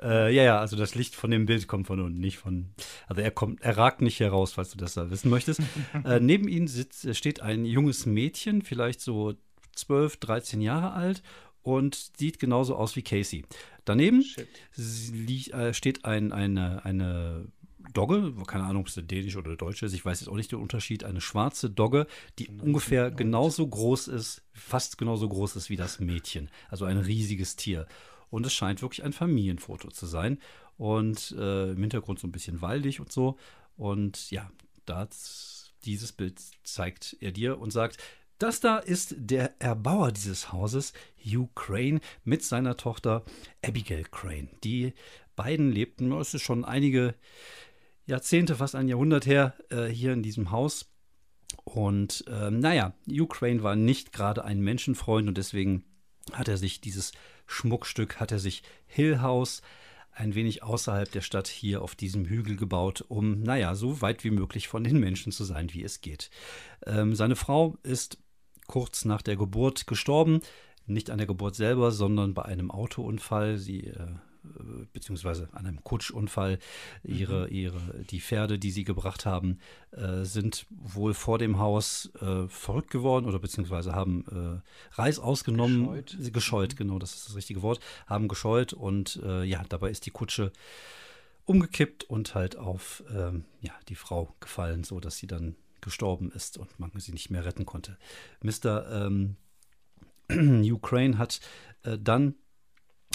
Äh, 0.00 0.32
ja, 0.32 0.44
ja, 0.44 0.60
also 0.60 0.76
das 0.76 0.94
Licht 0.94 1.16
von 1.16 1.32
dem 1.32 1.44
Bild 1.44 1.66
kommt 1.66 1.88
von 1.88 1.98
unten, 1.98 2.20
nicht 2.20 2.38
von. 2.38 2.68
Also 3.08 3.20
er 3.20 3.32
kommt, 3.32 3.60
er 3.62 3.76
ragt 3.76 4.00
nicht 4.00 4.20
heraus, 4.20 4.52
falls 4.52 4.70
du 4.70 4.78
das 4.78 4.94
da 4.94 5.10
wissen 5.10 5.28
möchtest. 5.28 5.60
äh, 6.04 6.20
neben 6.20 6.46
ihm 6.46 6.68
sitzt, 6.68 7.16
steht 7.16 7.42
ein 7.42 7.64
junges 7.64 8.06
Mädchen, 8.06 8.62
vielleicht 8.62 9.00
so 9.00 9.34
12, 9.74 10.18
13 10.18 10.60
Jahre 10.60 10.92
alt 10.92 11.24
und 11.62 12.12
sieht 12.16 12.38
genauso 12.38 12.76
aus 12.76 12.94
wie 12.94 13.02
Casey. 13.02 13.44
Daneben 13.84 14.24
liegt, 14.76 15.52
äh, 15.52 15.74
steht 15.74 16.04
ein, 16.04 16.30
eine, 16.30 16.84
eine 16.84 17.48
Dogge, 17.92 18.34
keine 18.46 18.64
Ahnung, 18.64 18.82
ob 18.82 18.88
es 18.88 18.94
der 18.94 19.02
dänische 19.02 19.38
oder 19.38 19.50
der 19.50 19.56
deutsche 19.56 19.86
ist, 19.86 19.92
ich 19.92 20.04
weiß 20.04 20.20
jetzt 20.20 20.28
auch 20.28 20.36
nicht 20.36 20.52
den 20.52 20.60
Unterschied, 20.60 21.04
eine 21.04 21.20
schwarze 21.20 21.70
Dogge, 21.70 22.06
die 22.38 22.48
ungefähr 22.48 23.10
genauso 23.10 23.66
groß 23.66 24.08
ist, 24.08 24.42
fast 24.52 24.98
genauso 24.98 25.28
groß 25.28 25.56
ist 25.56 25.70
wie 25.70 25.76
das 25.76 26.00
Mädchen. 26.00 26.50
Also 26.70 26.84
ein 26.84 26.98
riesiges 26.98 27.56
Tier. 27.56 27.86
Und 28.30 28.46
es 28.46 28.54
scheint 28.54 28.82
wirklich 28.82 29.04
ein 29.04 29.12
Familienfoto 29.12 29.90
zu 29.90 30.06
sein. 30.06 30.38
Und 30.76 31.32
äh, 31.38 31.70
im 31.70 31.80
Hintergrund 31.80 32.18
so 32.18 32.26
ein 32.26 32.32
bisschen 32.32 32.60
waldig 32.60 32.98
und 32.98 33.12
so. 33.12 33.36
Und 33.76 34.30
ja, 34.30 34.50
das, 34.86 35.72
dieses 35.84 36.12
Bild 36.12 36.40
zeigt 36.64 37.16
er 37.20 37.30
dir 37.30 37.58
und 37.58 37.70
sagt, 37.70 37.98
das 38.38 38.58
da 38.58 38.78
ist 38.78 39.14
der 39.16 39.54
Erbauer 39.60 40.10
dieses 40.10 40.52
Hauses, 40.52 40.92
Hugh 41.24 41.48
Crane, 41.54 42.00
mit 42.24 42.42
seiner 42.42 42.76
Tochter 42.76 43.24
Abigail 43.64 44.04
Crane. 44.10 44.48
Die 44.64 44.92
beiden 45.36 45.70
lebten, 45.70 46.12
es 46.12 46.34
ist 46.34 46.42
schon 46.42 46.64
einige 46.64 47.14
Jahrzehnte, 48.06 48.56
fast 48.56 48.74
ein 48.74 48.88
Jahrhundert 48.88 49.26
her, 49.26 49.54
äh, 49.70 49.86
hier 49.86 50.12
in 50.12 50.22
diesem 50.22 50.50
Haus. 50.50 50.90
Und 51.64 52.24
ähm, 52.28 52.60
naja, 52.60 52.94
Ukraine 53.08 53.62
war 53.62 53.76
nicht 53.76 54.12
gerade 54.12 54.44
ein 54.44 54.60
Menschenfreund 54.60 55.28
und 55.28 55.38
deswegen 55.38 55.84
hat 56.32 56.48
er 56.48 56.56
sich 56.56 56.80
dieses 56.80 57.12
Schmuckstück, 57.46 58.20
hat 58.20 58.32
er 58.32 58.38
sich 58.38 58.62
Hill 58.86 59.20
House 59.20 59.62
ein 60.14 60.34
wenig 60.34 60.62
außerhalb 60.62 61.10
der 61.10 61.22
Stadt 61.22 61.48
hier 61.48 61.82
auf 61.82 61.94
diesem 61.94 62.24
Hügel 62.26 62.56
gebaut, 62.56 63.04
um, 63.08 63.40
naja, 63.42 63.74
so 63.74 64.00
weit 64.00 64.22
wie 64.24 64.30
möglich 64.30 64.68
von 64.68 64.84
den 64.84 64.98
Menschen 64.98 65.32
zu 65.32 65.44
sein, 65.44 65.72
wie 65.72 65.82
es 65.82 66.00
geht. 66.00 66.30
Ähm, 66.86 67.14
seine 67.14 67.36
Frau 67.36 67.76
ist 67.82 68.18
kurz 68.66 69.04
nach 69.04 69.22
der 69.22 69.36
Geburt 69.36 69.86
gestorben, 69.86 70.40
nicht 70.86 71.10
an 71.10 71.18
der 71.18 71.26
Geburt 71.26 71.56
selber, 71.56 71.90
sondern 71.90 72.34
bei 72.34 72.44
einem 72.44 72.70
Autounfall. 72.70 73.58
Sie 73.58 73.88
äh, 73.88 74.06
beziehungsweise 74.92 75.48
an 75.52 75.66
einem 75.66 75.82
Kutschunfall. 75.82 76.58
Ihre, 77.02 77.46
mhm. 77.46 77.54
ihre, 77.54 78.04
die 78.10 78.20
Pferde, 78.20 78.58
die 78.58 78.70
sie 78.70 78.84
gebracht 78.84 79.26
haben, 79.26 79.58
äh, 79.92 80.24
sind 80.24 80.66
wohl 80.70 81.14
vor 81.14 81.38
dem 81.38 81.58
Haus 81.58 82.10
äh, 82.20 82.48
verrückt 82.48 82.90
geworden 82.90 83.26
oder 83.26 83.38
beziehungsweise 83.38 83.94
haben 83.94 84.62
äh, 84.62 84.96
Reis 84.96 85.18
ausgenommen. 85.18 86.04
Gescheut. 86.04 86.32
Gescheut, 86.32 86.72
mhm. 86.72 86.76
genau, 86.76 86.98
das 86.98 87.14
ist 87.14 87.28
das 87.28 87.36
richtige 87.36 87.62
Wort. 87.62 87.80
Haben 88.06 88.28
gescheut 88.28 88.72
und 88.72 89.20
äh, 89.24 89.44
ja, 89.44 89.62
dabei 89.68 89.90
ist 89.90 90.06
die 90.06 90.10
Kutsche 90.10 90.52
umgekippt 91.44 92.04
und 92.04 92.34
halt 92.34 92.56
auf 92.56 93.04
ähm, 93.14 93.44
ja, 93.60 93.72
die 93.88 93.94
Frau 93.94 94.34
gefallen, 94.40 94.84
so 94.84 95.00
dass 95.00 95.18
sie 95.18 95.26
dann 95.26 95.56
gestorben 95.80 96.32
ist 96.32 96.56
und 96.56 96.80
man 96.80 96.90
sie 96.96 97.12
nicht 97.12 97.30
mehr 97.30 97.44
retten 97.44 97.66
konnte. 97.66 97.98
Mr. 98.42 99.06
Ähm, 99.06 99.36
Ukraine 100.72 101.18
hat 101.18 101.40
äh, 101.82 101.98
dann 101.98 102.34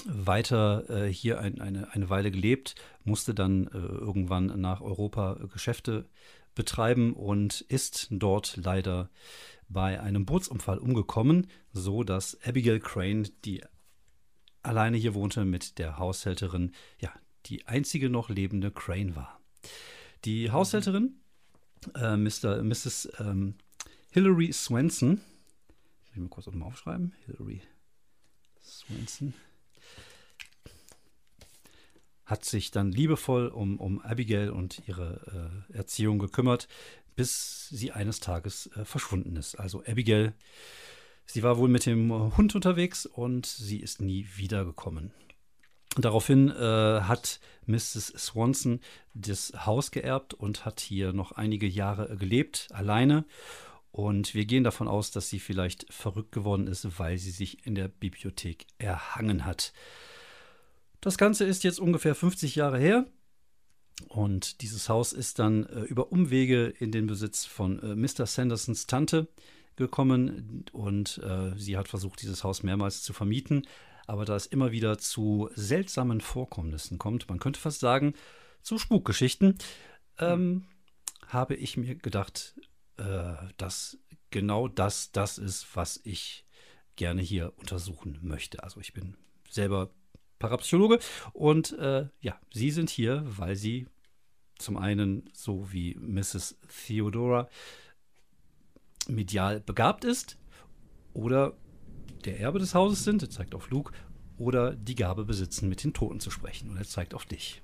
weiter 0.05 0.89
äh, 0.89 1.11
hier 1.11 1.39
ein, 1.39 1.61
eine, 1.61 1.93
eine 1.93 2.09
Weile 2.09 2.31
gelebt, 2.31 2.75
musste 3.03 3.33
dann 3.33 3.67
äh, 3.67 3.77
irgendwann 3.77 4.59
nach 4.59 4.81
Europa 4.81 5.35
Geschäfte 5.51 6.07
betreiben 6.55 7.13
und 7.13 7.61
ist 7.61 8.07
dort 8.11 8.57
leider 8.57 9.09
bei 9.69 9.99
einem 10.01 10.25
Bootsunfall 10.25 10.79
umgekommen, 10.79 11.47
so 11.71 12.03
dass 12.03 12.37
Abigail 12.43 12.79
Crane, 12.79 13.29
die 13.45 13.63
alleine 14.63 14.97
hier 14.97 15.13
wohnte 15.13 15.45
mit 15.45 15.77
der 15.77 15.97
Haushälterin, 15.97 16.73
ja, 16.99 17.13
die 17.45 17.67
einzige 17.67 18.09
noch 18.09 18.29
lebende 18.29 18.71
Crane 18.71 19.15
war. 19.15 19.39
Die 20.25 20.51
Haushälterin, 20.51 21.19
äh, 21.95 22.17
Mr., 22.17 22.61
Mrs. 22.63 23.09
Ähm, 23.19 23.55
Hillary 24.11 24.51
Swenson, 24.51 25.21
ich 26.11 26.17
mal 26.17 26.27
kurz 26.29 26.47
nochmal 26.47 26.67
aufschreiben, 26.67 27.13
Hillary 27.25 27.61
Swenson, 28.61 29.33
hat 32.29 32.45
sich 32.45 32.69
dann 32.69 32.91
liebevoll 32.91 33.47
um, 33.47 33.79
um 33.79 33.99
Abigail 34.01 34.51
und 34.51 34.83
ihre 34.87 35.61
äh, 35.73 35.77
Erziehung 35.77 36.19
gekümmert, 36.19 36.67
bis 37.15 37.67
sie 37.69 37.91
eines 37.91 38.19
Tages 38.19 38.69
äh, 38.75 38.85
verschwunden 38.85 39.35
ist. 39.35 39.55
Also 39.55 39.83
Abigail, 39.85 40.33
sie 41.25 41.41
war 41.41 41.57
wohl 41.57 41.69
mit 41.69 41.87
dem 41.87 42.37
Hund 42.37 42.53
unterwegs 42.53 43.07
und 43.07 43.47
sie 43.47 43.79
ist 43.79 43.99
nie 43.99 44.27
wiedergekommen. 44.35 45.11
Daraufhin 45.95 46.49
äh, 46.49 47.01
hat 47.01 47.39
Mrs. 47.65 48.13
Swanson 48.15 48.79
das 49.15 49.51
Haus 49.65 49.89
geerbt 49.89 50.35
und 50.35 50.65
hat 50.65 50.79
hier 50.79 51.13
noch 51.13 51.31
einige 51.31 51.67
Jahre 51.67 52.15
gelebt, 52.15 52.67
alleine. 52.71 53.25
Und 53.91 54.35
wir 54.35 54.45
gehen 54.45 54.63
davon 54.63 54.87
aus, 54.87 55.09
dass 55.09 55.29
sie 55.29 55.39
vielleicht 55.39 55.91
verrückt 55.91 56.31
geworden 56.31 56.67
ist, 56.67 56.99
weil 56.99 57.17
sie 57.17 57.31
sich 57.31 57.65
in 57.65 57.73
der 57.73 57.87
Bibliothek 57.87 58.67
erhangen 58.77 59.45
hat. 59.45 59.73
Das 61.01 61.17
Ganze 61.17 61.45
ist 61.45 61.63
jetzt 61.63 61.79
ungefähr 61.79 62.15
50 62.15 62.55
Jahre 62.55 62.79
her. 62.79 63.05
Und 64.07 64.61
dieses 64.61 64.89
Haus 64.89 65.13
ist 65.13 65.39
dann 65.39 65.65
äh, 65.65 65.81
über 65.81 66.11
Umwege 66.11 66.67
in 66.79 66.91
den 66.91 67.07
Besitz 67.07 67.45
von 67.45 67.81
äh, 67.81 67.95
Mr. 67.95 68.25
Sandersons 68.25 68.87
Tante 68.87 69.27
gekommen. 69.75 70.65
Und 70.71 71.19
äh, 71.23 71.57
sie 71.57 71.77
hat 71.77 71.87
versucht, 71.87 72.21
dieses 72.21 72.43
Haus 72.43 72.63
mehrmals 72.63 73.03
zu 73.03 73.13
vermieten. 73.13 73.67
Aber 74.07 74.25
da 74.25 74.35
es 74.35 74.45
immer 74.45 74.71
wieder 74.71 74.97
zu 74.97 75.49
seltsamen 75.53 76.21
Vorkommnissen 76.21 76.97
kommt, 76.97 77.29
man 77.29 77.39
könnte 77.39 77.59
fast 77.59 77.79
sagen, 77.79 78.13
zu 78.63 78.77
Spukgeschichten, 78.77 79.57
ähm, 80.17 80.65
habe 81.27 81.55
ich 81.55 81.77
mir 81.77 81.95
gedacht, 81.95 82.55
äh, 82.97 83.33
dass 83.57 83.97
genau 84.31 84.67
das 84.67 85.11
das 85.11 85.37
ist, 85.37 85.67
was 85.75 85.99
ich 86.03 86.45
gerne 86.95 87.21
hier 87.21 87.53
untersuchen 87.57 88.17
möchte. 88.21 88.63
Also 88.63 88.79
ich 88.79 88.93
bin 88.93 89.15
selber 89.49 89.91
Parapsychologe. 90.39 90.99
Und 91.33 91.77
äh, 91.77 92.07
ja, 92.21 92.39
Sie 92.53 92.71
sind 92.71 92.89
hier, 92.89 93.23
weil 93.25 93.55
Sie 93.55 93.87
zum 94.57 94.77
einen, 94.77 95.29
so 95.33 95.71
wie 95.71 95.95
Mrs. 95.95 96.57
Theodora, 96.85 97.49
medial 99.07 99.59
begabt 99.59 100.03
ist 100.03 100.37
oder 101.13 101.53
der 102.25 102.39
Erbe 102.39 102.59
des 102.59 102.75
Hauses 102.75 103.03
sind, 103.03 103.21
er 103.21 103.29
zeigt 103.29 103.55
auf 103.55 103.69
Luke, 103.69 103.93
oder 104.37 104.73
die 104.73 104.95
Gabe 104.95 105.25
besitzen, 105.25 105.69
mit 105.69 105.83
den 105.83 105.93
Toten 105.93 106.19
zu 106.19 106.31
sprechen. 106.31 106.69
Und 106.69 106.77
er 106.77 106.85
zeigt 106.85 107.13
auf 107.13 107.25
dich. 107.25 107.61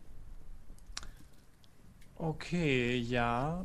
Okay, 2.15 2.97
ja. 2.97 3.63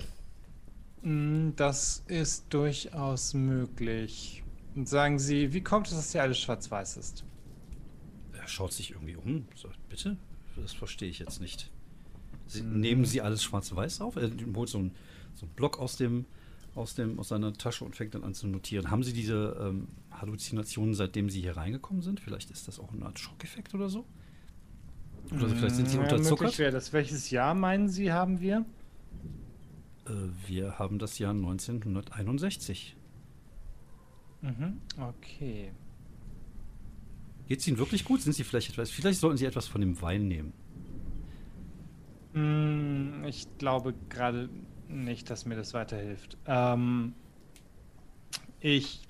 Hm, 1.03 1.55
das 1.57 2.05
ist 2.07 2.47
durchaus 2.51 3.35
möglich. 3.35 4.43
Und 4.75 4.89
sagen 4.89 5.19
Sie, 5.19 5.53
wie 5.53 5.63
kommt 5.63 5.89
es, 5.89 5.95
dass 5.95 6.13
hier 6.13 6.23
alles 6.23 6.39
schwarz-weiß 6.39 6.97
ist? 6.97 7.25
Schaut 8.51 8.73
sich 8.73 8.91
irgendwie 8.93 9.17
um. 9.17 9.47
Sagt, 9.55 9.79
bitte? 9.89 10.17
Das 10.57 10.73
verstehe 10.73 11.09
ich 11.09 11.19
jetzt 11.19 11.41
nicht. 11.41 11.71
Sie, 12.47 12.63
mhm. 12.63 12.81
Nehmen 12.81 13.05
Sie 13.05 13.21
alles 13.21 13.43
schwarz-weiß 13.43 14.01
auf? 14.01 14.17
Er 14.17 14.31
holt 14.55 14.69
so 14.69 14.79
einen, 14.79 14.93
so 15.35 15.47
einen 15.47 15.55
Block 15.55 15.79
aus 15.79 15.97
dem, 15.97 16.27
aus, 16.75 16.95
dem, 16.95 17.19
aus 17.19 17.29
seiner 17.29 17.53
Tasche 17.53 17.85
und 17.85 17.97
fängt 17.97 18.15
dann 18.15 18.25
an 18.25 18.35
zu 18.35 18.47
notieren. 18.47 18.91
Haben 18.91 19.03
Sie 19.03 19.13
diese 19.13 19.57
ähm, 19.61 19.89
Halluzinationen, 20.11 20.95
seitdem 20.95 21.31
Sie 21.31 21.41
hier 21.41 21.57
reingekommen 21.57 22.03
sind? 22.03 22.21
Vielleicht 22.21 22.51
ist 22.51 22.69
das 22.69 22.79
auch 22.79 22.93
eine 22.93 23.07
Art 23.07 23.19
Schockeffekt 23.19 23.75
oder 23.75 23.89
so? 23.89 24.05
Oder 25.31 25.49
so, 25.49 25.55
vielleicht 25.55 25.77
sind 25.77 25.89
Sie 25.89 25.97
ja, 25.97 26.03
unterzuckert? 26.03 26.59
wäre 26.59 26.73
das. 26.73 26.93
Welches 26.93 27.31
Jahr 27.31 27.55
meinen 27.55 27.89
Sie, 27.89 28.13
haben 28.13 28.41
wir? 28.41 28.65
Äh, 30.07 30.13
wir 30.47 30.79
haben 30.79 30.99
das 30.99 31.19
Jahr 31.19 31.33
1961. 31.33 32.97
Mhm, 34.43 34.81
okay. 34.99 35.71
Geht 37.51 37.59
es 37.59 37.67
Ihnen 37.67 37.79
wirklich 37.79 38.05
gut? 38.05 38.23
Sind 38.23 38.35
Sie 38.35 38.45
vielleicht 38.45 38.71
etwas, 38.71 38.93
vielleicht 38.93 39.19
sollten 39.19 39.37
Sie 39.37 39.45
etwas 39.45 39.67
von 39.67 39.81
dem 39.81 40.01
Wein 40.01 40.29
nehmen. 40.29 40.53
Mm, 42.33 43.25
ich 43.25 43.49
glaube 43.59 43.93
gerade 44.09 44.49
nicht, 44.87 45.29
dass 45.31 45.47
mir 45.47 45.57
das 45.57 45.75
weiterhilft. 45.75 46.39
Ähm, 46.47 47.13
ich 48.61 49.01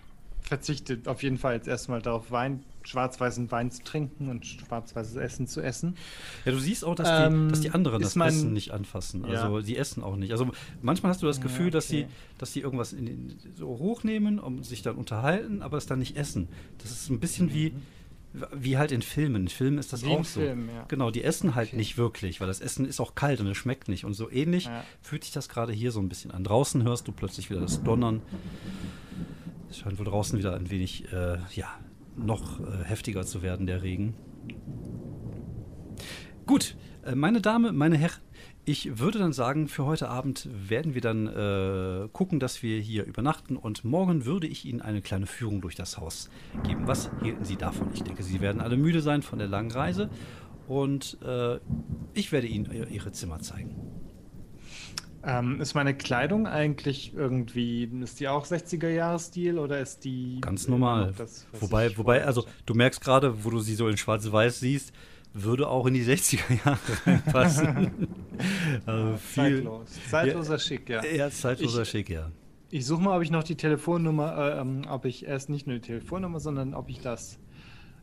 verzichte 0.40 1.00
auf 1.04 1.22
jeden 1.22 1.36
Fall 1.36 1.52
jetzt 1.52 1.68
erstmal 1.68 2.00
darauf, 2.00 2.30
Wein, 2.30 2.64
schwarz-weißen 2.82 3.50
Wein 3.50 3.70
zu 3.70 3.84
trinken 3.84 4.30
und 4.30 4.46
schwarz-weißes 4.46 5.16
Essen 5.16 5.46
zu 5.46 5.60
essen. 5.60 5.98
Ja, 6.46 6.52
du 6.52 6.58
siehst 6.60 6.82
auch, 6.82 6.94
dass 6.94 7.08
die, 7.08 7.34
ähm, 7.34 7.50
dass 7.50 7.60
die 7.60 7.72
anderen 7.72 8.00
das 8.00 8.16
mein, 8.16 8.30
Essen 8.30 8.54
nicht 8.54 8.70
anfassen. 8.70 9.26
Also 9.26 9.58
ja. 9.58 9.62
die 9.62 9.76
essen 9.76 10.02
auch 10.02 10.16
nicht. 10.16 10.32
Also 10.32 10.50
manchmal 10.80 11.10
hast 11.12 11.20
du 11.20 11.26
das 11.26 11.42
Gefühl, 11.42 11.66
ja, 11.66 11.66
okay. 11.66 11.72
dass 11.72 11.88
sie, 11.88 12.06
dass 12.38 12.54
sie 12.54 12.60
irgendwas 12.60 12.94
in, 12.94 13.36
so 13.54 13.68
hochnehmen 13.68 14.38
und 14.38 14.64
sich 14.64 14.80
dann 14.80 14.96
unterhalten, 14.96 15.60
aber 15.60 15.76
es 15.76 15.84
dann 15.84 15.98
nicht 15.98 16.16
essen. 16.16 16.48
Das 16.78 16.90
ist 16.90 17.10
ein 17.10 17.20
bisschen 17.20 17.48
mhm. 17.48 17.52
wie 17.52 17.74
wie 18.32 18.78
halt 18.78 18.92
in 18.92 19.02
Filmen. 19.02 19.42
In 19.42 19.48
Filmen 19.48 19.78
ist 19.78 19.92
das 19.92 20.04
Wie 20.04 20.10
auch 20.10 20.24
so. 20.24 20.40
Film, 20.40 20.68
ja. 20.68 20.84
Genau, 20.88 21.10
die 21.10 21.24
essen 21.24 21.54
halt 21.54 21.68
okay. 21.68 21.76
nicht 21.76 21.98
wirklich, 21.98 22.40
weil 22.40 22.46
das 22.46 22.60
Essen 22.60 22.86
ist 22.86 23.00
auch 23.00 23.14
kalt 23.14 23.40
und 23.40 23.46
es 23.48 23.56
schmeckt 23.56 23.88
nicht. 23.88 24.04
Und 24.04 24.14
so 24.14 24.30
ähnlich 24.30 24.66
ja. 24.66 24.84
fühlt 25.02 25.24
sich 25.24 25.32
das 25.32 25.48
gerade 25.48 25.72
hier 25.72 25.90
so 25.90 26.00
ein 26.00 26.08
bisschen 26.08 26.30
an. 26.30 26.44
Draußen 26.44 26.82
hörst 26.84 27.08
du 27.08 27.12
plötzlich 27.12 27.50
wieder 27.50 27.60
das 27.60 27.82
Donnern. 27.82 28.22
Es 29.68 29.78
scheint 29.78 29.98
wohl 29.98 30.06
draußen 30.06 30.38
wieder 30.38 30.54
ein 30.54 30.70
wenig, 30.70 31.12
äh, 31.12 31.38
ja, 31.54 31.68
noch 32.16 32.60
äh, 32.60 32.84
heftiger 32.84 33.24
zu 33.24 33.42
werden, 33.42 33.66
der 33.66 33.82
Regen. 33.82 34.14
Gut, 36.46 36.76
äh, 37.04 37.14
meine 37.14 37.40
Dame, 37.40 37.72
meine 37.72 37.96
Herren, 37.96 38.20
ich 38.64 38.98
würde 38.98 39.18
dann 39.18 39.32
sagen, 39.32 39.68
für 39.68 39.84
heute 39.84 40.08
Abend 40.08 40.48
werden 40.52 40.94
wir 40.94 41.00
dann 41.00 41.26
äh, 41.26 42.08
gucken, 42.12 42.40
dass 42.40 42.62
wir 42.62 42.80
hier 42.80 43.04
übernachten 43.04 43.56
und 43.56 43.84
morgen 43.84 44.24
würde 44.24 44.46
ich 44.46 44.64
Ihnen 44.64 44.80
eine 44.80 45.02
kleine 45.02 45.26
Führung 45.26 45.60
durch 45.60 45.74
das 45.74 45.98
Haus 45.98 46.30
geben. 46.64 46.86
Was 46.86 47.10
hielten 47.22 47.44
Sie 47.44 47.56
davon? 47.56 47.88
Ich 47.94 48.02
denke, 48.02 48.22
Sie 48.22 48.40
werden 48.40 48.60
alle 48.60 48.76
müde 48.76 49.00
sein 49.00 49.22
von 49.22 49.38
der 49.38 49.48
langen 49.48 49.70
Reise 49.70 50.10
und 50.68 51.18
äh, 51.24 51.58
ich 52.14 52.32
werde 52.32 52.46
Ihnen 52.46 52.70
Ihre 52.90 53.12
Zimmer 53.12 53.40
zeigen. 53.40 53.76
Ähm, 55.22 55.60
ist 55.60 55.74
meine 55.74 55.94
Kleidung 55.94 56.46
eigentlich 56.46 57.12
irgendwie, 57.14 57.84
ist 58.02 58.20
die 58.20 58.28
auch 58.28 58.46
60er-Jahres-Stil 58.46 59.58
oder 59.58 59.78
ist 59.80 60.04
die. 60.04 60.40
Ganz 60.40 60.66
normal. 60.66 61.12
Das, 61.16 61.46
wobei, 61.52 61.94
wobei, 61.98 62.24
also 62.24 62.46
du 62.64 62.74
merkst 62.74 63.02
gerade, 63.02 63.44
wo 63.44 63.50
du 63.50 63.60
sie 63.60 63.74
so 63.74 63.88
in 63.88 63.98
schwarz-weiß 63.98 64.60
siehst, 64.60 64.92
würde 65.32 65.68
auch 65.68 65.86
in 65.86 65.94
die 65.94 66.04
60er 66.04 66.64
Jahre 66.64 66.78
reinpassen. 67.06 68.08
also 68.86 69.16
viel, 69.16 69.56
Zeitlos. 69.56 69.98
Zeitloser 70.08 70.52
ja, 70.54 70.58
Schick, 70.58 70.88
ja. 70.88 71.04
Ja, 71.04 71.30
zeitloser 71.30 71.82
ich, 71.82 71.88
Schick, 71.88 72.08
ja. 72.08 72.30
Ich 72.70 72.86
suche 72.86 73.02
mal, 73.02 73.16
ob 73.16 73.22
ich 73.22 73.30
noch 73.30 73.42
die 73.42 73.56
Telefonnummer, 73.56 74.36
äh, 74.36 74.60
ähm, 74.60 74.82
ob 74.88 75.04
ich 75.04 75.26
erst 75.26 75.48
nicht 75.48 75.66
nur 75.66 75.76
die 75.76 75.82
Telefonnummer, 75.82 76.40
sondern 76.40 76.74
ob 76.74 76.88
ich 76.88 77.00
das, 77.00 77.38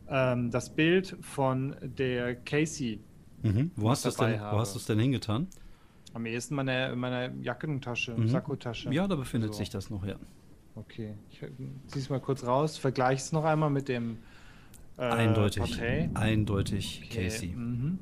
ähm, 0.08 0.50
das 0.50 0.74
Bild 0.74 1.16
von 1.20 1.76
der 1.82 2.36
Casey. 2.36 3.00
Mhm. 3.42 3.70
Wo, 3.76 3.90
hast 3.90 4.04
denn, 4.04 4.40
wo 4.40 4.58
hast 4.58 4.74
du 4.74 4.78
es 4.78 4.86
denn 4.86 4.98
hingetan? 4.98 5.46
Am 6.14 6.26
ehesten 6.26 6.54
meiner 6.54 6.96
meiner 6.96 7.32
Jackentasche, 7.40 8.16
mhm. 8.16 8.28
Sakkotasche. 8.28 8.92
Ja, 8.92 9.06
da 9.06 9.14
befindet 9.14 9.52
so. 9.52 9.58
sich 9.58 9.70
das 9.70 9.90
noch, 9.90 10.04
ja. 10.04 10.16
Okay, 10.74 11.14
ich 11.30 11.38
ziehe 11.38 12.02
es 12.02 12.08
mal 12.08 12.20
kurz 12.20 12.44
raus, 12.44 12.78
vergleiche 12.78 13.20
es 13.20 13.32
noch 13.32 13.44
einmal 13.44 13.70
mit 13.70 13.88
dem 13.88 14.18
äh, 14.98 15.02
eindeutig. 15.02 15.62
Porträt. 15.62 16.10
Eindeutig 16.14 17.02
okay. 17.04 17.24
Casey. 17.24 17.48
Mhm. 17.48 17.98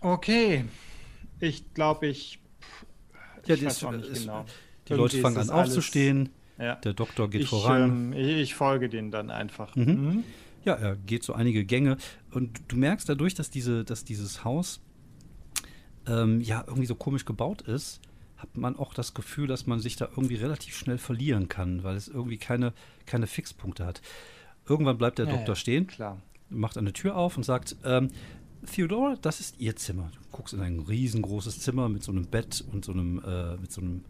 Okay. 0.00 0.64
Ich 1.40 1.72
glaube, 1.74 2.06
ich. 2.06 2.40
Ja, 3.46 3.54
ich 3.54 3.64
weiß 3.64 3.82
ist, 3.82 4.08
ist, 4.08 4.20
genau. 4.22 4.44
Die 4.86 4.92
Irgendwie 4.92 5.16
Leute 5.16 5.18
fangen 5.18 5.38
an 5.38 5.50
aufzustehen. 5.50 6.28
Ja. 6.58 6.76
Der 6.76 6.94
Doktor 6.94 7.28
geht 7.28 7.42
ich, 7.42 7.48
voran. 7.48 8.12
Ähm, 8.12 8.12
ich 8.12 8.54
folge 8.54 8.88
denen 8.88 9.10
dann 9.10 9.30
einfach. 9.30 9.74
Mhm. 9.76 9.84
Mhm. 9.84 10.24
Ja, 10.64 10.74
er 10.74 10.96
geht 10.96 11.22
so 11.22 11.32
einige 11.32 11.64
Gänge. 11.64 11.96
Und 12.32 12.60
du 12.68 12.76
merkst 12.76 13.08
dadurch, 13.08 13.34
dass, 13.34 13.50
diese, 13.50 13.84
dass 13.84 14.04
dieses 14.04 14.44
Haus 14.44 14.80
ähm, 16.06 16.40
ja 16.40 16.64
irgendwie 16.66 16.86
so 16.86 16.94
komisch 16.94 17.24
gebaut 17.24 17.62
ist, 17.62 18.00
hat 18.46 18.56
man 18.56 18.76
auch 18.76 18.94
das 18.94 19.14
Gefühl, 19.14 19.46
dass 19.46 19.66
man 19.66 19.80
sich 19.80 19.96
da 19.96 20.08
irgendwie 20.10 20.36
relativ 20.36 20.76
schnell 20.76 20.98
verlieren 20.98 21.48
kann, 21.48 21.82
weil 21.82 21.96
es 21.96 22.08
irgendwie 22.08 22.38
keine, 22.38 22.72
keine 23.04 23.26
Fixpunkte 23.26 23.84
hat. 23.84 24.00
Irgendwann 24.68 24.98
bleibt 24.98 25.18
der 25.18 25.26
ja, 25.26 25.32
Doktor 25.32 25.54
ja, 25.54 25.56
stehen, 25.56 25.86
klar. 25.86 26.20
macht 26.48 26.78
eine 26.78 26.92
Tür 26.92 27.16
auf 27.16 27.36
und 27.36 27.42
sagt, 27.42 27.76
ähm, 27.84 28.10
Theodora, 28.66 29.16
das 29.20 29.40
ist 29.40 29.60
ihr 29.60 29.76
Zimmer. 29.76 30.10
Du 30.12 30.20
guckst 30.32 30.54
in 30.54 30.60
ein 30.60 30.80
riesengroßes 30.80 31.60
Zimmer 31.60 31.88
mit 31.88 32.02
so 32.02 32.10
einem 32.10 32.26
Bett 32.26 32.64
und 32.72 32.84
so 32.84 32.92
einem, 32.92 33.22
äh, 33.24 33.56
mit 33.56 33.70
so 33.70 33.80
einem 33.80 34.02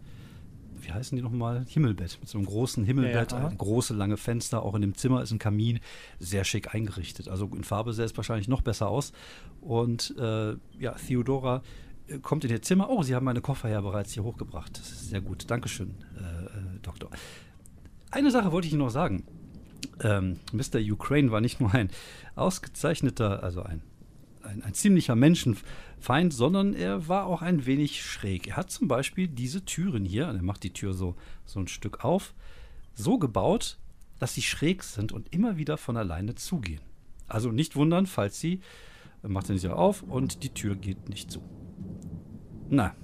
wie 0.80 0.92
heißen 0.92 1.16
die 1.16 1.22
nochmal? 1.22 1.64
Himmelbett. 1.68 2.18
Mit 2.20 2.28
so 2.28 2.38
einem 2.38 2.46
großen 2.46 2.84
Himmelbett, 2.84 3.32
ja, 3.32 3.42
ja. 3.42 3.52
große 3.56 3.94
lange 3.94 4.16
Fenster. 4.16 4.62
Auch 4.62 4.74
in 4.74 4.82
dem 4.82 4.94
Zimmer 4.94 5.22
ist 5.22 5.32
ein 5.32 5.38
Kamin, 5.38 5.80
sehr 6.20 6.44
schick 6.44 6.74
eingerichtet. 6.74 7.28
Also 7.28 7.50
in 7.54 7.64
Farbe 7.64 7.92
sähe 7.92 8.04
es 8.04 8.16
wahrscheinlich 8.16 8.46
noch 8.46 8.62
besser 8.62 8.88
aus. 8.88 9.12
Und 9.60 10.14
äh, 10.18 10.54
ja, 10.78 10.92
Theodora 10.92 11.62
kommt 12.22 12.44
in 12.44 12.50
ihr 12.50 12.62
Zimmer. 12.62 12.88
Oh, 12.90 13.02
Sie 13.02 13.14
haben 13.14 13.24
meine 13.24 13.40
Koffer 13.40 13.68
ja 13.68 13.80
bereits 13.80 14.12
hier 14.12 14.24
hochgebracht. 14.24 14.78
Das 14.78 14.90
ist 14.90 15.10
sehr 15.10 15.20
gut. 15.20 15.50
Dankeschön, 15.50 15.94
äh, 16.16 16.20
äh 16.20 16.78
Doktor. 16.82 17.10
Eine 18.10 18.30
Sache 18.30 18.52
wollte 18.52 18.66
ich 18.66 18.72
Ihnen 18.72 18.82
noch 18.82 18.90
sagen. 18.90 19.24
Ähm, 20.02 20.40
Mr. 20.52 20.80
Ukraine 20.90 21.30
war 21.30 21.40
nicht 21.40 21.60
nur 21.60 21.72
ein 21.74 21.90
ausgezeichneter, 22.34 23.42
also 23.42 23.62
ein 23.62 23.82
ein, 24.46 24.62
ein 24.62 24.74
ziemlicher 24.74 25.14
Menschenfeind, 25.14 26.32
sondern 26.32 26.74
er 26.74 27.08
war 27.08 27.26
auch 27.26 27.42
ein 27.42 27.66
wenig 27.66 28.02
schräg. 28.02 28.46
Er 28.46 28.56
hat 28.56 28.70
zum 28.70 28.88
Beispiel 28.88 29.28
diese 29.28 29.64
Türen 29.64 30.04
hier, 30.04 30.26
er 30.26 30.42
macht 30.42 30.62
die 30.62 30.72
Tür 30.72 30.94
so, 30.94 31.16
so 31.44 31.60
ein 31.60 31.68
Stück 31.68 32.04
auf, 32.04 32.34
so 32.94 33.18
gebaut, 33.18 33.78
dass 34.18 34.34
sie 34.34 34.42
schräg 34.42 34.82
sind 34.82 35.12
und 35.12 35.32
immer 35.34 35.56
wieder 35.56 35.76
von 35.76 35.96
alleine 35.96 36.34
zugehen. 36.34 36.80
Also 37.28 37.50
nicht 37.50 37.76
wundern, 37.76 38.06
falls 38.06 38.40
sie, 38.40 38.60
macht 39.22 39.50
er 39.50 39.54
nicht 39.54 39.66
auf 39.66 40.02
und 40.02 40.42
die 40.42 40.54
Tür 40.54 40.76
geht 40.76 41.08
nicht 41.08 41.30
zu. 41.30 41.42
Na, 42.68 42.94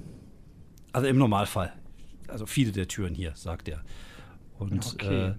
also 0.93 1.07
im 1.07 1.19
Normalfall. 1.19 1.73
Also 2.29 2.47
viele 2.47 2.73
der 2.73 2.89
Türen 2.89 3.15
hier, 3.15 3.33
sagt 3.35 3.69
er. 3.69 3.83
Und 4.59 4.95
okay. 4.95 5.29
äh, 5.29 5.35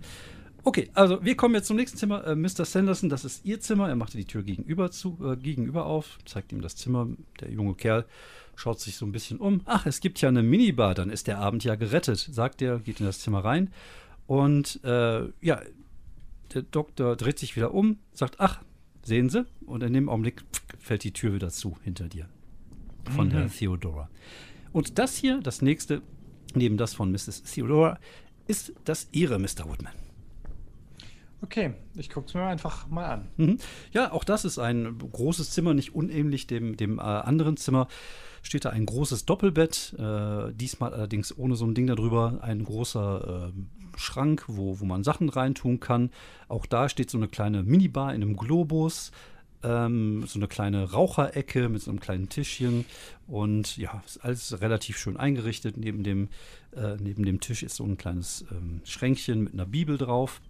Okay, 0.66 0.90
also 0.94 1.24
wir 1.24 1.36
kommen 1.36 1.56
jetzt 1.56 1.68
zum 1.68 1.76
nächsten 1.76 1.98
Zimmer. 1.98 2.26
Äh, 2.26 2.36
Mr. 2.36 2.64
Sanderson, 2.64 3.10
das 3.10 3.26
ist 3.26 3.44
Ihr 3.44 3.60
Zimmer. 3.60 3.90
Er 3.90 3.98
machte 3.98 4.16
die 4.16 4.24
Tür 4.26 4.44
gegenüber, 4.44 4.92
zu, 4.92 5.18
äh, 5.22 5.36
gegenüber 5.36 5.86
auf, 5.86 6.20
zeigt 6.26 6.54
ihm 6.54 6.62
das 6.62 6.78
Zimmer. 6.78 7.10
Der 7.42 7.52
junge 7.52 7.76
Kerl 7.76 8.06
schaut 8.56 8.80
sich 8.80 8.96
so 8.96 9.06
ein 9.06 9.12
bisschen 9.12 9.40
um. 9.40 9.62
Ach, 9.66 9.86
es 9.86 10.00
gibt 10.00 10.22
ja 10.22 10.30
eine 10.30 10.42
Minibar, 10.42 10.94
dann 10.94 11.10
ist 11.10 11.28
der 11.28 11.40
Abend 11.40 11.66
ja 11.66 11.76
gerettet, 11.76 12.18
sagt 12.20 12.62
er, 12.62 12.80
geht 12.80 13.02
in 13.02 13.06
das 13.06 13.20
Zimmer 13.20 13.44
rein. 13.44 13.74
Und 14.26 14.82
äh, 14.86 15.28
ja, 15.42 15.62
der 16.54 16.62
Doktor 16.62 17.18
dreht 17.18 17.40
sich 17.40 17.58
wieder 17.58 17.74
um, 17.74 17.98
sagt, 18.14 18.40
ach, 18.40 18.62
sehen 19.04 19.30
Sie? 19.30 19.46
Und 19.66 19.84
in 19.84 19.92
dem 19.92 20.08
Augenblick 20.08 20.44
fällt 20.80 21.04
die 21.04 21.12
Tür 21.12 21.34
wieder 21.34 21.50
zu 21.50 21.76
hinter 21.84 22.08
dir. 22.08 22.30
Von 23.10 23.28
mhm. 23.28 23.32
der 23.32 23.50
Theodora. 23.50 24.10
Und 24.72 24.98
das 24.98 25.18
hier, 25.18 25.40
das 25.42 25.62
nächste, 25.62 26.02
neben 26.56 26.78
das 26.78 26.94
von 26.94 27.12
Mrs. 27.12 27.44
Theodora, 27.44 28.00
ist 28.48 28.74
das 28.86 29.08
Ihre, 29.12 29.40
Mr. 29.40 29.66
Woodman. 29.68 29.94
Okay, 31.44 31.74
ich 31.96 32.10
gucke 32.10 32.28
es 32.28 32.34
mir 32.34 32.46
einfach 32.46 32.88
mal 32.88 33.06
an. 33.06 33.28
Mhm. 33.36 33.58
Ja, 33.92 34.14
auch 34.14 34.24
das 34.24 34.46
ist 34.46 34.60
ein 34.60 34.98
großes 34.98 35.52
Zimmer, 35.52 35.74
nicht 35.74 35.94
unähnlich 35.94 36.48
dem, 36.48 36.78
dem 36.78 37.00
äh, 37.00 37.02
anderen 37.02 37.58
Zimmer. 37.58 37.90
Steht 38.44 38.64
da 38.64 38.70
ein 38.70 38.86
großes 38.86 39.26
Doppelbett, 39.26 39.94
äh, 40.00 40.54
diesmal 40.54 40.94
allerdings 40.94 41.38
ohne 41.38 41.56
so 41.56 41.66
ein 41.66 41.76
Ding 41.76 41.86
darüber. 41.86 42.40
Ein 42.42 42.64
großer 42.64 43.52
äh, 43.52 43.98
Schrank, 43.98 44.46
wo, 44.48 44.80
wo 44.80 44.86
man 44.86 45.04
Sachen 45.04 45.28
reintun 45.28 45.82
kann. 45.82 46.12
Auch 46.48 46.66
da 46.66 46.88
steht 46.88 47.10
so 47.10 47.18
eine 47.18 47.28
kleine 47.28 47.64
Minibar 47.64 48.14
in 48.14 48.22
einem 48.22 48.38
Globus. 48.38 49.12
Ähm, 49.64 50.26
so 50.28 50.40
eine 50.40 50.48
kleine 50.48 50.92
Raucherecke 50.92 51.70
mit 51.70 51.82
so 51.82 51.92
einem 51.92 52.00
kleinen 52.00 52.30
Tischchen. 52.30 52.86
Und 53.28 53.78
ja, 53.78 54.02
ist 54.06 54.24
alles 54.24 54.62
relativ 54.62 54.98
schön 54.98 55.18
eingerichtet. 55.18 55.78
Neben 55.78 56.04
dem, 56.04 56.30
äh, 56.76 56.96
neben 57.00 57.26
dem 57.26 57.40
Tisch 57.40 57.64
ist 57.64 57.76
so 57.76 57.86
ein 57.86 57.98
kleines 57.98 58.46
ähm, 58.52 58.82
Schränkchen 58.84 59.44
mit 59.44 59.54
einer 59.54 59.66
Bibel 59.66 59.98
drauf. 59.98 60.42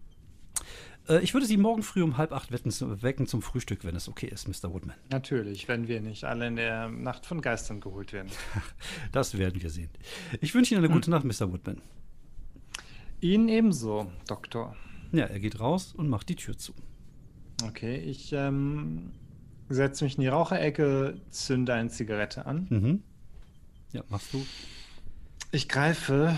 Äh, 1.07 1.19
ich 1.19 1.34
würde 1.34 1.45
Sie 1.45 1.57
morgen 1.57 1.84
früh 1.84 2.02
um 2.02 2.18
halb 2.18 2.31
acht 2.31 2.52
wecken 2.52 3.27
zum 3.27 3.41
Frühstück, 3.41 3.84
wenn 3.84 3.95
es 3.95 4.07
okay 4.07 4.27
ist, 4.27 4.48
Mr. 4.48 4.73
Woodman. 4.73 4.95
Natürlich, 5.10 5.68
wenn 5.68 5.88
wir 5.88 6.02
nicht 6.02 6.23
alle 6.23 6.48
in 6.48 6.56
der 6.56 6.90
Nacht 6.90 7.26
von 7.26 7.41
Geistern 7.41 7.81
geholt 7.81 8.14
werden. 8.14 8.31
das 9.11 9.38
werden 9.38 9.61
wir 9.61 9.69
sehen. 9.69 9.90
Ich 10.41 10.53
wünsche 10.56 10.73
Ihnen 10.73 10.84
eine 10.84 10.94
gute 10.94 11.07
hm. 11.07 11.11
Nacht, 11.11 11.26
Mr. 11.26 11.52
Woodman. 11.52 11.81
Ihnen 13.22 13.48
ebenso, 13.49 14.11
Doktor. 14.27 14.76
Ja, 15.11 15.26
er 15.26 15.40
geht 15.40 15.60
raus 15.60 15.94
und 15.95 16.10
macht 16.10 16.30
die 16.30 16.35
Tür 16.35 16.57
zu. 16.57 16.73
Okay, 17.68 17.98
ich 17.98 18.34
ähm, 18.34 19.11
setze 19.69 20.03
mich 20.03 20.15
in 20.15 20.22
die 20.22 20.27
Raucherecke, 20.27 21.15
zünde 21.30 21.73
eine 21.73 21.90
Zigarette 21.90 22.45
an. 22.45 22.68
Mhm. 22.69 23.03
Ja, 23.91 24.03
machst 24.10 24.34
du. 24.34 24.45
Ich 25.52 25.69
greife 25.69 26.38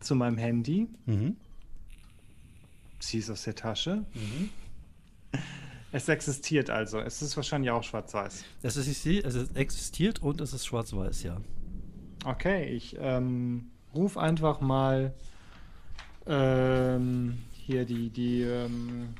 zu 0.00 0.14
meinem 0.14 0.38
Handy. 0.38 0.88
Mhm 1.06 1.36
ziehe 3.04 3.22
es 3.22 3.30
aus 3.30 3.44
der 3.44 3.54
Tasche. 3.54 4.04
Mhm. 4.14 4.50
Es 5.92 6.08
existiert 6.08 6.70
also. 6.70 6.98
Es 6.98 7.22
ist 7.22 7.36
wahrscheinlich 7.36 7.70
auch 7.70 7.82
schwarz-weiß. 7.82 8.44
Es, 8.62 8.76
es 8.76 9.50
existiert 9.54 10.22
und 10.22 10.40
es 10.40 10.52
ist 10.52 10.66
schwarz-weiß, 10.66 11.22
ja. 11.22 11.40
Okay, 12.24 12.64
ich 12.70 12.96
ähm, 12.98 13.70
rufe 13.94 14.20
einfach 14.20 14.60
mal 14.60 15.14
ähm, 16.26 17.38
hier 17.52 17.84
die, 17.84 18.10
die, 18.10 18.42
ähm, 18.42 19.14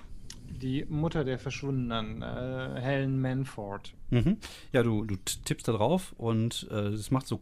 die 0.54 0.84
Mutter 0.86 1.24
der 1.24 1.38
Verschwundenen, 1.38 2.22
äh, 2.22 2.80
Helen 2.80 3.20
Manford. 3.20 3.94
Mhm. 4.10 4.38
Ja, 4.72 4.82
du, 4.82 5.04
du 5.04 5.16
tippst 5.16 5.68
da 5.68 5.72
drauf 5.72 6.14
und 6.16 6.68
äh, 6.70 6.88
es 6.88 7.10
macht 7.10 7.26
so 7.26 7.40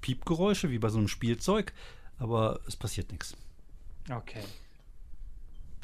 Piepgeräusche 0.00 0.70
wie 0.70 0.78
bei 0.78 0.88
so 0.88 0.98
einem 0.98 1.08
Spielzeug, 1.08 1.72
aber 2.18 2.60
es 2.66 2.76
passiert 2.76 3.12
nichts. 3.12 3.36
Okay. 4.10 4.42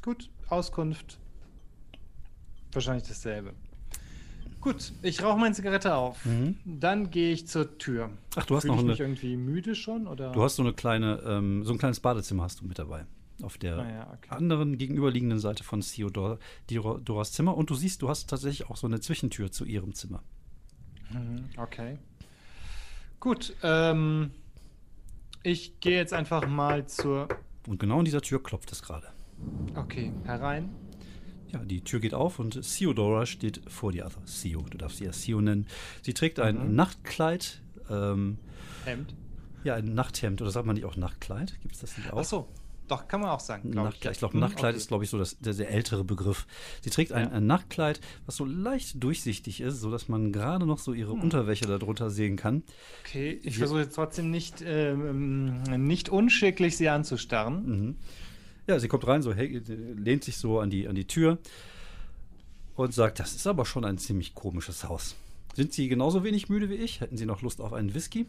Gut, 0.02 0.30
Auskunft. 0.48 1.18
Wahrscheinlich 2.72 3.06
dasselbe. 3.06 3.54
Gut, 4.60 4.92
ich 5.02 5.22
rauche 5.22 5.38
meine 5.38 5.54
Zigarette 5.54 5.94
auf. 5.94 6.24
Mhm. 6.24 6.56
Dann 6.64 7.10
gehe 7.10 7.32
ich 7.32 7.46
zur 7.46 7.76
Tür. 7.76 8.10
Ach, 8.34 8.46
du 8.46 8.56
hast 8.56 8.62
Fühl 8.62 8.70
noch 8.70 8.76
ich 8.76 8.80
eine. 8.80 8.90
Mich 8.92 9.00
irgendwie 9.00 9.36
müde 9.36 9.74
schon 9.74 10.06
oder? 10.06 10.32
Du 10.32 10.42
hast 10.42 10.56
so 10.56 10.62
eine 10.62 10.72
kleine, 10.72 11.22
ähm, 11.26 11.64
so 11.64 11.72
ein 11.72 11.78
kleines 11.78 12.00
Badezimmer 12.00 12.44
hast 12.44 12.60
du 12.60 12.64
mit 12.64 12.78
dabei. 12.78 13.04
Auf 13.42 13.58
der 13.58 13.78
ah, 13.78 13.90
ja, 13.90 14.12
okay. 14.12 14.30
anderen 14.30 14.78
gegenüberliegenden 14.78 15.40
Seite 15.40 15.64
von 15.64 15.80
Theodoras 15.80 17.32
Zimmer. 17.32 17.56
Und 17.56 17.70
du 17.70 17.74
siehst, 17.74 18.02
du 18.02 18.08
hast 18.08 18.30
tatsächlich 18.30 18.70
auch 18.70 18.76
so 18.76 18.86
eine 18.86 19.00
Zwischentür 19.00 19.50
zu 19.50 19.64
ihrem 19.64 19.92
Zimmer. 19.92 20.22
Mhm, 21.10 21.48
okay. 21.56 21.98
Gut, 23.18 23.54
ähm, 23.62 24.30
ich 25.42 25.80
gehe 25.80 25.96
jetzt 25.96 26.12
einfach 26.12 26.46
mal 26.46 26.86
zur. 26.86 27.28
Und 27.66 27.78
genau 27.78 27.98
in 27.98 28.04
dieser 28.04 28.20
Tür 28.20 28.42
klopft 28.42 28.70
es 28.70 28.82
gerade. 28.82 29.08
Okay, 29.74 30.12
herein. 30.24 30.70
Ja, 31.48 31.60
die 31.64 31.82
Tür 31.82 32.00
geht 32.00 32.14
auf 32.14 32.38
und 32.38 32.60
Theodora 32.62 33.26
steht 33.26 33.62
vor 33.68 33.92
dir. 33.92 34.04
Also 34.04 34.20
Theo, 34.20 34.62
du 34.62 34.76
darfst 34.76 34.98
sie 34.98 35.04
ja 35.04 35.10
Theo 35.10 35.40
nennen. 35.40 35.66
Sie 36.02 36.14
trägt 36.14 36.40
ein 36.40 36.70
mhm. 36.70 36.74
Nachtkleid. 36.74 37.62
Ähm, 37.90 38.38
Hemd? 38.84 39.14
Ja, 39.62 39.74
ein 39.74 39.94
Nachthemd. 39.94 40.42
Oder 40.42 40.50
sagt 40.50 40.66
man 40.66 40.74
nicht 40.74 40.84
auch 40.84 40.96
Nachtkleid? 40.96 41.60
Gibt 41.62 41.74
es 41.74 41.80
das 41.80 41.96
nicht 41.96 42.12
auch? 42.12 42.18
Ach 42.18 42.24
so. 42.24 42.48
Doch, 42.88 43.08
kann 43.08 43.20
man 43.20 43.30
auch 43.30 43.40
sagen. 43.40 43.70
Glaub 43.70 43.86
Nachtkleid. 43.86 44.12
Ich, 44.12 44.16
ich 44.16 44.18
glaube, 44.18 44.38
Nachtkleid 44.38 44.74
okay. 44.74 44.76
ist, 44.76 44.88
glaube 44.88 45.04
ich, 45.04 45.10
so 45.10 45.18
das, 45.18 45.38
der, 45.38 45.54
der, 45.54 45.70
ältere 45.70 46.04
Begriff. 46.04 46.46
Sie 46.82 46.90
trägt 46.90 47.12
ein, 47.12 47.28
ja. 47.28 47.32
ein, 47.32 47.46
Nachtkleid, 47.46 48.00
was 48.26 48.36
so 48.36 48.44
leicht 48.44 49.02
durchsichtig 49.02 49.60
ist, 49.60 49.80
sodass 49.80 50.08
man 50.08 50.32
gerade 50.32 50.66
noch 50.66 50.78
so 50.78 50.92
ihre 50.92 51.12
hm. 51.12 51.22
Unterwäsche 51.22 51.66
darunter 51.66 52.10
sehen 52.10 52.36
kann. 52.36 52.62
Okay, 53.06 53.40
ich 53.42 53.58
versuche 53.58 53.80
jetzt 53.80 53.94
trotzdem 53.94 54.30
nicht, 54.30 54.62
ähm, 54.66 55.62
nicht 55.86 56.10
unschicklich 56.10 56.76
sie 56.76 56.88
anzustarren. 56.90 57.66
Mhm. 57.66 57.96
Ja, 58.66 58.78
sie 58.78 58.88
kommt 58.88 59.06
rein, 59.06 59.22
so 59.22 59.32
lehnt 59.32 60.24
sich 60.24 60.36
so 60.36 60.58
an 60.60 60.70
die, 60.70 60.88
an 60.88 60.94
die 60.94 61.06
Tür 61.06 61.38
und 62.76 62.94
sagt, 62.94 63.18
das 63.20 63.34
ist 63.34 63.46
aber 63.46 63.66
schon 63.66 63.84
ein 63.84 63.98
ziemlich 63.98 64.34
komisches 64.34 64.84
Haus. 64.84 65.16
Sind 65.54 65.72
Sie 65.72 65.88
genauso 65.88 66.24
wenig 66.24 66.48
müde 66.48 66.68
wie 66.68 66.74
ich? 66.74 67.00
Hätten 67.00 67.16
Sie 67.16 67.26
noch 67.26 67.42
Lust 67.42 67.60
auf 67.60 67.72
einen 67.72 67.94
Whisky? 67.94 68.26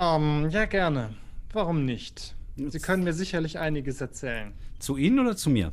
Um, 0.00 0.44
ähm, 0.44 0.50
ja, 0.50 0.64
gerne. 0.64 1.10
Warum 1.52 1.84
nicht? 1.84 2.34
Sie 2.56 2.78
können 2.78 3.04
mir 3.04 3.12
sicherlich 3.12 3.58
einiges 3.58 4.00
erzählen. 4.00 4.54
Zu 4.78 4.96
Ihnen 4.96 5.18
oder 5.18 5.36
zu 5.36 5.50
mir? 5.50 5.72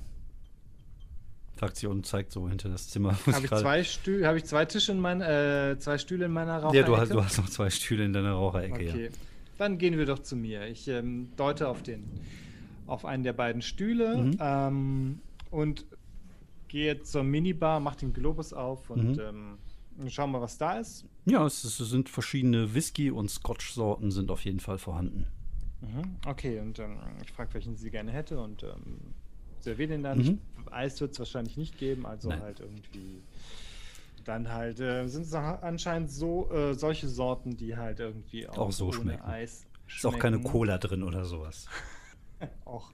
und 1.88 2.06
zeigt 2.06 2.32
so 2.32 2.48
hinter 2.48 2.70
das 2.70 2.88
Zimmer. 2.90 3.18
Habe 3.26 3.46
ich, 3.46 3.50
zwei 3.50 3.84
Stühle, 3.84 4.28
habe 4.28 4.38
ich 4.38 4.46
zwei 4.46 4.66
Tische 4.66 4.92
in 4.92 5.00
mein, 5.00 5.22
äh, 5.22 5.76
zwei 5.80 5.98
Stühle 5.98 6.26
in 6.26 6.32
meiner 6.32 6.58
Raucherecke? 6.60 6.78
Ja, 6.78 6.86
du 6.86 6.98
hast, 6.98 7.12
du 7.12 7.24
hast 7.24 7.38
noch 7.40 7.50
zwei 7.50 7.72
Stühle 7.72 8.06
in 8.06 8.14
deiner 8.14 8.34
Raucherecke, 8.34 8.74
okay. 8.74 9.06
ja. 9.06 9.10
Dann 9.58 9.80
gehen 9.80 9.98
wir 9.98 10.06
doch 10.06 10.20
zu 10.20 10.36
mir. 10.36 10.68
Ich 10.68 10.88
ähm, 10.88 11.30
deute 11.36 11.68
auf 11.68 11.82
den, 11.82 12.04
auf 12.86 13.06
einen 13.06 13.24
der 13.24 13.34
beiden 13.34 13.64
Stühle 13.64 14.18
mhm. 14.18 14.38
ähm, 14.40 15.20
und 15.50 15.86
gehe 16.68 17.02
zur 17.02 17.24
Minibar, 17.24 17.80
mache 17.80 17.98
den 17.98 18.14
Globus 18.14 18.54
auf 18.54 18.92
und 18.92 19.14
mhm. 19.14 19.20
ähm, 19.20 19.58
schauen 20.10 20.32
mal, 20.32 20.42
was 20.42 20.58
da 20.58 20.80
ist. 20.80 21.06
Ja, 21.26 21.46
es, 21.46 21.64
es 21.64 21.78
sind 21.78 22.10
verschiedene 22.10 22.74
Whisky- 22.74 23.12
und 23.12 23.30
Scotch-Sorten 23.30 24.12
sind 24.12 24.32
auf 24.32 24.46
jeden 24.46 24.60
Fall 24.60 24.78
vorhanden. 24.78 25.28
Mhm. 25.82 26.18
Okay, 26.26 26.60
und 26.60 26.80
ähm, 26.80 26.98
ich 27.24 27.32
frage, 27.32 27.54
welchen 27.54 27.76
sie 27.76 27.92
gerne 27.92 28.12
hätte 28.12 28.40
und 28.40 28.64
ähm, 28.64 29.14
serviere 29.60 29.90
den 29.90 30.04
dann. 30.04 30.20
Mhm. 30.20 30.40
Eis 30.72 31.00
wird 31.02 31.12
es 31.14 31.20
wahrscheinlich 31.20 31.58
nicht 31.58 31.78
geben, 31.78 32.06
also 32.06 32.30
Nein. 32.30 32.42
halt 32.42 32.60
irgendwie 32.60 33.22
dann 34.28 34.52
halt 34.52 34.80
äh, 34.80 35.08
sind 35.08 35.24
es 35.24 35.34
anscheinend 35.34 36.12
so 36.12 36.52
äh, 36.52 36.74
solche 36.74 37.08
Sorten, 37.08 37.56
die 37.56 37.78
halt 37.78 38.00
irgendwie 38.00 38.48
auch, 38.48 38.58
auch 38.58 38.72
so 38.72 38.92
schmecken. 38.92 39.24
Eis 39.24 39.66
schmecken. 39.86 39.96
Ist 39.96 40.06
auch 40.06 40.20
keine 40.20 40.42
Cola 40.42 40.78
drin 40.78 41.04
oder 41.04 41.26
sowas. 41.26 41.68
auch. 42.66 42.92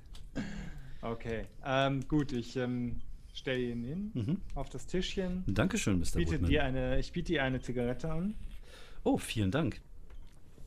Okay. 1.01 1.45
Ähm, 1.65 2.07
gut, 2.07 2.31
ich 2.31 2.55
ähm, 2.55 3.01
stelle 3.33 3.59
ihn 3.59 3.83
hin 3.83 4.11
mhm. 4.13 4.37
auf 4.55 4.69
das 4.69 4.85
Tischchen. 4.87 5.43
Dankeschön, 5.47 5.99
Mr. 5.99 6.17
Biete 6.17 6.39
dir 6.39 6.63
eine, 6.63 6.99
ich 6.99 7.11
biete 7.11 7.33
dir 7.33 7.43
eine 7.43 7.61
Zigarette 7.61 8.11
an. 8.11 8.35
Oh, 9.03 9.17
vielen 9.17 9.51
Dank. 9.51 9.81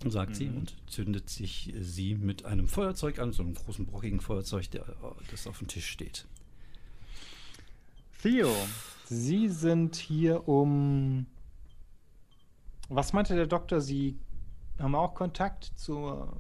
sagt 0.05 0.31
mhm. 0.31 0.35
sie 0.35 0.49
und 0.49 0.77
zündet 0.87 1.31
sich 1.31 1.73
sie 1.81 2.15
mit 2.15 2.45
einem 2.45 2.69
Feuerzeug 2.69 3.19
an, 3.19 3.33
so 3.33 3.43
einem 3.43 3.55
großen 3.55 3.87
brockigen 3.87 4.21
Feuerzeug, 4.21 4.71
der, 4.71 4.85
das 5.31 5.47
auf 5.47 5.59
dem 5.59 5.69
Tisch 5.69 5.89
steht. 5.89 6.27
Theo, 8.21 8.53
Sie 9.09 9.49
sind 9.49 9.95
hier 9.95 10.49
um. 10.49 11.27
Was 12.89 13.13
meinte 13.13 13.37
der 13.37 13.47
Doktor? 13.47 13.81
Sie 13.81 14.19
haben 14.79 14.95
auch 14.97 15.15
Kontakt 15.15 15.65
zur, 15.77 16.37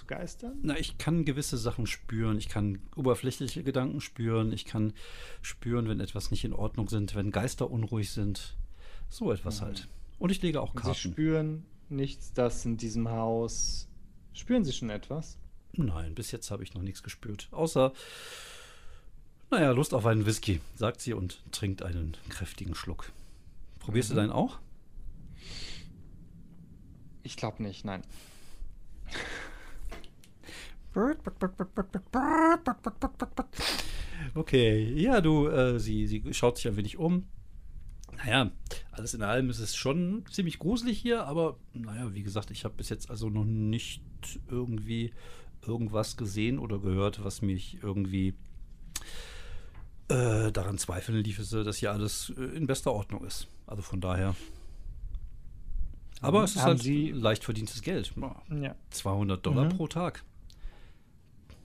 zu 0.00 0.06
Geistern? 0.06 0.58
Na, 0.62 0.78
ich 0.78 0.98
kann 0.98 1.24
gewisse 1.24 1.58
Sachen 1.58 1.86
spüren. 1.86 2.38
Ich 2.38 2.48
kann 2.48 2.78
oberflächliche 2.96 3.62
Gedanken 3.62 4.00
spüren. 4.00 4.52
Ich 4.52 4.64
kann 4.64 4.94
spüren, 5.42 5.88
wenn 5.88 6.00
etwas 6.00 6.30
nicht 6.30 6.44
in 6.44 6.52
Ordnung 6.52 6.88
sind, 6.88 7.14
wenn 7.14 7.30
Geister 7.30 7.70
unruhig 7.70 8.10
sind. 8.10 8.56
So 9.08 9.30
etwas 9.30 9.60
mhm. 9.60 9.66
halt. 9.66 9.88
Und 10.18 10.30
ich 10.30 10.40
lege 10.42 10.60
auch 10.60 10.74
Karten. 10.74 10.94
Sie 10.94 11.10
spüren 11.10 11.66
nichts, 11.88 12.32
das 12.32 12.64
in 12.64 12.76
diesem 12.76 13.08
Haus. 13.10 13.88
Spüren 14.32 14.64
Sie 14.64 14.72
schon 14.72 14.90
etwas? 14.90 15.38
Nein, 15.72 16.14
bis 16.14 16.30
jetzt 16.32 16.50
habe 16.50 16.62
ich 16.62 16.74
noch 16.74 16.82
nichts 16.82 17.02
gespürt. 17.02 17.48
Außer, 17.50 17.92
naja, 19.50 19.70
Lust 19.72 19.92
auf 19.94 20.06
einen 20.06 20.26
Whisky, 20.26 20.60
sagt 20.76 21.00
sie 21.00 21.12
und 21.12 21.42
trinkt 21.52 21.82
einen 21.82 22.16
kräftigen 22.28 22.74
Schluck. 22.74 23.12
Probierst 23.80 24.10
mhm. 24.10 24.14
du 24.14 24.20
deinen 24.20 24.32
auch? 24.32 24.58
Ich 27.22 27.36
glaube 27.36 27.62
nicht, 27.62 27.84
nein. 27.84 28.02
Okay, 34.34 34.92
ja, 34.94 35.20
du, 35.20 35.48
äh, 35.48 35.78
sie, 35.78 36.06
sie 36.06 36.22
schaut 36.32 36.56
sich 36.56 36.68
ein 36.68 36.76
wenig 36.76 36.98
um, 36.98 37.26
naja, 38.24 38.50
alles 38.92 39.14
in 39.14 39.22
allem 39.22 39.50
ist 39.50 39.60
es 39.60 39.74
schon 39.74 40.24
ziemlich 40.30 40.58
gruselig 40.58 40.98
hier, 40.98 41.24
aber 41.24 41.56
naja, 41.72 42.12
wie 42.14 42.22
gesagt, 42.22 42.50
ich 42.50 42.64
habe 42.64 42.74
bis 42.76 42.88
jetzt 42.88 43.10
also 43.10 43.30
noch 43.30 43.44
nicht 43.44 44.02
irgendwie 44.50 45.12
irgendwas 45.66 46.16
gesehen 46.16 46.58
oder 46.58 46.78
gehört, 46.78 47.24
was 47.24 47.42
mich 47.42 47.78
irgendwie 47.82 48.34
äh, 50.08 50.52
daran 50.52 50.78
zweifeln 50.78 51.22
ließe, 51.22 51.64
dass 51.64 51.76
hier 51.78 51.92
alles 51.92 52.32
äh, 52.36 52.42
in 52.42 52.66
bester 52.66 52.92
Ordnung 52.92 53.24
ist. 53.24 53.48
Also 53.66 53.82
von 53.82 54.00
daher. 54.00 54.34
Aber 56.20 56.44
es 56.44 56.52
ist 56.56 56.62
Haben 56.62 56.68
halt 56.68 56.82
Sie 56.82 57.12
leicht 57.12 57.44
verdientes 57.44 57.80
Geld. 57.80 58.12
Ja. 58.50 58.74
200 58.90 59.44
Dollar 59.44 59.64
mhm. 59.64 59.76
pro 59.76 59.86
Tag. 59.86 60.24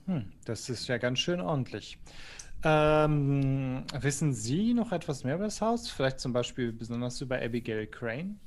Hm, 0.06 0.32
das 0.44 0.68
ist 0.68 0.86
ja 0.88 0.98
ganz 0.98 1.18
schön 1.18 1.40
ordentlich. 1.40 1.98
Ähm, 2.62 3.84
wissen 4.00 4.32
Sie 4.32 4.74
noch 4.74 4.92
etwas 4.92 5.24
mehr 5.24 5.34
über 5.34 5.44
das 5.44 5.60
Haus? 5.60 5.88
Vielleicht 5.88 6.20
zum 6.20 6.32
Beispiel 6.32 6.72
besonders 6.72 7.20
über 7.20 7.40
Abigail 7.40 7.86
Crane? 7.86 8.40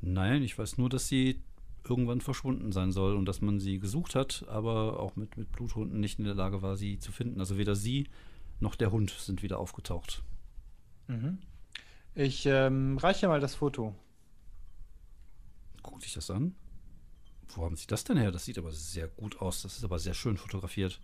Nein, 0.00 0.42
ich 0.42 0.58
weiß 0.58 0.78
nur, 0.78 0.88
dass 0.88 1.08
sie 1.08 1.40
irgendwann 1.88 2.20
verschwunden 2.20 2.72
sein 2.72 2.92
soll 2.92 3.16
und 3.16 3.24
dass 3.24 3.40
man 3.40 3.60
sie 3.60 3.78
gesucht 3.78 4.14
hat, 4.14 4.44
aber 4.48 5.00
auch 5.00 5.16
mit, 5.16 5.36
mit 5.36 5.50
Bluthunden 5.52 6.00
nicht 6.00 6.18
in 6.18 6.24
der 6.24 6.34
Lage 6.34 6.60
war, 6.60 6.76
sie 6.76 6.98
zu 6.98 7.12
finden. 7.12 7.40
Also 7.40 7.56
weder 7.56 7.74
sie 7.74 8.08
noch 8.60 8.74
der 8.74 8.90
Hund 8.90 9.10
sind 9.10 9.42
wieder 9.42 9.58
aufgetaucht. 9.58 10.22
Mhm. 11.06 11.38
Ich 12.14 12.46
ähm, 12.46 12.98
reiche 12.98 13.28
mal 13.28 13.40
das 13.40 13.54
Foto. 13.54 13.94
Guck 15.82 16.00
dich 16.00 16.14
das 16.14 16.30
an. 16.30 16.54
Wo 17.54 17.64
haben 17.64 17.76
Sie 17.76 17.86
das 17.86 18.04
denn 18.04 18.16
her? 18.16 18.30
Das 18.30 18.44
sieht 18.44 18.58
aber 18.58 18.72
sehr 18.72 19.08
gut 19.08 19.40
aus. 19.40 19.62
Das 19.62 19.76
ist 19.76 19.84
aber 19.84 19.98
sehr 19.98 20.14
schön 20.14 20.36
fotografiert. 20.36 21.00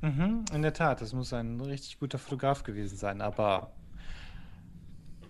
Mhm, 0.00 0.44
in 0.52 0.62
der 0.62 0.72
Tat, 0.72 1.00
das 1.00 1.12
muss 1.12 1.32
ein 1.32 1.60
richtig 1.60 2.00
guter 2.00 2.18
Fotograf 2.18 2.64
gewesen 2.64 2.96
sein, 2.96 3.20
aber 3.20 3.72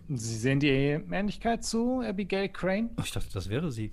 Sie 0.08 0.36
sehen 0.36 0.60
die 0.60 0.68
Ähnlichkeit 0.68 1.64
zu 1.64 2.02
Abigail 2.02 2.48
Crane? 2.48 2.90
Oh, 2.98 3.02
ich 3.02 3.12
dachte, 3.12 3.32
das 3.32 3.48
wäre 3.48 3.70
sie. 3.70 3.92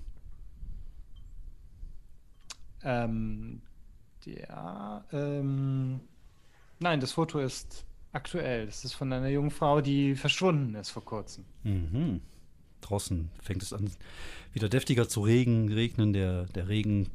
Ähm, 2.82 3.62
ja, 4.24 5.04
ähm, 5.12 6.00
nein, 6.78 7.00
das 7.00 7.12
Foto 7.12 7.38
ist 7.38 7.86
aktuell. 8.12 8.66
Das 8.66 8.84
ist 8.84 8.94
von 8.94 9.12
einer 9.12 9.28
jungen 9.28 9.50
Frau, 9.50 9.80
die 9.80 10.14
verschwunden 10.14 10.74
ist 10.74 10.90
vor 10.90 11.04
kurzem. 11.04 11.44
Mhm. 11.62 12.20
Draußen 12.80 13.30
fängt 13.42 13.62
es 13.62 13.72
an, 13.72 13.90
wieder 14.52 14.68
deftiger 14.68 15.08
zu 15.08 15.20
regen, 15.20 15.72
regnen. 15.72 16.12
Der, 16.12 16.44
der 16.46 16.68
Regen 16.68 17.08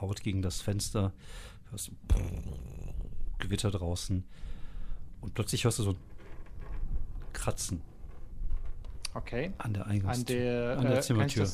haut 0.00 0.22
gegen 0.22 0.42
das 0.42 0.60
Fenster. 0.60 1.12
Hörst 1.70 1.88
du 1.88 1.92
Gewitter 3.38 3.70
draußen. 3.70 4.24
Und 5.20 5.34
plötzlich 5.34 5.64
hörst 5.64 5.78
du 5.78 5.82
so 5.82 5.96
Kratzen. 7.32 7.82
Okay. 9.14 9.52
An 9.58 9.74
der 9.74 9.86
Eingangstür. 9.86 10.36
An 10.36 10.36
der, 10.36 10.78
an 10.78 10.86
der 10.86 10.98
äh, 10.98 11.02
Zimmertür. 11.02 11.50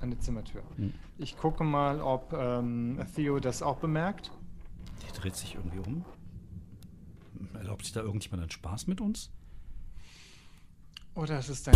An 0.00 0.10
der 0.10 0.20
Zimmertür. 0.20 0.62
Hm. 0.76 0.92
Ich 1.18 1.36
gucke 1.36 1.64
mal, 1.64 2.00
ob 2.00 2.32
ähm, 2.32 3.00
Theo 3.14 3.40
das 3.40 3.62
auch 3.62 3.78
bemerkt. 3.78 4.30
Die 5.06 5.12
dreht 5.20 5.36
sich 5.36 5.54
irgendwie 5.54 5.78
um. 5.78 6.04
Erlaubt 7.54 7.84
sich 7.84 7.92
da 7.92 8.00
irgendjemand 8.00 8.42
einen 8.42 8.50
Spaß 8.50 8.86
mit 8.86 9.00
uns? 9.00 9.30
Oder 11.18 11.40
ist 11.40 11.48
es 11.48 11.64
dann. 11.64 11.74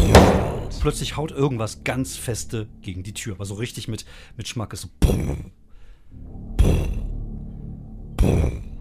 Plötzlich 0.81 1.17
haut 1.17 1.33
irgendwas 1.33 1.83
ganz 1.83 2.17
feste 2.17 2.69
gegen 2.81 3.03
die 3.03 3.13
Tür. 3.13 3.35
Aber 3.35 3.45
so 3.45 3.55
richtig 3.55 3.89
mit, 3.89 4.05
mit 4.37 4.47
Schmack 4.47 4.73
ist 4.73 4.83
so. 4.83 4.89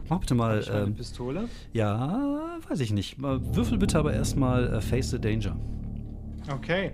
Mach 0.07 0.19
bitte 0.19 0.35
mal. 0.35 0.63
Ähm, 0.69 0.75
eine 0.75 0.91
Pistole? 0.91 1.49
Ja, 1.73 2.59
weiß 2.69 2.79
ich 2.81 2.91
nicht. 2.91 3.19
Würfel 3.19 3.79
bitte 3.79 3.97
aber 3.97 4.13
erstmal 4.13 4.71
äh, 4.75 4.81
Face 4.81 5.09
the 5.09 5.19
Danger. 5.19 5.57
Okay. 6.53 6.91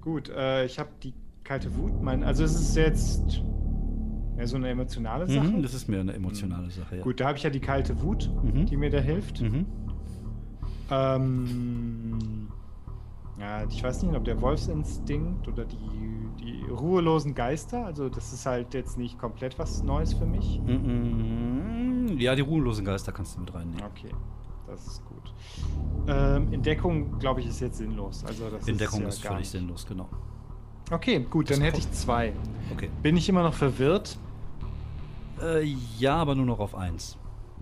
Gut, 0.00 0.30
äh, 0.30 0.64
ich 0.64 0.78
habe 0.78 0.88
die 1.02 1.12
kalte 1.44 1.76
Wut. 1.76 2.00
Mein, 2.00 2.24
also 2.24 2.42
es 2.42 2.58
ist 2.58 2.74
jetzt 2.74 3.42
mehr 4.34 4.46
so 4.46 4.56
eine 4.56 4.70
emotionale 4.70 5.26
mhm, 5.26 5.30
Sache. 5.30 5.48
Mhm, 5.48 5.62
das 5.62 5.74
ist 5.74 5.88
mehr 5.90 6.00
eine 6.00 6.14
emotionale 6.14 6.68
mhm. 6.68 6.70
Sache, 6.70 6.96
ja. 6.96 7.02
Gut, 7.02 7.20
da 7.20 7.26
habe 7.26 7.36
ich 7.36 7.44
ja 7.44 7.50
die 7.50 7.60
kalte 7.60 8.00
Wut, 8.00 8.30
mhm. 8.42 8.64
die 8.64 8.78
mir 8.78 8.88
da 8.88 8.98
hilft. 8.98 9.42
Mhm. 9.42 9.66
Ähm, 10.90 12.48
ja, 13.38 13.64
ich 13.64 13.82
weiß 13.82 14.02
nicht, 14.02 14.14
ob 14.16 14.24
der 14.24 14.40
Wolfsinstinkt 14.40 15.46
oder 15.48 15.64
die, 15.64 15.76
die 16.40 16.64
ruhelosen 16.70 17.34
Geister, 17.34 17.84
also 17.86 18.08
das 18.08 18.32
ist 18.32 18.46
halt 18.46 18.74
jetzt 18.74 18.98
nicht 18.98 19.18
komplett 19.18 19.58
was 19.58 19.82
Neues 19.82 20.12
für 20.14 20.26
mich. 20.26 20.60
Ja, 22.18 22.34
die 22.34 22.42
ruhelosen 22.42 22.84
Geister 22.84 23.12
kannst 23.12 23.36
du 23.36 23.40
mit 23.40 23.54
reinnehmen. 23.54 23.84
Okay, 23.84 24.10
das 24.66 24.86
ist 24.86 25.04
gut. 25.04 25.32
Ähm, 26.08 26.52
Entdeckung, 26.52 27.18
glaube 27.18 27.40
ich, 27.40 27.46
ist 27.46 27.60
jetzt 27.60 27.78
sinnlos. 27.78 28.24
Also 28.24 28.50
das 28.50 28.66
Entdeckung 28.66 29.00
ist, 29.00 29.04
ja 29.04 29.08
ist 29.08 29.26
völlig 29.26 29.48
sinnlos, 29.48 29.86
genau. 29.86 30.08
Okay, 30.90 31.26
gut, 31.30 31.50
das 31.50 31.58
dann 31.58 31.64
hätte 31.64 31.78
ich 31.78 31.90
zwei. 31.92 32.32
Okay. 32.72 32.88
Bin 33.02 33.16
ich 33.16 33.28
immer 33.28 33.42
noch 33.42 33.54
verwirrt? 33.54 34.18
Äh, 35.40 35.64
ja, 35.98 36.16
aber 36.16 36.34
nur 36.34 36.46
noch 36.46 36.58
auf 36.58 36.74
eins. 36.74 37.16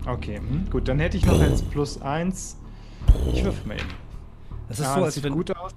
Okay, 0.05 0.37
hm, 0.37 0.69
gut, 0.69 0.87
dann 0.87 0.99
hätte 0.99 1.17
ich 1.17 1.25
noch 1.25 1.39
eins 1.39 1.61
plus 1.61 2.01
eins. 2.01 2.57
Ich 3.33 3.43
würfel 3.43 3.67
mal 3.67 3.75
eben. 3.75 4.06
Das 4.67 4.79
ist 4.79 4.85
ja, 4.85 4.95
so, 4.95 5.03
als 5.03 5.15
sieht 5.15 5.23
wenn... 5.23 5.33
gut 5.33 5.55
aus. 5.55 5.71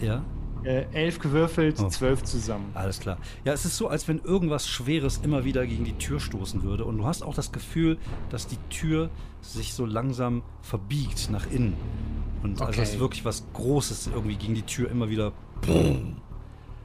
Ja. 0.00 0.22
Äh, 0.64 0.84
elf 0.92 1.18
gewürfelt, 1.18 1.80
oh. 1.80 1.88
zwölf 1.88 2.22
zusammen. 2.22 2.70
Alles 2.74 3.00
klar. 3.00 3.18
Ja, 3.44 3.52
es 3.52 3.64
ist 3.64 3.76
so, 3.76 3.88
als 3.88 4.06
wenn 4.06 4.20
irgendwas 4.20 4.68
Schweres 4.68 5.18
immer 5.24 5.44
wieder 5.44 5.66
gegen 5.66 5.84
die 5.84 5.94
Tür 5.94 6.20
stoßen 6.20 6.62
würde. 6.62 6.84
Und 6.84 6.98
du 6.98 7.04
hast 7.04 7.22
auch 7.22 7.34
das 7.34 7.50
Gefühl, 7.50 7.98
dass 8.30 8.46
die 8.46 8.58
Tür 8.70 9.10
sich 9.40 9.74
so 9.74 9.86
langsam 9.86 10.42
verbiegt 10.60 11.30
nach 11.30 11.50
innen. 11.50 11.74
Und 12.44 12.60
okay. 12.60 12.66
also 12.66 12.82
es 12.82 12.90
ist 12.90 13.00
wirklich 13.00 13.24
was 13.24 13.44
Großes 13.54 14.10
irgendwie 14.14 14.36
gegen 14.36 14.54
die 14.54 14.62
Tür 14.62 14.88
immer 14.90 15.08
wieder. 15.08 15.32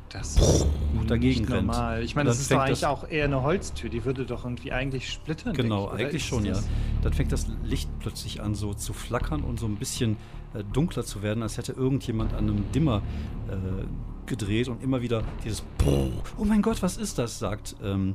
Das 0.09 0.37
ist 0.37 0.65
dagegen 1.07 1.41
nicht 1.41 1.51
rennt. 1.51 1.67
normal. 1.67 2.03
Ich 2.03 2.15
meine, 2.15 2.29
das 2.29 2.39
ist 2.39 2.51
doch 2.51 2.59
eigentlich 2.59 2.85
auch 2.85 3.07
eher 3.07 3.25
eine 3.25 3.43
Holztür. 3.43 3.89
Die 3.89 4.05
würde 4.05 4.25
doch 4.25 4.45
irgendwie 4.45 4.71
eigentlich 4.71 5.11
splittern. 5.11 5.53
Genau, 5.53 5.93
ich, 5.93 6.05
eigentlich 6.05 6.25
schon, 6.25 6.45
ja. 6.45 6.57
Dann 7.01 7.13
fängt 7.13 7.31
das 7.31 7.47
Licht 7.63 7.89
plötzlich 7.99 8.41
an 8.41 8.55
so 8.55 8.73
zu 8.73 8.93
flackern 8.93 9.43
und 9.43 9.59
so 9.59 9.65
ein 9.65 9.75
bisschen 9.75 10.17
dunkler 10.63 11.03
zu 11.03 11.21
werden, 11.21 11.43
als 11.43 11.57
hätte 11.57 11.73
irgendjemand 11.73 12.33
an 12.33 12.49
einem 12.49 12.71
Dimmer 12.71 13.01
äh, 13.49 13.85
gedreht 14.27 14.67
und 14.67 14.83
immer 14.83 15.01
wieder 15.01 15.23
dieses 15.43 15.63
Oh 16.37 16.43
mein 16.43 16.61
Gott, 16.61 16.83
was 16.83 16.97
ist 16.97 17.17
das? 17.17 17.39
sagt 17.39 17.75
ähm, 17.83 18.13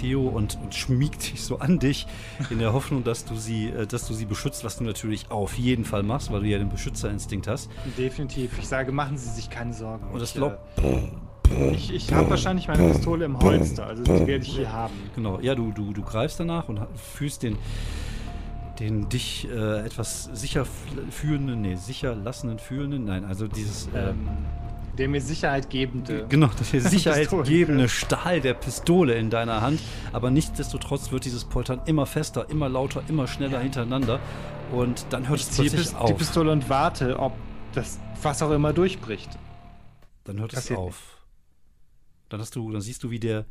Theo 0.00 0.28
und, 0.28 0.56
und, 0.62 0.74
schmiegt 0.74 1.20
sich 1.22 1.42
so 1.42 1.58
an 1.58 1.78
dich 1.78 2.06
in 2.50 2.60
der 2.60 2.72
Hoffnung, 2.72 3.04
dass 3.04 3.24
du 3.24 3.34
sie, 3.34 3.68
äh, 3.68 3.86
dass 3.86 4.06
du 4.06 4.14
sie 4.14 4.24
beschützt, 4.24 4.64
was 4.64 4.78
du 4.78 4.84
natürlich 4.84 5.30
auf 5.30 5.58
jeden 5.58 5.84
Fall 5.84 6.02
machst, 6.02 6.32
weil 6.32 6.40
du 6.40 6.46
ja 6.46 6.58
den 6.58 6.70
Beschützerinstinkt 6.70 7.48
hast. 7.48 7.70
Definitiv. 7.98 8.56
Ich 8.58 8.68
sage, 8.68 8.92
machen 8.92 9.18
Sie 9.18 9.28
sich 9.28 9.50
keine 9.50 9.74
Sorgen. 9.74 10.06
Und 10.12 10.20
das 10.20 10.34
glaubt. 10.34 10.58
Äh, 10.78 11.08
ich, 11.72 11.92
ich 11.92 12.12
habe 12.12 12.30
wahrscheinlich 12.30 12.68
meine 12.68 12.92
Pistole 12.92 13.24
im 13.24 13.38
Holster, 13.38 13.86
also 13.86 14.02
die 14.02 14.26
werde 14.26 14.44
ich 14.44 14.54
hier 14.54 14.72
haben. 14.72 14.94
Genau, 15.14 15.40
ja, 15.40 15.54
du, 15.54 15.72
du, 15.72 15.92
du 15.92 16.02
greifst 16.02 16.38
danach 16.38 16.68
und 16.68 16.80
fühlst 16.94 17.42
den, 17.42 17.56
den 18.78 19.08
dich 19.08 19.48
äh, 19.50 19.84
etwas 19.84 20.24
sicher 20.32 20.66
fühlenden, 21.10 21.62
nee, 21.62 21.76
sicher 21.76 22.14
lassenden 22.14 22.58
fühlenden, 22.58 23.04
nein, 23.04 23.24
also 23.24 23.48
dieses. 23.48 23.88
Äh, 23.94 24.10
ähm, 24.10 24.28
der 24.98 25.08
mir 25.08 25.20
Sicherheit 25.20 25.70
gebende. 25.70 26.26
Genau, 26.28 26.48
der 26.72 26.80
Sicherheit 26.80 27.30
gebende 27.44 27.88
Stahl 27.88 28.40
der 28.40 28.54
Pistole 28.54 29.14
in 29.14 29.30
deiner 29.30 29.60
Hand. 29.60 29.80
Aber 30.12 30.32
nichtsdestotrotz 30.32 31.12
wird 31.12 31.24
dieses 31.24 31.44
Poltern 31.44 31.80
immer 31.86 32.04
fester, 32.04 32.50
immer 32.50 32.68
lauter, 32.68 33.04
immer 33.08 33.28
schneller 33.28 33.58
ja. 33.58 33.60
hintereinander. 33.60 34.18
Und 34.72 35.06
dann 35.10 35.28
hört 35.28 35.38
ich 35.38 35.48
es 35.48 35.56
plötzlich 35.56 35.94
auf. 35.94 36.10
die 36.10 36.14
Pistole 36.14 36.50
und 36.50 36.68
warte, 36.68 37.18
ob 37.18 37.32
das 37.74 38.00
was 38.22 38.42
auch 38.42 38.50
immer 38.50 38.72
durchbricht. 38.72 39.38
Dann 40.24 40.40
hört 40.40 40.52
Passiert 40.52 40.78
es 40.78 40.84
auf. 40.84 41.24
Dann 42.28 42.40
hast 42.40 42.56
du, 42.56 42.70
dann 42.70 42.80
siehst 42.80 43.02
du, 43.04 43.10
wie 43.10 43.20
der, 43.20 43.46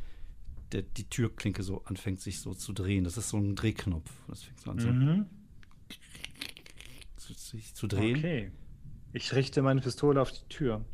der 0.71 0.81
die 0.83 1.09
Türklinke 1.09 1.63
so 1.63 1.83
anfängt, 1.85 2.19
sich 2.21 2.39
so 2.41 2.53
zu 2.53 2.73
drehen. 2.73 3.03
Das 3.03 3.17
ist 3.17 3.29
so 3.29 3.37
ein 3.37 3.55
Drehknopf. 3.55 4.09
Das 4.27 4.43
fängt 4.43 4.59
so 4.61 4.71
an 4.71 4.79
so 4.79 4.87
Mhm. 4.89 5.25
zu, 7.15 7.33
sich 7.33 7.73
zu 7.73 7.87
drehen. 7.87 8.17
Okay. 8.17 8.51
Ich 9.13 9.33
richte 9.33 9.61
meine 9.61 9.81
Pistole 9.81 10.21
auf 10.21 10.31
die 10.31 10.47
Tür 10.49 10.85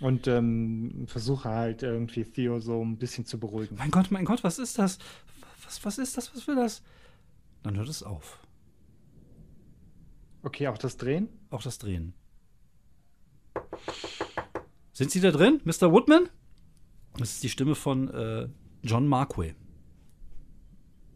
und 0.00 0.26
ähm, 0.26 1.04
versuche 1.06 1.48
halt 1.48 1.82
irgendwie 1.82 2.24
Theo 2.24 2.60
so 2.60 2.84
ein 2.84 2.98
bisschen 2.98 3.24
zu 3.24 3.38
beruhigen. 3.38 3.76
Mein 3.76 3.90
Gott, 3.90 4.10
mein 4.10 4.24
Gott, 4.24 4.42
was 4.44 4.58
ist 4.58 4.78
das? 4.78 4.98
Was, 5.64 5.84
was 5.84 5.98
ist 5.98 6.16
das? 6.16 6.34
Was 6.34 6.46
will 6.46 6.56
das? 6.56 6.82
Dann 7.62 7.76
hört 7.76 7.88
es 7.88 8.02
auf. 8.02 8.40
Okay, 10.42 10.68
auch 10.68 10.76
das 10.76 10.96
Drehen? 10.98 11.28
Auch 11.50 11.62
das 11.62 11.78
Drehen. 11.78 12.12
Sind 14.92 15.10
Sie 15.10 15.20
da 15.20 15.30
drin, 15.30 15.60
Mr. 15.64 15.90
Woodman? 15.90 16.28
Das 17.16 17.30
ist 17.32 17.42
die 17.42 17.48
Stimme 17.48 17.74
von 17.74 18.08
äh, 18.08 18.48
John 18.84 19.08
Marquay. 19.08 19.54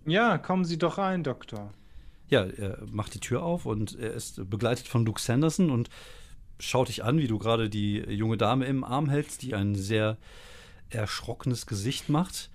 Ja, 0.06 0.38
kommen 0.38 0.64
Sie 0.64 0.78
doch 0.78 0.98
rein, 0.98 1.22
Doktor. 1.22 1.72
Ja, 2.28 2.44
er 2.44 2.78
macht 2.90 3.14
die 3.14 3.20
Tür 3.20 3.42
auf 3.42 3.66
und 3.66 3.98
er 3.98 4.12
ist 4.12 4.48
begleitet 4.48 4.86
von 4.86 5.04
Luke 5.04 5.20
Sanderson 5.20 5.70
und 5.70 5.88
schaut 6.58 6.88
dich 6.88 7.04
an, 7.04 7.18
wie 7.18 7.26
du 7.26 7.38
gerade 7.38 7.70
die 7.70 7.98
junge 7.98 8.36
Dame 8.36 8.66
im 8.66 8.84
Arm 8.84 9.08
hältst, 9.08 9.42
die 9.42 9.54
ein 9.54 9.74
sehr 9.74 10.18
erschrockenes 10.90 11.66
Gesicht 11.66 12.08
macht 12.08 12.50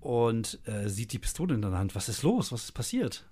und 0.00 0.58
äh, 0.66 0.88
sieht 0.88 1.12
die 1.12 1.18
Pistole 1.18 1.54
in 1.54 1.62
deiner 1.62 1.78
Hand. 1.78 1.94
Was 1.94 2.08
ist 2.08 2.22
los? 2.22 2.52
Was 2.52 2.64
ist 2.64 2.72
passiert? 2.72 3.24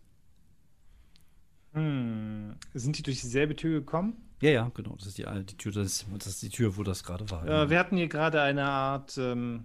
Hm. 1.72 2.56
Sind 2.74 2.98
die 2.98 3.02
durch 3.02 3.20
dieselbe 3.20 3.54
Tür 3.54 3.80
gekommen? 3.80 4.16
Ja, 4.40 4.50
ja, 4.50 4.70
genau. 4.74 4.94
Das 4.96 5.06
ist 5.06 5.18
die, 5.18 5.24
die 5.24 5.56
Tür, 5.56 5.72
das 5.72 5.86
ist, 5.86 6.06
das 6.18 6.26
ist 6.28 6.42
die 6.42 6.48
Tür, 6.48 6.76
wo 6.76 6.82
das 6.82 7.04
gerade 7.04 7.28
war. 7.30 7.46
Äh, 7.46 7.70
wir 7.70 7.78
hatten 7.78 7.96
hier 7.96 8.08
gerade 8.08 8.40
eine 8.40 8.64
Art, 8.64 9.18
ähm, 9.18 9.64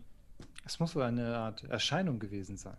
es 0.65 0.79
muss 0.79 0.95
wohl 0.95 1.03
eine 1.03 1.37
Art 1.37 1.63
Erscheinung 1.65 2.19
gewesen 2.19 2.57
sein. 2.57 2.77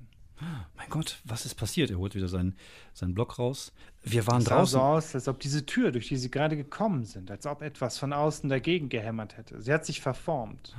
Mein 0.77 0.91
Gott, 0.91 1.21
was 1.25 1.47
ist 1.47 1.55
passiert? 1.55 1.91
Er 1.91 1.97
holt 1.97 2.15
wieder 2.15 2.29
seinen, 2.29 2.57
seinen 2.93 3.15
Block 3.15 3.39
raus. 3.39 3.73
Wir 4.03 4.27
waren 4.27 4.43
Es 4.43 4.45
sah 4.45 4.57
draußen. 4.57 4.73
so 4.73 4.81
aus, 4.81 5.15
als 5.15 5.29
ob 5.29 5.41
diese 5.41 5.65
Tür, 5.65 5.93
durch 5.93 6.09
die 6.09 6.17
sie 6.19 6.31
gerade 6.31 6.57
gekommen 6.59 7.07
sind, 7.07 7.31
als 7.31 7.47
ob 7.47 7.63
etwas 7.63 7.97
von 7.97 8.13
außen 8.13 8.51
dagegen 8.51 8.91
gehämmert 8.91 9.39
hätte. 9.39 9.63
Sie 9.63 9.73
hat 9.73 9.87
sich 9.87 10.03
verformt. 10.03 10.77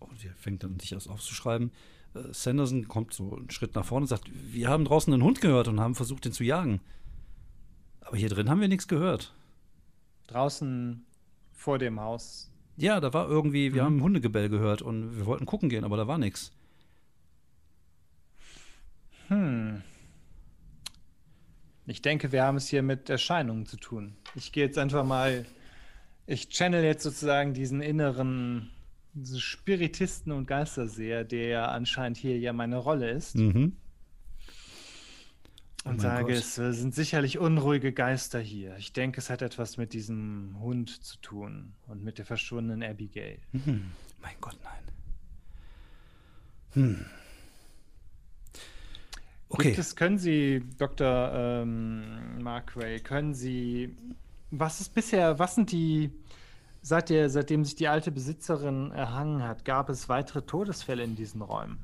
Und 0.00 0.24
er 0.24 0.34
fängt 0.34 0.64
dann 0.64 0.76
dich 0.76 0.96
aus 0.96 1.06
aufzuschreiben. 1.06 1.70
Äh, 2.14 2.32
Sanderson 2.32 2.88
kommt 2.88 3.14
so 3.14 3.36
einen 3.36 3.50
Schritt 3.50 3.76
nach 3.76 3.84
vorne 3.84 4.04
und 4.04 4.08
sagt: 4.08 4.28
Wir 4.32 4.68
haben 4.68 4.84
draußen 4.84 5.12
einen 5.12 5.22
Hund 5.22 5.40
gehört 5.40 5.68
und 5.68 5.78
haben 5.78 5.94
versucht, 5.94 6.26
ihn 6.26 6.32
zu 6.32 6.42
jagen. 6.42 6.80
Aber 8.00 8.16
hier 8.16 8.28
drin 8.28 8.50
haben 8.50 8.60
wir 8.60 8.68
nichts 8.68 8.88
gehört. 8.88 9.34
Draußen 10.26 11.06
vor 11.52 11.78
dem 11.78 12.00
Haus. 12.00 12.50
Ja, 12.76 13.00
da 13.00 13.12
war 13.12 13.28
irgendwie, 13.28 13.72
wir 13.74 13.82
Mhm. 13.82 13.86
haben 13.86 14.02
Hundegebell 14.02 14.48
gehört 14.48 14.82
und 14.82 15.16
wir 15.16 15.26
wollten 15.26 15.46
gucken 15.46 15.68
gehen, 15.68 15.84
aber 15.84 15.96
da 15.96 16.06
war 16.08 16.18
nichts. 16.18 16.52
Hm. 19.28 19.82
Ich 21.86 22.02
denke, 22.02 22.32
wir 22.32 22.42
haben 22.44 22.56
es 22.56 22.68
hier 22.68 22.82
mit 22.82 23.10
Erscheinungen 23.10 23.66
zu 23.66 23.76
tun. 23.76 24.16
Ich 24.34 24.52
gehe 24.52 24.64
jetzt 24.64 24.78
einfach 24.78 25.04
mal, 25.04 25.44
ich 26.26 26.48
channel 26.48 26.82
jetzt 26.82 27.02
sozusagen 27.02 27.54
diesen 27.54 27.80
inneren 27.80 28.70
diesen 29.16 29.38
Spiritisten 29.38 30.32
und 30.32 30.46
Geisterseher, 30.48 31.22
der 31.22 31.46
ja 31.46 31.64
anscheinend 31.66 32.16
hier 32.16 32.36
ja 32.38 32.52
meine 32.52 32.78
Rolle 32.78 33.10
ist. 33.10 33.36
Mhm. 33.36 33.76
Oh 35.84 35.90
Und 35.90 36.00
sage, 36.00 36.32
Gott. 36.32 36.34
es 36.34 36.56
äh, 36.58 36.72
sind 36.72 36.94
sicherlich 36.94 37.38
unruhige 37.38 37.92
Geister 37.92 38.40
hier. 38.40 38.76
Ich 38.78 38.92
denke, 38.92 39.18
es 39.18 39.28
hat 39.28 39.42
etwas 39.42 39.76
mit 39.76 39.92
diesem 39.92 40.56
Hund 40.60 41.04
zu 41.04 41.18
tun 41.18 41.74
und 41.86 42.02
mit 42.02 42.16
der 42.18 42.24
verschwundenen 42.24 42.82
Abigail. 42.82 43.38
Mhm. 43.52 43.90
Mein 44.22 44.34
Gott, 44.40 44.56
nein. 44.64 44.84
Hm. 46.72 47.04
Okay. 49.50 49.68
Gibt 49.68 49.78
es, 49.78 49.94
können 49.94 50.18
Sie, 50.18 50.64
Dr. 50.78 51.30
Ähm, 51.32 52.42
Mark 52.42 52.76
Ray, 52.76 52.98
können 53.00 53.34
Sie, 53.34 53.94
was 54.50 54.80
ist 54.80 54.94
bisher, 54.94 55.38
was 55.38 55.54
sind 55.54 55.70
die, 55.70 56.10
seit 56.82 57.10
der, 57.10 57.28
seitdem 57.30 57.64
sich 57.64 57.76
die 57.76 57.88
alte 57.88 58.10
Besitzerin 58.10 58.90
erhangen 58.90 59.42
hat, 59.42 59.64
gab 59.64 59.90
es 59.90 60.08
weitere 60.08 60.42
Todesfälle 60.42 61.04
in 61.04 61.14
diesen 61.14 61.42
Räumen? 61.42 61.78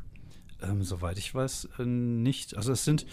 Ähm, 0.62 0.82
soweit 0.82 1.18
ich 1.18 1.34
weiß, 1.34 1.68
äh, 1.78 1.84
nicht. 1.84 2.56
Also 2.56 2.72
es 2.72 2.84
sind, 2.84 3.06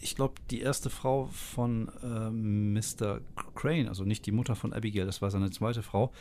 ich 0.00 0.16
glaube, 0.16 0.34
die 0.50 0.60
erste 0.60 0.90
Frau 0.90 1.26
von 1.26 1.90
ähm, 2.02 2.72
Mr. 2.72 3.20
Crane, 3.54 3.88
also 3.88 4.04
nicht 4.04 4.26
die 4.26 4.32
Mutter 4.32 4.54
von 4.54 4.72
Abigail, 4.72 5.06
das 5.06 5.22
war 5.22 5.30
seine 5.30 5.50
zweite 5.50 5.82
Frau, 5.82 6.12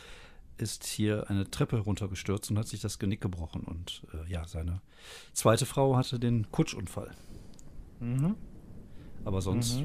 ist 0.58 0.86
hier 0.86 1.30
eine 1.30 1.50
Treppe 1.50 1.78
runtergestürzt 1.78 2.50
und 2.50 2.58
hat 2.58 2.68
sich 2.68 2.82
das 2.82 3.00
Genick 3.00 3.22
gebrochen. 3.22 3.62
Und 3.62 4.04
äh, 4.14 4.32
ja, 4.32 4.48
seine 4.48 4.82
zweite 5.34 5.66
Frau 5.66 5.96
hatte 5.96 6.20
den 6.20 6.52
Kutschunfall. 6.52 7.12
Mhm. 8.00 8.36
Aber 9.24 9.42
sonst 9.42 9.84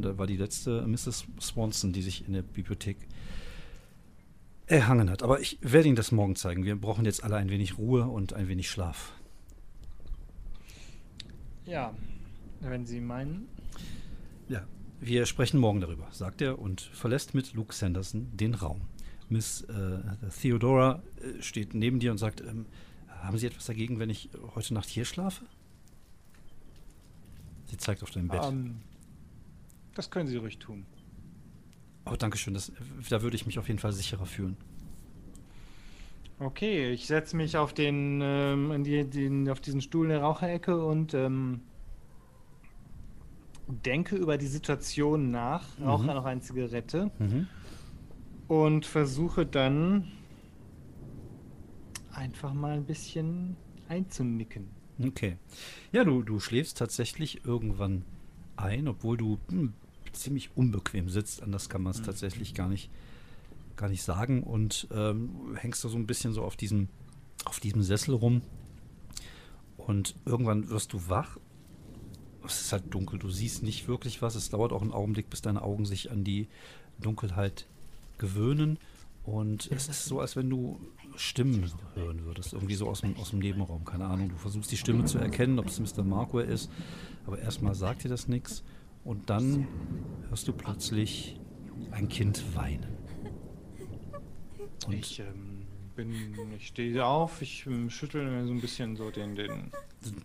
da 0.00 0.16
war 0.18 0.26
die 0.26 0.36
letzte 0.36 0.86
Mrs. 0.86 1.26
Swanson, 1.40 1.92
die 1.92 2.02
sich 2.02 2.26
in 2.26 2.32
der 2.32 2.42
Bibliothek 2.42 2.96
erhangen 4.66 5.10
hat. 5.10 5.22
Aber 5.22 5.40
ich 5.40 5.58
werde 5.60 5.88
Ihnen 5.88 5.96
das 5.96 6.12
morgen 6.12 6.36
zeigen. 6.36 6.64
Wir 6.64 6.76
brauchen 6.76 7.04
jetzt 7.04 7.24
alle 7.24 7.36
ein 7.36 7.50
wenig 7.50 7.78
Ruhe 7.78 8.06
und 8.06 8.32
ein 8.32 8.48
wenig 8.48 8.70
Schlaf. 8.70 9.12
Ja, 11.64 11.94
wenn 12.60 12.86
Sie 12.86 13.00
meinen. 13.00 13.48
Ja, 14.48 14.66
wir 15.00 15.26
sprechen 15.26 15.60
morgen 15.60 15.80
darüber, 15.80 16.08
sagt 16.10 16.40
er 16.40 16.58
und 16.58 16.80
verlässt 16.80 17.34
mit 17.34 17.54
Luke 17.54 17.74
Sanderson 17.74 18.28
den 18.36 18.54
Raum. 18.54 18.82
Miss 19.28 19.62
äh, 19.62 20.00
Theodora 20.40 21.02
äh, 21.16 21.42
steht 21.42 21.74
neben 21.74 22.00
dir 22.00 22.10
und 22.10 22.18
sagt, 22.18 22.40
ähm, 22.40 22.66
haben 23.08 23.36
Sie 23.36 23.46
etwas 23.46 23.66
dagegen, 23.66 23.98
wenn 23.98 24.10
ich 24.10 24.30
heute 24.54 24.74
Nacht 24.74 24.88
hier 24.88 25.04
schlafe? 25.04 25.44
Sie 27.66 27.76
zeigt 27.76 28.02
auf 28.02 28.10
dein 28.10 28.28
Bett. 28.28 28.40
Ähm, 28.44 28.76
das 29.94 30.10
können 30.10 30.28
Sie 30.28 30.36
ruhig 30.36 30.58
tun. 30.58 30.86
oh, 32.06 32.16
danke 32.16 32.38
schön, 32.38 32.54
das, 32.54 32.72
da 33.10 33.20
würde 33.22 33.36
ich 33.36 33.44
mich 33.44 33.58
auf 33.58 33.68
jeden 33.68 33.80
Fall 33.80 33.92
sicherer 33.92 34.26
fühlen. 34.26 34.56
Okay, 36.40 36.92
ich 36.92 37.06
setze 37.06 37.36
mich 37.36 37.56
auf 37.56 37.74
den, 37.74 38.20
ähm, 38.22 38.84
die, 38.84 39.04
den, 39.04 39.50
auf 39.50 39.60
diesen 39.60 39.82
Stuhl 39.82 40.06
in 40.06 40.10
der 40.10 40.20
Raucherecke 40.20 40.82
und 40.82 41.12
ähm, 41.12 41.62
denke 43.68 44.16
über 44.16 44.38
die 44.38 44.46
Situation 44.46 45.30
nach, 45.30 45.64
rauche 45.80 46.02
Mhm. 46.02 46.06
noch 46.14 46.24
eine 46.24 46.40
Zigarette 46.40 47.10
Mhm. 47.18 47.46
und 48.48 48.86
versuche 48.86 49.44
dann 49.46 50.08
einfach 52.12 52.52
mal 52.52 52.72
ein 52.72 52.84
bisschen 52.84 53.56
einzunicken. 53.88 54.68
Okay. 55.02 55.36
Ja, 55.92 56.04
du, 56.04 56.22
du 56.22 56.40
schläfst 56.40 56.78
tatsächlich 56.78 57.44
irgendwann 57.44 58.04
ein, 58.56 58.88
obwohl 58.88 59.16
du 59.16 59.38
hm, 59.50 59.72
ziemlich 60.12 60.50
unbequem 60.56 61.08
sitzt. 61.08 61.42
Anders 61.42 61.68
kann 61.68 61.82
man 61.82 61.92
es 61.92 62.02
tatsächlich 62.02 62.54
gar 62.54 62.68
nicht, 62.68 62.90
gar 63.76 63.88
nicht 63.88 64.02
sagen. 64.02 64.42
Und 64.42 64.88
ähm, 64.90 65.54
hängst 65.56 65.84
da 65.84 65.88
so 65.88 65.96
ein 65.96 66.06
bisschen 66.06 66.32
so 66.32 66.42
auf 66.42 66.56
diesem, 66.56 66.88
auf 67.44 67.60
diesem 67.60 67.82
Sessel 67.82 68.14
rum. 68.14 68.42
Und 69.76 70.16
irgendwann 70.26 70.68
wirst 70.70 70.92
du 70.92 71.08
wach. 71.08 71.38
Es 72.48 72.62
ist 72.62 72.72
halt 72.72 72.92
dunkel, 72.92 73.18
du 73.18 73.30
siehst 73.30 73.62
nicht 73.62 73.88
wirklich 73.88 74.22
was. 74.22 74.34
Es 74.34 74.50
dauert 74.50 74.72
auch 74.72 74.82
einen 74.82 74.92
Augenblick, 74.92 75.30
bis 75.30 75.42
deine 75.42 75.62
Augen 75.62 75.84
sich 75.84 76.10
an 76.10 76.24
die 76.24 76.48
Dunkelheit 76.98 77.66
gewöhnen. 78.18 78.78
Und 79.24 79.70
es 79.70 79.88
ist 79.88 80.06
so, 80.06 80.20
als 80.20 80.36
wenn 80.36 80.48
du 80.48 80.80
Stimmen 81.16 81.70
hören 81.94 82.24
würdest, 82.24 82.54
irgendwie 82.54 82.74
so 82.76 82.88
aus 82.88 83.02
dem, 83.02 83.16
aus 83.18 83.30
dem 83.30 83.40
Nebenraum, 83.40 83.84
keine 83.84 84.06
Ahnung. 84.06 84.30
Du 84.30 84.36
versuchst 84.36 84.72
die 84.72 84.76
Stimme 84.76 85.04
zu 85.04 85.18
erkennen, 85.18 85.58
ob 85.58 85.66
es 85.66 85.78
Mr. 85.78 86.02
Marquare 86.02 86.44
ist, 86.44 86.70
aber 87.26 87.38
erstmal 87.38 87.74
sagt 87.74 88.04
dir 88.04 88.08
das 88.08 88.28
nichts. 88.28 88.62
Und 89.04 89.28
dann 89.28 89.68
hörst 90.28 90.48
du 90.48 90.52
plötzlich 90.52 91.38
ein 91.90 92.08
Kind 92.08 92.42
weinen. 92.54 92.96
Und 94.86 94.94
Ich 94.94 95.20
ähm, 95.20 95.57
bin, 95.98 96.12
ich 96.56 96.68
stehe 96.68 97.04
auf, 97.04 97.42
ich 97.42 97.66
ähm, 97.66 97.90
schüttel 97.90 98.24
mir 98.30 98.46
so 98.46 98.52
ein 98.52 98.60
bisschen 98.60 98.96
so 98.96 99.10
den, 99.10 99.34
den, 99.34 99.72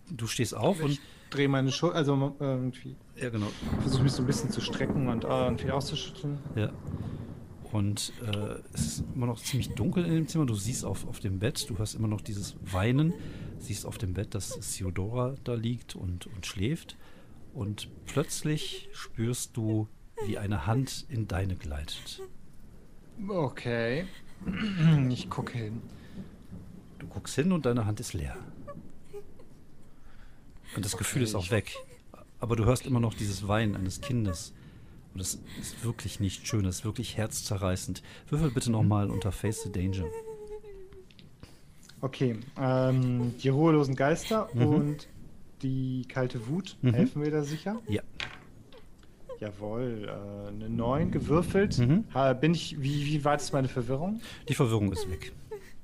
du 0.08 0.28
stehst 0.28 0.54
auf 0.54 0.80
und 0.80 0.92
ich 0.92 1.00
drehe 1.30 1.48
meine 1.48 1.72
Schulter, 1.72 1.96
also 1.96 2.36
äh, 2.40 2.44
irgendwie 2.44 2.94
ja 3.16 3.28
genau, 3.28 3.48
versuche 3.80 4.04
mich 4.04 4.12
so 4.12 4.22
ein 4.22 4.26
bisschen 4.26 4.50
zu 4.50 4.60
strecken 4.60 5.08
und 5.08 5.24
äh, 5.24 5.28
irgendwie 5.28 5.70
auszuschütteln. 5.72 6.38
Ja. 6.54 6.72
Und 7.72 8.12
äh, 8.22 8.60
es 8.72 8.86
ist 8.86 9.04
immer 9.16 9.26
noch 9.26 9.40
ziemlich 9.40 9.70
dunkel 9.70 10.04
in 10.04 10.14
dem 10.14 10.28
Zimmer. 10.28 10.46
Du 10.46 10.54
siehst 10.54 10.84
auf, 10.84 11.08
auf 11.08 11.18
dem 11.18 11.40
Bett, 11.40 11.68
du 11.68 11.76
hörst 11.76 11.96
immer 11.96 12.06
noch 12.06 12.20
dieses 12.20 12.54
Weinen. 12.62 13.12
Siehst 13.58 13.84
auf 13.84 13.98
dem 13.98 14.14
Bett, 14.14 14.32
dass 14.36 14.50
Theodora 14.60 15.34
da 15.42 15.54
liegt 15.54 15.96
und, 15.96 16.28
und 16.28 16.46
schläft. 16.46 16.96
Und 17.52 17.88
plötzlich 18.06 18.88
spürst 18.92 19.56
du, 19.56 19.88
wie 20.24 20.38
eine 20.38 20.68
Hand 20.68 21.04
in 21.08 21.26
deine 21.26 21.56
gleitet. 21.56 22.22
Okay. 23.26 24.06
Ich 25.10 25.30
gucke 25.30 25.56
hin. 25.56 25.82
Du 26.98 27.06
guckst 27.06 27.34
hin 27.34 27.52
und 27.52 27.66
deine 27.66 27.86
Hand 27.86 28.00
ist 28.00 28.14
leer. 28.14 28.36
Und 30.76 30.84
das 30.84 30.96
Gefühl 30.96 31.22
ist 31.22 31.34
auch 31.34 31.50
weg. 31.50 31.76
Aber 32.40 32.56
du 32.56 32.64
hörst 32.64 32.86
immer 32.86 33.00
noch 33.00 33.14
dieses 33.14 33.46
Weinen 33.48 33.76
eines 33.76 34.00
Kindes. 34.00 34.52
Und 35.14 35.20
das 35.20 35.38
ist 35.60 35.84
wirklich 35.84 36.18
nicht 36.18 36.46
schön, 36.48 36.64
das 36.64 36.80
ist 36.80 36.84
wirklich 36.84 37.16
herzzerreißend. 37.16 38.02
Würfel 38.28 38.50
bitte 38.50 38.72
nochmal 38.72 39.10
unter 39.10 39.30
Face 39.30 39.62
the 39.62 39.70
Danger. 39.70 40.06
Okay, 42.00 42.36
ähm, 42.60 43.34
die 43.38 43.48
ruhelosen 43.48 43.94
Geister 43.94 44.50
mhm. 44.52 44.66
und 44.66 45.08
die 45.62 46.04
kalte 46.08 46.48
Wut 46.48 46.76
mhm. 46.82 46.94
helfen 46.94 47.22
mir 47.22 47.30
da 47.30 47.44
sicher? 47.44 47.80
Ja. 47.88 48.02
Jawohl, 49.40 50.08
äh, 50.08 50.48
eine 50.48 50.68
9 50.68 51.10
gewürfelt. 51.10 51.78
Mhm. 51.78 52.04
bin 52.40 52.54
ich, 52.54 52.80
wie, 52.80 53.06
wie 53.06 53.24
weit 53.24 53.40
ist 53.40 53.52
meine 53.52 53.68
Verwirrung? 53.68 54.20
Die 54.48 54.54
Verwirrung 54.54 54.92
ist 54.92 55.10
weg. 55.10 55.32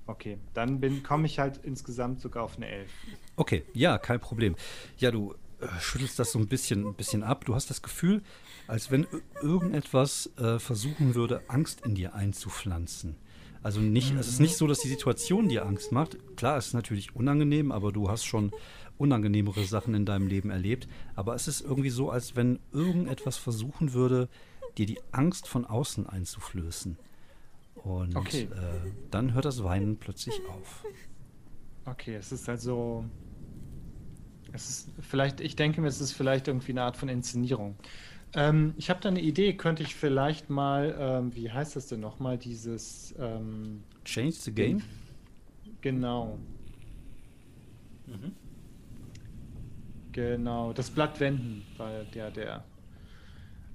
Okay, 0.06 0.38
dann 0.54 1.02
komme 1.04 1.26
ich 1.26 1.38
halt 1.38 1.60
insgesamt 1.62 2.20
sogar 2.20 2.42
auf 2.42 2.56
eine 2.56 2.68
11. 2.68 2.90
Okay, 3.36 3.62
ja, 3.74 3.96
kein 3.96 4.18
Problem. 4.18 4.56
Ja, 4.98 5.12
du 5.12 5.34
äh, 5.60 5.66
schüttelst 5.80 6.18
das 6.18 6.32
so 6.32 6.38
ein 6.38 6.48
bisschen, 6.48 6.84
ein 6.84 6.94
bisschen 6.94 7.22
ab. 7.22 7.44
Du 7.44 7.54
hast 7.54 7.70
das 7.70 7.80
Gefühl, 7.80 8.22
als 8.66 8.90
wenn 8.90 9.06
irgendetwas 9.40 10.30
äh, 10.36 10.58
versuchen 10.58 11.14
würde, 11.14 11.42
Angst 11.48 11.82
in 11.84 11.94
dir 11.94 12.14
einzupflanzen. 12.14 13.16
Also 13.62 13.80
nicht, 13.80 14.14
mhm. 14.14 14.18
es 14.18 14.28
ist 14.28 14.40
nicht 14.40 14.56
so, 14.56 14.66
dass 14.66 14.80
die 14.80 14.88
Situation 14.88 15.48
dir 15.48 15.66
Angst 15.66 15.92
macht. 15.92 16.16
Klar, 16.36 16.56
es 16.56 16.68
ist 16.68 16.74
natürlich 16.74 17.14
unangenehm, 17.14 17.72
aber 17.72 17.92
du 17.92 18.08
hast 18.08 18.24
schon 18.24 18.52
unangenehmere 19.00 19.64
Sachen 19.64 19.94
in 19.94 20.04
deinem 20.04 20.26
Leben 20.26 20.50
erlebt. 20.50 20.86
Aber 21.16 21.34
es 21.34 21.48
ist 21.48 21.62
irgendwie 21.62 21.90
so, 21.90 22.10
als 22.10 22.36
wenn 22.36 22.60
irgendetwas 22.72 23.38
versuchen 23.38 23.94
würde, 23.94 24.28
dir 24.76 24.86
die 24.86 25.00
Angst 25.10 25.48
von 25.48 25.64
außen 25.64 26.06
einzuflößen. 26.06 26.96
Und 27.74 28.14
okay. 28.14 28.42
äh, 28.42 28.90
dann 29.10 29.32
hört 29.32 29.46
das 29.46 29.64
Weinen 29.64 29.96
plötzlich 29.96 30.34
auf. 30.48 30.84
Okay, 31.86 32.14
es 32.14 32.30
ist 32.30 32.48
also. 32.48 33.04
Es 34.52 34.68
ist 34.68 34.90
vielleicht, 35.00 35.40
ich 35.40 35.54
denke 35.54 35.80
mir, 35.80 35.86
es 35.86 36.00
ist 36.00 36.12
vielleicht 36.12 36.48
irgendwie 36.48 36.72
eine 36.72 36.82
Art 36.82 36.96
von 36.96 37.08
Inszenierung. 37.08 37.76
Ähm, 38.34 38.74
ich 38.76 38.90
habe 38.90 39.00
da 39.00 39.08
eine 39.08 39.20
Idee, 39.20 39.54
könnte 39.54 39.84
ich 39.84 39.94
vielleicht 39.94 40.50
mal, 40.50 40.94
ähm, 40.98 41.34
wie 41.36 41.50
heißt 41.50 41.76
das 41.76 41.86
denn 41.86 42.00
nochmal, 42.00 42.36
dieses 42.36 43.14
ähm, 43.18 43.84
Change 44.04 44.32
the 44.32 44.52
Game? 44.52 44.82
Genau. 45.80 46.38
Mhm. 48.06 48.32
Genau, 50.12 50.72
das 50.72 50.90
Blatt 50.90 51.20
wenden 51.20 51.62
war 51.76 52.04
der, 52.04 52.30
der. 52.30 52.64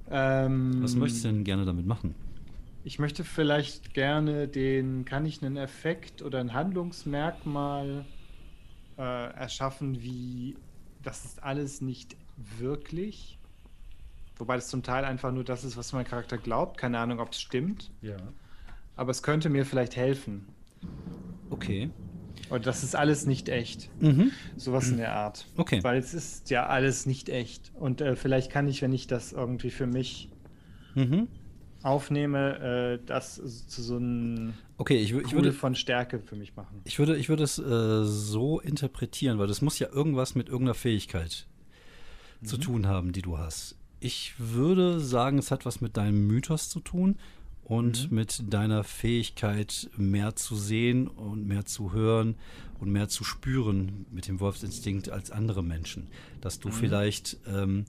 Ähm, 0.09 0.83
Was 0.83 0.95
möchtest 0.95 1.25
du 1.25 1.29
denn 1.29 1.43
gerne 1.43 1.65
damit 1.65 1.85
machen? 1.85 2.15
Ich 2.83 2.99
möchte 2.99 3.23
vielleicht 3.23 3.93
gerne 3.93 4.47
den, 4.47 5.05
kann 5.05 5.25
ich 5.25 5.43
einen 5.43 5.57
Effekt 5.57 6.21
oder 6.21 6.39
ein 6.39 6.53
Handlungsmerkmal 6.53 8.05
äh, 8.97 9.01
erschaffen, 9.01 10.01
wie 10.01 10.55
das 11.01 11.25
ist 11.25 11.43
alles 11.43 11.81
nicht 11.81 12.15
wirklich. 12.59 13.39
Wobei 14.37 14.55
das 14.55 14.67
zum 14.67 14.83
Teil 14.83 15.05
einfach 15.05 15.31
nur 15.31 15.43
das 15.43 15.63
ist, 15.63 15.77
was 15.77 15.93
mein 15.93 16.05
Charakter 16.05 16.37
glaubt. 16.37 16.77
Keine 16.77 16.99
Ahnung, 16.99 17.19
ob 17.19 17.31
es 17.31 17.39
stimmt. 17.39 17.91
Ja. 18.01 18.17
Aber 18.95 19.11
es 19.11 19.23
könnte 19.23 19.49
mir 19.49 19.65
vielleicht 19.65 19.95
helfen. 19.95 20.47
Okay. 21.49 21.89
Und 22.49 22.65
das 22.67 22.83
ist 22.83 22.95
alles 22.95 23.25
nicht 23.25 23.49
echt. 23.49 23.89
Mhm. 24.01 24.31
Sowas 24.55 24.89
in 24.89 24.97
der 24.97 25.13
Art. 25.13 25.47
Okay. 25.57 25.83
Weil 25.83 25.97
es 25.97 26.13
ist 26.13 26.49
ja 26.49 26.67
alles 26.67 27.05
nicht 27.05 27.29
echt. 27.29 27.71
Und 27.75 28.01
äh, 28.01 28.15
vielleicht 28.15 28.51
kann 28.51 28.67
ich, 28.67 28.81
wenn 28.81 28.93
ich 28.93 29.07
das 29.07 29.33
irgendwie 29.33 29.71
für 29.71 29.87
mich 29.87 30.29
mhm. 30.93 31.27
aufnehme, 31.81 32.99
äh, 32.99 33.05
das 33.05 33.35
zu 33.67 33.81
so 33.81 33.97
einem 33.97 34.53
okay, 34.77 34.97
ich, 34.97 35.13
ich 35.13 35.33
würde 35.33 35.53
von 35.53 35.75
Stärke 35.75 36.19
für 36.19 36.35
mich 36.35 36.55
machen. 36.55 36.81
Ich 36.83 36.99
würde, 36.99 37.17
ich 37.17 37.29
würde 37.29 37.43
es 37.43 37.57
äh, 37.57 38.03
so 38.03 38.59
interpretieren, 38.59 39.39
weil 39.39 39.47
das 39.47 39.61
muss 39.61 39.79
ja 39.79 39.89
irgendwas 39.89 40.35
mit 40.35 40.47
irgendeiner 40.47 40.75
Fähigkeit 40.75 41.47
mhm. 42.41 42.45
zu 42.45 42.57
tun 42.57 42.87
haben, 42.87 43.11
die 43.11 43.21
du 43.21 43.37
hast. 43.37 43.75
Ich 43.99 44.35
würde 44.37 44.99
sagen, 44.99 45.39
es 45.39 45.51
hat 45.51 45.65
was 45.65 45.81
mit 45.81 45.97
deinem 45.97 46.27
Mythos 46.27 46.69
zu 46.69 46.79
tun 46.79 47.17
und 47.65 48.11
mhm. 48.11 48.15
mit 48.15 48.53
deiner 48.53 48.83
Fähigkeit, 48.83 49.89
mehr 49.97 50.35
zu 50.35 50.55
sehen 50.55 51.07
und 51.07 51.47
mehr 51.47 51.65
zu 51.65 51.91
hören 51.91 52.35
und 52.79 52.91
mehr 52.91 53.09
zu 53.09 53.23
spüren 53.23 54.05
mit 54.11 54.27
dem 54.27 54.39
Wolfsinstinkt 54.39 55.09
als 55.09 55.31
andere 55.31 55.63
Menschen. 55.63 56.07
Dass 56.41 56.59
du 56.59 56.69
mhm. 56.69 56.73
vielleicht, 56.73 57.37
ähm, 57.47 57.85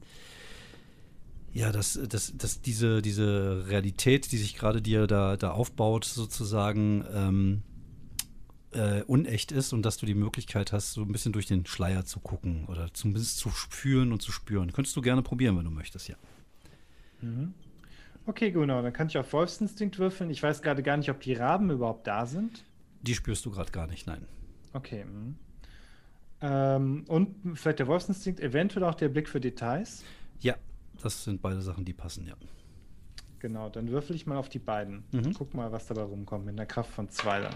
ja, 1.52 1.72
dass, 1.72 2.00
dass, 2.08 2.34
dass 2.36 2.62
diese, 2.62 3.02
diese 3.02 3.66
Realität, 3.68 4.32
die 4.32 4.38
sich 4.38 4.56
gerade 4.56 4.80
dir 4.80 5.06
da, 5.06 5.36
da 5.36 5.50
aufbaut, 5.50 6.06
sozusagen, 6.06 7.04
ähm, 7.12 7.62
äh, 8.72 9.02
unecht 9.02 9.52
ist 9.52 9.74
und 9.74 9.82
dass 9.82 9.98
du 9.98 10.06
die 10.06 10.14
Möglichkeit 10.14 10.72
hast, 10.72 10.94
so 10.94 11.02
ein 11.02 11.12
bisschen 11.12 11.32
durch 11.32 11.46
den 11.46 11.66
Schleier 11.66 12.04
zu 12.06 12.20
gucken 12.20 12.64
oder 12.66 12.92
zumindest 12.94 13.38
zu 13.38 13.50
fühlen 13.50 14.10
und 14.12 14.22
zu 14.22 14.32
spüren. 14.32 14.72
Könntest 14.72 14.96
du 14.96 15.02
gerne 15.02 15.22
probieren, 15.22 15.56
wenn 15.56 15.64
du 15.64 15.70
möchtest, 15.70 16.08
ja. 16.08 16.16
Mhm. 17.20 17.54
Okay, 18.26 18.50
genau. 18.50 18.82
Dann 18.82 18.92
kann 18.92 19.06
ich 19.06 19.16
auf 19.18 19.32
Wolfsinstinkt 19.32 19.98
würfeln. 19.98 20.30
Ich 20.30 20.42
weiß 20.42 20.62
gerade 20.62 20.82
gar 20.82 20.96
nicht, 20.96 21.10
ob 21.10 21.20
die 21.20 21.34
Raben 21.34 21.70
überhaupt 21.70 22.06
da 22.06 22.26
sind. 22.26 22.64
Die 23.02 23.14
spürst 23.14 23.46
du 23.46 23.50
gerade 23.50 23.70
gar 23.70 23.86
nicht, 23.86 24.06
nein. 24.06 24.26
Okay. 24.72 25.04
Mhm. 25.04 25.36
Ähm, 26.40 27.04
und 27.08 27.56
vielleicht 27.56 27.78
der 27.78 27.86
Wolfsinstinkt, 27.86 28.40
eventuell 28.40 28.84
auch 28.84 28.94
der 28.94 29.08
Blick 29.08 29.28
für 29.28 29.40
Details. 29.40 30.04
Ja, 30.40 30.56
das 31.02 31.24
sind 31.24 31.40
beide 31.40 31.62
Sachen, 31.62 31.84
die 31.84 31.94
passen, 31.94 32.26
ja. 32.26 32.34
Genau, 33.38 33.68
dann 33.68 33.88
würfel 33.90 34.16
ich 34.16 34.26
mal 34.26 34.36
auf 34.36 34.48
die 34.48 34.58
beiden. 34.58 35.04
Mhm. 35.12 35.32
Guck 35.34 35.54
mal, 35.54 35.70
was 35.72 35.86
dabei 35.86 36.02
rumkommt 36.02 36.44
mit 36.44 36.54
einer 36.58 36.66
Kraft 36.66 36.90
von 36.90 37.08
zwei 37.08 37.40
dann. 37.40 37.54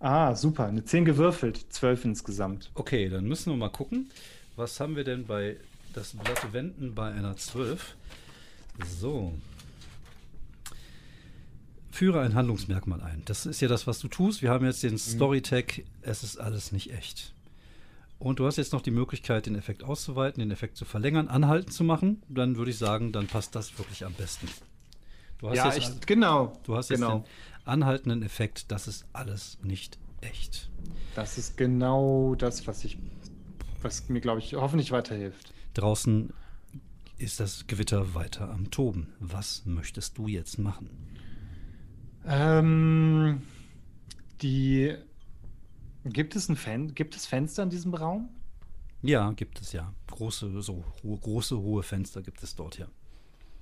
Ah, 0.00 0.34
super. 0.34 0.66
Eine 0.66 0.84
10 0.84 1.04
gewürfelt, 1.04 1.66
12 1.70 2.04
insgesamt. 2.06 2.70
Okay, 2.74 3.08
dann 3.08 3.24
müssen 3.24 3.52
wir 3.52 3.56
mal 3.56 3.70
gucken. 3.70 4.10
Was 4.56 4.80
haben 4.80 4.96
wir 4.96 5.04
denn 5.04 5.26
bei 5.26 5.56
das 5.92 6.14
Blatt 6.14 6.52
wenden 6.52 6.94
bei 6.94 7.12
einer 7.12 7.36
12? 7.36 7.96
So, 8.86 9.34
Führe 11.90 12.20
ein 12.20 12.34
Handlungsmerkmal 12.34 13.00
ein. 13.00 13.22
Das 13.24 13.46
ist 13.46 13.60
ja 13.60 13.68
das, 13.68 13.86
was 13.86 13.98
du 13.98 14.08
tust. 14.08 14.42
Wir 14.42 14.50
haben 14.50 14.64
jetzt 14.66 14.82
den 14.82 14.92
mhm. 14.92 14.98
Storytag, 14.98 15.82
es 16.02 16.22
ist 16.22 16.38
alles 16.38 16.72
nicht 16.72 16.92
echt. 16.92 17.32
Und 18.18 18.40
du 18.40 18.46
hast 18.46 18.56
jetzt 18.56 18.72
noch 18.72 18.82
die 18.82 18.90
Möglichkeit, 18.90 19.46
den 19.46 19.54
Effekt 19.54 19.84
auszuweiten, 19.84 20.40
den 20.40 20.50
Effekt 20.50 20.76
zu 20.76 20.84
verlängern, 20.84 21.28
anhalten 21.28 21.70
zu 21.70 21.84
machen. 21.84 22.22
Dann 22.28 22.56
würde 22.56 22.70
ich 22.70 22.78
sagen, 22.78 23.12
dann 23.12 23.26
passt 23.26 23.54
das 23.54 23.78
wirklich 23.78 24.04
am 24.04 24.12
besten. 24.12 24.48
Du 25.38 25.48
hast 25.48 25.56
ja, 25.56 25.72
jetzt, 25.72 25.78
ich, 25.78 26.06
genau. 26.06 26.58
Du 26.64 26.76
hast 26.76 26.90
jetzt 26.90 27.00
genau. 27.00 27.20
den 27.20 27.24
anhaltenden 27.64 28.22
Effekt, 28.22 28.72
das 28.72 28.88
ist 28.88 29.06
alles 29.12 29.58
nicht 29.62 29.98
echt. 30.20 30.68
Das 31.14 31.38
ist 31.38 31.56
genau 31.56 32.34
das, 32.34 32.66
was 32.66 32.84
ich, 32.84 32.98
was 33.82 34.08
mir, 34.08 34.20
glaube 34.20 34.40
ich, 34.40 34.54
hoffentlich 34.54 34.90
weiterhilft. 34.90 35.52
Draußen 35.74 36.32
ist 37.18 37.38
das 37.38 37.66
Gewitter 37.68 38.14
weiter 38.14 38.50
am 38.50 38.70
Toben. 38.70 39.12
Was 39.20 39.64
möchtest 39.64 40.18
du 40.18 40.26
jetzt 40.26 40.58
machen? 40.58 40.90
Ähm, 42.28 43.42
die 44.42 44.94
gibt 46.04 46.36
es 46.36 46.48
ein 46.48 46.56
Fen 46.56 46.94
gibt 46.94 47.16
es 47.16 47.26
Fenster 47.26 47.62
in 47.62 47.70
diesem 47.70 47.94
Raum? 47.94 48.28
Ja, 49.02 49.30
gibt 49.32 49.60
es 49.60 49.72
ja. 49.72 49.92
Große, 50.08 50.60
so 50.60 50.84
hohe, 51.02 51.18
große, 51.18 51.58
hohe 51.58 51.82
Fenster 51.82 52.22
gibt 52.22 52.42
es 52.42 52.54
dort 52.54 52.78
ja. 52.78 52.86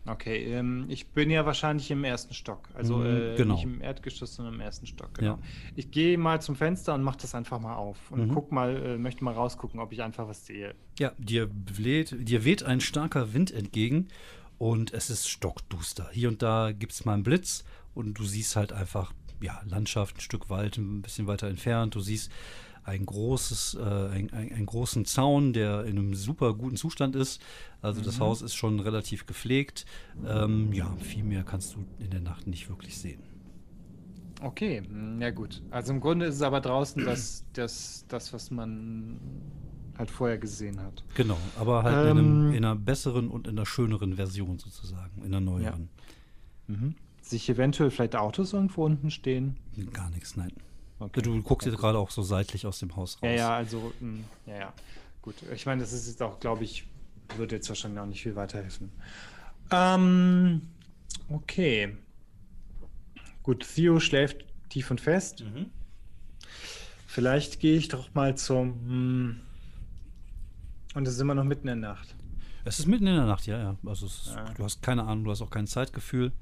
Okay, 0.08 0.44
ähm, 0.52 0.86
ich 0.88 1.08
bin 1.08 1.30
ja 1.30 1.44
wahrscheinlich 1.46 1.90
im 1.90 2.04
ersten 2.04 2.32
Stock. 2.32 2.68
Also 2.74 2.98
mhm, 2.98 3.06
äh, 3.06 3.36
genau. 3.36 3.54
nicht 3.54 3.64
im 3.64 3.80
Erdgeschoss, 3.80 4.36
sondern 4.36 4.54
im 4.54 4.60
ersten 4.60 4.86
Stock. 4.86 5.14
Genau. 5.14 5.32
Ja. 5.32 5.38
Ich 5.74 5.90
gehe 5.90 6.16
mal 6.16 6.40
zum 6.40 6.54
Fenster 6.54 6.94
und 6.94 7.02
mache 7.02 7.18
das 7.20 7.34
einfach 7.34 7.60
mal 7.60 7.74
auf 7.74 8.10
und 8.10 8.28
mhm. 8.28 8.34
guck 8.34 8.52
mal, 8.52 8.76
äh, 8.76 8.98
möchte 8.98 9.24
mal 9.24 9.34
rausgucken, 9.34 9.80
ob 9.80 9.92
ich 9.92 10.02
einfach 10.02 10.28
was 10.28 10.46
sehe. 10.46 10.74
Ja, 10.98 11.12
dir, 11.18 11.50
weht, 11.52 12.28
dir 12.28 12.44
weht 12.44 12.62
ein 12.62 12.80
starker 12.80 13.34
Wind 13.34 13.50
entgegen 13.50 14.08
und 14.58 14.92
es 14.94 15.10
ist 15.10 15.28
stockduster. 15.28 16.08
Hier 16.12 16.28
und 16.28 16.40
da 16.40 16.72
gibt 16.72 16.92
es 16.92 17.04
mal 17.04 17.14
einen 17.14 17.24
Blitz 17.24 17.64
und 17.96 18.14
du 18.14 18.24
siehst 18.24 18.56
halt 18.56 18.72
einfach, 18.72 19.12
ja, 19.40 19.60
Landschaft, 19.66 20.18
ein 20.18 20.20
Stück 20.20 20.50
Wald, 20.50 20.76
ein 20.76 21.02
bisschen 21.02 21.26
weiter 21.26 21.48
entfernt. 21.48 21.94
Du 21.94 22.00
siehst 22.00 22.30
ein 22.84 23.04
großes, 23.04 23.74
äh, 23.74 23.80
ein, 23.80 24.32
ein, 24.32 24.52
einen 24.52 24.66
großen 24.66 25.06
Zaun, 25.06 25.52
der 25.52 25.84
in 25.84 25.98
einem 25.98 26.14
super 26.14 26.54
guten 26.54 26.76
Zustand 26.76 27.16
ist. 27.16 27.40
Also 27.80 28.00
mhm. 28.00 28.04
das 28.04 28.20
Haus 28.20 28.42
ist 28.42 28.54
schon 28.54 28.78
relativ 28.80 29.26
gepflegt. 29.26 29.86
Ähm, 30.26 30.72
ja, 30.72 30.94
viel 30.96 31.24
mehr 31.24 31.42
kannst 31.42 31.74
du 31.74 31.84
in 31.98 32.10
der 32.10 32.20
Nacht 32.20 32.46
nicht 32.46 32.68
wirklich 32.68 32.96
sehen. 32.98 33.22
Okay, 34.42 34.82
hm, 34.86 35.20
ja 35.20 35.30
gut. 35.30 35.62
Also 35.70 35.94
im 35.94 36.00
Grunde 36.00 36.26
ist 36.26 36.36
es 36.36 36.42
aber 36.42 36.60
draußen 36.60 37.04
das, 37.04 37.46
das, 37.54 38.04
das 38.08 38.32
was 38.34 38.50
man 38.50 39.18
halt 39.96 40.10
vorher 40.10 40.36
gesehen 40.36 40.80
hat. 40.80 41.02
Genau, 41.14 41.38
aber 41.58 41.82
halt 41.82 42.10
ähm, 42.10 42.18
in, 42.18 42.18
einem, 42.18 42.50
in, 42.50 42.64
einer 42.64 42.76
besseren 42.76 43.28
und 43.28 43.46
in 43.46 43.56
einer 43.56 43.64
schöneren 43.64 44.16
Version 44.16 44.58
sozusagen, 44.58 45.22
in 45.22 45.34
einer 45.34 45.40
neueren. 45.40 45.88
Ja. 46.68 46.74
Mhm 46.74 46.94
sich 47.28 47.48
eventuell 47.48 47.90
vielleicht 47.90 48.16
Autos 48.16 48.52
irgendwo 48.52 48.84
unten 48.84 49.10
stehen? 49.10 49.56
Gar 49.92 50.10
nichts, 50.10 50.36
nein. 50.36 50.52
Okay. 50.98 51.20
Du 51.20 51.42
guckst 51.42 51.66
jetzt 51.66 51.78
gerade 51.78 51.98
auch 51.98 52.10
so 52.10 52.22
seitlich 52.22 52.66
aus 52.66 52.78
dem 52.78 52.96
Haus 52.96 53.16
raus. 53.16 53.22
Ja, 53.22 53.30
ja, 53.30 53.56
also, 53.56 53.92
mh, 54.00 54.18
hm, 54.18 54.24
ja, 54.46 54.56
ja. 54.56 54.72
Gut. 55.22 55.34
Ich 55.54 55.66
meine, 55.66 55.82
das 55.82 55.92
ist 55.92 56.06
jetzt 56.08 56.22
auch, 56.22 56.40
glaube 56.40 56.64
ich, 56.64 56.86
würde 57.36 57.56
jetzt 57.56 57.68
wahrscheinlich 57.68 58.00
auch 58.00 58.06
nicht 58.06 58.22
viel 58.22 58.36
weiterhelfen. 58.36 58.90
Ähm, 59.70 60.62
okay. 61.28 61.96
Gut, 63.42 63.66
Theo 63.74 64.00
schläft 64.00 64.44
tief 64.70 64.90
und 64.90 65.00
fest. 65.00 65.44
Mhm. 65.44 65.66
Vielleicht 67.06 67.60
gehe 67.60 67.76
ich 67.76 67.88
doch 67.88 68.14
mal 68.14 68.36
zum. 68.36 68.74
Hm, 68.86 69.40
und 70.94 71.06
es 71.06 71.14
ist 71.14 71.20
immer 71.20 71.34
noch 71.34 71.44
mitten 71.44 71.68
in 71.68 71.80
der 71.80 71.90
Nacht. 71.90 72.14
Es 72.64 72.78
ist 72.78 72.86
mitten 72.86 73.06
in 73.06 73.16
der 73.16 73.26
Nacht, 73.26 73.46
ja, 73.46 73.58
ja. 73.58 73.76
Also 73.84 74.06
ist, 74.06 74.32
ja. 74.34 74.44
du 74.54 74.64
hast 74.64 74.82
keine 74.82 75.04
Ahnung, 75.04 75.24
du 75.24 75.30
hast 75.30 75.42
auch 75.42 75.50
kein 75.50 75.66
Zeitgefühl. 75.66 76.32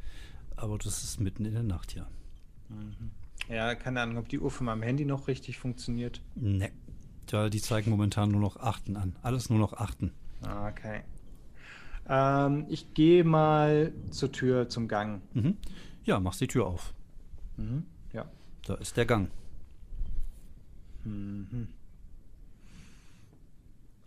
Aber 0.56 0.78
das 0.78 1.02
ist 1.04 1.20
mitten 1.20 1.44
in 1.44 1.54
der 1.54 1.62
Nacht, 1.62 1.94
ja. 1.94 2.06
Mhm. 2.68 3.10
Ja, 3.48 3.74
keine 3.74 4.00
Ahnung, 4.00 4.18
ob 4.18 4.28
die 4.28 4.38
Uhr 4.40 4.50
von 4.50 4.66
meinem 4.66 4.82
Handy 4.82 5.04
noch 5.04 5.28
richtig 5.28 5.58
funktioniert. 5.58 6.20
Ne. 6.34 6.70
Ja, 7.30 7.48
die 7.48 7.60
zeigen 7.60 7.90
momentan 7.90 8.30
nur 8.30 8.40
noch 8.40 8.56
Achten 8.58 8.96
an. 8.96 9.16
Alles 9.22 9.50
nur 9.50 9.58
noch 9.58 9.72
Achten. 9.74 10.12
Ah, 10.42 10.68
okay. 10.68 11.02
Ähm, 12.08 12.66
ich 12.68 12.92
gehe 12.94 13.24
mal 13.24 13.92
zur 14.10 14.30
Tür 14.30 14.68
zum 14.68 14.88
Gang. 14.88 15.22
Mhm. 15.32 15.56
Ja, 16.04 16.20
machst 16.20 16.40
die 16.40 16.46
Tür 16.46 16.66
auf. 16.66 16.94
Mhm. 17.56 17.84
Ja. 18.12 18.26
Da 18.66 18.74
ist 18.74 18.96
der 18.96 19.06
Gang. 19.06 19.30
Mhm. 21.04 21.68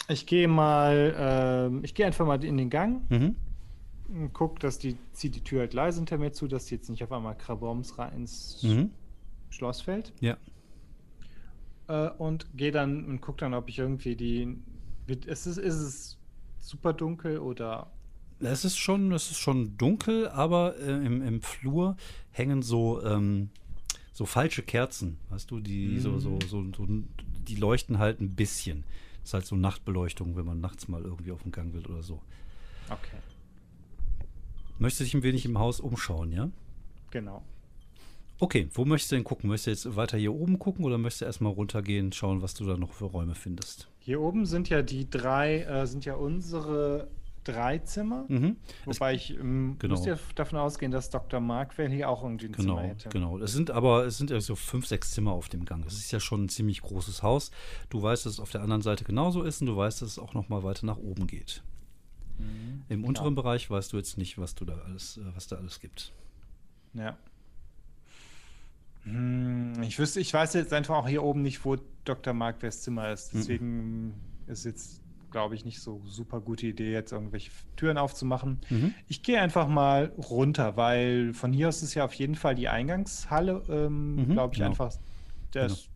Ich 0.09 0.25
gehe 0.25 0.47
mal, 0.47 1.13
ähm, 1.17 1.83
ich 1.83 1.93
gehe 1.93 2.05
einfach 2.05 2.25
mal 2.25 2.41
in 2.43 2.57
den 2.57 2.69
Gang, 2.69 3.01
Mhm. 3.09 3.35
Guck, 4.34 4.59
dass 4.59 4.79
die, 4.79 4.97
zieh 5.13 5.29
die 5.29 5.43
Tür 5.43 5.61
halt 5.61 5.73
leise 5.73 5.99
hinter 5.99 6.17
mir 6.17 6.31
zu, 6.31 6.47
dass 6.47 6.65
die 6.65 6.75
jetzt 6.75 6.89
nicht 6.89 7.03
auf 7.03 7.11
einmal 7.11 7.38
Kraboms 7.38 7.97
rein 7.97 8.13
ins 8.13 8.63
Mhm. 8.63 8.91
Schloss 9.49 9.81
fällt. 9.81 10.13
Ja. 10.19 10.38
Äh, 11.88 12.09
und 12.17 12.45
gehe 12.55 12.71
dann 12.71 13.05
und 13.05 13.21
guck 13.21 13.38
dann, 13.38 13.53
ob 13.53 13.69
ich 13.69 13.79
irgendwie 13.79 14.15
die. 14.15 14.57
Ist, 15.07 15.45
es, 15.45 15.57
ist 15.57 15.75
es 15.75 16.17
super 16.59 16.93
dunkel 16.93 17.39
oder. 17.39 17.91
Es 18.39 18.65
ist 18.65 18.77
schon, 18.77 19.11
es 19.13 19.31
ist 19.31 19.38
schon 19.39 19.77
dunkel, 19.77 20.27
aber 20.27 20.77
äh, 20.79 21.05
im, 21.05 21.21
im 21.23 21.41
Flur 21.41 21.95
hängen 22.31 22.61
so, 22.61 23.03
ähm, 23.03 23.49
so 24.13 24.25
falsche 24.25 24.61
Kerzen, 24.61 25.17
weißt 25.29 25.49
du, 25.49 25.59
die 25.59 25.99
so, 25.99 26.19
so, 26.19 26.38
so, 26.47 26.63
so, 26.75 26.85
die 27.47 27.55
leuchten 27.55 27.97
halt 27.97 28.19
ein 28.21 28.35
bisschen. 28.35 28.84
Das 29.21 29.29
ist 29.29 29.34
halt 29.34 29.45
so 29.47 29.55
Nachtbeleuchtung, 29.55 30.35
wenn 30.35 30.45
man 30.45 30.59
nachts 30.59 30.88
mal 30.88 31.01
irgendwie 31.01 31.31
auf 31.31 31.41
den 31.41 31.51
Gang 31.51 31.73
will 31.73 31.85
oder 31.88 32.03
so. 32.03 32.21
Okay, 32.89 33.17
Möchtest 34.79 34.99
du 35.01 35.03
dich 35.05 35.13
ein 35.15 35.23
wenig 35.23 35.45
im 35.45 35.57
Haus 35.59 35.79
umschauen, 35.79 36.31
ja? 36.31 36.49
genau. 37.11 37.41
Okay, 38.39 38.67
wo 38.73 38.85
möchtest 38.85 39.11
du 39.11 39.15
denn 39.15 39.23
gucken? 39.23 39.49
Möchtest 39.49 39.83
du 39.85 39.89
jetzt 39.89 39.95
weiter 39.97 40.15
hier 40.15 40.31
oben 40.31 40.59
gucken 40.59 40.85
oder 40.85 40.99
möchtest 40.99 41.21
du 41.21 41.25
erstmal 41.25 41.53
runtergehen, 41.53 42.11
schauen, 42.11 42.43
was 42.43 42.53
du 42.53 42.65
da 42.67 42.77
noch 42.77 42.93
für 42.93 43.05
Räume 43.05 43.33
findest? 43.33 43.87
Hier 43.97 44.21
oben 44.21 44.45
sind 44.45 44.69
ja 44.69 44.83
die 44.83 45.09
drei, 45.09 45.61
äh, 45.63 45.87
sind 45.87 46.05
ja 46.05 46.13
unsere 46.13 47.07
drei 47.43 47.79
Zimmer. 47.79 48.25
Mhm. 48.27 48.57
Es- 48.85 48.97
Wobei 48.99 49.15
ich 49.15 49.31
ähm, 49.31 49.77
Genau. 49.79 49.95
müsste 49.95 50.09
ja 50.11 50.19
davon 50.35 50.59
ausgehen, 50.59 50.91
dass 50.91 51.09
Dr. 51.09 51.39
Markwell 51.39 51.89
hier 51.89 52.09
auch 52.09 52.21
irgendwie 52.21 52.45
ein 52.45 52.51
Genau, 52.51 52.75
Zimmer 52.75 52.87
hätte. 52.87 53.09
genau. 53.09 53.39
Es 53.39 53.53
sind 53.53 53.71
aber, 53.71 54.05
es 54.05 54.19
sind 54.19 54.29
ja 54.29 54.39
so 54.39 54.55
fünf, 54.55 54.85
sechs 54.85 55.11
Zimmer 55.13 55.31
auf 55.31 55.49
dem 55.49 55.65
Gang. 55.65 55.83
Es 55.87 55.93
ist 55.97 56.11
ja 56.11 56.19
schon 56.19 56.43
ein 56.43 56.49
ziemlich 56.49 56.83
großes 56.83 57.23
Haus. 57.23 57.49
Du 57.89 58.03
weißt, 58.03 58.27
dass 58.27 58.33
es 58.33 58.39
auf 58.39 58.51
der 58.51 58.61
anderen 58.61 58.83
Seite 58.83 59.03
genauso 59.03 59.41
ist 59.41 59.61
und 59.61 59.67
du 59.67 59.75
weißt, 59.77 60.03
dass 60.03 60.09
es 60.09 60.19
auch 60.19 60.35
noch 60.35 60.47
mal 60.47 60.61
weiter 60.61 60.85
nach 60.85 60.97
oben 60.97 61.25
geht. 61.25 61.63
Mhm. 62.38 62.84
Im 62.89 63.03
unteren 63.03 63.35
Bereich 63.35 63.69
weißt 63.69 63.93
du 63.93 63.97
jetzt 63.97 64.18
nicht, 64.18 64.38
was 64.38 64.55
du 64.55 64.65
da 64.65 64.76
alles, 64.85 65.18
äh, 65.18 65.22
was 65.35 65.47
da 65.47 65.55
alles 65.57 65.80
gibt. 65.80 66.11
Ja. 66.93 67.18
Hm, 69.03 69.81
Ich 69.84 69.97
wüsste, 69.99 70.19
ich 70.19 70.34
weiß 70.34 70.53
jetzt 70.53 70.73
einfach 70.73 70.95
auch 70.95 71.07
hier 71.07 71.23
oben 71.23 71.41
nicht, 71.41 71.64
wo 71.65 71.77
Dr. 72.05 72.34
Markwells 72.34 72.81
Zimmer 72.81 73.11
ist. 73.11 73.34
Mhm. 73.34 73.38
Deswegen 73.39 74.14
ist 74.47 74.65
jetzt, 74.65 75.01
glaube 75.31 75.55
ich, 75.55 75.65
nicht 75.65 75.81
so 75.81 76.01
super 76.05 76.39
gute 76.41 76.68
Idee, 76.68 76.91
jetzt 76.91 77.11
irgendwelche 77.11 77.51
Türen 77.76 77.97
aufzumachen. 77.97 78.59
Mhm. 78.69 78.93
Ich 79.07 79.23
gehe 79.23 79.39
einfach 79.41 79.68
mal 79.68 80.11
runter, 80.18 80.77
weil 80.77 81.34
von 81.34 81.53
hier 81.53 81.68
aus 81.69 81.84
ist 81.84 81.93
ja 81.93 82.05
auf 82.05 82.14
jeden 82.14 82.35
Fall 82.35 82.55
die 82.55 82.68
Eingangshalle, 82.68 83.64
ähm, 83.69 84.15
Mhm, 84.15 84.31
glaube 84.34 84.53
ich, 84.53 84.59
genau. 84.59 84.72
einfach 84.72 84.93
das, 85.51 85.89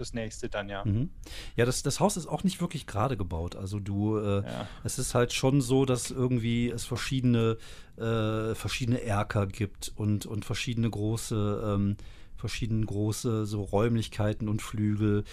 das 0.00 0.14
nächste 0.14 0.48
dann, 0.48 0.68
ja. 0.68 0.84
Mhm. 0.84 1.10
Ja, 1.56 1.64
das, 1.64 1.82
das 1.82 2.00
Haus 2.00 2.16
ist 2.16 2.26
auch 2.26 2.42
nicht 2.44 2.60
wirklich 2.60 2.86
gerade 2.86 3.16
gebaut. 3.16 3.54
Also 3.56 3.78
du, 3.78 4.18
äh, 4.18 4.42
Ja. 4.44 4.66
es 4.84 4.98
ist 4.98 5.14
halt 5.14 5.32
schon 5.32 5.60
so, 5.60 5.84
dass 5.84 6.10
irgendwie 6.10 6.68
es 6.70 6.84
verschiedene, 6.84 7.58
äh, 7.96 8.54
verschiedene 8.54 9.02
Erker 9.02 9.46
gibt 9.46 9.92
und, 9.96 10.26
und 10.26 10.44
verschiedene 10.44 10.88
große, 10.90 11.62
ähm, 11.74 11.96
verschiedene 12.36 12.84
große 12.86 13.44
so 13.46 13.62
Räumlichkeiten 13.62 14.48
und 14.48 14.62
Flügel. 14.62 15.24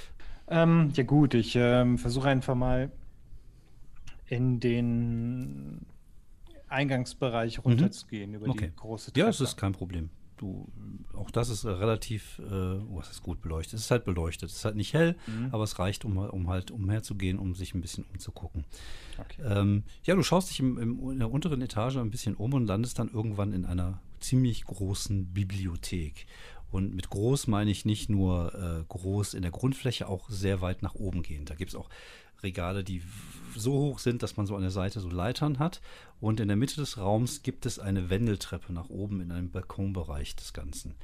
Ähm, 0.49 0.91
ja 0.93 1.03
gut, 1.03 1.33
ich 1.33 1.55
ähm, 1.55 1.97
versuche 1.97 2.27
einfach 2.29 2.55
mal 2.55 2.91
in 4.25 4.59
den 4.59 5.85
Eingangsbereich 6.67 7.63
runterzugehen 7.63 8.33
über 8.33 8.47
Mhm. 8.47 8.51
Okay. 8.51 8.71
die 8.71 8.75
große 8.75 9.05
Treppe. 9.11 9.19
Ja, 9.19 9.27
das 9.27 9.39
ist 9.41 9.55
kein 9.57 9.71
Problem. 9.73 10.09
Du, 10.37 10.67
auch 11.13 11.31
das 11.31 11.49
ist 11.49 11.65
relativ, 11.65 12.39
äh, 12.39 12.43
oh, 12.53 12.99
es 13.01 13.09
ist 13.09 13.23
gut 13.23 13.41
beleuchtet. 13.41 13.73
Es 13.75 13.81
ist 13.85 13.91
halt 13.91 14.05
beleuchtet. 14.05 14.49
Es 14.49 14.57
ist 14.57 14.65
halt 14.65 14.75
nicht 14.75 14.93
hell, 14.93 15.15
Mhm. 15.27 15.49
aber 15.51 15.63
es 15.63 15.79
reicht, 15.79 16.05
um, 16.05 16.17
um 16.17 16.47
halt 16.49 16.69
umherzugehen, 16.71 17.39
um 17.39 17.55
sich 17.55 17.73
ein 17.73 17.81
bisschen 17.81 18.05
umzugucken. 18.13 18.63
Okay. 19.17 19.41
Ähm, 19.43 19.83
ja, 20.03 20.15
du 20.15 20.21
schaust 20.23 20.49
dich 20.51 20.59
im, 20.59 20.77
im, 20.77 21.11
in 21.11 21.19
der 21.19 21.31
unteren 21.31 21.61
Etage 21.61 21.97
ein 21.97 22.11
bisschen 22.11 22.35
um 22.35 22.53
und 22.53 22.67
landest 22.67 22.99
dann 22.99 23.09
irgendwann 23.11 23.51
in 23.51 23.65
einer 23.65 23.99
ziemlich 24.19 24.65
großen 24.65 25.25
Bibliothek. 25.33 26.25
Und 26.69 26.93
mit 26.93 27.09
groß 27.09 27.47
meine 27.47 27.71
ich 27.71 27.85
nicht 27.85 28.09
nur 28.09 28.53
äh, 28.53 28.83
groß 28.87 29.33
in 29.33 29.41
der 29.41 29.51
Grundfläche, 29.51 30.07
auch 30.07 30.29
sehr 30.29 30.61
weit 30.61 30.81
nach 30.83 30.95
oben 30.95 31.23
gehend. 31.23 31.49
Da 31.49 31.55
gibt 31.55 31.69
es 31.69 31.75
auch 31.75 31.89
Regale, 32.43 32.83
die 32.83 33.01
so 33.55 33.73
hoch 33.73 33.99
sind, 33.99 34.21
dass 34.21 34.37
man 34.37 34.45
so 34.45 34.55
an 34.55 34.61
der 34.61 34.71
Seite 34.71 34.99
so 34.99 35.09
Leitern 35.09 35.59
hat. 35.59 35.81
Und 36.19 36.39
in 36.39 36.47
der 36.47 36.57
Mitte 36.57 36.75
des 36.75 36.97
Raums 36.97 37.41
gibt 37.41 37.65
es 37.65 37.79
eine 37.79 38.09
Wendeltreppe 38.09 38.73
nach 38.73 38.89
oben 38.89 39.21
in 39.21 39.31
einem 39.31 39.49
Balkonbereich 39.49 40.35
des 40.35 40.53
Ganzen. 40.53 40.95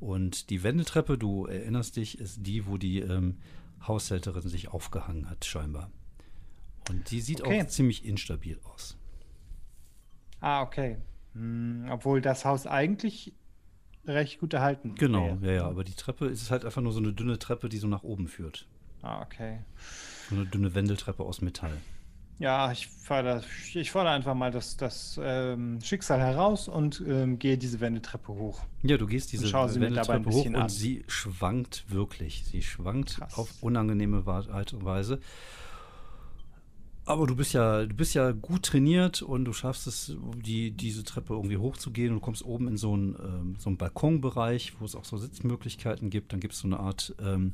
Und 0.00 0.50
die 0.50 0.62
Wendeltreppe, 0.62 1.16
du 1.16 1.46
erinnerst 1.46 1.96
dich, 1.96 2.18
ist 2.18 2.46
die, 2.46 2.66
wo 2.66 2.76
die 2.76 2.98
ähm, 3.00 3.38
Haushälterin 3.86 4.48
sich 4.48 4.68
aufgehangen 4.68 5.30
hat, 5.30 5.44
scheinbar. 5.44 5.90
Und 6.90 7.10
die 7.10 7.20
sieht 7.20 7.40
Okay. 7.42 7.62
auch 7.62 7.66
ziemlich 7.68 8.04
instabil 8.04 8.58
aus. 8.64 8.96
Ah, 10.40 10.62
okay. 10.62 10.98
Hm, 11.32 11.86
obwohl 11.90 12.20
das 12.20 12.44
Haus 12.44 12.66
eigentlich 12.66 13.32
recht 14.06 14.40
gut 14.40 14.52
erhalten 14.54 14.94
Genau, 14.96 15.38
ja, 15.42 15.52
ja, 15.52 15.66
aber 15.66 15.84
die 15.84 15.94
Treppe 15.94 16.26
ist 16.26 16.50
halt 16.50 16.64
einfach 16.64 16.82
nur 16.82 16.92
so 16.92 17.00
eine 17.00 17.12
dünne 17.12 17.38
Treppe, 17.38 17.68
die 17.68 17.78
so 17.78 17.86
nach 17.88 18.02
oben 18.02 18.28
führt. 18.28 18.66
Ah, 19.02 19.22
okay. 19.22 19.60
So 20.30 20.36
eine 20.36 20.46
dünne 20.46 20.74
Wendeltreppe 20.74 21.22
aus 21.22 21.42
Metall. 21.42 21.76
Ja, 22.38 22.72
ich 22.72 22.88
fordere, 22.88 23.44
ich 23.74 23.90
fordere 23.92 24.12
einfach 24.12 24.34
mal 24.34 24.50
das, 24.50 24.76
das 24.76 25.20
ähm, 25.22 25.80
Schicksal 25.82 26.18
heraus 26.18 26.66
und 26.66 27.02
ähm, 27.06 27.38
gehe 27.38 27.56
diese 27.56 27.80
Wendeltreppe 27.80 28.32
hoch. 28.32 28.60
Ja, 28.82 28.96
du 28.96 29.06
gehst 29.06 29.32
diese 29.32 29.52
Wendeltreppe 29.52 30.30
hoch 30.30 30.46
und 30.46 30.56
an. 30.56 30.68
sie 30.68 31.04
schwankt 31.06 31.84
wirklich. 31.88 32.44
Sie 32.44 32.62
schwankt 32.62 33.18
Krass. 33.18 33.38
auf 33.38 33.62
unangenehme 33.62 34.26
Art 34.26 34.72
und 34.72 34.84
Weise. 34.84 35.20
Aber 37.06 37.26
du 37.26 37.36
bist 37.36 37.52
ja, 37.52 37.84
du 37.84 37.94
bist 37.94 38.14
ja 38.14 38.32
gut 38.32 38.62
trainiert 38.62 39.20
und 39.20 39.44
du 39.44 39.52
schaffst 39.52 39.86
es, 39.86 40.16
die, 40.36 40.70
diese 40.70 41.04
Treppe 41.04 41.34
irgendwie 41.34 41.58
hochzugehen 41.58 42.10
und 42.10 42.16
du 42.16 42.20
kommst 42.24 42.44
oben 42.44 42.66
in 42.66 42.78
so 42.78 42.94
einen, 42.94 43.14
ähm, 43.22 43.56
so 43.58 43.68
einen 43.68 43.76
Balkonbereich, 43.76 44.74
wo 44.78 44.86
es 44.86 44.94
auch 44.94 45.04
so 45.04 45.18
Sitzmöglichkeiten 45.18 46.08
gibt. 46.08 46.32
Dann 46.32 46.40
gibt 46.40 46.54
es 46.54 46.60
so 46.60 46.68
eine 46.68 46.80
Art, 46.80 47.14
ähm, 47.20 47.52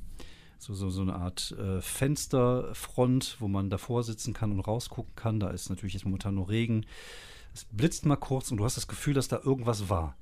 so, 0.59 0.74
so, 0.74 0.90
so 0.90 1.02
eine 1.02 1.16
Art 1.16 1.52
äh, 1.59 1.81
Fensterfront, 1.81 3.39
wo 3.40 3.48
man 3.48 3.70
davor 3.70 4.05
sitzen 4.05 4.35
kann 4.35 4.52
und 4.52 4.60
rausgucken 4.60 5.16
kann. 5.16 5.40
Da 5.40 5.51
ist 5.51 5.68
natürlich 5.68 5.94
jetzt 5.94 6.05
momentan 6.05 6.36
nur 6.36 6.48
Regen. 6.48 6.86
Es 7.52 7.64
blitzt 7.64 8.06
mal 8.06 8.16
kurz 8.16 8.52
und 8.52 8.59
du 8.59 8.64
hast 8.64 8.77
das 8.77 8.86
Gefühl, 8.86 9.14
dass 9.14 9.27
da 9.27 9.40
irgendwas 9.43 9.89
war. 9.89 10.16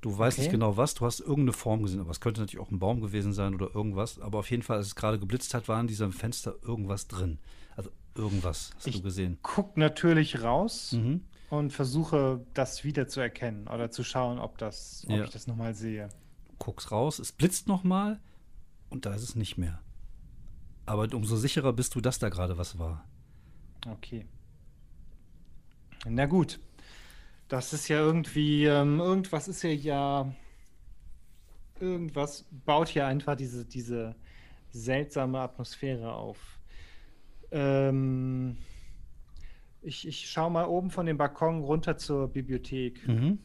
Du 0.00 0.16
weißt 0.16 0.38
Okay. 0.38 0.42
nicht 0.46 0.52
genau 0.52 0.76
was, 0.76 0.94
du 0.94 1.06
hast 1.06 1.20
irgendeine 1.20 1.52
Form 1.52 1.82
gesehen, 1.82 2.00
aber 2.00 2.10
es 2.10 2.20
könnte 2.20 2.40
natürlich 2.40 2.64
auch 2.64 2.70
ein 2.72 2.78
Baum 2.80 3.00
gewesen 3.00 3.32
sein 3.32 3.54
oder 3.54 3.72
irgendwas. 3.74 4.18
Aber 4.20 4.40
auf 4.40 4.50
jeden 4.50 4.62
Fall, 4.64 4.78
als 4.78 4.88
es 4.88 4.94
gerade 4.96 5.18
geblitzt 5.20 5.54
hat, 5.54 5.68
war 5.68 5.80
in 5.80 5.86
diesem 5.86 6.12
Fenster 6.12 6.56
irgendwas 6.62 7.06
drin. 7.06 7.38
Irgendwas 8.16 8.70
hast 8.76 8.86
Ich- 8.86 8.96
du 8.96 9.02
gesehen. 9.02 9.38
Guck 9.42 9.76
natürlich 9.76 10.42
raus 10.42 10.92
Mhm. 10.92 11.22
und 11.50 11.72
versuche 11.72 12.44
das 12.54 12.82
wieder 12.84 13.08
zu 13.08 13.20
erkennen 13.20 13.68
oder 13.68 13.90
zu 13.90 14.02
schauen, 14.04 14.38
ob 14.38 14.58
das, 14.58 15.04
ob 15.08 15.16
Ja. 15.16 15.24
ich 15.24 15.30
das 15.30 15.46
nochmal 15.46 15.74
sehe. 15.74 16.08
Guckst 16.58 16.90
raus, 16.90 17.18
es 17.18 17.32
blitzt 17.32 17.68
nochmal 17.68 18.20
und 18.90 19.04
da 19.06 19.14
ist 19.14 19.22
es 19.22 19.34
nicht 19.36 19.58
mehr. 19.58 19.80
Aber 20.86 21.12
umso 21.14 21.36
sicherer 21.36 21.72
bist 21.72 21.94
du, 21.94 22.00
dass 22.00 22.18
da 22.18 22.28
gerade 22.28 22.56
was 22.58 22.78
war. 22.78 23.04
Okay. 23.86 24.26
Na 26.08 26.26
gut. 26.26 26.60
Das 27.48 27.72
ist 27.72 27.88
ja 27.88 27.98
irgendwie, 27.98 28.64
ähm, 28.64 28.98
irgendwas 29.00 29.46
ist 29.48 29.62
ja 29.62 29.70
ja, 29.70 30.32
irgendwas 31.80 32.44
baut 32.64 32.88
hier 32.88 33.06
einfach 33.06 33.36
diese, 33.36 33.64
diese 33.64 34.14
seltsame 34.70 35.38
Atmosphäre 35.40 36.12
auf. 36.12 36.55
Ähm, 37.50 38.56
ich, 39.82 40.06
ich 40.06 40.28
schaue 40.28 40.50
mal 40.50 40.64
oben 40.66 40.90
von 40.90 41.06
dem 41.06 41.16
Balkon 41.16 41.60
runter 41.62 41.96
zur 41.96 42.28
Bibliothek. 42.28 43.06
Mhm. 43.06 43.38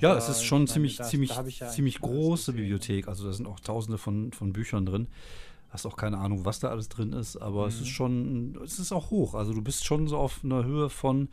Ja, 0.00 0.16
es 0.16 0.28
ist 0.28 0.44
schon 0.44 0.60
meine, 0.62 0.68
ziemlich, 0.68 0.96
da- 0.96 1.04
ziemlich, 1.04 1.30
da 1.30 1.42
ja 1.42 1.68
ziemlich 1.68 2.00
große. 2.00 2.52
Bibliothek. 2.52 3.08
Also 3.08 3.26
da 3.26 3.32
sind 3.32 3.46
auch 3.46 3.60
tausende 3.60 3.98
von, 3.98 4.32
von 4.32 4.52
Büchern 4.52 4.86
drin. 4.86 5.08
Hast 5.70 5.84
auch 5.86 5.96
keine 5.96 6.18
Ahnung, 6.18 6.44
was 6.44 6.60
da 6.60 6.68
alles 6.68 6.88
drin 6.88 7.12
ist, 7.12 7.36
aber 7.36 7.66
es 7.66 7.74
ist 7.80 7.80
Mhm. 7.82 7.86
schon, 7.86 8.58
es 8.64 8.78
ist 8.78 8.92
auch 8.92 9.10
hoch. 9.10 9.34
Also 9.34 9.52
du 9.52 9.60
bist 9.60 9.84
schon 9.84 10.06
so 10.06 10.16
auf 10.16 10.40
einer 10.44 10.64
Höhe 10.64 10.88
von, 10.88 11.28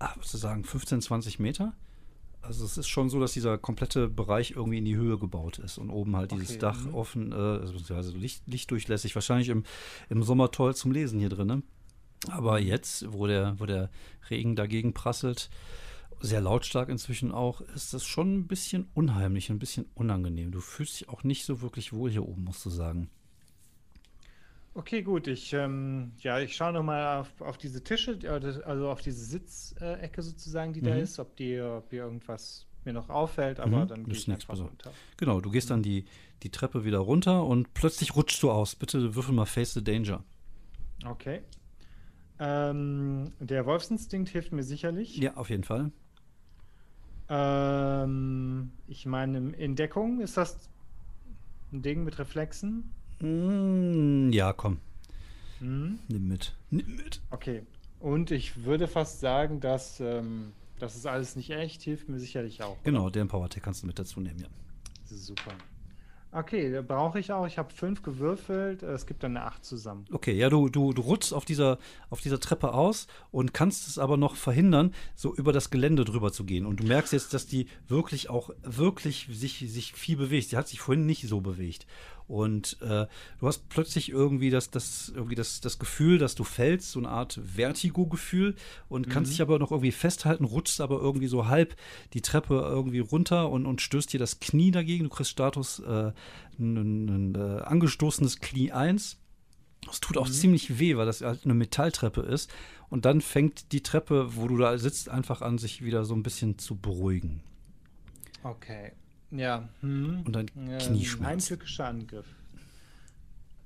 ah, 0.00 0.10
was 0.16 0.28
zu 0.28 0.36
sagen, 0.36 0.64
15, 0.64 1.00
20 1.00 1.38
Meter. 1.38 1.72
Also 2.46 2.64
es 2.64 2.78
ist 2.78 2.88
schon 2.88 3.10
so, 3.10 3.18
dass 3.20 3.32
dieser 3.32 3.58
komplette 3.58 4.08
Bereich 4.08 4.52
irgendwie 4.52 4.78
in 4.78 4.84
die 4.84 4.96
Höhe 4.96 5.18
gebaut 5.18 5.58
ist 5.58 5.78
und 5.78 5.90
oben 5.90 6.16
halt 6.16 6.32
dieses 6.32 6.50
Okay, 6.50 6.58
Dach 6.58 6.84
mhm. 6.84 6.94
offen, 6.94 7.32
äh, 7.32 7.34
also 7.34 7.72
beziehungsweise 7.72 8.16
Licht, 8.16 8.42
lichtdurchlässig. 8.46 9.14
Wahrscheinlich 9.14 9.48
im, 9.48 9.64
im 10.08 10.22
Sommer 10.22 10.50
toll 10.50 10.74
zum 10.74 10.92
Lesen 10.92 11.18
hier 11.18 11.28
drin. 11.28 11.48
Ne? 11.48 11.62
Aber 12.28 12.58
jetzt, 12.58 13.12
wo 13.12 13.26
der, 13.26 13.58
wo 13.58 13.66
der 13.66 13.90
Regen 14.30 14.56
dagegen 14.56 14.94
prasselt 14.94 15.50
sehr 16.20 16.40
lautstark 16.40 16.88
inzwischen 16.88 17.30
auch, 17.32 17.60
ist 17.60 17.92
das 17.92 18.04
schon 18.04 18.38
ein 18.38 18.46
bisschen 18.46 18.88
unheimlich, 18.94 19.50
ein 19.50 19.58
bisschen 19.58 19.86
unangenehm. 19.94 20.50
Du 20.50 20.60
fühlst 20.60 21.00
dich 21.00 21.08
auch 21.08 21.24
nicht 21.24 21.44
so 21.44 21.60
wirklich 21.60 21.92
wohl 21.92 22.10
hier 22.10 22.26
oben, 22.26 22.44
musst 22.44 22.64
du 22.64 22.70
sagen. 22.70 23.10
Okay, 24.76 25.02
gut. 25.02 25.26
Ich, 25.26 25.54
ähm, 25.54 26.12
ja, 26.18 26.38
ich 26.38 26.54
schaue 26.54 26.74
nochmal 26.74 27.20
auf, 27.20 27.40
auf 27.40 27.56
diese 27.56 27.82
Tische, 27.82 28.18
also 28.66 28.90
auf 28.90 29.00
diese 29.00 29.24
Sitzecke 29.24 30.20
sozusagen, 30.20 30.74
die 30.74 30.82
mhm. 30.82 30.84
da 30.84 30.94
ist, 30.96 31.18
ob 31.18 31.34
die, 31.36 31.58
ob 31.58 31.88
hier 31.88 32.02
irgendwas 32.02 32.66
mir 32.84 32.92
noch 32.92 33.08
auffällt, 33.08 33.58
aber 33.58 33.84
mhm, 33.84 33.88
dann 33.88 34.04
gehe 34.04 34.14
ich 34.14 34.30
einfach 34.30 34.58
runter. 34.58 34.92
Genau, 35.16 35.40
du 35.40 35.50
gehst 35.50 35.70
dann 35.70 35.82
die, 35.82 36.04
die 36.42 36.50
Treppe 36.50 36.84
wieder 36.84 36.98
runter 36.98 37.44
und 37.44 37.72
plötzlich 37.72 38.14
rutschst 38.14 38.42
du 38.42 38.50
aus. 38.50 38.76
Bitte 38.76 39.14
würfel 39.14 39.34
mal 39.34 39.46
Face 39.46 39.72
the 39.72 39.82
Danger. 39.82 40.22
Okay. 41.06 41.40
Ähm, 42.38 43.32
der 43.40 43.64
Wolfsinstinkt 43.64 44.28
hilft 44.28 44.52
mir 44.52 44.62
sicherlich. 44.62 45.16
Ja, 45.16 45.38
auf 45.38 45.48
jeden 45.48 45.64
Fall. 45.64 45.90
Ähm, 47.30 48.72
ich 48.86 49.06
meine, 49.06 49.38
in 49.56 49.74
Deckung 49.74 50.20
ist 50.20 50.36
das 50.36 50.68
ein 51.72 51.80
Ding 51.80 52.04
mit 52.04 52.18
Reflexen? 52.18 52.92
Mm, 53.20 54.30
ja, 54.32 54.52
komm. 54.52 54.78
Hm? 55.60 55.98
Nimm 56.08 56.28
mit. 56.28 56.54
Nimm 56.70 56.96
mit. 56.96 57.20
Okay. 57.30 57.62
Und 58.00 58.30
ich 58.30 58.64
würde 58.64 58.88
fast 58.88 59.20
sagen, 59.20 59.60
dass 59.60 60.00
ähm, 60.00 60.52
das 60.78 60.96
ist 60.96 61.06
alles 61.06 61.36
nicht 61.36 61.50
echt, 61.50 61.82
hilft 61.82 62.08
mir 62.08 62.18
sicherlich 62.18 62.62
auch. 62.62 62.76
Genau, 62.82 63.08
den 63.08 63.28
Power-Tech 63.28 63.62
kannst 63.62 63.82
du 63.82 63.86
mit 63.86 63.98
dazu 63.98 64.20
nehmen, 64.20 64.40
ja. 64.40 64.48
Super. 65.04 65.52
Okay, 66.32 66.82
brauche 66.82 67.18
ich 67.18 67.32
auch. 67.32 67.46
Ich 67.46 67.56
habe 67.56 67.72
fünf 67.72 68.02
gewürfelt. 68.02 68.82
Es 68.82 69.06
gibt 69.06 69.22
dann 69.22 69.38
eine 69.38 69.46
acht 69.46 69.64
zusammen. 69.64 70.04
Okay, 70.12 70.34
ja, 70.34 70.50
du, 70.50 70.68
du, 70.68 70.92
du 70.92 71.00
rutschst 71.00 71.32
auf 71.32 71.46
dieser, 71.46 71.78
auf 72.10 72.20
dieser 72.20 72.38
Treppe 72.38 72.74
aus 72.74 73.06
und 73.30 73.54
kannst 73.54 73.88
es 73.88 73.98
aber 73.98 74.18
noch 74.18 74.36
verhindern, 74.36 74.92
so 75.14 75.34
über 75.34 75.54
das 75.54 75.70
Gelände 75.70 76.04
drüber 76.04 76.32
zu 76.32 76.44
gehen. 76.44 76.66
Und 76.66 76.80
du 76.80 76.84
merkst 76.84 77.14
jetzt, 77.14 77.32
dass 77.32 77.46
die 77.46 77.68
wirklich 77.88 78.28
auch, 78.28 78.50
wirklich 78.62 79.28
sich, 79.30 79.64
sich 79.66 79.94
viel 79.94 80.18
bewegt. 80.18 80.50
Sie 80.50 80.58
hat 80.58 80.68
sich 80.68 80.80
vorhin 80.80 81.06
nicht 81.06 81.26
so 81.26 81.40
bewegt. 81.40 81.86
Und 82.28 82.78
äh, 82.80 83.06
du 83.40 83.46
hast 83.46 83.68
plötzlich 83.68 84.08
irgendwie 84.08 84.50
das, 84.50 84.70
das, 84.70 85.12
irgendwie 85.14 85.36
das, 85.36 85.60
das 85.60 85.78
Gefühl, 85.78 86.18
dass 86.18 86.34
du 86.34 86.42
fällst, 86.42 86.90
so 86.90 86.98
eine 86.98 87.08
Art 87.08 87.40
Vertigo-Gefühl 87.44 88.56
und 88.88 89.08
kannst 89.08 89.30
mhm. 89.30 89.32
dich 89.34 89.42
aber 89.42 89.58
noch 89.58 89.70
irgendwie 89.70 89.92
festhalten, 89.92 90.44
rutschst 90.44 90.80
aber 90.80 91.00
irgendwie 91.00 91.28
so 91.28 91.46
halb 91.46 91.76
die 92.14 92.22
Treppe 92.22 92.54
irgendwie 92.54 92.98
runter 92.98 93.48
und, 93.48 93.66
und 93.66 93.80
stößt 93.80 94.12
dir 94.12 94.18
das 94.18 94.40
Knie 94.40 94.72
dagegen. 94.72 95.04
Du 95.04 95.10
kriegst 95.10 95.30
Status 95.30 95.78
äh, 95.80 96.12
ein, 96.58 96.76
ein, 96.76 97.08
ein 97.08 97.34
äh, 97.36 97.62
angestoßenes 97.62 98.40
Knie 98.40 98.72
1. 98.72 99.18
Es 99.88 100.00
tut 100.00 100.18
auch 100.18 100.26
mhm. 100.26 100.32
ziemlich 100.32 100.80
weh, 100.80 100.96
weil 100.96 101.06
das 101.06 101.20
halt 101.20 101.44
eine 101.44 101.54
Metalltreppe 101.54 102.22
ist. 102.22 102.50
Und 102.88 103.04
dann 103.04 103.20
fängt 103.20 103.70
die 103.72 103.82
Treppe, 103.82 104.36
wo 104.36 104.48
du 104.48 104.56
da 104.56 104.76
sitzt, 104.78 105.08
einfach 105.08 105.42
an, 105.42 105.58
sich 105.58 105.84
wieder 105.84 106.04
so 106.04 106.14
ein 106.14 106.24
bisschen 106.24 106.58
zu 106.58 106.76
beruhigen. 106.76 107.42
Okay. 108.42 108.92
Ja. 109.36 109.68
Hm. 109.80 110.22
Und 110.24 110.36
ein 110.36 110.46
ja, 110.68 110.78
Knieschmerz. 110.78 111.30
Heimtückischer 111.30 111.86
Angriff. 111.86 112.26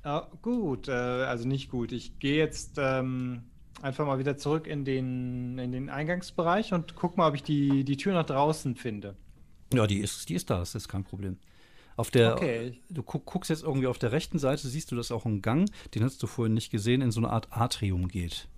Ah, 0.03 0.27
gut, 0.43 0.89
äh, 0.89 0.93
also 0.93 1.47
nicht 1.47 1.71
gut. 1.71 1.93
Ich 1.93 2.19
gehe 2.19 2.37
jetzt 2.37 2.79
ähm, 2.79 3.43
einfach 3.83 4.07
mal 4.07 4.19
wieder 4.19 4.37
zurück 4.37 4.67
in 4.67 4.85
den, 4.85 5.59
in 5.59 5.73
den 5.73 5.91
Eingangsbereich 5.91 6.73
und 6.73 6.95
guck 6.95 7.17
mal, 7.17 7.29
ob 7.29 7.35
ich 7.35 7.43
die, 7.43 7.85
die 7.85 7.97
Tür 7.97 8.15
nach 8.15 8.27
draußen 8.27 8.77
finde. 8.77 9.15
Ja, 9.73 9.87
die 9.87 9.99
ist, 9.99 10.29
die 10.29 10.35
ist 10.35 10.51
da, 10.51 10.59
das 10.59 10.75
ist 10.75 10.89
kein 10.89 11.05
Problem. 11.05 11.39
Auf 11.97 12.11
der, 12.11 12.33
okay. 12.33 12.79
Du 12.89 13.03
guck, 13.03 13.27
guckst 13.27 13.51
jetzt 13.51 13.63
irgendwie 13.63 13.87
auf 13.87 13.99
der 13.99 14.13
rechten 14.13 14.39
Seite, 14.39 14.69
siehst 14.69 14.91
du, 14.91 14.97
dass 14.97 15.13
auch 15.13 15.27
ein 15.27 15.43
Gang, 15.43 15.71
den 15.95 16.03
hast 16.03 16.23
du 16.23 16.27
vorhin 16.27 16.55
nicht 16.55 16.71
gesehen, 16.71 17.03
in 17.03 17.11
so 17.11 17.21
eine 17.21 17.29
Art 17.29 17.49
Atrium 17.51 18.09
geht. 18.09 18.49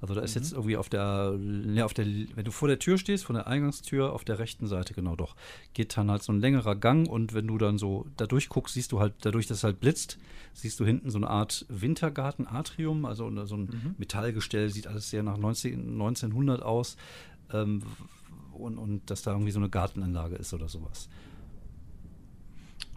Also 0.00 0.14
da 0.14 0.20
ist 0.20 0.34
mhm. 0.34 0.42
jetzt 0.42 0.52
irgendwie 0.52 0.76
auf 0.76 0.88
der, 0.88 1.38
ja, 1.72 1.84
auf 1.84 1.94
der, 1.94 2.06
wenn 2.06 2.44
du 2.44 2.50
vor 2.50 2.68
der 2.68 2.78
Tür 2.78 2.98
stehst, 2.98 3.24
von 3.24 3.34
der 3.34 3.46
Eingangstür 3.46 4.12
auf 4.12 4.24
der 4.24 4.38
rechten 4.38 4.66
Seite, 4.66 4.94
genau 4.94 5.16
doch, 5.16 5.36
geht 5.72 5.96
dann 5.96 6.10
halt 6.10 6.22
so 6.22 6.32
ein 6.32 6.40
längerer 6.40 6.76
Gang 6.76 7.08
und 7.08 7.32
wenn 7.32 7.46
du 7.46 7.56
dann 7.56 7.78
so 7.78 8.06
da 8.16 8.26
durchguckst, 8.26 8.74
siehst 8.74 8.92
du 8.92 9.00
halt, 9.00 9.14
dadurch, 9.22 9.46
dass 9.46 9.58
es 9.58 9.64
halt 9.64 9.80
blitzt, 9.80 10.18
siehst 10.52 10.78
du 10.80 10.84
hinten 10.84 11.10
so 11.10 11.18
eine 11.18 11.30
Art 11.30 11.64
Wintergarten-Atrium, 11.68 13.04
also 13.06 13.30
so 13.46 13.56
ein 13.56 13.62
mhm. 13.62 13.94
Metallgestell, 13.98 14.68
sieht 14.68 14.86
alles 14.86 15.08
sehr 15.08 15.22
nach 15.22 15.38
19, 15.38 15.92
1900 15.92 16.62
aus 16.62 16.96
ähm, 17.52 17.82
und, 18.52 18.78
und 18.78 19.10
dass 19.10 19.22
da 19.22 19.32
irgendwie 19.32 19.52
so 19.52 19.60
eine 19.60 19.70
Gartenanlage 19.70 20.36
ist 20.36 20.52
oder 20.52 20.68
sowas. 20.68 21.08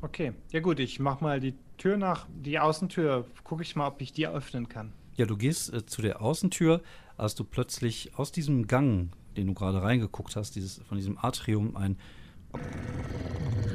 Okay, 0.02 0.34
ja 0.52 0.62
gut, 0.62 0.80
ich 0.80 1.00
mach 1.00 1.20
mal 1.22 1.40
die 1.40 1.56
Tür 1.78 1.98
nach, 1.98 2.28
die 2.34 2.60
Außentür, 2.60 3.26
gucke 3.44 3.64
ich 3.64 3.76
mal, 3.76 3.88
ob 3.88 4.02
ich 4.02 4.14
die 4.14 4.28
öffnen 4.28 4.70
kann. 4.70 4.94
Ja, 5.20 5.26
du 5.26 5.36
gehst 5.36 5.74
äh, 5.74 5.86
zu 5.86 6.02
der 6.02 6.22
Außentür, 6.22 6.82
als 7.18 7.36
du 7.36 7.44
plötzlich 7.44 8.18
aus 8.18 8.32
diesem 8.32 8.68
Gang, 8.68 9.12
den 9.36 9.48
du 9.48 9.54
gerade 9.54 9.82
reingeguckt 9.82 10.38
hast, 10.38 10.56
dieses, 10.56 10.78
von 10.88 10.98
diesem 10.98 11.18
Atrium, 11.18 11.76
ein 11.76 11.98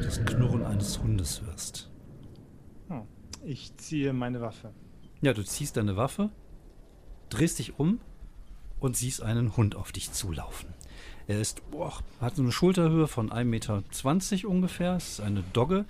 das 0.03 0.25
Knurren 0.25 0.65
eines 0.65 0.99
Hundes 1.01 1.43
hörst. 1.43 1.91
Hm. 2.89 3.03
Ich 3.45 3.77
ziehe 3.77 4.15
meine 4.15 4.41
Waffe. 4.41 4.73
Ja, 5.21 5.35
du 5.35 5.45
ziehst 5.45 5.77
deine 5.77 5.99
Waffe, 5.99 6.31
drehst 7.29 7.59
dich 7.59 7.79
um 7.79 8.01
und 8.81 8.97
siehst 8.97 9.21
einen 9.23 9.55
Hund 9.55 9.77
auf 9.77 9.93
dich 9.93 10.13
zulaufen. 10.13 10.71
Er 11.27 11.43
ist, 11.43 11.61
boah, 11.71 11.93
hat 12.23 12.39
eine 12.39 12.53
Schulterhöhe 12.53 13.07
von 13.07 13.29
1,20 13.31 13.45
Meter 13.45 14.49
ungefähr. 14.49 14.97
Es 14.97 15.11
ist 15.11 15.21
eine 15.21 15.45
Dogge, 15.53 15.85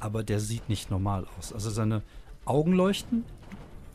aber 0.00 0.22
der 0.22 0.38
sieht 0.38 0.68
nicht 0.68 0.90
normal 0.90 1.26
aus. 1.38 1.54
Also 1.54 1.70
seine 1.70 2.02
Augen 2.44 2.74
leuchten, 2.74 3.24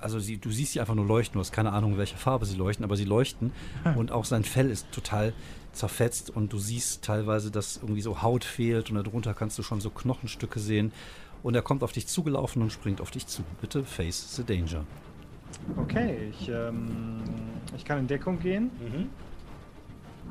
also 0.03 0.19
sie, 0.19 0.37
du 0.37 0.51
siehst 0.51 0.73
sie 0.73 0.79
einfach 0.79 0.95
nur 0.95 1.05
leuchten, 1.05 1.33
du 1.35 1.39
hast 1.39 1.51
keine 1.51 1.71
Ahnung, 1.71 1.97
welche 1.97 2.17
Farbe 2.17 2.45
sie 2.45 2.57
leuchten, 2.57 2.83
aber 2.83 2.95
sie 2.95 3.05
leuchten. 3.05 3.51
Und 3.95 4.11
auch 4.11 4.25
sein 4.25 4.43
Fell 4.43 4.69
ist 4.69 4.91
total 4.91 5.33
zerfetzt 5.71 6.29
und 6.29 6.53
du 6.53 6.59
siehst 6.59 7.03
teilweise, 7.03 7.49
dass 7.49 7.77
irgendwie 7.77 8.01
so 8.01 8.21
Haut 8.21 8.43
fehlt 8.43 8.91
und 8.91 9.03
darunter 9.03 9.33
kannst 9.33 9.57
du 9.57 9.63
schon 9.63 9.81
so 9.81 9.89
Knochenstücke 9.89 10.59
sehen. 10.59 10.91
Und 11.41 11.55
er 11.55 11.61
kommt 11.61 11.83
auf 11.83 11.91
dich 11.91 12.07
zugelaufen 12.07 12.61
und 12.61 12.71
springt 12.71 13.01
auf 13.01 13.11
dich 13.11 13.27
zu. 13.27 13.43
Bitte 13.59 13.83
face 13.83 14.35
the 14.35 14.43
danger. 14.43 14.85
Okay, 15.77 16.29
ich, 16.29 16.49
ähm, 16.49 17.21
ich 17.75 17.83
kann 17.83 17.99
in 17.99 18.07
Deckung 18.07 18.39
gehen. 18.39 18.71
Mhm. 18.79 19.09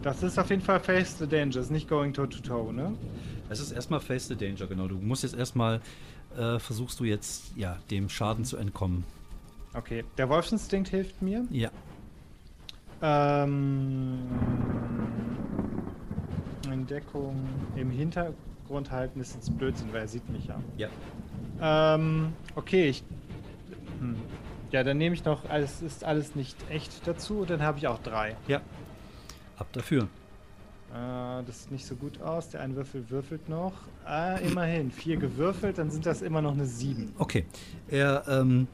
Das 0.02 0.22
ist 0.22 0.38
auf 0.38 0.50
jeden 0.50 0.62
Fall 0.62 0.80
Face 0.80 1.18
the 1.18 1.28
Danger, 1.28 1.58
ist 1.58 1.70
nicht 1.70 1.88
going 1.88 2.12
toe 2.12 2.28
to 2.28 2.40
toe, 2.40 2.72
ne? 2.72 2.96
Es 3.50 3.60
ist 3.60 3.72
erstmal 3.72 4.00
Face 4.00 4.26
the 4.26 4.34
Danger, 4.34 4.66
genau. 4.66 4.88
Du 4.88 4.96
musst 4.96 5.22
jetzt 5.22 5.36
erstmal, 5.36 5.80
äh, 6.36 6.58
versuchst 6.58 6.98
du 6.98 7.04
jetzt, 7.04 7.52
ja, 7.56 7.78
dem 7.90 8.08
Schaden 8.08 8.44
zu 8.44 8.56
entkommen. 8.56 9.04
Okay, 9.74 10.04
der 10.18 10.28
Wolfsinstinkt 10.28 10.88
hilft 10.88 11.22
mir. 11.22 11.46
Ja. 11.50 11.70
Ähm, 13.00 14.18
Entdeckung 16.70 17.48
im 17.74 17.90
Hintergrund 17.90 18.90
halten 18.90 19.20
ist 19.20 19.34
jetzt 19.34 19.56
Blödsinn, 19.56 19.92
weil 19.92 20.02
er 20.02 20.08
sieht 20.08 20.28
mich 20.28 20.46
ja. 20.46 20.60
Ja. 20.76 21.94
Ähm, 21.94 22.32
okay, 22.54 22.88
ich. 22.88 23.02
Hm. 23.98 24.16
Ja, 24.70 24.84
dann 24.84 24.98
nehme 24.98 25.14
ich 25.14 25.24
noch, 25.24 25.48
alles 25.50 25.82
ist 25.82 26.04
alles 26.04 26.34
nicht 26.34 26.56
echt 26.70 27.06
dazu 27.06 27.40
und 27.40 27.50
dann 27.50 27.62
habe 27.62 27.78
ich 27.78 27.88
auch 27.88 28.00
drei. 28.02 28.36
Ja. 28.48 28.60
Ab 29.56 29.68
dafür. 29.72 30.04
Äh, 30.92 31.42
das 31.46 31.62
sieht 31.62 31.72
nicht 31.72 31.86
so 31.86 31.94
gut 31.94 32.20
aus. 32.20 32.50
Der 32.50 32.60
eine 32.60 32.76
Würfel 32.76 33.08
würfelt 33.10 33.48
noch. 33.48 33.72
Ah, 34.04 34.36
immerhin. 34.36 34.90
Vier 34.90 35.16
gewürfelt, 35.16 35.78
dann 35.78 35.90
sind 35.90 36.06
das 36.06 36.22
immer 36.22 36.42
noch 36.42 36.52
eine 36.52 36.66
sieben. 36.66 37.14
Okay. 37.18 37.46
Er 37.88 38.24
ähm, 38.28 38.68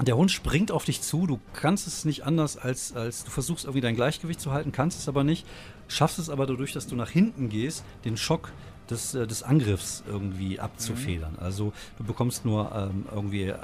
der 0.00 0.16
Hund 0.16 0.30
springt 0.30 0.72
auf 0.72 0.84
dich 0.84 1.02
zu, 1.02 1.26
du 1.26 1.38
kannst 1.52 1.86
es 1.86 2.04
nicht 2.04 2.24
anders 2.24 2.56
als, 2.56 2.94
als 2.94 3.24
du 3.24 3.30
versuchst 3.30 3.64
irgendwie 3.64 3.82
dein 3.82 3.94
Gleichgewicht 3.94 4.40
zu 4.40 4.52
halten, 4.52 4.72
kannst 4.72 4.98
es 4.98 5.08
aber 5.08 5.22
nicht, 5.22 5.46
schaffst 5.86 6.18
es 6.18 6.30
aber 6.30 6.46
dadurch, 6.46 6.72
dass 6.72 6.86
du 6.86 6.96
nach 6.96 7.10
hinten 7.10 7.50
gehst, 7.50 7.84
den 8.04 8.16
Schock 8.16 8.52
des, 8.90 9.14
äh, 9.14 9.26
des 9.26 9.42
Angriffs 9.42 10.02
irgendwie 10.06 10.58
abzufedern. 10.58 11.32
Mhm. 11.32 11.38
Also 11.40 11.72
du 11.98 12.04
bekommst 12.04 12.44
nur 12.44 12.72
ähm, 12.74 13.06
irgendwie 13.12 13.44
äh, 13.44 13.56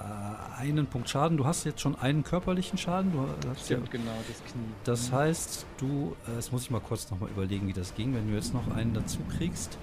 einen 0.56 0.86
Punkt 0.86 1.08
Schaden. 1.08 1.36
Du 1.36 1.44
hast 1.44 1.64
jetzt 1.64 1.80
schon 1.80 1.96
einen 1.96 2.24
körperlichen 2.24 2.78
Schaden. 2.78 3.12
Du 3.12 3.20
hast 3.50 3.64
Stimmt, 3.64 3.86
ja, 3.86 3.92
genau, 3.92 4.12
das 4.28 4.52
Knie. 4.52 4.64
Das 4.84 5.10
mhm. 5.10 5.16
heißt, 5.16 5.66
du, 5.78 6.16
äh, 6.28 6.36
jetzt 6.36 6.52
muss 6.52 6.62
ich 6.62 6.70
mal 6.70 6.80
kurz 6.80 7.10
nochmal 7.10 7.30
überlegen, 7.30 7.66
wie 7.68 7.72
das 7.72 7.94
ging. 7.94 8.14
Wenn 8.14 8.28
du 8.28 8.34
jetzt 8.34 8.54
noch 8.54 8.74
einen 8.74 8.94
dazu 8.94 9.18
kriegst, 9.36 9.78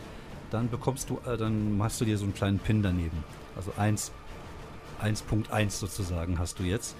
dann 0.51 0.69
bekommst 0.69 1.09
du, 1.09 1.19
äh, 1.25 1.37
dann 1.37 1.77
machst 1.77 1.99
du 2.01 2.05
dir 2.05 2.17
so 2.17 2.23
einen 2.23 2.33
kleinen 2.33 2.59
Pin 2.59 2.81
daneben. 2.81 3.23
Also 3.55 3.71
eins 3.77 4.11
1.1 5.05 5.69
sozusagen 5.71 6.39
hast 6.39 6.59
du 6.59 6.63
jetzt. 6.63 6.95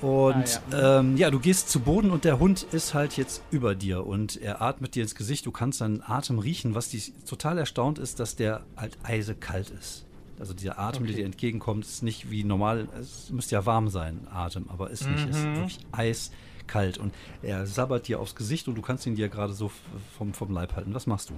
Und 0.00 0.62
ah, 0.70 0.72
ja. 0.72 1.00
Ähm, 1.00 1.16
ja, 1.16 1.30
du 1.30 1.38
gehst 1.38 1.68
zu 1.68 1.80
Boden 1.80 2.10
und 2.10 2.24
der 2.24 2.38
Hund 2.38 2.62
ist 2.72 2.94
halt 2.94 3.16
jetzt 3.16 3.42
über 3.50 3.74
dir 3.74 4.06
und 4.06 4.40
er 4.40 4.62
atmet 4.62 4.94
dir 4.94 5.02
ins 5.02 5.14
Gesicht. 5.14 5.44
Du 5.44 5.52
kannst 5.52 5.78
seinen 5.78 6.02
Atem 6.02 6.38
riechen. 6.38 6.74
Was 6.74 6.88
dich 6.88 7.12
total 7.26 7.58
erstaunt 7.58 7.98
ist, 7.98 8.18
dass 8.18 8.34
der 8.34 8.62
halt 8.76 8.96
eisekalt 9.02 9.70
ist. 9.70 10.06
Also 10.38 10.54
dieser 10.54 10.78
Atem, 10.78 11.02
okay. 11.02 11.12
der 11.12 11.20
dir 11.20 11.26
entgegenkommt, 11.26 11.84
ist 11.84 12.02
nicht 12.02 12.30
wie 12.30 12.44
normal. 12.44 12.88
Es 12.98 13.28
müsste 13.28 13.56
ja 13.56 13.66
warm 13.66 13.90
sein, 13.90 14.26
Atem, 14.32 14.70
aber 14.70 14.88
ist 14.90 15.06
nicht. 15.06 15.24
Mhm. 15.24 15.30
Es 15.30 15.36
ist 15.36 15.44
mhm. 15.44 15.56
wirklich 15.56 15.78
eiskalt 15.92 16.96
und 16.96 17.12
er 17.42 17.66
sabbert 17.66 18.08
dir 18.08 18.20
aufs 18.20 18.34
Gesicht 18.34 18.66
und 18.68 18.76
du 18.76 18.82
kannst 18.82 19.06
ihn 19.06 19.16
dir 19.16 19.28
gerade 19.28 19.52
so 19.52 19.70
vom, 20.16 20.32
vom 20.32 20.50
Leib 20.50 20.76
halten. 20.76 20.94
Was 20.94 21.06
machst 21.06 21.28
du? 21.28 21.34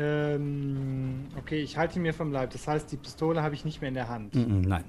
Ähm, 0.00 1.26
okay, 1.36 1.60
ich 1.60 1.76
halte 1.76 1.98
ihn 1.98 2.02
mir 2.02 2.14
vom 2.14 2.30
Leib. 2.30 2.50
Das 2.50 2.68
heißt, 2.68 2.92
die 2.92 2.96
Pistole 2.96 3.42
habe 3.42 3.56
ich 3.56 3.64
nicht 3.64 3.80
mehr 3.80 3.88
in 3.88 3.94
der 3.94 4.08
Hand. 4.08 4.32
Mm 4.34 4.38
-mm, 4.38 4.68
nein. 4.68 4.84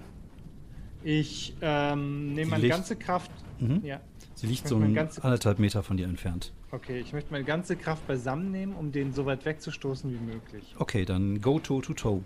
Ich 1.04 1.56
ähm, 1.62 2.34
nehme 2.34 2.52
meine 2.52 2.68
ganze 2.68 2.96
Kraft. 2.96 3.32
Mhm. 3.60 3.80
Ja. 3.84 4.02
Sie 4.36 4.46
liegt 4.46 4.68
so 4.68 4.78
ein 4.78 4.96
anderthalb 4.98 5.58
Meter 5.58 5.82
von 5.82 5.98
dir 5.98 6.06
entfernt. 6.08 6.54
Okay, 6.72 7.00
ich 7.00 7.12
möchte 7.12 7.32
meine 7.32 7.44
ganze 7.44 7.76
Kraft 7.76 8.06
beisammen 8.06 8.52
nehmen, 8.52 8.74
um 8.74 8.92
den 8.92 9.12
so 9.12 9.26
weit 9.26 9.46
wegzustoßen 9.46 10.12
wie 10.14 10.24
möglich. 10.24 10.76
Okay, 10.78 11.06
dann 11.06 11.42
go 11.42 11.58
toe 11.60 11.82
to 11.82 11.94
toe. 11.94 12.22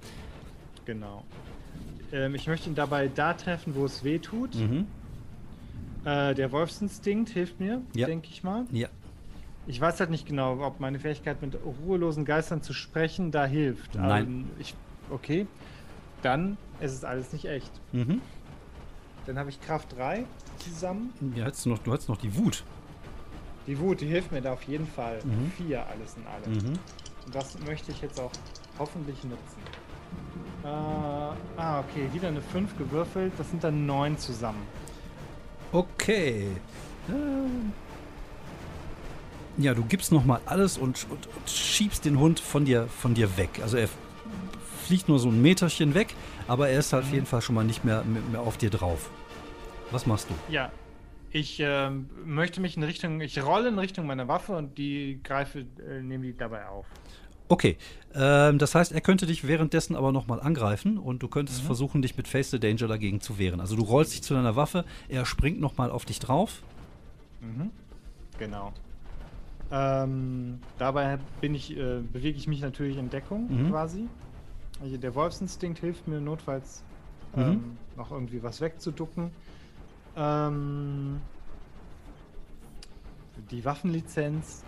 Genau. 0.86 1.24
Ähm, 2.12 2.36
ich 2.36 2.48
möchte 2.48 2.70
ihn 2.70 2.76
dabei 2.76 3.08
da 3.08 3.34
treffen, 3.34 3.76
wo 3.76 3.86
es 3.86 4.04
weh 4.04 4.20
tut. 4.20 4.56
Mhm. 4.56 4.88
Äh, 6.04 6.36
der 6.36 6.52
Wolfsinstinkt 6.52 7.30
hilft 7.30 7.60
mir, 7.62 7.82
Ja. 7.96 8.08
denke 8.08 8.28
ich 8.30 8.44
mal. 8.44 8.66
Ja. 8.72 8.90
Ich 9.66 9.80
weiß 9.80 10.00
halt 10.00 10.10
nicht 10.10 10.28
genau, 10.28 10.60
ob 10.62 10.80
meine 10.80 11.00
Fähigkeit 11.00 11.42
mit 11.42 11.58
ruhelosen 11.64 12.26
Geistern 12.26 12.62
zu 12.62 12.74
sprechen 12.74 13.32
da 13.32 13.46
hilft. 13.46 13.96
Nein. 13.96 14.26
Ähm, 14.26 14.50
ich, 14.60 14.76
okay. 15.10 15.48
Dann 16.22 16.58
ist 16.80 16.92
es 16.92 17.04
alles 17.04 17.32
nicht 17.34 17.46
echt. 17.46 17.72
Mhm. 17.92 18.22
Dann 19.26 19.40
habe 19.40 19.50
ich 19.50 19.62
Kraft 19.62 19.96
3 19.98 20.26
zusammen. 20.58 21.14
Ja, 21.36 21.46
hast 21.46 21.66
du, 21.66 21.70
noch, 21.70 21.80
du 21.80 21.94
hast 21.94 22.10
noch 22.10 22.18
die 22.18 22.36
Wut. 22.38 22.64
Die 23.68 23.80
Wut, 23.80 24.02
die 24.02 24.08
hilft 24.08 24.34
mir 24.34 24.42
da 24.42 24.54
auf 24.54 24.64
jeden 24.64 24.88
Fall. 24.88 25.20
Mhm. 25.24 25.52
Vier 25.58 25.86
alles 25.88 26.18
in 26.18 26.28
allem. 26.28 26.58
Mhm. 26.58 26.80
Und 27.26 27.36
das 27.36 27.58
möchte 27.66 27.92
ich 27.92 28.02
jetzt 28.02 28.20
auch 28.20 28.32
hoffentlich 28.78 29.24
nutzen. 29.24 29.62
Äh, 30.64 30.68
ah, 30.68 31.80
okay, 31.80 32.10
wieder 32.12 32.28
eine 32.28 32.42
5 32.42 32.78
gewürfelt. 32.78 33.32
Das 33.38 33.50
sind 33.50 33.64
dann 33.64 33.86
9 33.86 34.18
zusammen. 34.18 34.62
Okay. 35.72 36.48
Ähm. 37.10 37.72
Ja, 39.58 39.74
du 39.74 39.84
gibst 39.84 40.12
noch 40.12 40.26
mal 40.26 40.42
alles 40.46 40.78
und, 40.78 41.06
und, 41.10 41.28
und 41.28 41.50
schiebst 41.50 42.06
den 42.06 42.20
Hund 42.20 42.40
von 42.40 42.66
dir, 42.66 42.88
von 42.88 43.14
dir 43.14 43.38
weg. 43.38 43.60
Also 43.62 43.78
er 43.78 43.88
fliegt 44.84 45.08
nur 45.08 45.20
so 45.20 45.30
ein 45.30 45.42
Meterchen 45.42 45.94
weg, 45.94 46.16
aber 46.48 46.70
er 46.70 46.80
ist 46.80 46.94
halt 46.94 47.04
auf 47.04 47.14
jeden 47.14 47.26
Fall 47.26 47.42
schon 47.42 47.56
mal 47.56 47.64
nicht 47.64 47.86
mehr, 47.86 48.04
mehr 48.04 48.42
auf 48.42 48.58
dir 48.58 48.70
drauf. 48.70 49.10
Was 49.92 50.06
machst 50.08 50.30
du? 50.30 50.34
Ja, 50.52 50.72
ich 51.32 51.60
ähm, 51.60 52.10
möchte 52.26 52.62
mich 52.62 52.78
in 52.78 52.84
Richtung, 52.84 53.22
ich 53.22 53.44
rolle 53.44 53.70
in 53.70 53.80
Richtung 53.80 54.06
meiner 54.06 54.28
Waffe 54.28 54.56
und 54.56 54.78
die 54.78 55.20
greife, 55.24 55.60
äh, 55.60 56.02
nehme 56.02 56.26
die 56.26 56.38
dabei 56.38 56.68
auf. 56.68 56.86
Okay, 57.50 57.78
ähm, 58.16 58.58
das 58.58 58.74
heißt, 58.74 58.92
er 58.92 59.02
könnte 59.02 59.26
dich 59.26 59.48
währenddessen 59.48 59.96
aber 59.96 60.12
noch 60.12 60.28
mal 60.28 60.40
angreifen 60.40 60.98
und 60.98 61.22
du 61.22 61.28
könntest 61.28 61.62
versuchen, 61.62 62.02
dich 62.02 62.18
mit 62.18 62.28
Face 62.28 62.52
the 62.52 62.60
Danger 62.60 62.88
dagegen 62.88 63.22
zu 63.22 63.38
wehren. 63.38 63.60
Also 63.60 63.76
du 63.76 63.84
rollst 63.84 64.14
dich 64.14 64.24
zu 64.24 64.34
deiner 64.34 64.56
Waffe, 64.56 64.86
er 65.10 65.26
springt 65.26 65.60
noch 65.60 65.78
mal 65.78 65.92
auf 65.92 66.06
dich 66.06 66.20
drauf. 66.20 66.62
Mhm. 67.42 67.72
Genau. 68.40 68.74
Ähm, 69.76 70.60
dabei 70.78 71.18
bin 71.42 71.56
ich, 71.56 71.76
äh, 71.76 72.00
bewege 72.02 72.38
ich 72.38 72.48
mich 72.48 72.62
natürlich 72.62 72.96
in 72.98 73.10
Deckung 73.10 73.48
Mhm. 73.50 73.70
quasi. 73.72 74.08
Also 74.84 74.98
der 74.98 75.16
Wolfsinstinkt 75.16 75.80
hilft 75.80 76.08
mir 76.08 76.22
notfalls 76.22 76.84
Mhm. 77.36 77.42
ähm, 77.42 77.78
noch 77.98 78.12
irgendwie 78.12 78.44
was 78.44 78.62
wegzuducken. 78.62 79.32
Ähm, 80.16 81.20
die 83.50 83.66
Waffenlizenz, 83.66 84.64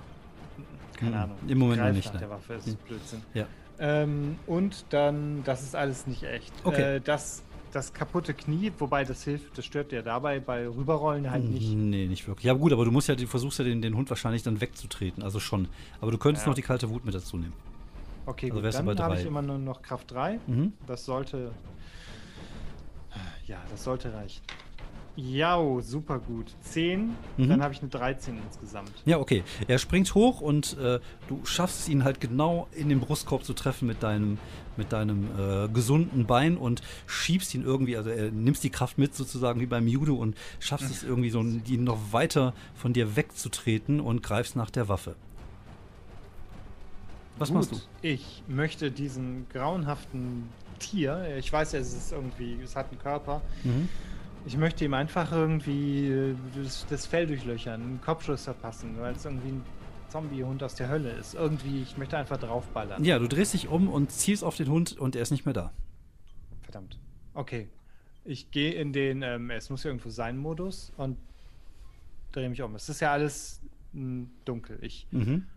keine 0.98 1.12
Mhm. 1.12 1.22
Ahnung. 1.22 1.38
Im 1.48 1.58
Moment 1.60 1.82
noch 1.84 1.92
nicht, 1.92 2.06
nach 2.06 2.14
nein. 2.14 2.20
der 2.22 2.30
Waffe 2.32 2.54
ist 2.56 2.68
Mhm. 2.68 2.76
Blödsinn. 2.88 3.22
Ja. 3.36 3.46
Ähm, 3.78 4.38
und 4.48 4.86
dann, 4.90 5.44
das 5.44 5.62
ist 5.62 5.76
alles 5.76 6.08
nicht 6.08 6.24
echt. 6.24 6.52
Okay. 6.64 6.96
Äh, 6.96 7.02
das, 7.02 7.44
das 7.76 7.94
kaputte 7.94 8.34
Knie, 8.34 8.72
wobei 8.80 9.04
das 9.04 9.24
hilft, 9.24 9.58
das 9.58 9.66
stört 9.66 9.92
ja 9.92 10.02
dabei 10.02 10.40
bei 10.40 10.68
Rüberrollen 10.68 11.30
halt 11.30 11.44
nicht. 11.44 11.74
Nee, 11.74 12.08
nicht 12.08 12.26
wirklich. 12.28 12.46
Ja, 12.46 12.54
gut, 12.54 12.72
aber 12.72 12.86
du 12.86 12.92
musst 12.92 13.10
ja, 13.10 13.16
du 13.16 13.28
versuchst 13.28 13.60
ja 13.60 13.66
den, 13.66 13.82
den 13.82 13.96
Hund 13.96 14.10
wahrscheinlich 14.10 14.44
dann 14.44 14.62
wegzutreten, 14.62 15.22
also 15.24 15.40
schon. 15.40 15.68
Aber 16.00 16.12
du 16.12 16.18
könntest 16.18 16.46
Ja. 16.46 16.50
noch 16.52 16.56
die 16.56 16.62
kalte 16.62 16.90
Wut 16.90 17.04
mit 17.06 17.14
dazu 17.14 17.38
nehmen. 17.38 17.54
Okay, 18.26 18.50
Also 18.52 18.62
gut, 18.84 18.98
dann 19.00 19.06
habe 19.06 19.20
ich 19.20 19.26
immer 19.26 19.42
nur 19.42 19.58
noch 19.60 19.82
Kraft 19.82 20.10
3. 20.12 20.40
Mhm. 20.48 20.74
Das 20.88 21.06
sollte. 21.06 21.52
Ja, 23.46 23.58
das 23.70 23.84
sollte 23.84 24.14
reichen. 24.14 24.42
Ja, 25.18 25.58
super 25.82 26.20
gut. 26.20 26.48
10, 26.62 27.16
Mhm. 27.38 27.48
dann 27.50 27.62
habe 27.64 27.74
ich 27.74 27.80
eine 27.80 27.90
13 27.90 28.38
insgesamt. 28.38 28.92
Ja, 29.06 29.18
okay. 29.20 29.44
Er 29.68 29.78
springt 29.78 30.14
hoch 30.14 30.42
und 30.42 30.78
äh, 30.78 31.00
du 31.30 31.46
schaffst 31.46 31.82
es 31.82 31.90
ihn 31.90 32.04
halt 32.04 32.20
genau 32.20 32.68
in 32.74 32.90
den 32.90 33.00
Brustkorb 33.00 33.46
zu 33.46 33.54
treffen 33.54 33.88
mit 33.88 34.04
deinem, 34.04 34.40
mit 34.78 34.92
deinem 34.92 35.28
äh, 35.38 35.68
gesunden 35.70 36.26
Bein 36.26 36.58
und 36.58 36.82
schiebst 37.08 37.54
ihn 37.54 37.64
irgendwie, 37.64 37.98
also 37.98 38.10
er 38.10 38.32
nimmst 38.32 38.64
die 38.64 38.70
Kraft 38.70 38.98
mit 38.98 39.16
sozusagen 39.16 39.60
wie 39.62 39.66
beim 39.66 39.88
Judo 39.88 40.16
und 40.16 40.36
schaffst 40.60 40.90
es 40.90 41.04
irgendwie 41.04 41.30
so, 41.30 41.42
ihn 41.42 41.84
noch 41.84 42.12
weiter 42.12 42.54
von 42.76 42.94
dir 42.94 43.16
wegzutreten 43.16 44.00
und 44.00 44.24
greifst 44.24 44.56
nach 44.56 44.70
der 44.70 44.88
Waffe. 44.90 45.16
Was 47.38 47.50
Gut, 47.50 47.58
machst 47.58 47.72
du? 47.72 47.78
Ich 48.02 48.44
möchte 48.48 48.92
diesen 48.92 49.48
grauenhaften 49.50 50.50
Tier, 50.80 51.36
ich 51.38 51.52
weiß 51.52 51.74
ja, 51.74 51.80
es 51.80 51.94
ist 51.94 52.12
irgendwie, 52.12 52.58
es 52.64 52.76
hat 52.76 52.90
einen 52.90 53.00
Körper. 53.00 53.42
Mhm. 53.64 53.90
Ich 54.48 54.58
möchte 54.58 54.86
ihm 54.86 54.94
einfach 54.94 55.32
irgendwie 55.32 56.08
äh, 56.08 56.36
das, 56.56 56.86
das 56.90 57.06
Fell 57.06 57.26
durchlöchern, 57.26 57.82
einen 57.82 58.02
Kopfschuss 58.02 58.44
verpassen, 58.44 58.96
weil 59.00 59.16
es 59.16 59.26
irgendwie 59.26 59.50
ein 59.50 59.64
Zombie-Hund 60.16 60.64
aus 60.64 60.76
der 60.76 60.88
Hölle 60.88 61.12
ist. 61.12 61.34
Irgendwie, 61.34 61.82
ich 61.82 61.98
möchte 61.98 62.18
einfach 62.18 62.38
draufballern. 62.38 63.04
Ja, 63.04 63.20
du 63.20 63.28
drehst 63.28 63.54
dich 63.54 63.68
um 63.68 63.90
und 63.90 64.12
zielst 64.12 64.46
auf 64.46 64.56
den 64.56 64.70
Hund 64.70 64.98
und 64.98 65.14
er 65.18 65.22
ist 65.22 65.32
nicht 65.32 65.44
mehr 65.44 65.54
da. 65.54 65.74
Verdammt. 66.62 66.98
Okay. 67.34 67.68
Ich 68.24 68.50
gehe 68.50 68.72
in 68.76 68.94
den, 68.94 69.24
ähm, 69.24 69.50
es 69.50 69.70
muss 69.70 69.84
ja 69.84 69.90
irgendwo 69.90 70.10
sein 70.10 70.38
Modus 70.38 70.94
und 70.96 71.18
drehe 72.32 72.48
mich 72.50 72.62
um. 72.62 72.76
Es 72.76 72.88
ist 72.88 73.02
ja 73.02 73.12
alles 73.12 73.60
mh, 73.92 74.28
dunkel. 74.46 74.80
Ich 74.82 75.06
Mhm. 75.12 75.48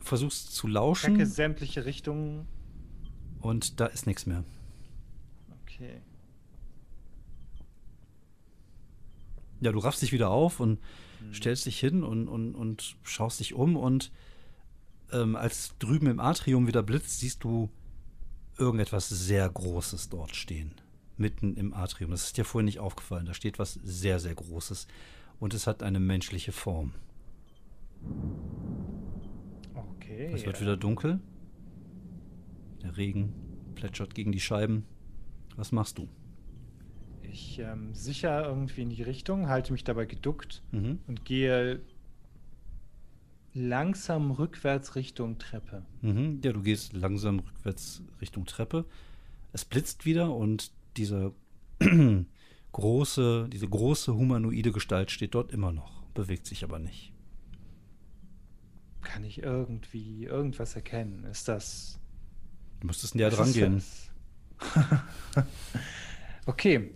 Versuchst 0.00 0.54
zu 0.54 0.66
checke 0.66 0.74
lauschen 0.74 1.26
sämtliche 1.26 1.86
Richtungen. 1.86 2.46
und 3.40 3.80
da 3.80 3.86
ist 3.86 4.06
nichts 4.06 4.26
mehr. 4.26 4.44
Okay. 5.62 6.02
Ja, 9.62 9.72
du 9.72 9.78
raffst 9.78 10.02
dich 10.02 10.12
wieder 10.12 10.28
auf 10.30 10.60
und 10.60 10.78
stellst 11.32 11.66
dich 11.66 11.78
hin 11.78 12.02
und, 12.02 12.28
und, 12.28 12.54
und 12.54 12.96
schaust 13.02 13.40
dich 13.40 13.54
um 13.54 13.76
und 13.76 14.10
ähm, 15.12 15.36
als 15.36 15.76
drüben 15.78 16.06
im 16.06 16.20
Atrium 16.20 16.66
wieder 16.66 16.82
blitzt, 16.82 17.20
siehst 17.20 17.44
du 17.44 17.70
irgendetwas 18.58 19.08
sehr 19.08 19.48
Großes 19.48 20.08
dort 20.08 20.34
stehen. 20.36 20.72
Mitten 21.16 21.54
im 21.54 21.74
Atrium. 21.74 22.10
Das 22.10 22.24
ist 22.24 22.36
dir 22.36 22.44
vorhin 22.44 22.66
nicht 22.66 22.80
aufgefallen. 22.80 23.26
Da 23.26 23.34
steht 23.34 23.58
was 23.58 23.74
sehr, 23.84 24.18
sehr 24.18 24.34
Großes. 24.34 24.86
Und 25.38 25.54
es 25.54 25.66
hat 25.66 25.82
eine 25.82 26.00
menschliche 26.00 26.52
Form. 26.52 26.94
Okay. 29.74 30.32
Es 30.32 30.46
wird 30.46 30.60
wieder 30.60 30.76
dunkel. 30.76 31.20
Der 32.82 32.96
Regen 32.96 33.34
plätschert 33.74 34.14
gegen 34.14 34.32
die 34.32 34.40
Scheiben. 34.40 34.84
Was 35.56 35.72
machst 35.72 35.98
du? 35.98 36.08
Ich 37.32 37.58
ähm, 37.58 37.94
sicher 37.94 38.44
irgendwie 38.44 38.82
in 38.82 38.90
die 38.90 39.02
Richtung, 39.02 39.48
halte 39.48 39.72
mich 39.72 39.84
dabei 39.84 40.04
geduckt 40.04 40.62
Mhm. 40.70 40.98
und 41.06 41.24
gehe 41.24 41.80
langsam 43.54 44.30
rückwärts 44.30 44.94
Richtung 44.96 45.38
Treppe. 45.38 45.82
Mhm. 46.02 46.40
Ja, 46.44 46.52
du 46.52 46.62
gehst 46.62 46.92
langsam 46.92 47.38
rückwärts 47.40 48.02
Richtung 48.20 48.44
Treppe. 48.46 48.84
Es 49.52 49.64
blitzt 49.64 50.04
wieder 50.04 50.34
und 50.34 50.72
diese 50.96 51.32
große, 52.72 53.48
diese 53.50 53.68
große 53.68 54.14
humanoide 54.14 54.72
Gestalt 54.72 55.10
steht 55.10 55.34
dort 55.34 55.52
immer 55.52 55.72
noch, 55.72 56.02
bewegt 56.14 56.46
sich 56.46 56.64
aber 56.64 56.78
nicht. 56.78 57.12
Kann 59.02 59.24
ich 59.24 59.42
irgendwie 59.42 60.24
irgendwas 60.24 60.76
erkennen? 60.76 61.24
Ist 61.24 61.48
das. 61.48 61.98
Du 62.80 62.86
müsstest 62.86 63.14
näher 63.14 63.30
dran 63.30 63.52
gehen. 63.52 63.82
okay, 66.46 66.90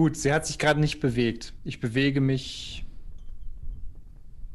gut. 0.00 0.16
Sie 0.16 0.32
hat 0.32 0.46
sich 0.46 0.58
gerade 0.58 0.80
nicht 0.80 0.98
bewegt. 1.00 1.52
Ich 1.62 1.78
bewege 1.78 2.22
mich. 2.22 2.86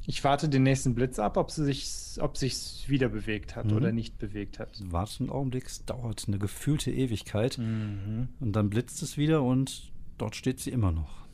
Ich 0.08 0.24
warte 0.24 0.50
den 0.50 0.64
nächsten 0.64 0.96
Blitz 0.96 1.20
ab, 1.20 1.38
ob 1.38 1.52
sie 1.52 1.64
sich, 1.66 1.88
ob 2.20 2.36
sich's 2.38 2.86
wieder 2.88 3.10
bewegt 3.10 3.56
hat 3.56 3.68
Mhm. 3.68 3.74
oder 3.74 3.92
nicht 3.92 4.18
bewegt 4.18 4.58
hat. 4.58 4.80
Warte 4.90 5.20
einen 5.20 5.30
Augenblick, 5.30 5.66
es 5.68 5.86
dauert 5.86 6.26
eine 6.28 6.40
gefühlte 6.40 6.92
Ewigkeit. 6.92 7.60
Mhm. 7.60 8.30
Und 8.40 8.54
dann 8.54 8.70
blitzt 8.72 9.04
es 9.04 9.18
wieder 9.18 9.44
und 9.44 9.92
dort 10.18 10.36
steht 10.36 10.60
sie 10.60 10.72
immer 10.72 10.92
noch. 10.92 11.26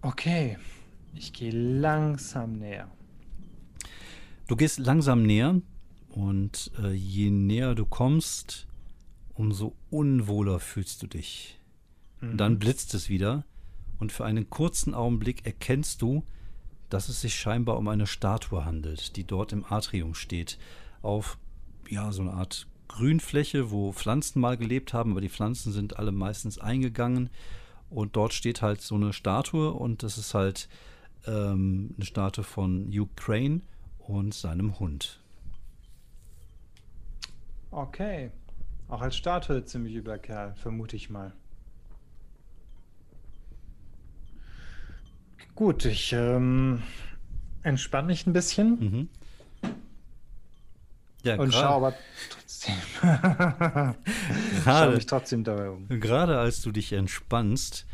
Okay, 0.00 0.58
ich 1.14 1.32
gehe 1.32 1.52
langsam 1.52 2.58
näher. 2.58 2.90
Du 4.48 4.56
gehst 4.56 4.80
langsam 4.80 5.22
näher 5.22 5.60
und 6.10 6.72
äh, 6.82 6.90
je 6.92 7.30
näher 7.30 7.76
du 7.76 7.86
kommst, 7.86 8.66
umso 9.42 9.74
unwohler 9.90 10.60
fühlst 10.60 11.02
du 11.02 11.08
dich. 11.08 11.58
Und 12.20 12.36
dann 12.36 12.60
blitzt 12.60 12.94
es 12.94 13.08
wieder 13.08 13.44
und 13.98 14.12
für 14.12 14.24
einen 14.24 14.48
kurzen 14.50 14.94
Augenblick 14.94 15.44
erkennst 15.44 16.00
du, 16.00 16.24
dass 16.88 17.08
es 17.08 17.20
sich 17.20 17.34
scheinbar 17.34 17.76
um 17.76 17.88
eine 17.88 18.06
Statue 18.06 18.64
handelt, 18.64 19.16
die 19.16 19.24
dort 19.24 19.52
im 19.52 19.64
Atrium 19.64 20.14
steht, 20.14 20.58
auf 21.02 21.38
ja 21.88 22.12
so 22.12 22.22
eine 22.22 22.34
Art 22.34 22.68
Grünfläche, 22.86 23.72
wo 23.72 23.92
Pflanzen 23.92 24.40
mal 24.40 24.56
gelebt 24.56 24.94
haben, 24.94 25.10
aber 25.10 25.20
die 25.20 25.28
Pflanzen 25.28 25.72
sind 25.72 25.98
alle 25.98 26.12
meistens 26.12 26.60
eingegangen 26.60 27.28
und 27.90 28.14
dort 28.14 28.34
steht 28.34 28.62
halt 28.62 28.80
so 28.80 28.94
eine 28.94 29.12
Statue 29.12 29.72
und 29.72 30.04
das 30.04 30.18
ist 30.18 30.34
halt 30.34 30.68
ähm, 31.26 31.94
eine 31.96 32.06
Statue 32.06 32.44
von 32.44 32.86
Hugh 32.92 33.10
Crane 33.16 33.62
und 33.98 34.34
seinem 34.34 34.78
Hund. 34.78 35.18
Okay. 37.72 38.30
Auch 38.92 39.00
als 39.00 39.16
Statue 39.16 39.64
ziemlich 39.64 39.94
übler 39.94 40.18
Kerl, 40.18 40.54
vermute 40.54 40.96
ich 40.96 41.08
mal. 41.08 41.32
Gut, 45.54 45.86
ich 45.86 46.12
ähm, 46.12 46.82
entspanne 47.62 48.08
mich 48.08 48.26
ein 48.26 48.34
bisschen. 48.34 48.68
Mhm. 48.78 49.08
Ja, 51.22 51.36
und 51.36 51.54
schaue 51.54 51.86
aber 51.86 51.94
trotzdem. 52.28 52.74
gerade, 54.62 54.94
mich 54.94 55.06
trotzdem 55.06 55.42
dabei 55.42 55.70
um. 55.70 55.88
Gerade 55.88 56.38
als 56.38 56.60
du 56.60 56.70
dich 56.70 56.92
entspannst, 56.92 57.86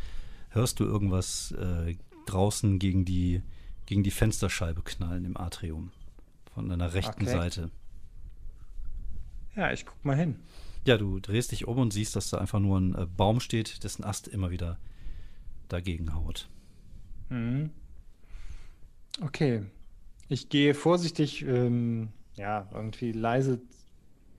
hörst 0.49 0.81
du 0.81 0.85
irgendwas 0.85 1.53
äh, 1.53 1.95
draußen 2.27 2.81
gegen 2.81 3.05
die, 3.05 3.41
gegen 3.87 4.03
die 4.03 4.11
Fensterscheibe 4.11 4.83
knallen 4.83 5.25
im 5.25 5.37
Atrium. 5.37 5.93
Von 6.55 6.69
deiner 6.69 6.93
rechten 6.93 7.23
okay. 7.23 7.31
Seite. 7.31 7.71
Ja, 9.55 9.71
ich 9.71 9.87
guck 9.87 10.05
mal 10.05 10.17
hin. 10.17 10.41
Ja, 10.89 10.97
du 10.97 11.21
drehst 11.21 11.53
dich 11.53 11.69
um 11.69 11.77
und 11.77 11.93
siehst, 11.93 12.17
dass 12.17 12.31
da 12.31 12.39
einfach 12.39 12.61
nur 12.61 12.81
ein 12.81 12.95
äh, 12.95 13.05
Baum 13.05 13.41
steht, 13.41 13.85
dessen 13.85 14.05
Ast 14.05 14.27
immer 14.27 14.51
wieder 14.51 14.79
dagegen 15.69 16.15
haut. 16.15 16.49
Mhm. 17.29 17.69
Okay. 19.21 19.67
Ich 20.31 20.49
gehe 20.49 20.73
vorsichtig, 20.73 21.45
ähm, 21.45 22.09
ja, 22.37 22.71
irgendwie 22.73 23.13
leise 23.13 23.61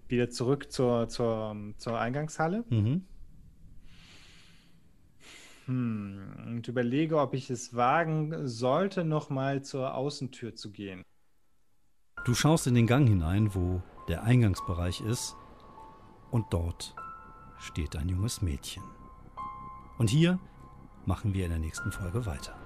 wieder 0.07 0.31
zurück 0.31 0.71
zur, 0.71 1.07
zur, 1.07 1.55
zur 1.77 1.99
Eingangshalle. 1.99 2.65
Mhm. 2.71 3.03
Hm, 5.65 6.29
und 6.47 6.67
überlege, 6.67 7.19
ob 7.19 7.35
ich 7.35 7.51
es 7.51 7.75
wagen 7.75 8.47
sollte, 8.47 9.05
nochmal 9.05 9.61
zur 9.61 9.93
Außentür 9.93 10.55
zu 10.55 10.71
gehen. 10.71 11.03
Du 12.25 12.33
schaust 12.33 12.65
in 12.65 12.73
den 12.73 12.87
Gang 12.87 13.07
hinein, 13.07 13.53
wo 13.53 13.83
der 14.07 14.23
Eingangsbereich 14.23 15.01
ist, 15.01 15.35
und 16.31 16.47
dort 16.51 16.95
steht 17.57 17.95
ein 17.95 18.09
junges 18.09 18.41
Mädchen. 18.41 18.83
Und 19.97 20.09
hier 20.09 20.39
machen 21.05 21.33
wir 21.33 21.45
in 21.45 21.51
der 21.51 21.59
nächsten 21.59 21.91
Folge 21.91 22.25
weiter. 22.25 22.58